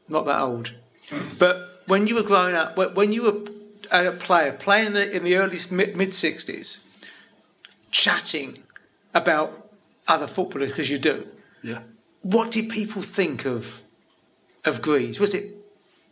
not 0.09 0.25
that 0.25 0.39
old. 0.39 0.73
Hmm. 1.09 1.29
But 1.39 1.81
when 1.87 2.07
you 2.07 2.15
were 2.15 2.23
growing 2.23 2.55
up, 2.55 2.77
when- 2.77 2.93
when 2.95 3.11
you 3.13 3.23
were 3.23 3.37
a 3.91 4.11
player 4.11 4.51
playing 4.51 4.87
in 4.87 4.93
the, 4.93 5.15
in 5.15 5.23
the 5.23 5.35
early 5.37 5.59
mid 5.71 6.11
'60s, 6.11 6.77
chatting 7.91 8.57
about 9.13 9.69
other 10.07 10.27
footballers 10.27 10.69
because 10.69 10.89
you 10.89 10.97
do. 10.97 11.27
Yeah. 11.63 11.79
What 12.21 12.51
did 12.51 12.69
people 12.69 13.01
think 13.01 13.45
of 13.45 13.81
of 14.65 14.81
Greaves? 14.81 15.19
Was 15.19 15.33
it 15.33 15.55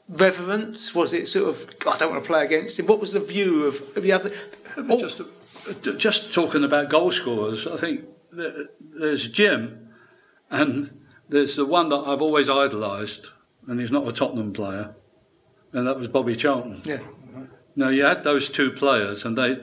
reverence? 0.07 0.93
Was 0.93 1.13
it 1.13 1.27
sort 1.27 1.49
of 1.49 1.79
"God, 1.79 1.95
I 1.95 1.99
don't 1.99 2.11
want 2.11 2.23
to 2.23 2.27
play 2.27 2.45
against 2.45 2.79
him? 2.79 2.85
What 2.85 2.99
was 2.99 3.11
the 3.11 3.19
view 3.19 3.65
of, 3.65 3.81
of 3.95 4.03
the 4.03 4.11
other? 4.11 4.31
Oh, 4.77 4.99
Just, 4.99 5.21
uh, 5.21 5.91
just 5.97 6.33
talking 6.33 6.63
about 6.63 6.89
goal 6.89 7.11
scorers, 7.11 7.67
I 7.67 7.77
think 7.77 8.05
there's 8.31 9.27
Jim, 9.29 9.89
and 10.49 11.01
there's 11.29 11.55
the 11.55 11.65
one 11.65 11.89
that 11.89 11.97
I've 12.07 12.21
always 12.21 12.49
idolised, 12.49 13.27
and 13.67 13.79
he's 13.79 13.91
not 13.91 14.07
a 14.07 14.11
Tottenham 14.11 14.51
player, 14.53 14.95
and 15.71 15.85
that 15.87 15.97
was 15.97 16.07
Bobby 16.07 16.35
Charlton. 16.35 16.81
Yeah. 16.85 16.99
Now 17.75 17.89
you 17.89 18.03
had 18.03 18.23
those 18.23 18.49
two 18.49 18.71
players, 18.71 19.25
and 19.25 19.37
they, 19.37 19.57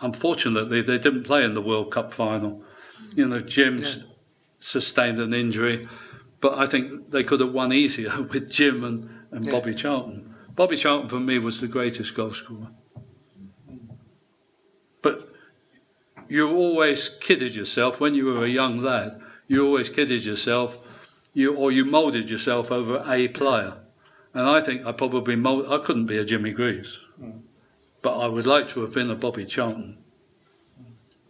unfortunately, 0.00 0.82
they 0.82 0.98
didn't 0.98 1.24
play 1.24 1.44
in 1.44 1.54
the 1.54 1.62
World 1.62 1.90
Cup 1.92 2.12
final. 2.12 2.62
You 3.14 3.26
know, 3.28 3.40
Jim 3.40 3.82
s 3.82 3.98
sustained 4.58 5.18
an 5.20 5.32
injury, 5.34 5.88
but 6.40 6.58
I 6.58 6.66
think 6.66 7.10
they 7.10 7.24
could 7.24 7.40
have 7.40 7.52
won 7.52 7.72
easier 7.72 8.22
with 8.32 8.50
Jim 8.50 8.84
and, 8.84 9.08
and 9.30 9.44
Yeah. 9.44 9.52
Bobby 9.52 9.74
Charlton. 9.74 10.34
Bobby 10.54 10.76
Charlton 10.76 11.08
for 11.08 11.20
me 11.20 11.38
was 11.38 11.60
the 11.60 11.68
greatest 11.68 12.14
goal 12.14 12.32
scorer. 12.32 12.68
But 15.02 15.32
you 16.28 16.48
always 16.50 17.08
kidded 17.08 17.54
yourself 17.54 18.00
when 18.00 18.14
you 18.14 18.24
were 18.26 18.44
a 18.44 18.48
young 18.48 18.80
lad. 18.80 19.20
You 19.46 19.64
always 19.66 19.88
kidded 19.88 20.24
yourself, 20.24 20.78
you 21.32 21.54
or 21.54 21.70
you 21.70 21.84
moulded 21.84 22.28
yourself 22.30 22.72
over 22.72 23.04
a 23.06 23.28
player. 23.28 23.74
And 24.34 24.48
I 24.48 24.60
think 24.60 24.84
I 24.84 24.92
probably 24.92 25.36
mold, 25.36 25.66
I 25.70 25.78
couldn't 25.78 26.06
be 26.06 26.18
a 26.18 26.24
Jimmy 26.24 26.50
Greaves, 26.50 27.00
but 28.06 28.20
I 28.20 28.28
would 28.28 28.46
like 28.46 28.68
to 28.68 28.82
have 28.82 28.92
been 28.92 29.10
a 29.10 29.16
Bobby 29.16 29.44
Charlton 29.44 29.98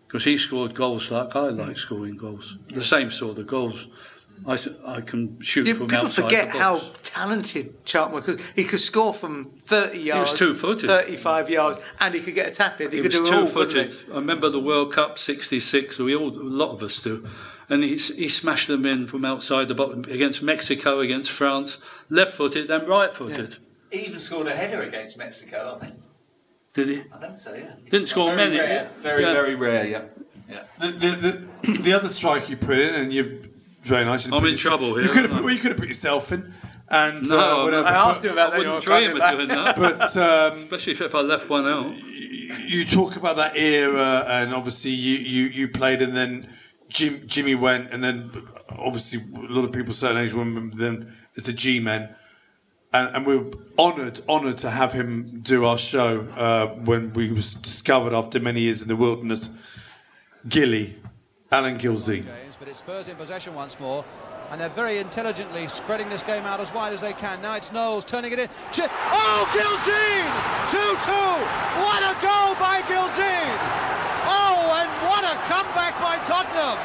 because 0.07 0.25
he 0.25 0.37
scored 0.37 0.75
goals 0.75 1.11
like 1.11 1.35
I 1.35 1.49
like 1.49 1.69
mm. 1.69 1.79
scoring 1.79 2.19
goals, 2.19 2.59
the 2.69 2.85
same 2.85 3.11
sort 3.11 3.39
of 3.39 3.47
goals. 3.47 3.87
I, 4.47 4.59
I 4.87 5.01
can 5.01 5.41
shoot 5.41 5.67
Yeah, 5.67 5.73
from 5.73 5.87
people 5.87 6.05
outside 6.05 6.25
forget 6.25 6.53
the 6.53 6.59
how 6.59 6.83
talented 7.03 7.83
Charlton 7.87 8.15
was 8.17 8.27
because 8.27 8.47
he 8.55 8.65
could 8.65 8.81
score 8.81 9.15
from 9.15 9.53
30 9.59 9.99
yards, 9.99 10.39
he 10.39 10.45
was 10.45 10.55
two-footed. 10.55 10.87
35 10.87 11.49
yards, 11.49 11.79
and 11.99 12.15
he 12.15 12.21
could 12.21 12.35
get 12.35 12.49
a 12.49 12.51
tap 12.51 12.79
in. 12.83 12.91
He, 12.91 12.99
He 12.99 13.03
could 13.03 13.15
was 13.15 13.21
do 13.21 13.27
it 13.27 13.35
all, 13.35 13.47
two-footed. 13.47 13.97
I 14.13 14.17
remember 14.17 14.51
the 14.51 14.61
World 14.61 14.93
Cup 14.93 15.17
'66. 15.19 15.99
We 16.01 16.15
all, 16.15 16.29
a 16.29 16.53
lot 16.63 16.73
of 16.73 16.83
us 16.83 17.03
do, 17.03 17.27
and 17.71 17.83
he 17.83 17.97
he 17.97 18.29
smashed 18.29 18.69
them 18.69 18.85
in 18.85 19.07
from 19.07 19.25
outside 19.25 19.69
the 19.69 19.75
box 19.75 19.95
against 20.11 20.43
Mexico, 20.43 21.01
against 21.01 21.31
France, 21.31 21.79
left 22.11 22.35
footed, 22.35 22.69
then 22.69 22.85
right 22.85 23.15
footed. 23.15 23.57
He 23.91 24.01
even 24.01 24.19
scored 24.19 24.49
a 24.49 24.55
header 24.55 24.83
against 24.83 25.17
Mexico, 25.17 25.75
I 25.75 25.79
think. 25.83 25.95
Did 26.77 26.89
he? 26.89 27.03
I 27.13 27.17
think 27.19 27.39
so, 27.39 27.55
yeah. 27.55 27.73
Didn't 27.91 28.07
score 28.07 28.33
very 28.35 28.51
many. 28.51 28.59
Rare. 28.61 28.91
Very, 29.03 29.23
Yeah. 29.23 29.33
very 29.33 29.55
rare, 29.55 29.87
yeah. 29.87 30.03
yeah. 30.49 30.63
The, 30.79 30.93
the, 30.93 31.09
the, 31.73 31.73
the 31.83 31.93
other 31.95 32.09
strike 32.11 32.49
you 32.51 32.57
put 32.57 32.79
in, 32.79 32.95
and 32.95 33.13
you're 33.13 33.33
very 33.83 34.05
nice. 34.05 34.27
you 34.27 34.35
I'm 34.37 34.45
in 34.45 34.51
your- 34.51 34.59
trouble 34.59 34.95
here, 34.95 35.05
You 35.05 35.09
could 35.09 35.23
have 35.23 35.33
put, 35.33 35.43
well, 35.43 35.53
you 35.55 35.59
could 35.61 35.71
have 35.73 35.79
put 35.81 35.89
yourself 35.89 36.31
in, 36.33 36.53
and 36.91 37.29
No, 37.29 37.39
uh, 37.39 37.57
I'm 37.59 37.65
whatever. 37.65 37.89
I 37.89 37.95
asked 38.11 38.23
but- 38.23 38.29
him 38.29 38.33
about 38.35 38.51
that, 38.53 38.57
I 38.57 38.59
wouldn't 38.59 38.85
dream 38.85 39.21
of 39.21 39.31
doing 39.33 39.49
that. 39.49 39.77
But 39.77 40.17
um, 40.19 40.59
especially 40.65 40.93
if 40.93 41.15
I 41.15 41.21
left 41.21 41.49
one 41.49 41.67
out. 41.67 41.97
you 42.69 42.85
talk 42.85 43.17
about 43.17 43.37
that 43.37 43.57
era, 43.57 44.25
and 44.29 44.55
obviously 44.55 44.91
you, 44.93 45.17
you, 45.19 45.45
you 45.49 45.69
played, 45.69 46.03
and 46.03 46.15
then 46.15 46.49
Jim, 46.91 47.23
Jimmy 47.27 47.55
went, 47.55 47.91
and 47.91 48.05
then 48.05 48.31
obviously 48.69 49.19
a 49.35 49.39
lot 49.53 49.65
of 49.65 49.73
people 49.73 49.95
certain 49.95 50.19
age 50.19 50.33
will 50.35 50.45
remember 50.45 50.77
them 50.77 51.11
as 51.39 51.45
the 51.45 51.53
G 51.55 51.81
men. 51.81 52.15
And, 52.93 53.15
and 53.15 53.27
we 53.27 53.37
were 53.37 53.51
honoured, 53.79 54.21
honoured 54.29 54.59
to 54.59 54.71
have 54.71 54.93
him 54.93 55.41
do 55.43 55.65
our 55.65 55.79
show 55.79 56.21
uh, 56.37 56.69
when 56.69 57.13
we 57.13 57.33
was 57.33 57.55
discovered 57.55 58.15
after 58.15 58.41
many 58.41 58.61
years 58.63 58.83
in 58.83 58.89
the 58.89 58.97
wilderness. 58.97 59.51
Gilly, 60.49 60.97
Alan. 61.51 61.79
James, 61.79 62.57
but 62.59 62.69
it's 62.69 62.79
Spurs 62.79 63.09
in 63.09 63.17
possession 63.17 63.55
once 63.55 63.79
more. 63.81 64.05
And 64.51 64.61
they're 64.61 64.69
very 64.69 64.99
intelligently 64.99 65.67
spreading 65.67 66.09
this 66.09 66.23
game 66.23 66.45
out 66.45 66.61
as 66.61 66.73
wide 66.73 66.93
as 66.93 67.01
they 67.01 67.13
can. 67.13 67.43
Now 67.43 67.55
it's 67.55 67.73
Knowles 67.73 68.05
turning 68.05 68.33
it 68.33 68.39
in. 68.39 68.49
Ch- 68.71 68.87
oh, 68.87 69.43
Gilzean! 69.51 70.31
2-2! 70.71 71.11
What 71.83 72.03
a 72.07 72.15
goal 72.23 72.55
by 72.63 72.79
Gilzean! 72.87 73.57
Oh, 74.29 74.79
and 74.79 74.91
what 75.11 75.25
a 75.27 75.35
comeback 75.51 75.99
by 75.99 76.17
Tottenham! 76.23 76.79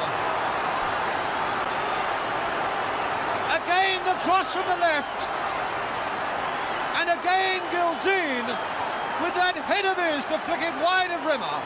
Again 3.62 4.02
the 4.06 4.18
cross 4.26 4.54
from 4.54 4.66
the 4.66 4.78
left. 4.78 5.41
And 7.02 7.10
again 7.10 7.62
Gilzean 7.74 8.46
with 9.24 9.34
that 9.34 9.56
head 9.56 9.86
of 9.86 9.98
his 9.98 10.24
to 10.26 10.38
flick 10.46 10.62
it 10.62 10.76
wide 10.86 11.10
of 11.10 11.26
Rimmer. 11.26 11.58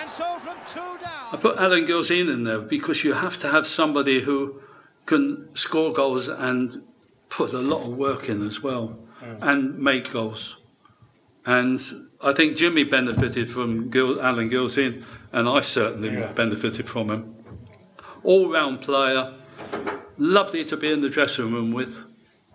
And 0.00 0.08
so 0.08 0.38
from 0.38 0.56
two 0.64 1.04
down. 1.04 1.32
I 1.32 1.36
put 1.36 1.58
Alan 1.58 1.84
Gilzean 1.84 2.32
in 2.32 2.44
there 2.44 2.60
because 2.60 3.02
you 3.02 3.14
have 3.14 3.36
to 3.40 3.48
have 3.48 3.66
somebody 3.66 4.20
who 4.20 4.62
can 5.06 5.48
score 5.56 5.92
goals 5.92 6.28
and 6.28 6.82
put 7.30 7.52
a 7.52 7.58
lot 7.58 7.82
of 7.82 7.96
work 7.96 8.28
in 8.28 8.46
as 8.46 8.62
well 8.62 8.96
and 9.40 9.76
make 9.76 10.12
goals. 10.12 10.58
And 11.44 11.80
I 12.22 12.32
think 12.34 12.56
Jimmy 12.56 12.84
benefited 12.84 13.50
from 13.50 13.90
Gil, 13.90 14.22
Alan 14.22 14.50
Gilzean, 14.50 15.02
and 15.32 15.48
I 15.48 15.62
certainly 15.62 16.10
benefited 16.36 16.88
from 16.88 17.10
him. 17.10 17.34
All 18.22 18.52
round 18.52 18.82
player, 18.82 19.34
lovely 20.16 20.64
to 20.66 20.76
be 20.76 20.92
in 20.92 21.00
the 21.00 21.08
dressing 21.08 21.52
room 21.52 21.72
with. 21.72 22.07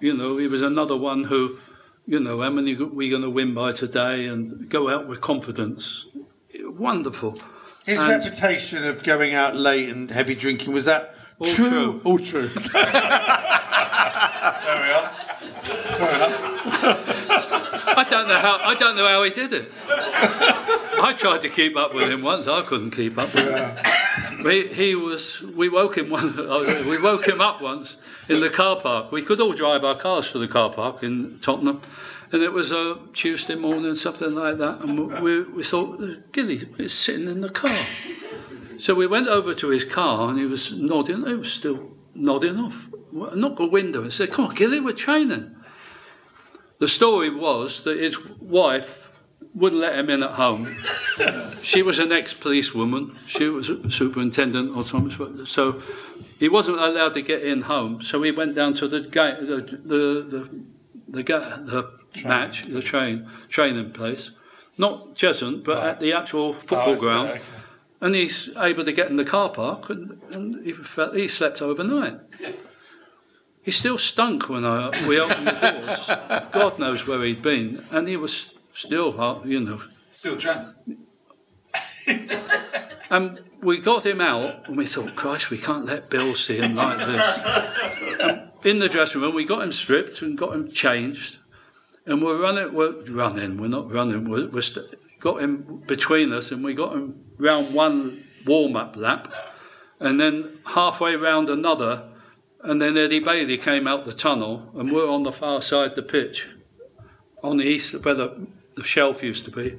You 0.03 0.13
know, 0.13 0.35
he 0.35 0.47
was 0.47 0.61
another 0.61 0.97
one 0.97 1.23
who, 1.23 1.59
you 2.05 2.19
know, 2.19 2.41
how 2.41 2.49
many 2.49 2.75
are 2.75 2.85
we 2.85 3.07
going 3.09 3.21
to 3.21 3.30
win 3.30 3.53
by 3.53 3.71
today 3.71 4.27
and 4.27 4.67
go 4.69 4.89
out 4.89 5.07
with 5.07 5.21
confidence. 5.21 6.07
Wonderful. 6.61 7.39
His 7.85 7.99
And- 8.01 8.09
reputation 8.09 8.85
of 8.85 9.01
going 9.03 9.34
out 9.34 9.55
late 9.55 9.88
and 9.88 10.11
heavy 10.11 10.35
drinking 10.35 10.73
was 10.73 10.84
that 10.85 11.15
All 11.39 11.47
true? 11.47 11.69
true. 11.69 12.01
All 12.03 12.19
true. 12.19 12.47
there 12.73 12.84
we 14.84 14.89
are. 14.91 15.11
Fair 15.63 16.15
enough. 16.15 16.39
I 17.95 18.05
don't 18.09 18.27
know 18.27 18.39
how 18.39 18.57
I 18.61 18.75
don't 18.75 18.97
know 18.97 19.07
how 19.07 19.23
he 19.23 19.30
did 19.30 19.53
it. 19.53 19.71
I 19.88 21.13
tried 21.17 21.39
to 21.41 21.49
keep 21.49 21.77
up 21.77 21.93
with 21.93 22.11
him 22.11 22.21
once. 22.23 22.45
I 22.47 22.61
couldn't 22.63 22.91
keep 22.91 23.17
up 23.17 23.34
with 23.34 23.45
him. 23.55 23.77
He, 24.41 24.68
he 24.68 24.95
was. 24.95 25.41
We 25.41 25.69
woke 25.69 25.97
him 25.97 26.10
one. 26.19 26.38
uh, 26.39 26.84
We 26.88 26.97
woke 27.01 27.27
him 27.27 27.41
up 27.41 27.61
once 27.61 27.97
in 28.30 28.39
the 28.39 28.49
car 28.49 28.76
park. 28.80 29.11
We 29.11 29.22
could 29.22 29.39
all 29.39 29.53
drive 29.53 29.84
our 29.84 29.95
cars 29.95 30.31
to 30.31 30.39
the 30.39 30.47
car 30.47 30.69
park 30.72 31.03
in 31.03 31.39
Tottenham, 31.39 31.81
and 32.31 32.41
it 32.41 32.51
was 32.53 32.72
a 32.72 32.97
Tuesday 33.14 33.55
morning, 33.55 33.95
something 33.95 34.34
like 34.34 34.57
that. 34.57 34.81
And 34.81 35.22
we, 35.22 35.41
we 35.43 35.64
thought 35.64 36.31
Gilly 36.31 36.68
is 36.77 36.93
sitting 36.93 37.27
in 37.27 37.41
the 37.41 37.49
car. 37.49 37.77
So 38.77 38.95
we 38.95 39.07
went 39.07 39.27
over 39.27 39.53
to 39.53 39.68
his 39.69 39.85
car, 39.85 40.30
and 40.30 40.39
he 40.39 40.45
was 40.45 40.72
nodding. 40.73 41.26
He 41.26 41.34
was 41.35 41.51
still 41.53 41.91
nodding 42.15 42.57
off. 42.57 42.89
I 43.31 43.35
knocked 43.35 43.57
the 43.57 43.68
window 43.68 44.01
and 44.01 44.11
said, 44.11 44.31
"Come 44.31 44.45
on, 44.45 44.55
Gilly, 44.55 44.80
we're 44.80 44.93
training." 44.93 45.55
The 46.80 46.88
story 46.88 47.30
was 47.30 47.84
that 47.84 47.97
his 47.99 48.19
wife 48.41 49.02
wouldn't 49.55 49.81
let 49.81 49.95
him 49.97 50.09
in 50.09 50.23
at 50.23 50.31
home. 50.31 50.75
she 51.61 51.81
was 51.81 51.99
an 51.99 52.11
ex-policewoman. 52.11 53.15
She 53.27 53.47
was 53.49 53.69
a 53.69 53.91
superintendent 53.91 54.75
or 54.75 54.84
something. 54.84 55.45
So 55.45 55.81
he 56.39 56.49
wasn't 56.49 56.80
allowed 56.80 57.13
to 57.13 57.21
get 57.21 57.43
in 57.43 57.61
home. 57.61 58.01
So 58.01 58.21
he 58.23 58.31
went 58.31 58.55
down 58.55 58.73
to 58.73 58.88
the 58.88 58.99
the 58.99 59.80
the 59.85 60.49
the, 61.07 61.23
the, 61.23 61.91
the 62.13 62.27
match, 62.27 62.65
the 62.65 62.81
train 62.81 63.30
training 63.49 63.91
place, 63.91 64.31
not 64.77 65.15
Cheshunt, 65.15 65.63
but 65.63 65.77
at 65.84 65.99
the 65.99 66.13
actual 66.13 66.53
football 66.53 66.89
Oh, 66.95 66.95
ground. 66.95 67.30
okay. 67.30 67.41
And 68.01 68.15
he's 68.15 68.49
able 68.57 68.84
to 68.84 68.91
get 68.91 69.09
in 69.09 69.15
the 69.15 69.23
car 69.23 69.49
park, 69.49 69.89
and, 69.89 70.19
and 70.31 70.65
he, 70.65 70.73
felt, 70.73 71.15
he 71.15 71.30
slept 71.30 71.61
overnight. 71.61 72.15
He 73.61 73.71
still 73.71 73.97
stunk 73.97 74.49
when 74.49 74.65
I, 74.65 74.89
we 75.07 75.17
opened 75.21 75.47
the 75.47 75.51
doors. 75.51 76.49
God 76.51 76.80
knows 76.80 77.07
where 77.07 77.23
he'd 77.23 77.41
been, 77.41 77.85
and 77.91 78.09
he 78.09 78.17
was 78.17 78.52
still, 78.73 79.19
uh, 79.19 79.43
you 79.43 79.59
know. 79.59 79.81
Still 80.11 80.35
drunk. 80.35 80.75
And 83.09 83.39
we 83.61 83.79
got 83.79 84.05
him 84.05 84.21
out, 84.21 84.67
and 84.67 84.77
we 84.77 84.85
thought, 84.85 85.15
Christ, 85.15 85.49
we 85.49 85.57
can't 85.57 85.85
let 85.85 86.09
Bill 86.09 86.35
see 86.35 86.57
him 86.57 86.75
like 86.75 86.97
this. 86.97 88.19
And 88.21 88.49
in 88.63 88.79
the 88.79 88.89
dressing 88.89 89.21
room, 89.21 89.35
we 89.35 89.45
got 89.45 89.63
him 89.63 89.71
stripped 89.71 90.21
and 90.21 90.37
got 90.37 90.53
him 90.53 90.69
changed, 90.69 91.37
and 92.05 92.21
we're 92.21 92.41
running. 92.41 92.73
We're 92.73 93.01
running. 93.05 93.59
We're 93.59 93.67
not 93.67 93.91
running. 93.91 94.29
We're, 94.29 94.47
we're 94.47 94.61
st- 94.61 95.19
got 95.19 95.41
him 95.41 95.83
between 95.87 96.33
us, 96.33 96.51
and 96.51 96.63
we 96.63 96.73
got 96.73 96.93
him 96.93 97.23
round 97.37 97.73
one 97.73 98.25
warm-up 98.45 98.95
lap, 98.97 99.31
and 99.99 100.19
then 100.19 100.59
halfway 100.65 101.15
round 101.15 101.49
another, 101.49 102.09
and 102.61 102.81
then 102.81 102.97
Eddie 102.97 103.21
Baily 103.21 103.61
came 103.61 103.87
out 103.87 104.05
the 104.05 104.13
tunnel, 104.13 104.69
and 104.75 104.91
we're 104.91 105.09
on 105.09 105.23
the 105.23 105.31
far 105.31 105.61
side 105.61 105.91
of 105.91 105.95
the 105.95 106.03
pitch, 106.03 106.49
on 107.41 107.57
the 107.57 107.63
east 107.63 107.93
where 108.03 108.13
the, 108.13 108.47
the 108.75 108.83
shelf 108.83 109.23
used 109.23 109.45
to 109.45 109.51
be. 109.51 109.77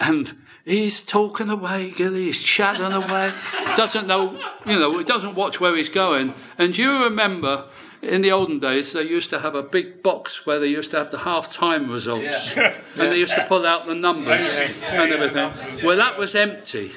and 0.00 0.36
he's 0.64 1.02
talking 1.02 1.48
away, 1.48 1.90
Gilly, 1.90 2.24
he's 2.24 2.42
chatting 2.42 2.92
away, 2.92 3.32
doesn't 3.76 4.06
know, 4.06 4.38
you 4.66 4.78
know, 4.78 4.96
he 4.98 5.04
doesn't 5.04 5.34
watch 5.34 5.60
where 5.60 5.74
he's 5.76 5.88
going. 5.88 6.34
And 6.58 6.74
do 6.74 6.82
you 6.82 7.04
remember 7.04 7.66
in 8.02 8.22
the 8.22 8.30
olden 8.30 8.58
days, 8.58 8.92
they 8.92 9.02
used 9.02 9.30
to 9.30 9.40
have 9.40 9.54
a 9.54 9.62
big 9.62 10.02
box 10.02 10.46
where 10.46 10.58
they 10.60 10.68
used 10.68 10.90
to 10.92 10.98
have 10.98 11.10
the 11.10 11.18
half 11.18 11.52
time 11.52 11.90
results. 11.90 12.54
Yeah. 12.56 12.74
And 12.92 13.12
they 13.12 13.18
used 13.18 13.34
to 13.34 13.44
pull 13.44 13.66
out 13.66 13.86
the 13.86 13.94
numbers 13.94 14.40
Yeah. 14.56 15.02
and 15.02 15.12
everything. 15.12 15.84
Well, 15.84 15.96
that 15.96 16.18
was 16.18 16.34
empty. 16.34 16.92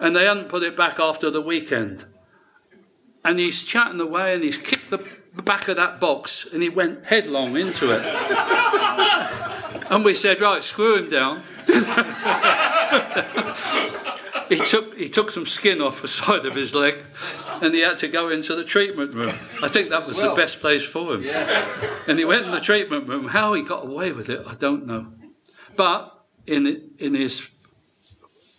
And 0.00 0.14
they 0.14 0.24
hadn't 0.24 0.48
put 0.48 0.62
it 0.62 0.76
back 0.76 1.00
after 1.00 1.30
the 1.30 1.40
weekend. 1.40 2.04
And 3.24 3.38
he's 3.38 3.64
chatting 3.64 4.00
away 4.00 4.34
and 4.34 4.42
he's 4.44 4.58
kicked 4.58 4.90
the 4.90 4.98
the 5.38 5.42
back 5.42 5.68
of 5.68 5.76
that 5.76 6.00
box 6.00 6.48
and 6.52 6.64
he 6.64 6.68
went 6.68 7.06
headlong 7.06 7.56
into 7.56 7.92
it. 7.92 8.04
and 9.90 10.04
we 10.04 10.12
said, 10.12 10.40
right, 10.40 10.64
screw 10.64 10.96
him 10.96 11.08
down. 11.08 11.44
he 14.48 14.56
took 14.56 14.96
he 14.96 15.08
took 15.08 15.30
some 15.30 15.46
skin 15.46 15.80
off 15.80 16.02
the 16.02 16.08
side 16.20 16.44
of 16.44 16.56
his 16.56 16.74
leg 16.74 16.98
and 17.62 17.72
he 17.72 17.82
had 17.82 17.98
to 17.98 18.08
go 18.08 18.30
into 18.30 18.56
the 18.56 18.64
treatment 18.64 19.14
room. 19.14 19.32
I 19.62 19.68
think 19.68 19.86
that 19.88 20.08
was 20.08 20.20
the 20.20 20.34
best 20.34 20.58
place 20.58 20.84
for 20.84 21.14
him. 21.14 21.24
And 22.08 22.18
he 22.18 22.24
went 22.24 22.44
in 22.44 22.50
the 22.50 22.60
treatment 22.60 23.06
room. 23.06 23.28
How 23.28 23.54
he 23.54 23.62
got 23.62 23.86
away 23.86 24.10
with 24.10 24.28
it, 24.28 24.44
I 24.44 24.56
don't 24.56 24.86
know. 24.86 25.12
But 25.76 26.18
in 26.48 26.90
in 26.98 27.14
his 27.14 27.48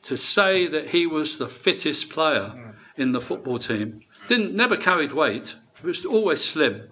to 0.04 0.16
say 0.16 0.66
that 0.66 0.88
he 0.88 1.06
was 1.06 1.40
the 1.40 1.50
fittest 1.50 2.10
player 2.10 2.74
in 2.96 3.12
the 3.12 3.20
football 3.20 3.60
team, 3.60 4.00
didn't 4.30 4.56
never 4.56 4.78
carried 4.78 5.12
weight, 5.12 5.56
he 5.82 5.88
was 5.88 6.06
always 6.06 6.44
slim. 6.44 6.90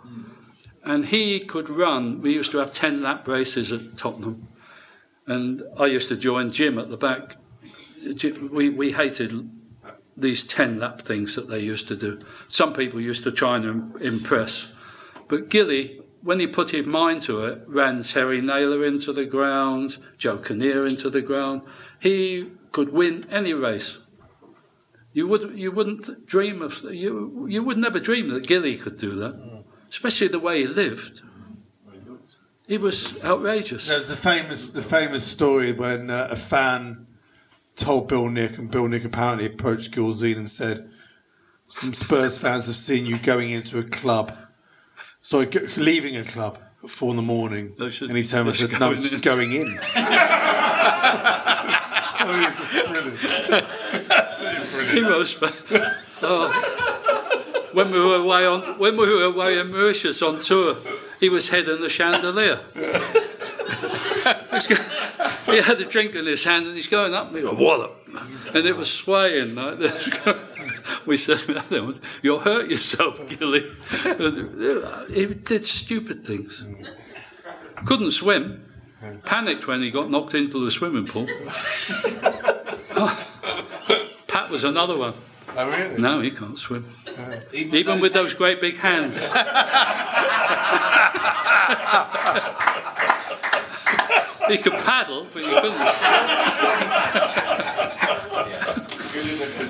And 0.84 1.08
he 1.08 1.42
could 1.42 1.70
run. 1.70 2.22
We 2.22 2.34
used 2.34 2.52
to 2.52 2.60
have 2.60 2.72
10 2.72 3.02
lap 3.02 3.28
races 3.28 3.72
at 3.72 3.98
Tottenham. 3.98 4.48
And 5.26 5.64
I 5.78 5.88
used 5.88 6.08
to 6.08 6.16
join 6.16 6.52
Jim 6.52 6.80
at 6.80 6.90
the 6.90 6.98
back. 6.98 7.36
We, 8.52 8.70
we 8.70 8.94
hated 8.94 9.50
these 10.16 10.44
10 10.46 10.80
lap 10.80 11.02
things 11.02 11.36
that 11.36 11.50
they 11.50 11.60
used 11.60 11.88
to 11.90 11.98
do. 11.98 12.22
Some 12.48 12.74
people 12.74 13.02
used 13.02 13.24
to 13.24 13.32
try 13.32 13.58
and 13.58 14.02
impress. 14.02 14.70
But 15.28 15.50
Gilly, 15.50 16.02
when 16.22 16.40
he 16.40 16.48
put 16.48 16.70
his 16.70 16.88
mind 16.88 17.22
to 17.24 17.44
it, 17.46 17.64
ran 17.68 18.02
Terry 18.04 18.42
Naylor 18.42 18.86
into 18.86 19.12
the 19.12 19.26
ground, 19.26 19.98
Joe 20.18 20.38
Kinnear 20.38 20.88
into 20.88 21.10
the 21.10 21.22
ground. 21.22 21.62
He 22.00 22.52
could 22.72 22.92
win 22.92 23.28
any 23.30 23.54
race. 23.54 23.98
You 25.18 25.26
would 25.30 25.58
you 25.58 25.72
wouldn't 25.72 26.28
dream 26.28 26.62
of 26.62 26.84
you 26.94 27.48
you 27.50 27.64
would 27.64 27.80
never 27.80 28.00
dream 28.00 28.30
that 28.30 28.46
Gilly 28.46 28.78
could 28.78 28.98
do 28.98 29.16
that, 29.16 29.64
especially 29.90 30.28
the 30.28 30.38
way 30.38 30.60
he 30.62 30.68
lived. 30.68 31.24
It 32.68 32.82
was 32.82 33.20
outrageous. 33.24 33.88
There's 33.88 34.10
the 34.10 34.16
famous 34.16 34.70
the 34.70 34.84
famous 34.84 35.24
story 35.24 35.72
when 35.72 36.12
uh, 36.12 36.28
a 36.30 36.36
fan 36.36 37.08
told 37.76 38.08
Bill 38.08 38.30
Nick, 38.30 38.60
and 38.60 38.70
Bill 38.70 38.88
Nick 38.88 39.06
apparently 39.06 39.48
approached 39.48 39.92
Gilzean 39.92 40.38
and 40.38 40.48
said, 40.48 40.88
"Some 41.66 41.96
Spurs 41.96 42.38
fans 42.38 42.68
have 42.68 42.76
seen 42.76 43.08
you 43.08 43.18
going 43.18 43.50
into 43.50 43.80
a 43.80 43.84
club, 43.84 44.38
sorry, 45.22 45.48
leaving 45.78 46.16
a 46.16 46.26
club 46.26 46.60
at 46.88 46.92
four 46.92 47.12
in 47.12 47.18
the 47.18 47.22
morning." 47.22 47.74
And 47.78 47.92
he 47.92 48.24
turned 48.24 48.48
and 48.48 48.56
said, 48.58 48.72
"No, 48.80 48.92
going 48.92 49.02
just 49.02 49.22
going 49.24 49.54
in." 49.54 49.78
oh, 52.20 52.26
it's 52.48 52.58
just 52.58 52.74
brilliant. 52.92 53.20
Brilliant. 54.72 54.92
He 54.92 55.04
was. 55.04 55.36
oh. 56.24 56.50
When 57.74 57.92
we 57.92 58.00
were 58.00 58.16
away 58.16 58.46
on 58.46 58.62
when 58.80 58.96
we 58.98 59.14
were 59.14 59.26
away 59.26 59.60
in 59.60 59.72
Mauritius 59.72 60.22
on 60.22 60.40
tour, 60.40 60.78
he 61.20 61.28
was 61.30 61.50
heading 61.50 61.82
the 61.82 61.90
chandelier. 61.90 62.62
He 65.46 65.58
had 65.62 65.80
a 65.80 65.86
drink 65.86 66.16
in 66.16 66.26
his 66.26 66.44
hand 66.44 66.66
and 66.68 66.76
he's 66.76 66.88
going 66.88 67.14
up 67.14 67.34
he 67.34 67.42
go 67.42 67.54
wallop. 67.54 67.96
And 68.08 68.56
and 68.56 68.66
it 68.66 68.76
was 68.76 68.92
swaying 68.92 69.56
like 69.56 69.78
this. 69.78 70.10
We 71.08 71.18
said, 71.18 71.40
"You'll 72.22 72.40
hurt 72.40 72.70
yourself, 72.70 73.20
Gilly." 73.40 73.64
he 75.10 75.26
did 75.26 75.66
stupid 75.66 76.26
things. 76.26 76.64
Couldn't 77.86 78.12
swim. 78.12 78.66
Panicked 79.26 79.68
when 79.68 79.82
he 79.82 79.92
got 79.92 80.10
knocked 80.10 80.34
into 80.34 80.64
the 80.64 80.72
swimming 80.72 81.08
pool. 81.08 81.28
Ah, 83.00 83.28
Pat 84.28 84.50
was 84.50 84.64
another 84.64 84.98
one. 84.98 85.14
Oh, 85.56 85.70
really? 85.70 86.02
No, 86.02 86.20
he 86.20 86.32
can't 86.32 86.58
swim. 86.58 86.90
Even, 87.54 88.00
with 88.00 88.12
those 88.12 88.34
great 88.34 88.60
big 88.60 88.76
hands. 88.78 89.22
he 94.48 94.58
could 94.58 94.74
paddle, 94.80 95.28
but 95.32 95.44
he 95.44 95.50
couldn't. 95.62 97.47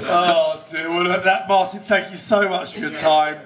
Oh, 0.10 0.64
dear. 0.72 0.90
Well, 0.90 1.04
look, 1.04 1.24
that, 1.24 1.48
Martin, 1.48 1.80
thank 1.82 2.12
you 2.12 2.18
so 2.18 2.48
much 2.50 2.74
for 2.74 2.80
your 2.80 2.92
time. 2.94 3.40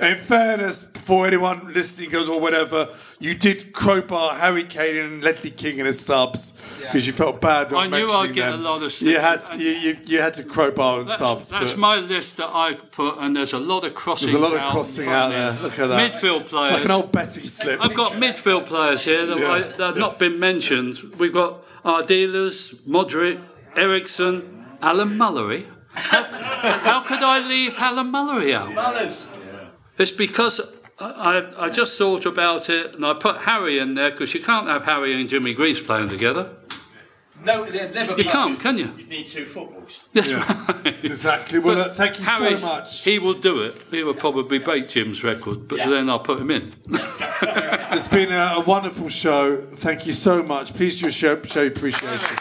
In 0.00 0.16
fairness, 0.16 0.82
before 0.82 1.26
anyone 1.26 1.72
listening 1.72 2.10
goes 2.10 2.28
or 2.28 2.38
whatever, 2.40 2.88
you 3.18 3.34
did 3.34 3.72
crowbar 3.72 4.34
Harry 4.36 4.64
Kane 4.64 4.96
and 4.96 5.22
Ledley 5.22 5.50
King 5.50 5.78
in 5.78 5.86
his 5.86 5.98
subs 6.04 6.52
because 6.80 7.06
you 7.06 7.12
felt 7.12 7.40
bad 7.40 7.70
not 7.70 7.84
I 7.84 7.86
knew 7.98 8.10
I'd 8.10 8.34
get 8.34 8.50
them. 8.50 8.60
a 8.60 8.62
lot 8.62 8.82
of 8.82 9.00
You 9.00 9.18
had 9.18 9.44
to, 9.46 9.58
you, 9.58 9.70
you, 9.70 9.96
you 10.06 10.20
had 10.20 10.34
to 10.34 10.44
crowbar 10.44 11.00
and 11.00 11.08
That's, 11.08 11.18
subs. 11.18 11.48
that's 11.48 11.72
but 11.72 11.78
my 11.78 11.96
list 11.96 12.36
that 12.38 12.50
I 12.52 12.74
put, 12.74 13.16
and 13.18 13.34
there's 13.34 13.52
a 13.54 13.58
lot 13.58 13.84
of 13.84 13.94
crossing. 13.94 14.26
there's 14.28 14.36
a 14.36 14.38
lot 14.38 14.52
of 14.54 14.60
out 14.60 14.70
crossing 14.72 15.08
out 15.08 15.30
there. 15.30 15.52
there. 15.52 15.62
Look 15.62 15.78
at 15.78 15.86
that. 15.88 16.12
Midfield 16.12 16.40
It's 16.42 16.50
players. 16.50 16.72
like 16.74 16.84
an 16.84 16.90
old 16.90 17.12
betting 17.12 17.44
slip. 17.44 17.80
I've 17.80 17.94
got 17.94 18.12
midfield 18.12 18.66
players 18.66 19.02
here 19.02 19.24
that, 19.26 19.38
Yeah. 19.38 19.50
I, 19.50 19.60
that 19.60 19.78
have 19.80 19.96
not 19.96 20.18
been 20.18 20.38
mentioned. 20.38 20.98
We've 21.18 21.32
got 21.32 21.64
Ardiles, 21.84 22.74
Modric, 22.86 23.40
Eriksen, 23.76 24.66
Alan 24.82 25.16
Mullery. 25.16 25.64
How, 25.94 26.22
how 26.24 27.00
could 27.02 27.22
I 27.22 27.46
leave 27.46 27.76
Alan 27.78 28.12
Mullery 28.12 28.52
out? 28.54 28.72
Mullers. 28.74 29.28
It's 29.98 30.10
because 30.10 30.60
I, 31.00 31.04
I, 31.58 31.64
I 31.66 31.68
just 31.70 31.98
thought 31.98 32.24
about 32.26 32.68
it 32.70 32.94
and 32.94 33.04
I 33.04 33.14
put 33.14 33.38
Harry 33.38 33.78
in 33.78 33.94
there 33.94 34.10
because 34.10 34.32
you 34.34 34.40
can't 34.42 34.68
have 34.68 34.84
Harry 34.84 35.18
and 35.18 35.28
Jimmy 35.28 35.54
Greaves 35.54 35.80
playing 35.80 36.08
together. 36.08 36.50
No, 37.44 37.64
they're 37.64 37.92
never. 37.92 38.16
You 38.20 38.24
can't, 38.24 38.58
can 38.58 38.78
you? 38.78 38.92
You 38.98 39.06
need 39.06 39.24
two 39.26 39.44
footballs. 39.44 40.02
That's 40.12 40.32
right. 40.34 40.96
Exactly. 41.04 41.60
Well, 41.60 41.76
But 41.76 41.86
look, 41.88 41.96
thank 41.96 42.18
you 42.18 42.24
Harry's- 42.24 42.60
so 42.60 42.66
much. 42.66 43.04
He 43.04 43.20
will 43.20 43.34
do 43.34 43.62
it. 43.62 43.76
He 43.92 44.02
will 44.02 44.14
probably 44.14 44.58
break 44.58 44.88
Jim's 44.88 45.22
record, 45.22 45.68
but 45.68 45.76
then 45.78 46.10
I'll 46.10 46.18
put 46.18 46.40
him 46.40 46.50
in. 46.50 46.74
It's 46.90 48.08
been 48.08 48.32
a, 48.32 48.54
a 48.56 48.60
wonderful 48.66 49.08
show. 49.08 49.62
Thank 49.76 50.04
you 50.04 50.12
so 50.12 50.42
much. 50.42 50.74
Please 50.74 50.98
just 50.98 51.16
show, 51.16 51.40
show 51.42 51.62
your 51.62 51.70
appreciation. 51.72 52.36